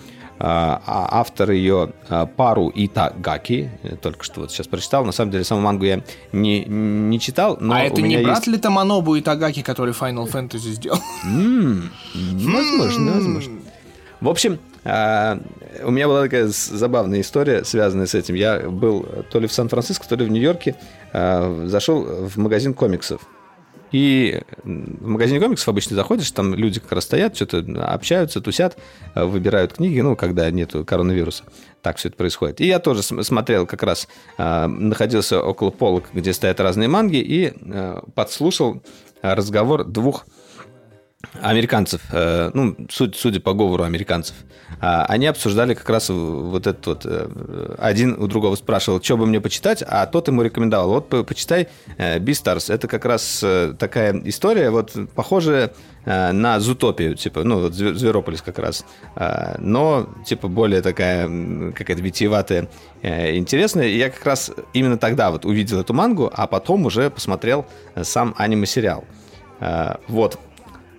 А 0.41 0.81
а 0.85 1.19
автор 1.19 1.51
ее 1.51 1.91
э, 2.09 2.25
Пару 2.37 2.71
Итагаки, 2.73 3.69
только 4.01 4.23
что 4.23 4.41
вот 4.41 4.51
сейчас 4.51 4.67
прочитал. 4.67 5.03
На 5.03 5.11
самом 5.11 5.31
деле, 5.31 5.43
саму 5.43 5.59
мангу 5.61 5.83
я 5.83 6.01
не, 6.31 6.63
не 6.63 7.19
читал, 7.19 7.57
но 7.59 7.73
а 7.75 7.81
это 7.81 8.01
не 8.01 8.17
брат 8.23 8.37
есть- 8.37 8.47
ли 8.47 8.57
Таманобу 8.57 9.15
и 9.15 9.21
Тагаки, 9.21 9.61
который 9.61 9.93
Final 9.93 10.31
Fantasy 10.31 10.71
сделал? 10.71 10.99
М, 11.25 11.91
Возможно, 12.15 13.11
возможно. 13.13 13.59
В 14.21 14.29
общем, 14.29 14.59
а, 14.85 15.39
у 15.83 15.91
меня 15.91 16.07
была 16.07 16.21
такая 16.23 16.47
забавная 16.47 17.19
история, 17.21 17.63
связанная 17.65 18.05
с 18.05 18.15
этим. 18.15 18.35
Я 18.35 18.59
был 18.69 19.05
то 19.31 19.39
ли 19.39 19.47
в 19.47 19.53
Сан-Франциско, 19.53 20.07
то 20.07 20.15
ли 20.15 20.25
в 20.25 20.29
Нью-Йорке, 20.31 20.75
а, 21.13 21.65
зашел 21.67 22.01
в 22.03 22.37
магазин 22.37 22.73
комиксов. 22.73 23.21
И 23.91 24.41
в 24.63 25.07
магазине 25.07 25.39
комиксов 25.39 25.67
обычно 25.69 25.95
заходишь, 25.95 26.29
там 26.31 26.53
люди 26.53 26.79
как 26.79 26.91
раз 26.91 27.05
стоят, 27.05 27.35
что-то 27.35 27.63
общаются, 27.85 28.41
тусят, 28.41 28.77
а, 29.15 29.25
выбирают 29.25 29.73
книги, 29.73 29.99
ну, 29.99 30.15
когда 30.15 30.49
нету 30.51 30.85
коронавируса. 30.85 31.43
Так 31.81 31.97
все 31.97 32.09
это 32.09 32.17
происходит. 32.17 32.61
И 32.61 32.67
я 32.67 32.79
тоже 32.79 33.01
см- 33.03 33.25
смотрел 33.25 33.65
как 33.65 33.83
раз, 33.83 34.07
а, 34.37 34.67
находился 34.67 35.41
около 35.41 35.71
полок, 35.71 36.05
где 36.13 36.33
стоят 36.33 36.59
разные 36.59 36.87
манги, 36.87 37.17
и 37.17 37.53
а, 37.71 38.03
подслушал 38.13 38.81
а, 39.21 39.35
разговор 39.35 39.83
двух 39.85 40.25
американцев, 41.41 42.01
э, 42.11 42.49
ну, 42.53 42.75
суд- 42.89 43.15
судя 43.17 43.41
по 43.41 43.53
говору 43.53 43.83
американцев, 43.83 44.35
а, 44.79 45.05
они 45.05 45.27
обсуждали 45.27 45.73
как 45.73 45.89
раз 45.89 46.09
вот 46.09 46.65
этот 46.65 46.85
вот, 46.87 47.01
э, 47.05 47.75
один 47.77 48.13
у 48.21 48.27
другого 48.27 48.55
спрашивал, 48.55 49.01
что 49.01 49.17
бы 49.17 49.25
мне 49.25 49.41
почитать, 49.41 49.83
а 49.85 50.05
тот 50.05 50.29
ему 50.29 50.43
рекомендовал, 50.43 50.89
вот 50.89 51.09
по- 51.09 51.23
почитай 51.23 51.67
э, 51.97 52.19
Beastars, 52.19 52.73
это 52.73 52.87
как 52.87 53.03
раз 53.03 53.41
э, 53.43 53.73
такая 53.77 54.21
история, 54.25 54.69
вот 54.69 54.95
похожая 55.13 55.73
э, 56.05 56.31
на 56.31 56.59
Зутопию, 56.61 57.15
типа, 57.15 57.43
ну, 57.43 57.69
Зверополис 57.69 58.41
как 58.41 58.57
раз, 58.59 58.85
А, 59.15 59.55
но, 59.59 60.07
типа, 60.25 60.47
более 60.47 60.81
такая 60.81 61.27
какая-то 61.73 62.01
витиеватая, 62.01 62.69
э, 63.01 63.35
интересная. 63.35 63.87
И 63.87 63.97
я 63.97 64.09
как 64.09 64.25
раз 64.25 64.51
именно 64.73 64.97
тогда 64.97 65.31
вот 65.31 65.43
увидел 65.43 65.81
эту 65.81 65.93
мангу, 65.93 66.31
а 66.33 66.47
потом 66.47 66.85
уже 66.85 67.09
посмотрел 67.09 67.65
э, 67.95 68.05
сам 68.05 68.33
аниме-сериал. 68.37 69.03
Вот. 70.07 70.39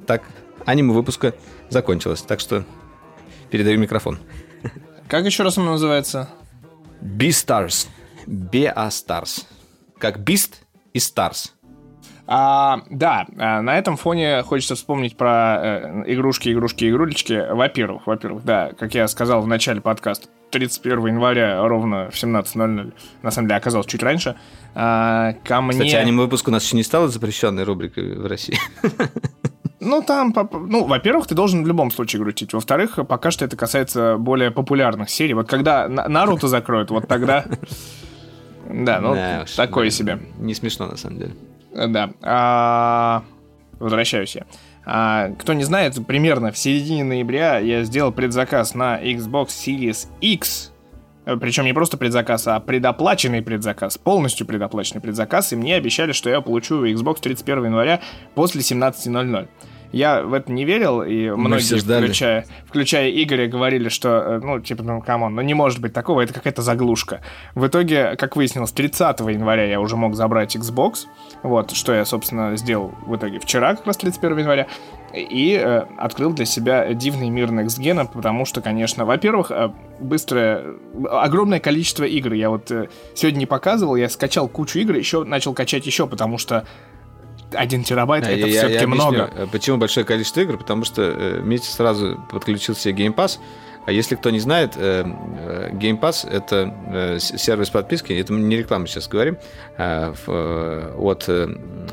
Так, 0.07 0.23
аниме 0.65 0.93
выпуска 0.93 1.35
закончилось. 1.69 2.23
Так 2.23 2.41
что 2.41 2.65
передаю 3.51 3.79
микрофон. 3.79 4.19
Как 5.09 5.25
еще 5.25 5.43
раз 5.43 5.59
он 5.59 5.67
называется? 5.67 6.29
Beastars. 7.03 7.89
Beastars. 8.27 9.45
Как 9.99 10.19
Beast 10.19 10.55
и 10.93 10.99
Stars. 10.99 11.51
А, 12.33 12.83
да, 12.91 13.27
а, 13.39 13.61
на 13.61 13.77
этом 13.77 13.97
фоне 13.97 14.45
хочется 14.45 14.77
вспомнить 14.77 15.17
про 15.17 15.59
э, 15.61 16.05
игрушки, 16.07 16.53
игрушки, 16.53 16.89
игрулечки. 16.89 17.45
Во-первых, 17.51 18.07
во-первых, 18.07 18.45
да, 18.45 18.71
как 18.79 18.95
я 18.95 19.09
сказал 19.09 19.43
в 19.43 19.49
начале 19.49 19.81
подкаста, 19.81 20.29
31 20.53 21.07
января 21.09 21.61
ровно 21.67 22.09
в 22.09 22.15
17.00, 22.15 22.93
на 23.23 23.31
самом 23.33 23.49
деле 23.49 23.59
оказалось 23.59 23.89
чуть 23.89 24.05
раньше, 24.05 24.37
а, 24.77 25.33
ко 25.45 25.61
мне... 25.61 25.73
Кстати, 25.73 25.97
аниме-выпуск 25.97 26.47
у 26.47 26.53
нас 26.53 26.65
еще 26.65 26.77
не 26.77 26.85
стала 26.85 27.09
запрещенной 27.09 27.65
рубрикой 27.65 28.17
в 28.17 28.27
России. 28.27 28.57
Ну, 29.81 30.03
там, 30.03 30.35
ну, 30.53 30.85
во-первых, 30.85 31.27
ты 31.27 31.35
должен 31.35 31.65
в 31.65 31.67
любом 31.67 31.91
случае 31.91 32.21
грустить. 32.23 32.53
Во-вторых, 32.53 32.99
пока 33.09 33.31
что 33.31 33.45
это 33.47 33.57
касается 33.57 34.17
более 34.19 34.51
популярных 34.51 35.09
серий. 35.09 35.33
Вот 35.35 35.49
когда 35.49 35.89
На- 35.89 36.07
Наруто 36.09 36.49
закроют, 36.49 36.91
вот 36.91 37.09
тогда... 37.09 37.45
Да, 38.73 39.01
ну, 39.01 39.17
такое 39.57 39.91
себе. 39.91 40.21
Не 40.39 40.55
смешно, 40.55 40.87
на 40.87 40.97
самом 40.97 41.19
деле. 41.19 41.33
Да. 41.75 42.11
А, 42.23 43.25
Возвращаюсь 43.81 44.37
я. 44.37 44.45
А, 44.85 45.31
Кто 45.39 45.55
не 45.55 45.65
знает, 45.65 45.95
примерно 46.07 46.53
в 46.53 46.59
середине 46.59 47.03
ноября 47.03 47.59
я 47.59 47.83
сделал 47.83 48.13
предзаказ 48.13 48.75
на 48.75 49.03
Xbox 49.03 49.49
Series 49.49 50.07
X. 50.21 50.70
Причем 51.39 51.65
не 51.65 51.73
просто 51.73 51.97
предзаказ, 51.97 52.47
а 52.47 52.61
предоплаченный 52.61 53.43
предзаказ. 53.43 53.99
Полностью 53.99 54.47
предоплаченный 54.47 55.01
предзаказ. 55.01 55.53
И 55.53 55.57
мне 55.57 55.77
обещали, 55.77 56.13
что 56.13 56.31
я 56.31 56.41
получу 56.41 56.87
Xbox 56.87 57.21
31 57.21 57.67
января 57.67 58.01
после 58.35 58.63
17.00. 58.63 59.49
Я 59.93 60.23
в 60.23 60.33
это 60.35 60.53
не 60.53 60.65
верил, 60.65 61.03
и 61.03 61.31
многие, 61.31 61.63
все 61.63 61.79
ждали. 61.79 62.05
включая, 62.05 62.47
включая 62.67 63.11
Игоря, 63.11 63.49
говорили, 63.49 63.89
что, 63.89 64.09
э, 64.09 64.41
ну, 64.41 64.61
типа, 64.61 64.83
ну, 64.83 65.03
come 65.03 65.21
on, 65.21 65.35
ну 65.35 65.43
не 65.43 65.55
может 65.55 65.81
быть 65.81 65.93
такого, 65.93 66.21
это 66.21 66.33
какая-то 66.33 66.63
заглушка. 66.63 67.21
В 67.55 67.67
итоге, 67.67 68.17
как 68.17 68.37
выяснилось, 68.37 68.73
30 68.73 69.21
января 69.21 69.65
я 69.65 69.81
уже 69.81 69.97
мог 69.97 70.15
забрать 70.15 70.55
Xbox, 70.55 71.07
вот, 71.43 71.73
что 71.73 71.93
я, 71.93 72.05
собственно, 72.05 72.57
сделал 72.57 72.95
в 73.05 73.17
итоге 73.17 73.41
вчера, 73.41 73.75
как 73.75 73.87
раз 73.87 73.97
31 73.97 74.39
января, 74.39 74.67
и 75.13 75.61
э, 75.61 75.83
открыл 75.99 76.33
для 76.33 76.45
себя 76.45 76.93
дивный 76.95 77.31
мир 77.31 77.51
Next 77.51 77.81
Gen, 77.81 78.09
потому 78.13 78.45
что, 78.45 78.61
конечно, 78.61 79.05
во-первых, 79.05 79.51
э, 79.51 79.73
быстрое, 79.99 80.77
огромное 81.11 81.59
количество 81.59 82.05
игр. 82.05 82.33
Я 82.33 82.51
вот 82.51 82.71
э, 82.71 82.89
сегодня 83.15 83.41
не 83.41 83.47
показывал, 83.47 83.97
я 83.97 84.09
скачал 84.09 84.49
кучу 84.49 84.79
игр, 84.79 84.95
еще 84.95 85.25
начал 85.25 85.53
качать 85.53 85.87
еще, 85.87 86.07
потому 86.07 86.39
что 86.39 86.65
1 87.53 87.85
терабайт 87.85 88.25
А, 88.27 88.31
это 88.31 88.47
все-таки 88.47 88.87
много. 88.87 89.31
э, 89.35 89.47
Почему 89.51 89.77
большое 89.77 90.07
количество 90.07 90.41
игр? 90.41 90.57
Потому 90.57 90.85
что 90.85 91.03
э, 91.03 91.41
Митя 91.43 91.71
сразу 91.71 92.21
подключил 92.31 92.75
себе 92.75 93.07
Game 93.07 93.15
Pass. 93.15 93.39
А 93.87 93.93
если 93.93 94.15
кто 94.15 94.31
не 94.31 94.41
знает, 94.41 94.73
э, 94.77 95.03
Game 95.73 95.99
Pass— 95.99 96.29
это 96.31 97.19
сервис 97.19 97.71
подписки, 97.71 98.13
это 98.13 98.33
мы 98.33 98.41
не 98.41 98.59
реклама 98.59 98.87
сейчас 98.87 99.09
говорим, 99.09 99.39
от 99.79 101.29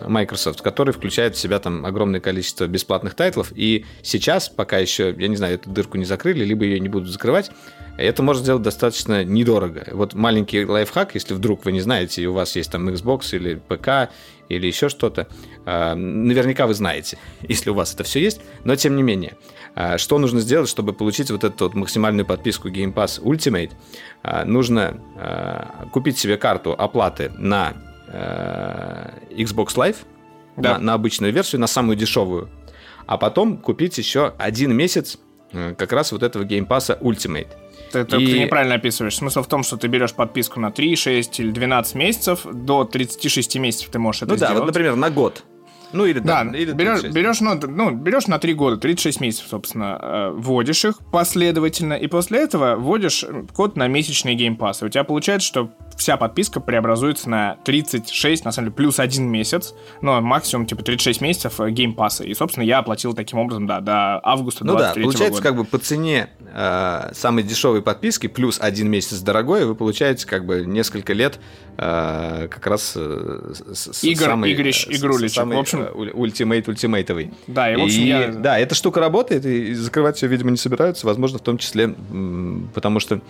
Microsoft, 0.08 0.62
который 0.62 0.94
включает 0.94 1.36
в 1.36 1.40
себя 1.40 1.60
там 1.60 1.86
огромное 1.86 2.20
количество 2.20 2.68
бесплатных 2.68 3.16
тайтлов. 3.16 3.54
И 3.56 3.86
сейчас, 4.04 4.50
пока 4.50 4.78
еще, 4.78 5.16
я 5.18 5.28
не 5.30 5.38
знаю, 5.38 5.56
эту 5.56 5.70
дырку 5.70 5.98
не 5.98 6.06
закрыли, 6.06 6.44
либо 6.44 6.66
ее 6.66 6.80
не 6.80 6.90
будут 6.90 7.10
закрывать, 7.10 7.52
это 7.98 8.22
можно 8.22 8.44
сделать 8.44 8.62
достаточно 8.62 9.24
недорого. 9.24 9.86
Вот 9.92 10.14
маленький 10.14 10.66
лайфхак, 10.66 11.16
если 11.16 11.34
вдруг 11.34 11.66
вы 11.66 11.72
не 11.72 11.82
знаете, 11.82 12.22
и 12.22 12.26
у 12.28 12.34
вас 12.34 12.56
есть 12.56 12.72
там 12.72 12.88
Xbox 12.90 13.36
или 13.36 13.56
ПК, 13.56 14.12
или 14.50 14.68
еще 14.68 14.90
что-то, 14.90 15.28
а, 15.66 15.96
наверняка 15.96 16.68
вы 16.68 16.74
знаете, 16.74 17.18
если 17.42 17.70
у 17.70 17.74
вас 17.74 17.94
это 17.94 18.04
все 18.04 18.20
есть, 18.22 18.42
но 18.64 18.76
тем 18.76 18.96
не 18.96 19.04
менее, 19.04 19.38
а, 19.76 19.98
что 19.98 20.18
нужно 20.20 20.40
сделать, 20.40 20.70
чтобы 20.70 20.94
получить 20.94 21.30
вот 21.32 21.44
эту 21.44 21.66
вот 21.66 21.76
максимальную 21.76 22.26
подписку 22.26 22.70
Game 22.70 22.94
Pass 22.94 23.22
Ultimate? 23.22 23.72
А, 24.24 24.46
Нужно 24.46 25.00
купить 25.92 26.18
себе 26.18 26.38
карту 26.38 26.74
оплаты 26.78 27.32
на 27.38 27.74
а, 28.08 29.14
Xbox 29.32 29.76
Live, 29.76 29.98
Да. 30.56 30.74
на, 30.74 30.80
на 30.80 30.94
обычную 30.94 31.34
версию, 31.34 31.62
на 31.62 31.68
самую 31.68 31.96
дешевую, 31.98 32.50
а 33.06 33.18
потом 33.18 33.58
купить 33.58 33.98
еще 33.98 34.34
один 34.38 34.76
месяц 34.76 35.18
э, 35.54 35.76
как 35.78 35.94
раз 35.94 36.12
вот 36.12 36.24
этого 36.24 36.44
Game 36.44 36.68
Pass 36.68 37.00
Ultimate. 37.02 37.48
Ты, 37.92 38.04
ты- 38.06 38.22
И- 38.22 38.26
ты 38.28 38.40
неправильно 38.40 38.76
описываешь. 38.76 39.16
Смысл 39.16 39.42
в 39.44 39.48
том, 39.48 39.64
что 39.64 39.78
ты 39.78 39.88
берешь 39.88 40.14
подписку 40.14 40.60
на 40.60 40.72
3, 40.72 40.96
6 40.96 41.40
или 41.40 41.52
12 41.52 41.96
месяцев, 41.96 42.46
до 42.52 42.84
36 42.84 43.60
месяцев 43.60 43.90
ты 43.90 44.00
можешь 44.00 44.24
это 44.24 44.32
Ну 44.34 44.38
да, 44.38 44.46
сделать. 44.48 44.60
вот, 44.60 44.66
например, 44.68 44.96
на 44.96 45.10
год. 45.10 45.44
Ну 45.94 46.06
или 46.06 46.20
Да, 46.20 46.44
да, 46.44 46.58
или 46.58 46.72
берешь, 46.74 47.02
36. 47.02 47.16
берешь, 47.16 47.40
ну, 47.42 47.60
ну, 47.68 47.92
берешь 47.92 48.28
на 48.28 48.40
3 48.40 48.54
года, 48.54 48.78
36 48.78 49.22
месяцев, 49.22 49.48
собственно, 49.50 49.98
э, 50.02 50.32
вводишь 50.36 50.84
их 50.86 51.00
последовательно, 51.12 51.94
и 51.94 52.08
после 52.08 52.40
этого 52.40 52.76
вводишь 52.76 53.24
э, 53.24 53.44
код 53.56 53.76
на 53.78 53.88
месячный 53.88 54.36
геймпас. 54.36 54.82
И 54.82 54.86
у 54.86 54.90
тебя 54.90 55.04
получается, 55.04 55.48
что 55.48 55.72
вся 55.96 56.18
подписка 56.18 56.60
преобразуется 56.60 57.30
на 57.30 57.56
36, 57.66 58.46
на 58.46 58.52
самом 58.52 58.68
деле, 58.68 58.76
плюс 58.76 59.00
один 59.00 59.28
месяц, 59.30 59.74
но 60.02 60.20
максимум, 60.22 60.66
типа, 60.66 60.84
36 60.84 61.22
месяцев 61.22 61.60
э, 61.62 61.70
Game 61.72 61.92
Pass 61.92 62.13
а. 62.13 62.24
И, 62.24 62.34
собственно, 62.34 62.64
я 62.66 62.80
оплатил 62.80 63.14
таким 63.14 63.40
образом, 63.40 63.66
да, 63.66 63.80
до 63.80 64.20
августа 64.24 64.66
Ну 64.66 64.74
да, 64.74 64.94
23 64.94 65.04
получается, 65.04 65.32
года. 65.32 65.44
как 65.44 65.56
бы 65.56 65.64
по 65.64 65.78
цене 65.78 66.30
э, 66.54 67.10
самой 67.14 67.44
дешевой 67.44 67.82
подписки 67.82 68.28
плюс 68.28 68.60
один 68.62 68.90
месяц 68.90 69.20
дорогой, 69.22 69.66
вы 69.66 69.74
получаете 69.76 70.28
как 70.28 70.46
бы 70.46 70.66
несколько 70.66 71.14
лет 71.14 71.40
э, 71.78 72.48
как 72.50 72.68
раз 72.68 72.94
э, 72.96 73.54
с- 73.74 74.04
Игр, 74.04 74.26
самый, 74.26 74.52
игрищ, 74.52 74.88
э, 74.88 74.96
игрулечек. 74.96 75.36
самый, 75.36 75.58
В 75.58 75.60
общем- 75.60 75.77
э, 75.84 75.92
уль- 75.94 76.12
ultimate 76.14 76.68
ultimate 76.68 77.07
овый. 77.07 77.32
Да, 77.48 77.72
и, 77.72 77.76
в 77.76 77.84
общем, 77.84 78.02
И, 78.02 78.08
я- 78.08 78.28
Да, 78.32 78.60
эта 78.60 78.76
штука 78.76 79.00
работает, 79.00 79.46
и 79.46 79.74
закрывать 79.74 80.22
ее, 80.22 80.30
видимо, 80.30 80.52
не 80.52 80.58
собираются, 80.58 81.06
возможно, 81.06 81.38
в 81.40 81.42
том 81.42 81.58
числе, 81.58 81.96
потому 82.74 83.00
что 83.00 83.22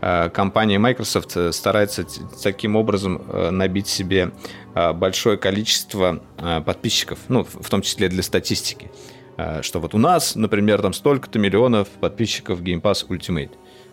э, 0.00 0.30
компания 0.30 0.78
Microsoft 0.78 1.36
э, 1.36 1.52
старается 1.52 2.06
таким 2.42 2.76
образом 2.76 3.22
э, 3.28 3.50
набить 3.50 3.86
себе 3.88 4.32
э, 4.74 4.92
большое 4.92 5.36
количество 5.38 6.20
э, 6.38 6.60
подписчиков, 6.60 7.18
ну, 7.28 7.44
в 7.44 7.68
том 7.70 7.82
числе 7.82 8.08
для 8.08 8.22
статистики. 8.22 8.90
Э, 9.36 9.62
Что 9.62 9.80
вот 9.80 9.94
у 9.94 9.98
нас, 9.98 10.36
например, 10.36 10.82
там 10.82 10.92
столько-то 10.92 11.38
миллионов 11.38 11.88
подписчиков 11.88 12.60
Game 12.60 12.80
Pass 12.82 13.06
Ultimate. 13.08 13.50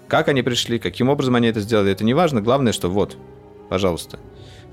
Как 0.08 0.28
они 0.28 0.42
пришли, 0.42 0.78
каким 0.80 1.08
образом 1.10 1.36
они 1.36 1.48
это 1.48 1.62
сделали, 1.62 1.92
это 1.92 2.04
не 2.04 2.14
важно. 2.14 2.42
Главное, 2.42 2.74
что 2.74 2.90
вот, 2.90 3.16
пожалуйста, 3.70 4.20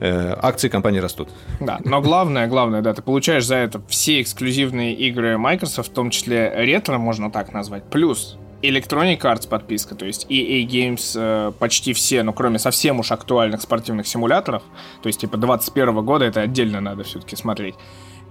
э, 0.01 0.35
акции 0.41 0.69
компании 0.69 1.01
растут. 1.01 1.29
Да, 1.61 1.79
но 1.85 2.01
главное, 2.01 2.47
главное, 2.47 2.83
да, 2.83 2.95
ты 2.95 3.03
получаешь 3.03 3.47
за 3.47 3.57
это 3.57 3.81
все 3.89 4.20
эксклюзивные 4.20 4.95
игры 4.95 5.39
Microsoft, 5.39 5.91
в 5.91 5.95
том 5.95 6.11
числе 6.11 6.53
ретро, 6.55 6.99
можно 6.99 7.31
так 7.31 7.53
назвать, 7.53 7.85
плюс 7.85 8.39
Electronic 8.62 9.20
Arts 9.20 9.49
подписка, 9.49 9.95
то 9.95 10.05
есть 10.05 10.27
EA 10.29 10.66
Games 10.66 11.12
э, 11.15 11.53
почти 11.59 11.93
все, 11.93 12.23
ну 12.23 12.33
кроме 12.33 12.59
совсем 12.59 12.99
уж 12.99 13.12
актуальных 13.12 13.62
спортивных 13.62 14.07
симуляторов, 14.07 14.62
то 15.03 15.07
есть 15.07 15.20
типа 15.20 15.37
21 15.37 16.05
года, 16.05 16.25
это 16.25 16.41
отдельно 16.41 16.81
надо 16.81 17.05
все-таки 17.05 17.37
смотреть. 17.37 17.77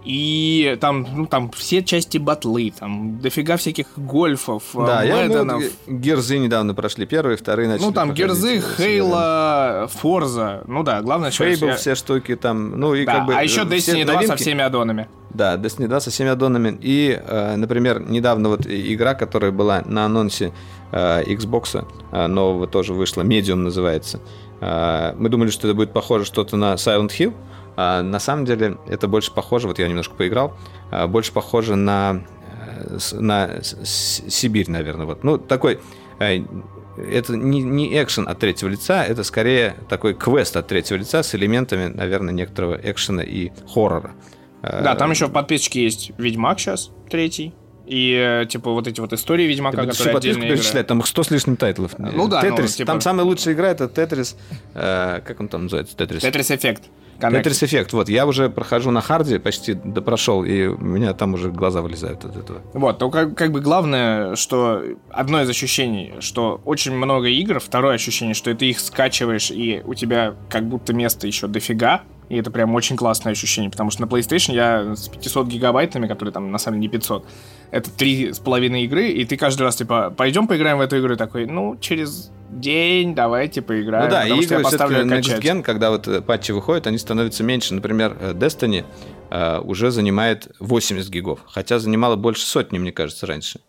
И 0.05 0.77
там, 0.79 1.05
ну, 1.15 1.25
там 1.25 1.51
все 1.51 1.83
части 1.83 2.17
батлы, 2.17 2.71
там 2.77 3.19
дофига 3.19 3.57
всяких 3.57 3.87
гольфов, 3.97 4.63
э, 4.75 4.85
Да, 4.85 5.03
я, 5.03 5.15
ну, 5.15 5.21
Мэдденов. 5.23 5.55
вот, 5.63 5.71
э, 5.87 5.91
Герзы 5.91 6.37
недавно 6.37 6.73
прошли, 6.73 7.05
первые, 7.05 7.35
вторые 7.35 7.67
начали 7.67 7.85
ну, 7.87 7.91
там 7.91 8.13
Герзы, 8.13 8.57
э, 8.59 8.61
Хейла, 8.77 9.89
Форза. 9.93 10.63
Ну 10.67 10.83
да, 10.83 11.01
главное, 11.01 11.31
что 11.31 11.43
Фейбл, 11.43 11.67
я- 11.67 11.75
все 11.75 11.95
штуки 11.95 12.35
там, 12.35 12.79
ну 12.79 12.93
и 12.95 13.05
Да, 13.05 13.15
как 13.15 13.25
бы... 13.25 13.35
а 13.35 13.43
еще 13.43 13.61
э, 13.61 13.65
Destiny 13.65 14.05
2 14.05 14.13
со 14.13 14.19
новинки. 14.21 14.41
всеми 14.41 14.61
аддонами. 14.63 15.07
Да, 15.31 15.55
Destiny 15.57 15.87
2 15.87 15.99
со 15.99 16.09
всеми 16.09 16.29
аддонами. 16.29 16.77
И, 16.81 17.19
э, 17.21 17.55
например, 17.57 17.99
недавно 18.01 18.49
вот 18.49 18.65
игра, 18.65 19.13
которая 19.13 19.51
была 19.51 19.81
на 19.85 20.05
анонсе 20.05 20.53
э, 20.91 21.23
Xbox 21.23 21.85
э, 22.11 22.27
нового 22.27 22.67
тоже 22.67 22.93
вышла, 22.93 23.23
Medium 23.23 23.55
называется. 23.55 24.21
Э, 24.61 25.13
мы 25.17 25.29
думали, 25.29 25.49
что 25.49 25.67
это 25.67 25.75
будет 25.75 25.91
похоже 25.91 26.23
что-то 26.25 26.55
на 26.55 26.75
Silent 26.75 27.09
Hill, 27.09 27.33
на 27.77 28.19
самом 28.19 28.45
деле 28.45 28.77
это 28.87 29.07
больше 29.07 29.31
похоже, 29.31 29.67
вот 29.67 29.79
я 29.79 29.87
немножко 29.87 30.15
поиграл, 30.15 30.57
э, 30.91 31.07
больше 31.07 31.31
похоже 31.31 31.75
на, 31.75 32.23
э, 32.83 32.97
на 33.13 33.61
Сибирь, 33.61 34.69
наверное. 34.69 35.05
Вот. 35.05 35.23
Ну, 35.23 35.37
такой... 35.37 35.79
э, 36.19 36.43
это 36.97 37.35
не, 37.37 37.61
не 37.61 38.01
экшен 38.01 38.27
от 38.27 38.39
третьего 38.39 38.69
лица, 38.69 39.05
это 39.05 39.23
скорее 39.23 39.75
такой 39.87 40.15
квест 40.15 40.57
от 40.57 40.67
третьего 40.67 40.97
лица 40.97 41.21
с 41.21 41.35
элементами, 41.35 41.93
наверное, 41.93 42.33
некоторого 42.33 42.79
экшена 42.81 43.21
и 43.21 43.51
хоррора. 43.71 44.13
Э, 44.63 44.83
Да, 44.83 44.95
там 44.95 45.11
еще 45.11 45.27
в 45.27 45.31
подписчике 45.31 45.83
есть 45.83 46.11
Ведьмак 46.17 46.59
сейчас, 46.59 46.91
третий. 47.09 47.53
И, 47.87 48.13
э, 48.13 48.45
типа, 48.45 48.71
вот 48.71 48.85
эти 48.87 48.99
вот 48.99 49.13
истории 49.13 49.45
Ведьмака, 49.45 49.83
Ты 49.83 49.87
которые 49.91 50.17
отдельно 50.17 50.41
перечислять, 50.41 50.87
там 50.87 50.99
их 50.99 51.07
100 51.07 51.23
с 51.23 51.31
лишним 51.31 51.55
тайтлов. 51.55 51.97
Ну 51.97 52.27
да, 52.27 52.41
ну, 52.43 52.49
Тетрис. 52.49 52.75
типа- 52.75 52.87
Там 52.87 53.01
самая 53.01 53.25
лучшая 53.25 53.53
игра 53.53 53.69
это 53.69 53.87
Тетрис. 53.87 54.35
э, 54.73 55.21
как 55.25 55.39
он 55.39 55.47
там 55.47 55.63
называется? 55.63 55.95
Тетрис. 55.95 56.21
Tetris 56.21 56.51
Effect. 56.51 56.83
Tetris 57.19 57.63
Effect. 57.63 57.93
Вот, 57.93 58.09
я 58.09 58.27
уже 58.27 58.49
прохожу 58.49 58.91
на 58.91 59.01
hard 59.01 59.27
е, 59.27 59.39
почти 59.39 59.73
допрошел, 59.73 60.43
и 60.43 60.67
у 60.67 60.77
меня 60.77 61.13
там 61.13 61.33
уже 61.33 61.49
глаза 61.49 61.81
вылезают 61.81 62.23
от 62.25 62.35
этого. 62.35 62.61
Вот, 62.73 62.99
то 62.99 63.09
как, 63.09 63.35
как 63.35 63.51
бы 63.51 63.61
главное, 63.61 64.35
что 64.35 64.83
одно 65.09 65.41
из 65.41 65.49
ощущений, 65.49 66.13
что 66.19 66.61
очень 66.65 66.93
много 66.93 67.27
игр, 67.27 67.59
второе 67.59 67.95
ощущение, 67.95 68.35
что 68.35 68.53
ты 68.53 68.69
их 68.69 68.79
скачиваешь, 68.79 69.49
и 69.49 69.81
у 69.85 69.93
тебя 69.93 70.35
как 70.49 70.67
будто 70.67 70.93
места 70.93 71.25
еще 71.25 71.47
дофига, 71.47 72.03
и 72.29 72.35
это 72.35 72.51
прям 72.51 72.75
очень 72.75 72.97
классное 72.97 73.31
ощущение, 73.31 73.71
потому 73.71 73.89
что 73.89 74.01
на 74.01 74.05
PlayStation 74.05 74.53
я 74.53 74.95
с 74.95 75.07
500 75.07 75.47
гигабайтами, 75.47 76.07
которые 76.07 76.33
там 76.33 76.51
на 76.51 76.57
самом 76.57 76.81
деле 76.81 76.87
не 76.89 76.97
500, 76.99 77.25
это 77.71 77.91
три 77.91 78.33
с 78.33 78.39
половиной 78.39 78.83
игры, 78.83 79.09
и 79.09 79.25
ты 79.25 79.37
каждый 79.37 79.63
раз 79.63 79.75
типа, 79.75 80.13
пойдем 80.15 80.47
поиграем 80.47 80.77
в 80.77 80.81
эту 80.81 80.99
игру, 80.99 81.15
такой, 81.15 81.45
ну, 81.45 81.77
через 81.79 82.31
день 82.49 83.13
давайте 83.13 83.61
поиграем, 83.61 84.05
ну 84.05 84.11
да, 84.11 84.21
потому 84.23 84.41
и 84.41 84.45
игры 84.45 84.63
все-таки. 84.63 84.93
Next 84.93 85.41
Gen, 85.41 85.63
когда 85.63 85.89
вот 85.91 86.07
э, 86.07 86.21
патчи 86.21 86.51
выходят, 86.51 86.87
они 86.87 86.97
становятся 86.97 87.43
меньше. 87.43 87.73
Например, 87.73 88.15
э, 88.19 88.33
Destiny 88.33 88.85
э, 89.29 89.59
уже 89.59 89.91
занимает 89.91 90.47
80 90.59 91.09
гигов, 91.09 91.39
хотя 91.47 91.79
занимала 91.79 92.15
больше 92.15 92.45
сотни, 92.45 92.79
мне 92.79 92.91
кажется, 92.91 93.25
раньше. 93.25 93.59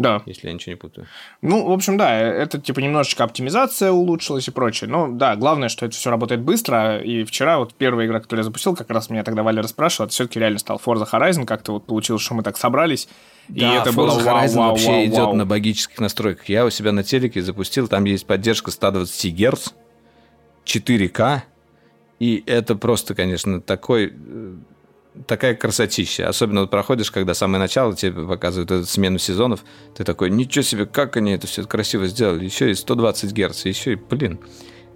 Да. 0.00 0.22
если 0.24 0.48
я 0.48 0.54
ничего 0.54 0.72
не 0.72 0.76
путаю. 0.76 1.06
Ну, 1.42 1.66
в 1.66 1.72
общем, 1.72 1.98
да, 1.98 2.18
это 2.18 2.58
типа 2.58 2.80
немножечко 2.80 3.22
оптимизация 3.24 3.90
улучшилась 3.90 4.48
и 4.48 4.50
прочее. 4.50 4.88
Но 4.88 5.08
да, 5.08 5.36
главное, 5.36 5.68
что 5.68 5.84
это 5.84 5.94
все 5.94 6.10
работает 6.10 6.40
быстро. 6.40 6.98
И 6.98 7.24
вчера 7.24 7.58
вот 7.58 7.74
первая 7.74 8.06
игра, 8.06 8.20
которую 8.20 8.40
я 8.40 8.44
запустил, 8.44 8.74
как 8.74 8.88
раз 8.90 9.10
меня 9.10 9.24
тогда 9.24 9.42
Валера 9.42 9.66
спрашивал, 9.66 10.06
это 10.06 10.14
все-таки 10.14 10.38
реально 10.38 10.58
стал 10.58 10.80
Forza 10.84 11.06
Horizon. 11.10 11.44
Как-то 11.44 11.72
вот 11.72 11.84
получилось, 11.84 12.22
что 12.22 12.34
мы 12.34 12.42
так 12.42 12.56
собрались. 12.56 13.08
и 13.48 13.62
это 13.62 13.92
было 13.92 14.18
Forza 14.18 14.24
вау, 14.24 14.44
Horizon 14.44 14.56
вау, 14.56 14.70
вообще 14.70 14.90
вау, 14.90 15.04
идет 15.04 15.18
вау. 15.18 15.34
на 15.34 15.44
богических 15.44 15.98
настройках. 16.00 16.48
Я 16.48 16.64
у 16.64 16.70
себя 16.70 16.92
на 16.92 17.04
телеке 17.04 17.42
запустил, 17.42 17.86
там 17.86 18.04
есть 18.04 18.26
поддержка 18.26 18.70
120 18.70 19.34
Гц, 19.34 19.68
4К, 20.64 21.42
и 22.20 22.42
это 22.46 22.74
просто, 22.74 23.14
конечно, 23.14 23.60
такой 23.60 24.12
э, 24.14 24.54
такая 25.26 25.54
красотища. 25.54 26.28
Особенно 26.28 26.62
вот 26.62 26.70
проходишь, 26.70 27.10
когда 27.10 27.34
самое 27.34 27.60
начало 27.60 27.94
тебе 27.94 28.26
показывают 28.26 28.70
эту 28.70 28.86
смену 28.86 29.18
сезонов, 29.18 29.64
ты 29.94 30.04
такой, 30.04 30.30
ничего 30.30 30.62
себе, 30.62 30.86
как 30.86 31.16
они 31.16 31.32
это 31.32 31.46
все 31.46 31.64
красиво 31.64 32.06
сделали. 32.06 32.44
Еще 32.44 32.70
и 32.70 32.74
120 32.74 33.32
Гц, 33.32 33.64
еще 33.64 33.92
и, 33.92 33.96
блин. 33.96 34.40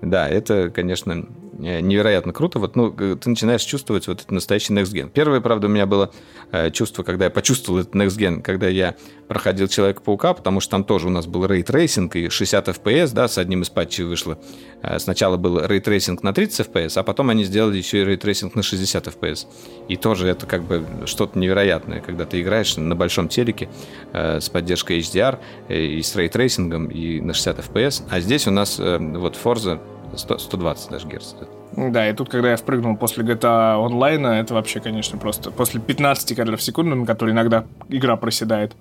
Да, 0.03 0.28
это, 0.28 0.70
конечно, 0.70 1.27
невероятно 1.65 2.32
круто. 2.32 2.59
Вот, 2.59 2.77
ну, 2.77 2.91
ты 2.91 3.28
начинаешь 3.28 3.62
чувствовать 3.62 4.07
вот 4.07 4.20
этот 4.20 4.31
настоящий 4.31 4.73
Next 4.73 4.93
Gen. 4.93 5.11
Первое, 5.11 5.41
правда, 5.41 5.66
у 5.66 5.70
меня 5.70 5.86
было 5.86 6.11
э, 6.53 6.70
чувство, 6.70 7.03
когда 7.03 7.27
я 7.27 7.31
почувствовал 7.31 7.81
этот 7.81 7.95
Next 7.95 8.19
Gen, 8.19 8.43
когда 8.43 8.69
я 8.69 8.97
проходил 9.28 9.69
Человека-паука, 9.69 10.35
потому 10.35 10.61
что 10.61 10.73
там 10.73 10.85
тоже 10.85 11.07
у 11.07 11.11
нас 11.11 11.27
был 11.27 11.47
рейтрейсинг 11.47 12.16
и 12.16 12.28
60 12.28 12.69
FPS, 12.69 13.12
да, 13.15 13.28
с 13.28 13.39
одним 13.39 13.62
из 13.62 13.70
патчей 13.70 14.05
вышло. 14.05 14.39
Э, 14.82 14.99
Сначала 14.99 15.36
был 15.36 15.65
рейтрейсинг 15.65 16.23
на 16.23 16.32
30 16.32 16.69
FPS, 16.69 16.99
а 16.99 17.03
потом 17.03 17.31
они 17.31 17.45
сделали 17.45 17.78
еще 17.78 18.03
и 18.03 18.05
рейтрейсинг 18.05 18.55
на 18.55 18.62
60 18.62 19.07
FPS. 19.07 19.47
И 19.89 19.97
тоже 19.97 20.28
это 20.28 20.47
как 20.47 20.65
бы 20.65 20.85
что-то 21.07 21.39
невероятное, 21.39 22.01
когда 22.01 22.27
ты 22.27 22.41
играешь 22.41 22.77
на 22.77 22.95
большом 22.95 23.28
телеке 23.28 23.69
э, 24.12 24.41
с 24.41 24.49
поддержкой 24.49 25.01
HDR 25.01 25.39
э, 25.69 25.81
и 25.81 26.03
с 26.03 26.15
рейтрейсингом 26.15 26.89
и 26.89 27.20
на 27.20 27.32
60 27.32 27.59
FPS. 27.59 28.03
А 28.11 28.20
здесь 28.20 28.47
у 28.47 28.51
нас 28.51 28.78
э, 28.78 28.99
вот 28.99 29.39
Forza 29.43 29.81
100, 30.16 30.39
120 30.39 30.91
даже 30.91 31.09
герц. 31.09 31.35
Да, 31.77 32.09
и 32.09 32.12
тут, 32.12 32.28
когда 32.28 32.51
я 32.51 32.57
впрыгнул 32.57 32.97
после 32.97 33.24
GTA 33.24 33.85
онлайна, 33.85 34.28
это 34.41 34.55
вообще, 34.55 34.81
конечно, 34.81 35.19
просто 35.19 35.51
после 35.51 35.81
15 35.81 36.36
кадров 36.36 36.61
в 36.61 36.62
секунду, 36.62 36.95
на 36.95 37.07
которые 37.07 37.35
иногда 37.35 37.65
игра 37.89 38.16
проседает. 38.16 38.74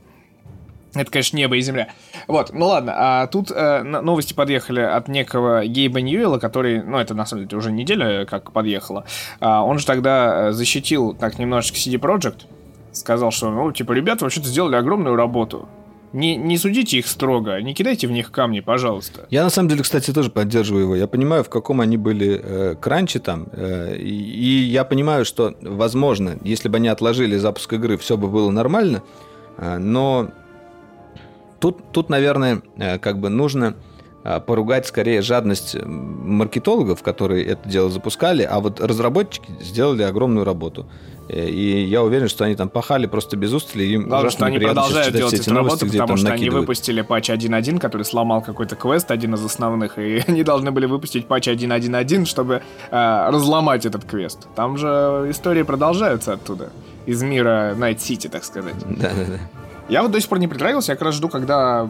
Это, 0.93 1.09
конечно, 1.09 1.37
небо 1.37 1.57
и 1.57 1.61
земля. 1.61 1.89
Вот, 2.27 2.53
ну 2.53 2.67
ладно, 2.67 2.93
а 2.95 3.27
тут 3.27 3.49
э, 3.49 3.81
новости 3.81 4.33
подъехали 4.33 4.81
от 4.81 5.07
некого 5.07 5.65
Гейба 5.65 6.01
Ньюэлла, 6.01 6.37
который, 6.37 6.83
ну, 6.83 6.99
это 6.99 7.15
на 7.15 7.25
самом 7.25 7.47
деле 7.47 7.57
уже 7.57 7.71
неделя 7.71 8.25
как 8.25 8.51
подъехала. 8.51 9.05
А, 9.39 9.63
он 9.63 9.79
же 9.79 9.87
тогда 9.87 10.49
э, 10.49 10.51
защитил 10.51 11.15
так 11.15 11.39
немножечко 11.39 11.77
CD 11.77 11.99
Projekt, 11.99 12.45
сказал, 12.91 13.31
что, 13.31 13.49
ну, 13.49 13.71
типа, 13.71 13.93
ребята 13.93 14.25
вообще-то 14.25 14.47
сделали 14.47 14.75
огромную 14.75 15.15
работу. 15.15 15.67
Не, 16.13 16.35
не 16.35 16.57
судите 16.59 16.99
их 16.99 17.07
строго, 17.07 17.59
не 17.61 17.73
кидайте 17.73 18.07
в 18.07 18.11
них 18.11 18.31
камни, 18.31 18.59
пожалуйста. 18.59 19.25
Я 19.31 19.43
на 19.43 19.49
самом 19.49 19.69
деле, 19.69 19.81
кстати, 19.81 20.13
тоже 20.13 20.29
поддерживаю 20.29 20.83
его. 20.83 20.95
Я 20.95 21.07
понимаю, 21.07 21.43
в 21.43 21.49
каком 21.49 21.81
они 21.81 21.97
были 21.97 22.39
э, 22.41 22.75
кранче 22.79 23.19
там. 23.19 23.47
э, 23.51 23.95
и, 23.97 24.63
я 24.63 24.83
понимаю, 24.83 25.25
что, 25.25 25.55
возможно, 25.61 26.37
если 26.43 26.69
бы 26.69 26.77
они 26.77 26.87
отложили 26.87 27.35
запуск 27.37 27.73
игры, 27.73 27.97
все 27.97 28.15
бы 28.15 28.27
было 28.27 28.51
нормально. 28.51 29.01
э, 29.57 29.77
но 29.79 30.29
тут, 31.59 31.91
тут, 31.91 32.09
наверное, 32.09 32.61
э, 32.77 32.99
как 32.99 33.19
бы 33.19 33.29
нужно 33.29 33.75
э, 34.23 34.39
поругать 34.39 34.85
скорее 34.85 35.21
жадность 35.21 35.75
м, 35.75 36.37
маркетологов, 36.37 37.01
которые 37.01 37.43
это 37.45 37.67
дело 37.67 37.89
запускали, 37.89 38.43
а 38.43 38.59
вот 38.59 38.79
разработчики 38.79 39.49
сделали 39.61 40.03
огромную 40.03 40.45
работу. 40.45 40.87
Э, 41.29 41.47
И 41.47 41.83
я 41.85 42.03
уверен, 42.03 42.27
что 42.27 42.45
они 42.45 42.55
там 42.55 42.69
пахали 42.69 43.05
просто 43.05 43.37
без 43.37 43.53
устали. 43.53 43.83
Им 43.83 44.07
Главное, 44.07 44.29
что 44.31 44.45
они 44.45 44.59
продолжают 44.59 45.15
делать 45.15 45.33
эти 45.33 45.41
эту 45.43 45.53
новости, 45.53 45.83
работу, 45.83 45.97
потому 45.99 46.17
что 46.17 46.27
они 46.27 46.35
накидывают. 46.35 46.61
выпустили 46.67 47.01
патч 47.01 47.29
1.1, 47.29 47.79
который 47.79 48.03
сломал 48.03 48.41
какой-то 48.41 48.75
квест, 48.75 49.09
один 49.11 49.35
из 49.35 49.43
основных, 49.45 49.97
и 49.97 50.23
они 50.27 50.43
должны 50.43 50.71
были 50.71 50.85
выпустить 50.85 51.27
патч 51.27 51.47
1.1.1, 51.47 52.25
чтобы 52.25 52.61
э, 52.91 53.29
разломать 53.29 53.85
этот 53.85 54.05
квест. 54.05 54.47
Там 54.55 54.77
же 54.77 55.27
истории 55.29 55.63
продолжаются 55.63 56.33
оттуда. 56.33 56.69
Из 57.05 57.21
мира 57.21 57.73
Найт 57.77 58.01
Сити, 58.01 58.27
так 58.27 58.43
сказать. 58.43 58.75
Да-да-да. 58.89 59.39
Я 59.89 60.01
вот 60.01 60.11
до 60.11 60.19
сих 60.21 60.29
пор 60.29 60.39
не 60.39 60.47
притронулся, 60.47 60.93
я 60.93 60.95
как 60.95 61.05
раз 61.05 61.15
жду, 61.15 61.27
когда 61.27 61.89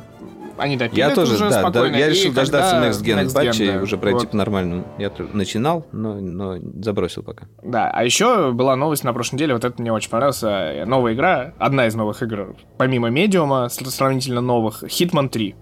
они 0.57 0.77
допилят 0.77 1.09
Я 1.09 1.15
тоже, 1.15 1.33
уже 1.33 1.45
да, 1.45 1.49
да, 1.49 1.59
спокойно. 1.61 1.95
я 1.95 2.07
и 2.07 2.09
решил 2.11 2.33
дождаться 2.33 2.75
Next 2.77 3.03
Gen, 3.03 3.25
Next 3.25 3.30
Gen 3.30 3.33
патча 3.33 3.65
да, 3.65 3.75
и 3.75 3.77
уже 3.79 3.97
пройти 3.97 4.19
вот. 4.19 4.31
по-нормальному. 4.31 4.85
Я 4.97 5.11
начинал, 5.33 5.85
но, 5.91 6.15
но 6.15 6.57
забросил 6.81 7.23
пока. 7.23 7.47
Да, 7.63 7.89
а 7.89 8.03
еще 8.03 8.51
была 8.51 8.75
новость 8.75 9.03
на 9.03 9.13
прошлой 9.13 9.35
неделе, 9.35 9.53
вот 9.53 9.63
это 9.63 9.81
мне 9.81 9.91
очень 9.91 10.09
понравилось. 10.09 10.43
э, 10.43 10.85
Новая 10.85 11.13
игра, 11.13 11.53
одна 11.57 11.87
из 11.87 11.95
новых 11.95 12.21
игр, 12.21 12.55
помимо 12.77 13.09
Медиума, 13.09 13.69
сравнительно 13.69 14.41
новых, 14.41 14.83
Hitman 14.83 15.29
3. 15.29 15.55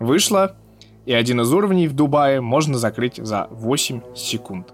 Вышла, 0.00 0.56
и 1.06 1.12
один 1.12 1.40
из 1.40 1.52
уровней 1.52 1.88
в 1.88 1.94
Дубае 1.94 2.40
можно 2.40 2.76
закрыть 2.78 3.16
за 3.16 3.46
8 3.50 4.14
секунд. 4.14 4.72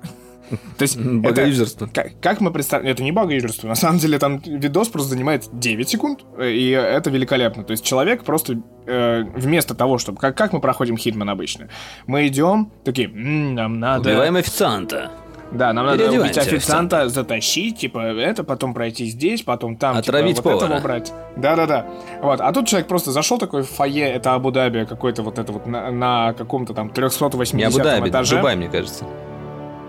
То 0.50 0.82
есть, 0.82 0.96
это- 0.96 1.08
Богоюзерство. 1.08 1.88
как, 1.92 2.20
как 2.20 2.40
мы 2.40 2.50
представляем, 2.52 2.92
это 2.92 3.02
не 3.02 3.12
богоюзерство, 3.12 3.68
на 3.68 3.74
самом 3.74 3.98
деле 3.98 4.18
там 4.18 4.38
видос 4.38 4.88
просто 4.88 5.10
занимает 5.10 5.48
9 5.52 5.88
секунд, 5.88 6.20
э, 6.38 6.50
и 6.50 6.70
это 6.70 7.10
великолепно. 7.10 7.64
То 7.64 7.72
есть 7.72 7.84
человек 7.84 8.24
просто 8.24 8.56
э, 8.86 9.24
вместо 9.34 9.74
того, 9.74 9.98
чтобы... 9.98 10.18
Как, 10.18 10.36
как 10.36 10.52
мы 10.52 10.60
проходим 10.60 10.96
Хитман 10.96 11.30
обычно? 11.30 11.68
Мы 12.06 12.26
идем, 12.26 12.70
такие, 12.84 13.08
«М, 13.08 13.54
нам 13.54 13.80
надо... 13.80 14.22
официанта. 14.22 15.10
Да, 15.52 15.72
нам 15.72 15.86
надо 15.86 16.10
убить 16.10 16.36
официанта, 16.36 17.08
затащить, 17.08 17.78
типа, 17.78 17.98
это, 17.98 18.42
потом 18.44 18.74
пройти 18.74 19.06
здесь, 19.06 19.42
потом 19.42 19.76
там, 19.76 19.96
Отравить 19.96 20.36
типа, 20.36 20.50
вот 20.50 20.60
повара. 20.60 20.72
этого 20.78 20.82
брать. 20.82 21.12
Да-да-да. 21.36 21.86
Вот. 22.20 22.40
А 22.40 22.52
тут 22.52 22.66
человек 22.66 22.88
просто 22.88 23.12
зашел 23.12 23.38
такой 23.38 23.62
в 23.62 23.70
фойе, 23.70 24.04
это 24.12 24.34
Абу-Даби, 24.34 24.84
какой-то 24.84 25.22
вот 25.22 25.38
это 25.38 25.52
вот 25.52 25.66
на, 25.66 25.90
на 25.92 26.32
каком-то 26.32 26.74
там 26.74 26.90
380 26.90 27.54
Не 27.54 27.64
Абу-Даби, 27.64 28.10
этаже. 28.10 28.36
Дубай, 28.36 28.56
мне 28.56 28.68
кажется. 28.68 29.04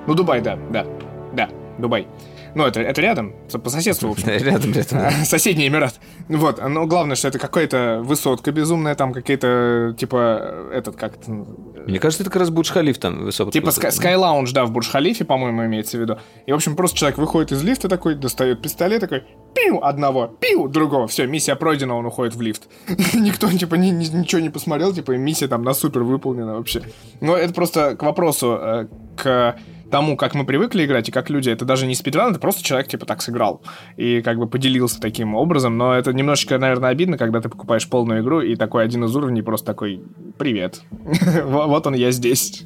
Ну, 0.07 0.13
Дубай, 0.13 0.41
да, 0.41 0.57
да, 0.71 0.85
да, 1.33 1.49
Дубай. 1.77 2.07
Ну, 2.55 2.65
это, 2.65 2.79
это 2.79 3.01
рядом, 3.01 3.33
по 3.61 3.69
соседству, 3.69 4.07
в 4.07 4.11
общем. 4.13 4.29
Рядом, 4.29 4.71
рядом. 4.71 5.11
Соседний 5.25 5.67
Эмират. 5.67 5.99
Вот, 6.29 6.61
но 6.65 6.85
главное, 6.85 7.17
что 7.17 7.27
это 7.27 7.37
какая-то 7.37 8.01
высотка 8.01 8.53
безумная, 8.53 8.95
там 8.95 9.11
какие-то, 9.11 9.93
типа, 9.97 10.69
этот, 10.73 10.95
как 10.95 11.17
это, 11.17 11.31
Мне 11.31 11.99
кажется, 11.99 12.23
это 12.23 12.31
как 12.31 12.39
раз 12.39 12.49
Бурдж-Халиф 12.51 12.97
там 12.97 13.25
высоко. 13.25 13.51
Типа 13.51 13.67
Lounge, 13.67 14.53
да, 14.53 14.65
в 14.65 14.71
Бурдж-Халифе, 14.71 15.25
по-моему, 15.25 15.65
имеется 15.65 15.97
в 15.97 16.01
виду. 16.01 16.17
И, 16.45 16.51
в 16.53 16.55
общем, 16.55 16.77
просто 16.77 16.97
человек 16.97 17.17
выходит 17.17 17.51
из 17.51 17.61
лифта 17.61 17.89
такой, 17.89 18.15
достает 18.15 18.61
пистолет 18.61 19.01
такой, 19.01 19.25
пиу, 19.53 19.81
одного, 19.81 20.27
пиу, 20.27 20.69
другого. 20.69 21.07
Все, 21.07 21.27
миссия 21.27 21.57
пройдена, 21.57 21.95
он 21.97 22.05
уходит 22.05 22.35
в 22.35 22.41
лифт. 22.41 22.69
Никто, 23.13 23.49
типа, 23.51 23.75
ни- 23.75 23.89
ни- 23.89 24.15
ничего 24.17 24.39
не 24.39 24.49
посмотрел, 24.49 24.93
типа, 24.93 25.11
миссия 25.17 25.49
там 25.49 25.63
на 25.63 25.73
супер 25.73 26.03
выполнена 26.03 26.55
вообще. 26.55 26.83
Но 27.19 27.35
это 27.35 27.53
просто 27.53 27.97
к 27.97 28.03
вопросу, 28.03 28.57
э, 28.61 28.87
к 29.17 29.57
тому, 29.91 30.17
как 30.17 30.35
мы 30.35 30.45
привыкли 30.45 30.85
играть 30.85 31.09
и 31.09 31.11
как 31.11 31.29
люди, 31.29 31.49
это 31.49 31.65
даже 31.65 31.85
не 31.87 31.95
спидран, 31.95 32.31
это 32.31 32.39
просто 32.39 32.63
человек, 32.63 32.87
типа, 32.87 33.05
так 33.05 33.21
сыграл. 33.21 33.61
И 33.97 34.21
как 34.21 34.37
бы 34.37 34.47
поделился 34.47 34.99
таким 34.99 35.35
образом, 35.35 35.77
но 35.77 35.93
это 35.93 36.11
немножечко, 36.13 36.57
наверное, 36.57 36.89
обидно, 36.89 37.17
когда 37.17 37.41
ты 37.41 37.49
покупаешь 37.49 37.87
полную 37.89 38.21
игру, 38.21 38.41
и 38.41 38.55
такой 38.55 38.83
один 38.83 39.03
из 39.05 39.15
уровней 39.15 39.41
просто 39.41 39.67
такой, 39.67 40.01
привет. 40.37 40.81
Во- 40.91 41.67
Вот 41.67 41.87
он, 41.87 41.93
я 41.95 42.11
здесь. 42.11 42.63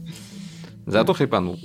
Зато 0.86 1.14
хайпанул. 1.14 1.60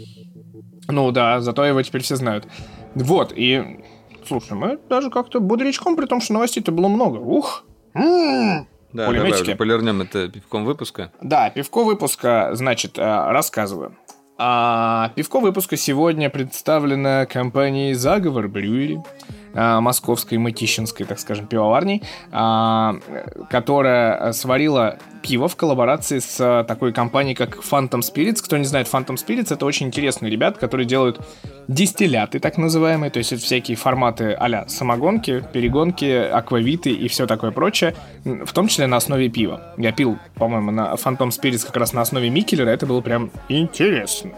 Ну 0.89 1.11
да, 1.13 1.41
зато 1.41 1.65
его 1.65 1.81
теперь 1.83 2.03
все 2.03 2.17
знают. 2.17 2.47
Вот, 2.95 3.33
и... 3.35 3.81
Слушай, 4.27 4.53
мы 4.57 4.79
даже 4.89 5.11
как-то 5.11 5.41
бодрячком, 5.41 5.97
при 5.97 6.07
том, 6.07 6.21
что 6.21 6.33
новостей-то 6.35 6.73
было 6.73 6.89
много. 6.89 7.19
Ух! 7.19 7.65
М. 7.95 8.67
Да, 8.93 9.11
давай, 9.13 9.57
полирнем 9.57 10.03
это 10.03 10.29
пивком 10.29 10.65
выпуска. 10.65 11.11
Да, 11.21 11.51
пивко 11.51 11.83
выпуска, 11.85 12.51
значит, 12.53 12.97
э, 12.97 13.03
рассказываю. 13.03 13.97
А, 14.36 15.12
пивко 15.15 15.39
выпуска 15.39 15.77
сегодня 15.77 16.28
представлено 16.28 17.27
компанией 17.31 17.94
«Заговор 17.94 18.48
Брюери», 18.48 19.01
московской, 19.55 20.39
мытищинской, 20.39 21.07
так 21.07 21.19
скажем, 21.19 21.47
пивоварней, 21.47 22.03
а, 22.33 22.97
которая 23.51 24.33
сварила 24.33 24.99
пиво 25.23 25.49
в 25.49 25.57
коллаборации 25.57 26.19
с 26.19 26.37
а, 26.41 26.65
такой 26.65 26.93
компанией, 26.93 27.35
как 27.35 27.57
Phantom 27.57 28.01
Spirits. 28.01 28.43
Кто 28.43 28.57
не 28.57 28.65
знает, 28.65 28.89
Phantom 28.93 29.15
Spirits— 29.15 29.49
это 29.55 29.65
очень 29.65 29.87
интересные 29.87 30.31
ребята, 30.31 30.59
которые 30.59 30.87
делают 30.87 31.21
дистилляты, 31.67 32.41
так 32.41 32.59
называемые, 32.59 33.11
то 33.11 33.19
есть 33.19 33.33
это 33.33 33.43
всякие 33.43 33.77
форматы 33.77 34.33
а 34.33 34.69
самогонки, 34.69 35.43
перегонки, 35.53 36.05
аквавиты 36.05 36.91
и 36.91 37.09
все 37.09 37.27
такое 37.27 37.53
прочее, 37.53 37.95
в 38.25 38.53
том 38.53 38.69
числе 38.69 38.87
на 38.87 38.99
основе 38.99 39.29
пива. 39.31 39.75
Я 39.79 39.93
пил, 39.93 40.19
по-моему, 40.35 40.71
на 40.71 40.93
Phantom 40.95 41.29
Spirits 41.29 41.65
как 41.65 41.77
раз 41.77 41.93
на 41.93 42.03
основе 42.03 42.29
Микелера, 42.29 42.69
это 42.69 42.87
было 42.87 43.01
прям 43.01 43.31
интересно. 43.49 44.33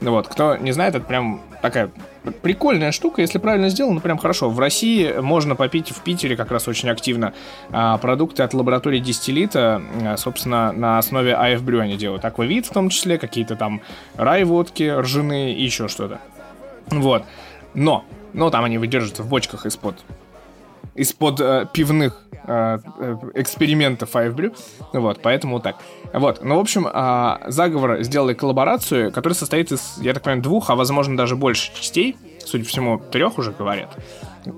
Вот, 0.00 0.26
кто 0.26 0.56
не 0.56 0.72
знает, 0.72 0.96
это 0.96 1.04
прям 1.04 1.40
такая 1.60 1.90
прикольная 2.42 2.92
штука, 2.92 3.22
если 3.22 3.38
правильно 3.38 3.68
сделано, 3.68 4.00
прям 4.00 4.18
хорошо. 4.18 4.50
В 4.50 4.58
России 4.58 5.12
можно 5.20 5.56
попить 5.56 5.90
в 5.90 6.02
Питере 6.02 6.36
как 6.36 6.50
раз 6.50 6.68
очень 6.68 6.88
активно 6.88 7.34
а, 7.70 7.98
продукты 7.98 8.42
от 8.42 8.54
лаборатории 8.54 8.98
дистиллита, 8.98 9.82
а, 10.02 10.16
собственно, 10.16 10.72
на 10.72 10.98
основе 10.98 11.34
АФ 11.34 11.62
Брю 11.62 11.80
они 11.80 11.96
делают. 11.96 12.24
Аквавит 12.24 12.66
в 12.66 12.72
том 12.72 12.88
числе, 12.88 13.18
какие-то 13.18 13.56
там 13.56 13.82
рай-водки, 14.16 14.84
ржаные 14.84 15.54
и 15.54 15.62
еще 15.62 15.88
что-то. 15.88 16.20
Вот. 16.88 17.24
Но, 17.74 18.04
но 18.32 18.50
там 18.50 18.64
они 18.64 18.78
выдерживаются 18.78 19.22
в 19.22 19.28
бочках 19.28 19.66
из-под 19.66 19.96
из-под 20.94 21.40
э, 21.40 21.66
пивных 21.72 22.22
э, 22.46 22.78
эксперимента 23.34 24.06
Five 24.06 24.34
Brew. 24.34 24.56
Вот, 24.92 25.20
поэтому 25.22 25.60
так. 25.60 25.76
Вот, 26.12 26.42
ну, 26.42 26.56
в 26.56 26.60
общем, 26.60 26.86
а, 26.92 27.40
Заговор 27.46 28.02
сделали 28.02 28.34
коллаборацию, 28.34 29.12
которая 29.12 29.34
состоит 29.34 29.72
из, 29.72 29.98
я 30.00 30.14
так 30.14 30.22
понимаю, 30.22 30.42
двух, 30.42 30.70
а 30.70 30.76
возможно 30.76 31.16
даже 31.16 31.36
больше 31.36 31.72
частей. 31.74 32.16
Судя 32.44 32.64
по 32.64 32.70
всему, 32.70 32.98
трех 32.98 33.38
уже 33.38 33.52
говорят. 33.52 33.96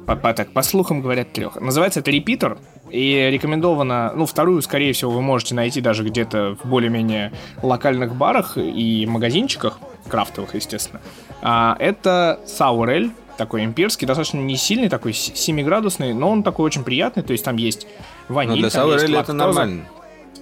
По, 0.07 0.17
по- 0.17 0.33
так, 0.33 0.53
по 0.53 0.63
слухам 0.63 1.03
говорят 1.03 1.33
трех. 1.33 1.61
Называется 1.61 2.01
это 2.01 2.11
«Репитер», 2.11 2.59
и 2.91 3.29
рекомендовано, 3.31 4.13
ну, 4.15 4.25
вторую, 4.25 4.63
скорее 4.63 4.93
всего, 4.93 5.11
вы 5.11 5.21
можете 5.21 5.55
найти 5.55 5.81
даже 5.81 6.05
где-то 6.05 6.57
в 6.63 6.69
более-менее 6.69 7.33
локальных 7.63 8.15
барах 8.15 8.57
и 8.57 9.05
магазинчиках, 9.07 9.79
крафтовых, 10.09 10.55
естественно. 10.55 11.01
А, 11.43 11.77
это 11.79 12.41
Саурель, 12.47 13.11
такой 13.37 13.65
имперский, 13.65 14.07
достаточно 14.07 14.39
не 14.39 14.57
сильный, 14.57 14.89
такой 14.89 15.13
7-градусный, 15.13 16.13
но 16.15 16.31
он 16.31 16.43
такой 16.43 16.67
очень 16.67 16.85
приятный, 16.85 17.23
то 17.23 17.33
есть 17.33 17.45
там 17.45 17.57
есть 17.57 17.87
ваниль, 18.29 18.51
Но 18.51 18.57
Ну, 18.57 18.61
для 18.63 18.71
там 18.71 18.89
есть 18.89 18.99
Сауэреля 19.01 19.21
это 19.21 19.33
лактоза. 19.33 19.33
нормально. 19.39 19.85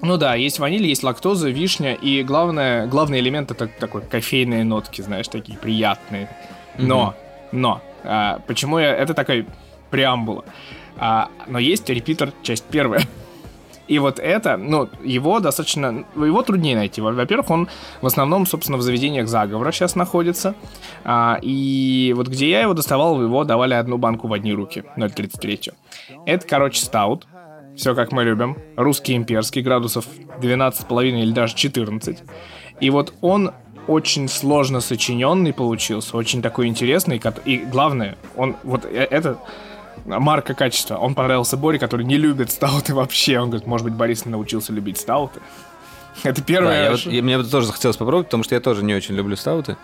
Ну 0.03 0.17
да, 0.17 0.35
есть 0.35 0.59
ваниль, 0.59 0.85
есть 0.85 1.03
лактоза, 1.05 1.49
вишня, 1.51 1.95
и 1.95 2.23
главное, 2.25 2.87
главный 2.87 3.21
элемент 3.21 3.51
это 3.53 3.69
такой 3.69 4.03
кофейные 4.03 4.65
нотки, 4.65 5.01
знаешь, 5.01 5.29
такие 5.29 5.57
приятные. 5.59 6.29
Но, 6.77 7.15
но, 7.53 7.81
а, 8.03 8.41
почему 8.47 8.79
я, 8.79 8.95
это 8.95 9.15
такая 9.15 9.47
преамбула. 9.91 10.45
А, 10.97 11.29
но 11.47 11.59
есть 11.59 11.89
репитер, 11.89 12.33
часть 12.43 12.65
первая. 12.65 13.03
И 13.93 13.99
вот 13.99 14.19
это, 14.19 14.57
ну, 14.57 14.89
его 15.05 15.39
достаточно, 15.41 16.05
его 16.17 16.43
труднее 16.43 16.77
найти. 16.77 17.01
Во- 17.03 17.13
Во-первых, 17.13 17.51
он 17.51 17.69
в 18.01 18.07
основном, 18.07 18.47
собственно, 18.47 18.79
в 18.79 18.83
заведениях 18.83 19.29
заговора 19.29 19.71
сейчас 19.73 19.97
находится. 19.97 20.55
А, 21.05 21.39
и 21.43 22.15
вот 22.17 22.29
где 22.29 22.49
я 22.49 22.63
его 22.63 22.73
доставал, 22.73 23.21
его 23.23 23.45
давали 23.45 23.75
одну 23.75 23.99
банку 23.99 24.29
в 24.29 24.33
одни 24.33 24.55
руки, 24.55 24.85
0,33. 24.97 25.73
Это, 26.25 26.47
короче, 26.49 26.81
стаут. 26.83 27.27
Все 27.77 27.95
как 27.95 28.13
мы 28.13 28.25
любим. 28.25 28.57
Русский 28.77 29.15
имперский, 29.15 29.61
градусов 29.63 30.07
12,5 30.41 31.23
или 31.23 31.33
даже 31.33 31.55
14. 31.55 32.23
И 32.81 32.91
вот 32.91 33.13
он 33.21 33.53
очень 33.89 34.29
сложно 34.29 34.81
сочиненный 34.81 35.53
получился, 35.53 36.17
очень 36.17 36.41
такой 36.41 36.67
интересный. 36.67 37.21
И 37.45 37.59
главное, 37.59 38.17
он 38.37 38.57
вот 38.63 38.87
э- 38.87 39.07
это 39.11 39.37
марка 40.05 40.55
качества. 40.55 40.97
Он 40.97 41.15
понравился 41.15 41.57
Боре, 41.57 41.79
который 41.79 42.05
не 42.07 42.17
любит 42.17 42.51
стауты 42.51 42.95
вообще. 42.95 43.39
Он 43.39 43.49
говорит, 43.51 43.67
может 43.67 43.85
быть, 43.85 43.95
Борис 43.95 44.25
научился 44.25 44.73
любить 44.73 44.99
стауты. 44.99 45.41
Это 46.23 46.41
Да, 46.41 46.47
первое. 46.47 46.85
я 46.85 46.91
вот- 46.93 47.07
и 47.07 47.21
мне 47.23 47.39
бы 47.39 47.45
тоже 47.45 47.67
захотелось 47.67 47.97
попробовать, 47.97 48.27
потому 48.29 48.45
что 48.45 48.55
я 48.55 48.61
тоже 48.61 48.85
не 48.85 48.95
очень 48.95 49.15
люблю 49.15 49.37
стауты. 49.37 49.77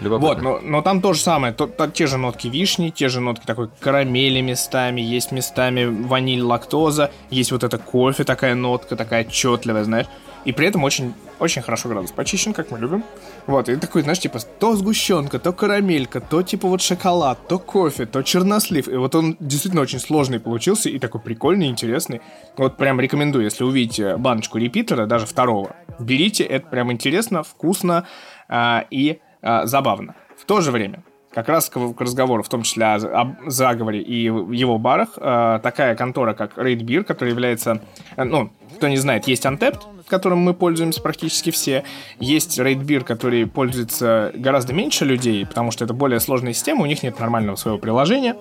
Любопытно. 0.00 0.50
Вот, 0.50 0.62
но, 0.62 0.68
но 0.70 0.82
там 0.82 1.00
то 1.00 1.12
же 1.12 1.20
самое. 1.20 1.52
То- 1.54 1.68
то- 1.68 1.86
те 1.88 2.06
же 2.08 2.16
нотки 2.18 2.48
вишни, 2.48 2.90
те 2.90 3.08
же 3.08 3.20
нотки 3.20 3.46
такой 3.46 3.68
карамели 3.80 4.40
местами, 4.40 5.00
есть 5.00 5.30
местами 5.30 5.84
ваниль, 5.84 6.42
лактоза, 6.42 7.12
есть 7.30 7.52
вот 7.52 7.62
это 7.62 7.78
кофе, 7.78 8.24
такая 8.24 8.56
нотка, 8.56 8.96
такая 8.96 9.24
отчетливая, 9.24 9.84
знаешь. 9.84 10.06
И 10.44 10.52
при 10.52 10.66
этом 10.66 10.84
очень, 10.84 11.14
очень 11.38 11.62
хорошо 11.62 11.88
градус 11.88 12.12
почищен, 12.12 12.52
как 12.52 12.70
мы 12.70 12.78
любим. 12.78 13.02
Вот, 13.46 13.68
и 13.68 13.76
такой, 13.76 14.02
знаешь, 14.02 14.18
типа, 14.18 14.38
то 14.58 14.76
сгущенка, 14.76 15.38
то 15.38 15.52
карамелька, 15.52 16.20
то 16.20 16.42
типа 16.42 16.68
вот 16.68 16.82
шоколад, 16.82 17.48
то 17.48 17.58
кофе, 17.58 18.06
то 18.06 18.22
чернослив. 18.22 18.88
И 18.88 18.96
вот 18.96 19.14
он 19.14 19.36
действительно 19.40 19.82
очень 19.82 20.00
сложный 20.00 20.40
получился 20.40 20.90
и 20.90 20.98
такой 20.98 21.20
прикольный, 21.20 21.68
интересный. 21.68 22.20
Вот 22.56 22.76
прям 22.76 23.00
рекомендую, 23.00 23.44
если 23.44 23.64
увидите 23.64 24.16
баночку 24.16 24.58
репитера, 24.58 25.06
даже 25.06 25.26
второго, 25.26 25.76
берите, 25.98 26.44
это 26.44 26.66
прям 26.66 26.92
интересно, 26.92 27.42
вкусно 27.42 28.06
а, 28.48 28.84
и 28.90 29.20
а, 29.42 29.66
забавно. 29.66 30.14
В 30.38 30.44
то 30.44 30.60
же 30.60 30.70
время, 30.70 31.02
как 31.32 31.48
раз 31.48 31.68
к, 31.68 31.76
разговору, 31.98 32.42
в 32.42 32.48
том 32.48 32.62
числе 32.62 32.86
о, 32.86 33.36
заговоре 33.46 34.00
и 34.00 34.24
его 34.24 34.78
барах, 34.78 35.10
а, 35.16 35.58
такая 35.58 35.96
контора, 35.96 36.34
как 36.34 36.58
Raid 36.58 36.80
Beer, 36.80 37.02
которая 37.02 37.32
является, 37.32 37.80
ну, 38.16 38.50
кто 38.76 38.88
не 38.88 38.96
знает, 38.96 39.26
есть 39.26 39.44
Untapped, 39.44 39.80
которым 40.06 40.38
мы 40.38 40.54
пользуемся 40.54 41.00
практически 41.00 41.50
все, 41.50 41.84
есть 42.18 42.58
Raid 42.58 42.84
Beer, 42.84 43.04
который 43.04 43.46
пользуется 43.46 44.32
гораздо 44.34 44.72
меньше 44.72 45.04
людей, 45.04 45.44
потому 45.46 45.70
что 45.70 45.84
это 45.84 45.94
более 45.94 46.20
сложная 46.20 46.52
система, 46.52 46.82
у 46.82 46.86
них 46.86 47.02
нет 47.02 47.18
нормального 47.18 47.56
своего 47.56 47.78
приложения, 47.78 48.36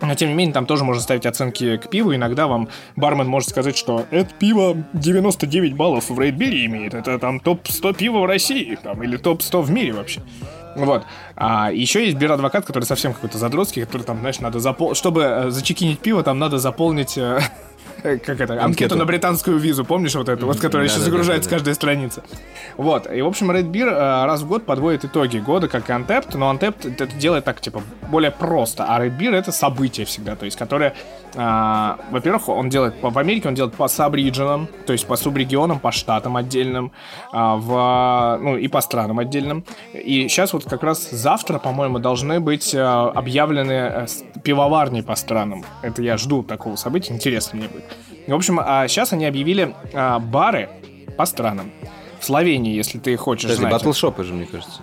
но 0.00 0.14
тем 0.14 0.30
не 0.30 0.34
менее, 0.34 0.54
там 0.54 0.66
тоже 0.66 0.84
можно 0.84 1.02
ставить 1.02 1.26
оценки 1.26 1.76
к 1.76 1.90
пиву. 1.90 2.14
Иногда 2.14 2.46
вам 2.46 2.68
бармен 2.96 3.28
может 3.28 3.50
сказать, 3.50 3.76
что 3.76 4.06
это 4.10 4.32
пиво 4.34 4.76
99 4.94 5.74
баллов 5.74 6.08
в 6.08 6.18
рейдбире 6.18 6.64
имеет. 6.66 6.94
Это 6.94 7.18
там 7.18 7.38
топ-100 7.38 7.96
пива 7.96 8.20
в 8.20 8.24
России. 8.24 8.78
Там, 8.82 9.02
или 9.02 9.16
топ-100 9.16 9.60
в 9.60 9.70
мире 9.70 9.92
вообще. 9.92 10.22
Вот. 10.76 11.04
А 11.36 11.70
еще 11.70 12.04
есть 12.04 12.16
бир-адвокат, 12.16 12.64
который 12.64 12.84
совсем 12.84 13.12
какой-то 13.12 13.38
задротский, 13.38 13.84
который 13.84 14.02
там, 14.02 14.20
знаешь, 14.20 14.40
надо 14.40 14.58
заполнить... 14.58 14.96
Чтобы 14.96 15.22
э, 15.22 15.50
зачекинить 15.50 15.98
пиво, 15.98 16.22
там 16.22 16.38
надо 16.38 16.58
заполнить... 16.58 17.18
э, 18.02 18.18
Как 18.18 18.40
это? 18.40 18.54
Анкету. 18.54 18.64
Анкету. 18.64 18.96
на 18.96 19.04
британскую 19.04 19.58
визу, 19.58 19.84
помнишь 19.84 20.14
вот 20.14 20.28
это, 20.28 20.46
вот, 20.46 20.58
которая 20.58 20.86
еще 20.86 20.96
Да-да-да-да-да. 20.96 21.10
загружается 21.10 21.50
каждая 21.50 21.74
страница. 21.74 22.22
Вот, 22.76 23.12
и, 23.12 23.20
в 23.22 23.26
общем, 23.26 23.50
Red 23.50 23.70
Beer 23.70 23.88
э, 23.88 24.26
раз 24.26 24.42
в 24.42 24.48
год 24.48 24.64
подводит 24.66 25.04
итоги 25.04 25.38
года, 25.38 25.68
как 25.68 25.88
и 25.88 25.92
Untapped, 25.92 26.36
но 26.36 26.52
Untapped 26.52 26.94
это 26.98 27.06
делает 27.16 27.44
так, 27.44 27.60
типа, 27.60 27.82
более 28.10 28.30
просто, 28.30 28.84
а 28.88 29.00
Red 29.00 29.18
Beer 29.18 29.34
это 29.34 29.52
событие 29.52 30.06
всегда, 30.06 30.36
то 30.36 30.44
есть, 30.44 30.56
которое, 30.56 30.94
а, 31.36 31.98
во-первых, 32.10 32.48
он 32.48 32.68
делает, 32.68 32.94
в 33.00 33.18
Америке 33.18 33.48
он 33.48 33.54
делает 33.54 33.74
по 33.74 33.88
саб-регионам, 33.88 34.68
то 34.86 34.92
есть 34.92 35.06
по 35.06 35.16
субрегионам, 35.16 35.78
по 35.78 35.92
штатам 35.92 36.36
отдельным, 36.36 36.92
а, 37.32 37.56
в, 37.56 38.42
ну, 38.42 38.56
и 38.56 38.68
по 38.68 38.80
странам 38.80 39.18
отдельным. 39.18 39.64
И 39.92 40.28
сейчас 40.28 40.52
вот 40.52 40.64
как 40.64 40.82
раз 40.82 41.10
завтра, 41.10 41.58
по-моему, 41.58 41.98
должны 41.98 42.40
быть 42.40 42.74
э, 42.74 42.80
объявлены 42.80 43.72
э, 43.72 44.06
пивоварни 44.42 45.00
по 45.02 45.14
странам. 45.14 45.64
Это 45.82 46.02
я 46.02 46.16
жду 46.16 46.42
такого 46.42 46.76
события, 46.76 47.14
интересно 47.14 47.58
мне 47.58 47.68
будет. 47.68 47.84
В 48.26 48.34
общем, 48.34 48.60
а 48.62 48.86
сейчас 48.88 49.12
они 49.12 49.26
объявили 49.26 49.74
а, 49.92 50.18
бары 50.18 50.68
по 51.16 51.24
странам. 51.24 51.70
В 52.18 52.24
Словении, 52.24 52.74
если 52.74 52.98
ты 52.98 53.16
хочешь 53.16 53.44
Подожди, 53.44 53.62
знать. 53.62 53.72
батлшопы 53.72 54.24
же, 54.24 54.34
мне 54.34 54.46
кажется. 54.46 54.82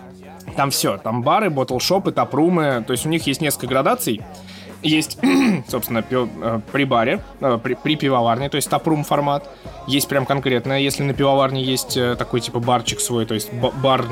Там 0.56 0.70
все, 0.70 0.96
там 0.96 1.22
бары, 1.22 1.50
ботлшопы, 1.50 2.10
тапрумы, 2.10 2.82
то 2.86 2.92
есть 2.92 3.06
у 3.06 3.08
них 3.08 3.26
есть 3.26 3.40
несколько 3.40 3.66
градаций. 3.68 4.22
Есть, 4.82 5.18
собственно, 5.68 6.02
пи- 6.02 6.16
э, 6.40 6.60
при 6.72 6.84
баре, 6.84 7.20
э, 7.40 7.58
при, 7.62 7.74
при 7.74 7.96
пивоварне, 7.96 8.48
то 8.48 8.56
есть 8.56 8.70
тапрум 8.70 9.04
формат. 9.04 9.48
Есть 9.86 10.08
прям 10.08 10.24
конкретно, 10.26 10.80
если 10.80 11.02
на 11.02 11.14
пивоварне 11.14 11.62
есть 11.62 11.96
э, 11.96 12.14
такой 12.16 12.40
типа 12.40 12.60
барчик 12.60 13.00
свой, 13.00 13.26
то 13.26 13.34
есть 13.34 13.52
ба- 13.52 13.72
бар 13.72 14.04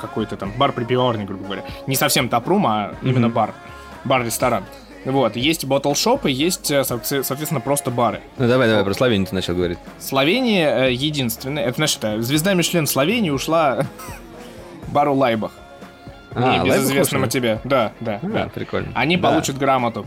какой-то 0.00 0.36
там, 0.36 0.52
бар 0.58 0.72
при 0.72 0.84
пивоварне, 0.84 1.24
грубо 1.24 1.44
говоря. 1.44 1.64
Не 1.86 1.96
совсем 1.96 2.28
тапрум, 2.28 2.66
а 2.66 2.94
именно 3.02 3.28
бар. 3.28 3.54
Бар-ресторан. 4.04 4.64
Вот, 5.04 5.34
есть 5.36 5.64
ботлшопы, 5.64 6.30
есть, 6.30 6.70
соотве- 6.70 7.22
соответственно, 7.24 7.60
просто 7.60 7.90
бары. 7.90 8.20
Ну 8.38 8.46
давай, 8.48 8.68
давай, 8.68 8.84
про 8.84 8.94
Словению 8.94 9.26
ты 9.26 9.34
начал 9.34 9.54
говорить. 9.54 9.78
Словения 9.98 10.86
единственная, 10.88 11.64
это 11.64 11.76
значит, 11.76 12.00
звезда 12.24 12.54
Мишлен 12.54 12.86
Словении 12.86 13.30
ушла 13.30 13.86
бару 14.88 15.14
Лайбах. 15.14 15.52
А, 16.34 16.58
Небезызвестному 16.58 17.22
Лайбах 17.22 17.32
тебе. 17.32 17.60
Да, 17.64 17.92
да, 18.00 18.20
А, 18.22 18.26
да. 18.26 18.50
прикольно. 18.54 18.88
Они 18.94 19.16
Да. 19.16 19.28
получат 19.28 19.58
грамоту. 19.58 20.06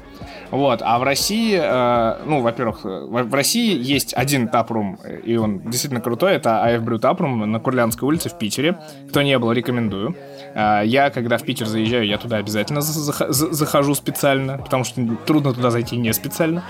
Вот, 0.51 0.81
а 0.83 0.99
в 0.99 1.03
России, 1.03 1.59
э, 1.61 2.17
ну, 2.25 2.41
во-первых, 2.41 2.81
э, 2.85 3.05
в, 3.07 3.33
России 3.33 3.77
есть 3.81 4.13
один 4.13 4.47
тапрум, 4.47 4.99
и 5.23 5.35
он 5.37 5.59
действительно 5.59 6.01
крутой, 6.01 6.33
это 6.33 6.63
АФ 6.63 6.81
Брю 6.83 6.99
Тапрум 6.99 7.51
на 7.51 7.59
Курлянской 7.59 8.07
улице 8.07 8.29
в 8.29 8.37
Питере. 8.37 8.77
Кто 9.09 9.21
не 9.21 9.37
был, 9.39 9.51
рекомендую. 9.51 10.15
Э, 10.55 10.81
я, 10.85 11.09
когда 11.11 11.37
в 11.37 11.43
Питер 11.43 11.67
заезжаю, 11.67 12.07
я 12.07 12.17
туда 12.17 12.37
обязательно 12.37 12.81
за- 12.81 13.11
зах- 13.11 13.31
за- 13.31 13.53
захожу 13.53 13.93
специально, 13.93 14.57
потому 14.57 14.83
что 14.85 15.05
трудно 15.27 15.53
туда 15.53 15.69
зайти 15.69 15.97
не 15.97 16.13
специально. 16.13 16.63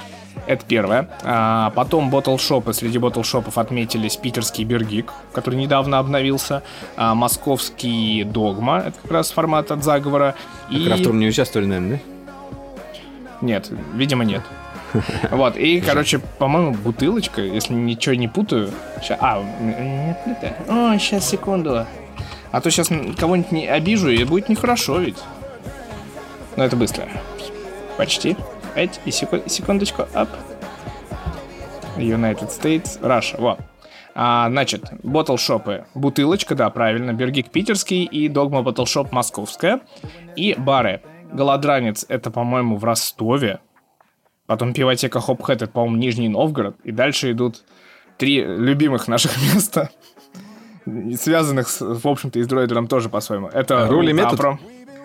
Это 0.47 0.65
первое. 0.65 1.07
А, 1.23 1.69
потом 1.75 2.09
ботлшопы. 2.09 2.73
Среди 2.73 2.97
ботлшопов 2.97 3.57
отметились 3.57 4.17
питерский 4.17 4.65
Бергик, 4.65 5.13
который 5.31 5.55
недавно 5.55 5.97
обновился. 5.99 6.61
а, 6.97 7.15
московский 7.15 8.23
Догма, 8.25 8.79
это 8.87 8.93
как 9.01 9.11
раз 9.11 9.31
формат 9.31 9.71
от 9.71 9.83
заговора. 9.83 10.35
И... 10.69 10.85
Крафтрум 10.85 11.19
не 11.19 11.27
участвовали, 11.27 11.67
наверное, 11.67 12.01
Нет, 13.41 13.69
видимо, 13.93 14.25
нет. 14.25 14.41
Вот, 15.31 15.57
и, 15.57 15.81
короче, 15.81 16.19
по-моему, 16.19 16.73
бутылочка, 16.73 17.41
если 17.41 17.73
ничего 17.73 18.15
не 18.15 18.27
путаю. 18.27 18.71
ща- 19.03 19.17
А, 19.19 19.43
нет, 19.61 20.17
не 20.25 20.33
так. 20.35 20.53
О, 20.69 20.97
сейчас, 20.97 21.29
секунду. 21.29 21.85
А 22.55 22.61
то 22.61 22.71
сейчас 22.71 22.87
кого-нибудь 23.17 23.51
не 23.51 23.67
обижу, 23.67 24.09
и 24.09 24.23
будет 24.23 24.47
нехорошо 24.47 24.99
ведь. 24.99 25.17
Но 26.55 26.63
это 26.63 26.77
быстро. 26.77 27.09
Почти. 27.97 28.37
Пять 28.73 29.01
и 29.03 29.11
секу- 29.11 29.43
секундочку. 29.45 30.03
Ап. 30.13 30.29
United 31.97 32.47
States, 32.47 32.97
Russia. 33.01 33.35
Вот. 33.41 33.59
А, 34.13 34.47
значит, 34.47 34.85
ботлшопы. 35.03 35.85
Бутылочка, 35.95 36.55
да, 36.55 36.69
правильно. 36.69 37.11
Бергик 37.11 37.49
питерский 37.49 38.05
и 38.05 38.29
Догма 38.29 38.61
Ботлшоп 38.61 39.11
московская. 39.11 39.81
И 40.37 40.55
бары. 40.57 41.01
Голодранец, 41.33 42.05
это, 42.07 42.31
по-моему, 42.31 42.77
в 42.77 42.85
Ростове. 42.85 43.59
Потом 44.45 44.73
пивотека 44.73 45.19
Хопхэт, 45.19 45.61
это, 45.63 45.71
по-моему, 45.71 45.97
Нижний 45.97 46.29
Новгород. 46.29 46.77
И 46.85 46.93
дальше 46.93 47.33
идут 47.33 47.65
три 48.17 48.41
любимых 48.41 49.09
наших 49.09 49.35
места, 49.53 49.89
связанных, 51.19 51.69
с, 51.69 51.81
в 51.81 52.07
общем-то, 52.07 52.39
и 52.39 52.43
с 52.43 52.47
дроидером 52.47 52.87
тоже 52.87 53.09
по-своему. 53.09 53.47
Это 53.47 53.87
Руль 53.87 54.09
и 54.09 54.13
метод? 54.13 54.31
Тапром. 54.31 54.59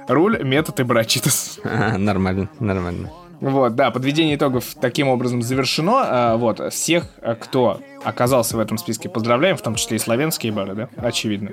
Руль, 0.09 0.43
метод 0.43 0.81
и 0.81 0.83
Брачитас. 0.83 1.61
А, 1.65 1.97
нормально, 1.97 2.49
нормально. 2.59 3.11
Вот, 3.41 3.75
да, 3.75 3.91
подведение 3.91 4.37
итогов 4.37 4.65
таким 4.79 5.09
образом 5.09 5.41
завершено. 5.41 6.03
А, 6.05 6.37
Вот, 6.37 6.61
всех, 6.73 7.05
а, 7.23 7.35
кто 7.35 7.81
оказался 8.05 8.57
в 8.57 8.61
этом 8.61 8.77
списке, 8.77 9.09
поздравляем, 9.09 9.57
в 9.57 9.63
том 9.63 9.77
числе 9.77 9.97
и 9.97 10.01
славянские 10.01 10.53
бары, 10.53 10.75
да, 10.75 10.89
очевидно. 10.97 11.53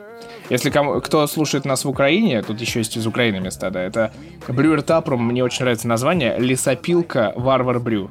Если 0.50 0.70
кому, 0.70 1.00
кто 1.00 1.26
слушает 1.28 1.66
нас 1.66 1.86
в 1.86 1.90
Украине, 1.90 2.42
тут 2.42 2.60
еще 2.60 2.80
есть 2.80 2.98
из 2.98 3.08
Украины 3.08 3.40
места, 3.40 3.70
да, 3.70 3.82
это 3.82 4.12
Брюер 4.48 4.82
Тапрум, 4.82 5.26
мне 5.26 5.44
очень 5.44 5.62
нравится 5.62 5.88
название, 5.88 6.38
Лесопилка 6.38 7.34
Варвар 7.36 7.80
Брю. 7.80 8.10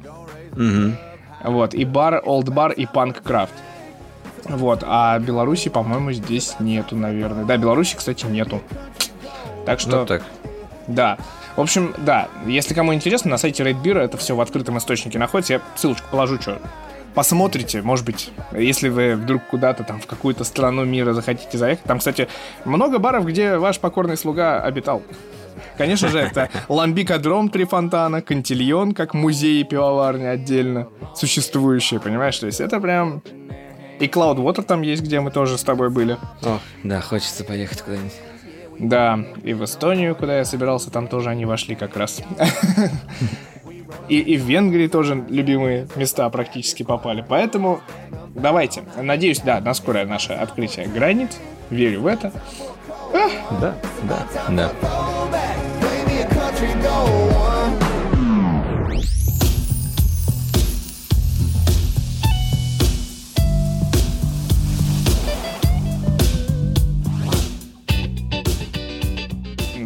Вот, 1.43 1.73
и 1.75 1.85
бар, 1.85 2.21
Олд 2.25 2.49
Бар 2.49 2.71
и 2.71 2.87
Панк 2.87 3.21
Крафт. 3.21 3.53
Вот, 4.45 4.83
а 4.85 5.17
Беларуси, 5.19 5.69
по-моему, 5.69 6.11
здесь 6.11 6.55
нету, 6.59 6.95
наверное. 6.95 7.45
Да, 7.45 7.57
Беларуси, 7.57 7.95
кстати, 7.95 8.25
нету. 8.25 8.61
Так 9.65 9.79
что... 9.79 9.97
Ну 9.97 10.05
так. 10.05 10.23
Да. 10.87 11.17
В 11.55 11.61
общем, 11.61 11.93
да, 11.97 12.27
если 12.45 12.73
кому 12.73 12.93
интересно, 12.93 13.31
на 13.31 13.37
сайте 13.37 13.63
Beer 13.63 13.99
это 13.99 14.17
все 14.17 14.35
в 14.35 14.41
открытом 14.41 14.77
источнике 14.77 15.17
находится. 15.19 15.53
Я 15.53 15.61
ссылочку 15.75 16.07
положу, 16.11 16.39
что 16.39 16.61
посмотрите, 17.15 17.81
может 17.81 18.05
быть, 18.05 18.31
если 18.53 18.89
вы 18.89 19.15
вдруг 19.15 19.41
куда-то 19.49 19.83
там 19.83 19.99
в 19.99 20.05
какую-то 20.05 20.43
страну 20.43 20.85
мира 20.85 21.13
захотите 21.13 21.57
заехать. 21.57 21.83
Там, 21.83 21.97
кстати, 21.97 22.27
много 22.63 22.99
баров, 22.99 23.25
где 23.25 23.57
ваш 23.57 23.79
покорный 23.79 24.17
слуга 24.17 24.61
обитал. 24.61 25.01
Конечно 25.77 26.09
же, 26.09 26.19
это 26.19 26.49
Ламбикодром 26.69 27.49
Три 27.49 27.65
Фонтана, 27.65 28.21
Кантильон, 28.21 28.93
как 28.93 29.15
музей 29.15 29.61
и 29.61 29.63
пивоварня 29.63 30.29
отдельно 30.29 30.87
существующие, 31.15 31.99
понимаешь? 31.99 32.37
То 32.37 32.45
есть 32.45 32.61
это 32.61 32.79
прям... 32.79 33.23
И 33.99 34.05
Cloudwater 34.05 34.63
там 34.63 34.81
есть, 34.81 35.03
где 35.03 35.19
мы 35.19 35.31
тоже 35.31 35.57
с 35.57 35.63
тобой 35.63 35.89
были. 35.89 36.17
О, 36.43 36.59
да, 36.83 37.01
хочется 37.01 37.43
поехать 37.43 37.81
куда-нибудь. 37.81 38.13
Да, 38.79 39.19
и 39.43 39.53
в 39.53 39.63
Эстонию, 39.63 40.15
куда 40.15 40.37
я 40.37 40.45
собирался, 40.45 40.91
там 40.91 41.07
тоже 41.07 41.29
они 41.29 41.45
вошли 41.45 41.75
как 41.75 41.97
раз. 41.97 42.21
И, 44.09 44.19
и 44.19 44.37
в 44.37 44.43
Венгрии 44.43 44.87
тоже 44.87 45.25
любимые 45.27 45.87
места 45.95 46.29
практически 46.29 46.83
попали. 46.83 47.25
Поэтому 47.27 47.81
давайте. 48.35 48.83
Надеюсь, 48.95 49.39
да, 49.39 49.59
на 49.59 49.73
скорое 49.73 50.05
наше 50.05 50.33
открытие 50.33 50.87
границ. 50.87 51.37
Верю 51.69 52.01
в 52.01 52.07
это. 52.07 52.31
Да, 53.59 53.75
да, 54.03 54.27
да. 54.49 54.71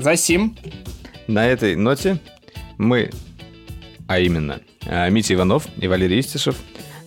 За 0.02 0.16
сим. 0.16 0.58
На 1.28 1.46
этой 1.46 1.76
ноте 1.76 2.18
мы, 2.80 3.12
а 4.08 4.20
именно 4.20 4.60
а, 4.88 5.08
Митя 5.10 5.36
Иванов 5.36 5.68
и 5.78 5.88
Валерий 5.88 6.22
Истишев, 6.22 6.56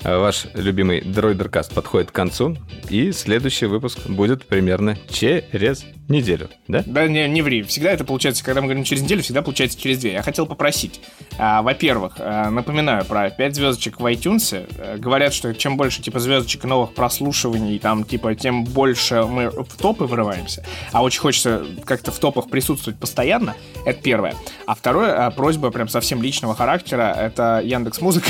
ваш 0.05 0.47
любимый 0.55 1.01
Дроидеркаст 1.01 1.73
подходит 1.75 2.11
к 2.11 2.15
концу, 2.15 2.57
и 2.91 3.13
следующий 3.13 3.67
выпуск 3.67 4.07
будет 4.07 4.47
примерно 4.47 4.97
через 5.09 5.85
неделю, 6.09 6.51
да? 6.69 6.83
Да 6.87 7.07
не, 7.09 7.27
не 7.29 7.43
ври. 7.43 7.63
Всегда 7.63 7.93
это 7.93 8.05
получается, 8.05 8.45
когда 8.45 8.61
мы 8.61 8.67
говорим 8.67 8.85
через 8.85 9.03
неделю, 9.03 9.23
всегда 9.23 9.43
получается 9.43 9.81
через 9.81 9.99
две. 9.99 10.13
Я 10.13 10.23
хотел 10.23 10.47
попросить. 10.47 11.01
а, 11.39 11.63
во-первых, 11.63 12.15
а, 12.19 12.51
напоминаю 12.51 13.05
про 13.05 13.31
5 13.31 13.55
звездочек 13.55 14.01
в 14.01 14.07
iTunes. 14.07 14.69
А, 14.79 14.99
говорят, 14.99 15.33
что 15.33 15.55
чем 15.55 15.77
больше 15.77 16.03
типа 16.03 16.21
звездочек 16.21 16.65
новых 16.65 16.95
прослушиваний, 16.95 17.79
там 17.79 18.05
типа 18.05 18.35
тем 18.35 18.65
больше 18.65 19.25
мы 19.25 19.51
в 19.51 19.77
топы 19.79 20.05
вырываемся. 20.05 20.65
А 20.93 21.03
очень 21.03 21.21
хочется 21.21 21.65
как-то 21.85 22.13
в 22.13 22.19
топах 22.19 22.51
присутствовать 22.51 22.99
постоянно. 22.99 23.57
Это 23.87 24.03
первое. 24.03 24.35
А 24.67 24.75
второе, 24.75 25.27
а, 25.27 25.31
просьба 25.31 25.71
прям 25.71 25.89
совсем 25.89 26.23
личного 26.23 26.55
характера, 26.55 27.15
это 27.19 27.63
Яндекс 27.65 28.01
Музыка. 28.01 28.29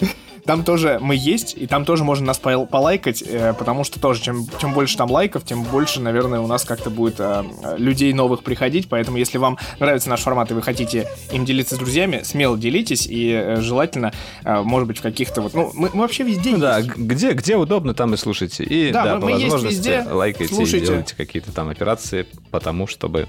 Там 0.44 0.64
тоже 0.64 0.98
мы 1.00 1.14
есть, 1.16 1.54
и 1.56 1.66
там 1.66 1.84
тоже 1.84 2.04
можно 2.04 2.26
нас 2.26 2.38
пол- 2.38 2.66
полайкать, 2.66 3.22
э, 3.26 3.54
потому 3.58 3.84
что 3.84 4.00
тоже, 4.00 4.22
чем, 4.22 4.46
чем 4.58 4.72
больше 4.72 4.96
там 4.96 5.10
лайков, 5.10 5.44
тем 5.44 5.62
больше, 5.64 6.00
наверное, 6.00 6.40
у 6.40 6.46
нас 6.46 6.64
как-то 6.64 6.90
будет 6.90 7.16
э, 7.18 7.44
людей 7.76 8.12
новых 8.12 8.42
приходить. 8.42 8.88
Поэтому, 8.88 9.16
если 9.18 9.38
вам 9.38 9.58
нравится 9.78 10.08
наш 10.08 10.20
формат 10.20 10.50
и 10.50 10.54
вы 10.54 10.62
хотите 10.62 11.08
им 11.32 11.44
делиться 11.44 11.74
с 11.74 11.78
друзьями, 11.78 12.20
смело 12.24 12.56
делитесь, 12.58 13.06
и 13.06 13.30
э, 13.32 13.60
желательно, 13.60 14.12
может 14.44 14.86
быть, 14.88 14.98
в 14.98 15.02
каких-то 15.02 15.40
вот... 15.42 15.54
Ну, 15.54 15.70
мы, 15.74 15.90
мы 15.92 16.00
вообще 16.02 16.24
везде 16.24 16.50
Ну 16.52 16.58
да, 16.58 16.78
есть. 16.78 16.90
где, 16.96 17.32
где 17.32 17.56
удобно, 17.56 17.94
там 17.94 18.14
и 18.14 18.16
слушайте. 18.16 18.64
И 18.64 18.90
Да, 18.92 19.04
да, 19.04 19.14
мы- 19.16 19.20
по 19.20 19.26
мы 19.26 19.32
есть 19.32 19.42
возможности 19.44 19.76
везде. 19.76 20.02
лайкайте 20.10 20.54
Слушайте. 20.54 20.78
и 20.78 20.88
делайте 20.88 21.14
какие-то 21.16 21.52
там 21.52 21.68
операции, 21.68 22.26
потому 22.50 22.86
чтобы... 22.86 23.28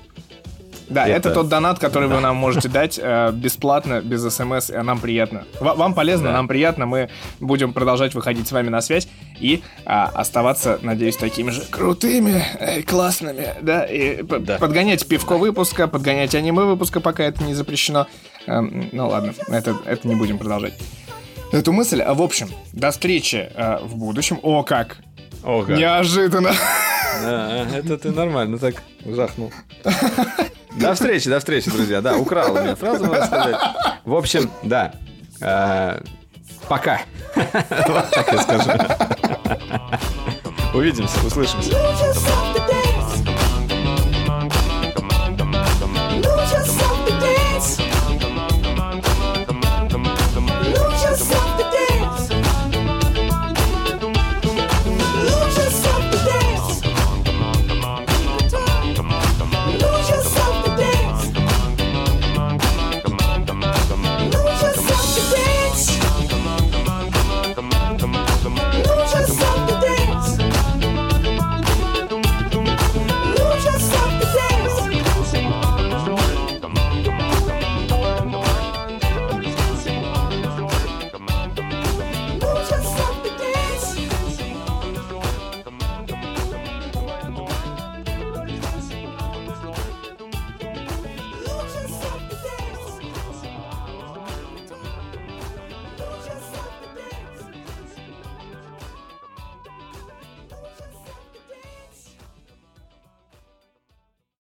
Да, 0.92 1.08
это, 1.08 1.30
Это- 1.30 1.34
тот 1.34 1.48
донат, 1.50 1.80
который 1.80 2.08
вы 2.08 2.20
нам 2.20 2.36
можете 2.36 2.68
дать 2.70 3.00
э, 3.02 3.32
бесплатно, 3.34 4.02
без 4.02 4.22
смс, 4.34 4.70
и 4.70 4.78
нам 4.78 5.00
приятно. 5.00 5.46
Ва- 5.60 5.74
вам 5.76 5.94
полезно, 5.94 6.28
Да. 6.30 6.34
нам 6.34 6.48
приятно, 6.48 6.86
мы 6.86 7.10
будем 7.40 7.74
продолжать 7.74 8.14
выходить 8.14 8.48
с 8.48 8.52
вами 8.52 8.70
на 8.70 8.82
связь 8.82 9.08
и 9.40 9.64
а, 9.86 10.06
оставаться, 10.14 10.80
надеюсь, 10.82 11.18
такими 11.18 11.50
же 11.50 11.62
крутыми, 11.62 12.44
э, 12.60 12.82
классными, 12.84 13.56
да, 13.62 13.86
и 13.86 14.22
Да. 14.22 14.58
подгонять 14.58 15.08
пивко 15.08 15.38
выпуска, 15.38 15.88
подгонять 15.88 16.36
аниме 16.36 16.64
выпуска, 16.64 17.00
пока 17.00 17.24
это 17.24 17.44
не 17.44 17.54
запрещено. 17.54 18.08
Эм, 18.48 18.90
ну 18.92 19.08
ладно, 19.08 19.34
это, 19.48 19.76
это 19.86 20.08
не 20.08 20.16
будем 20.16 20.38
продолжать. 20.38 20.74
Эту 21.52 21.72
мысль, 21.74 22.02
а, 22.02 22.14
в 22.14 22.22
общем, 22.22 22.50
до 22.74 22.92
встречи 22.92 23.50
э, 23.56 23.80
в 23.84 23.96
будущем. 23.98 24.40
О, 24.44 24.64
как! 24.64 24.98
О, 25.44 25.64
Неожиданно! 25.68 26.52
А, 27.24 27.66
это 27.74 27.98
ты 27.98 28.12
нормально 28.12 28.58
так 28.60 28.76
жахнул. 29.06 29.52
До 30.76 30.94
встречи, 30.94 31.30
до 31.30 31.40
встречи, 31.40 31.70
друзья. 31.70 32.02
Да, 32.02 32.18
украл 32.18 32.54
у 32.54 32.60
меня 32.62 32.76
фразу, 32.76 33.06
надо 33.06 33.26
сказать. 33.26 33.56
В 34.06 34.16
общем, 34.16 34.50
да. 34.64 34.94
А, 35.42 36.02
Пока. 36.68 37.02
Вот 37.36 38.10
так 38.12 38.32
я 38.32 38.42
скажу. 38.42 38.72
Увидимся, 40.74 41.20
услышимся. 41.26 41.72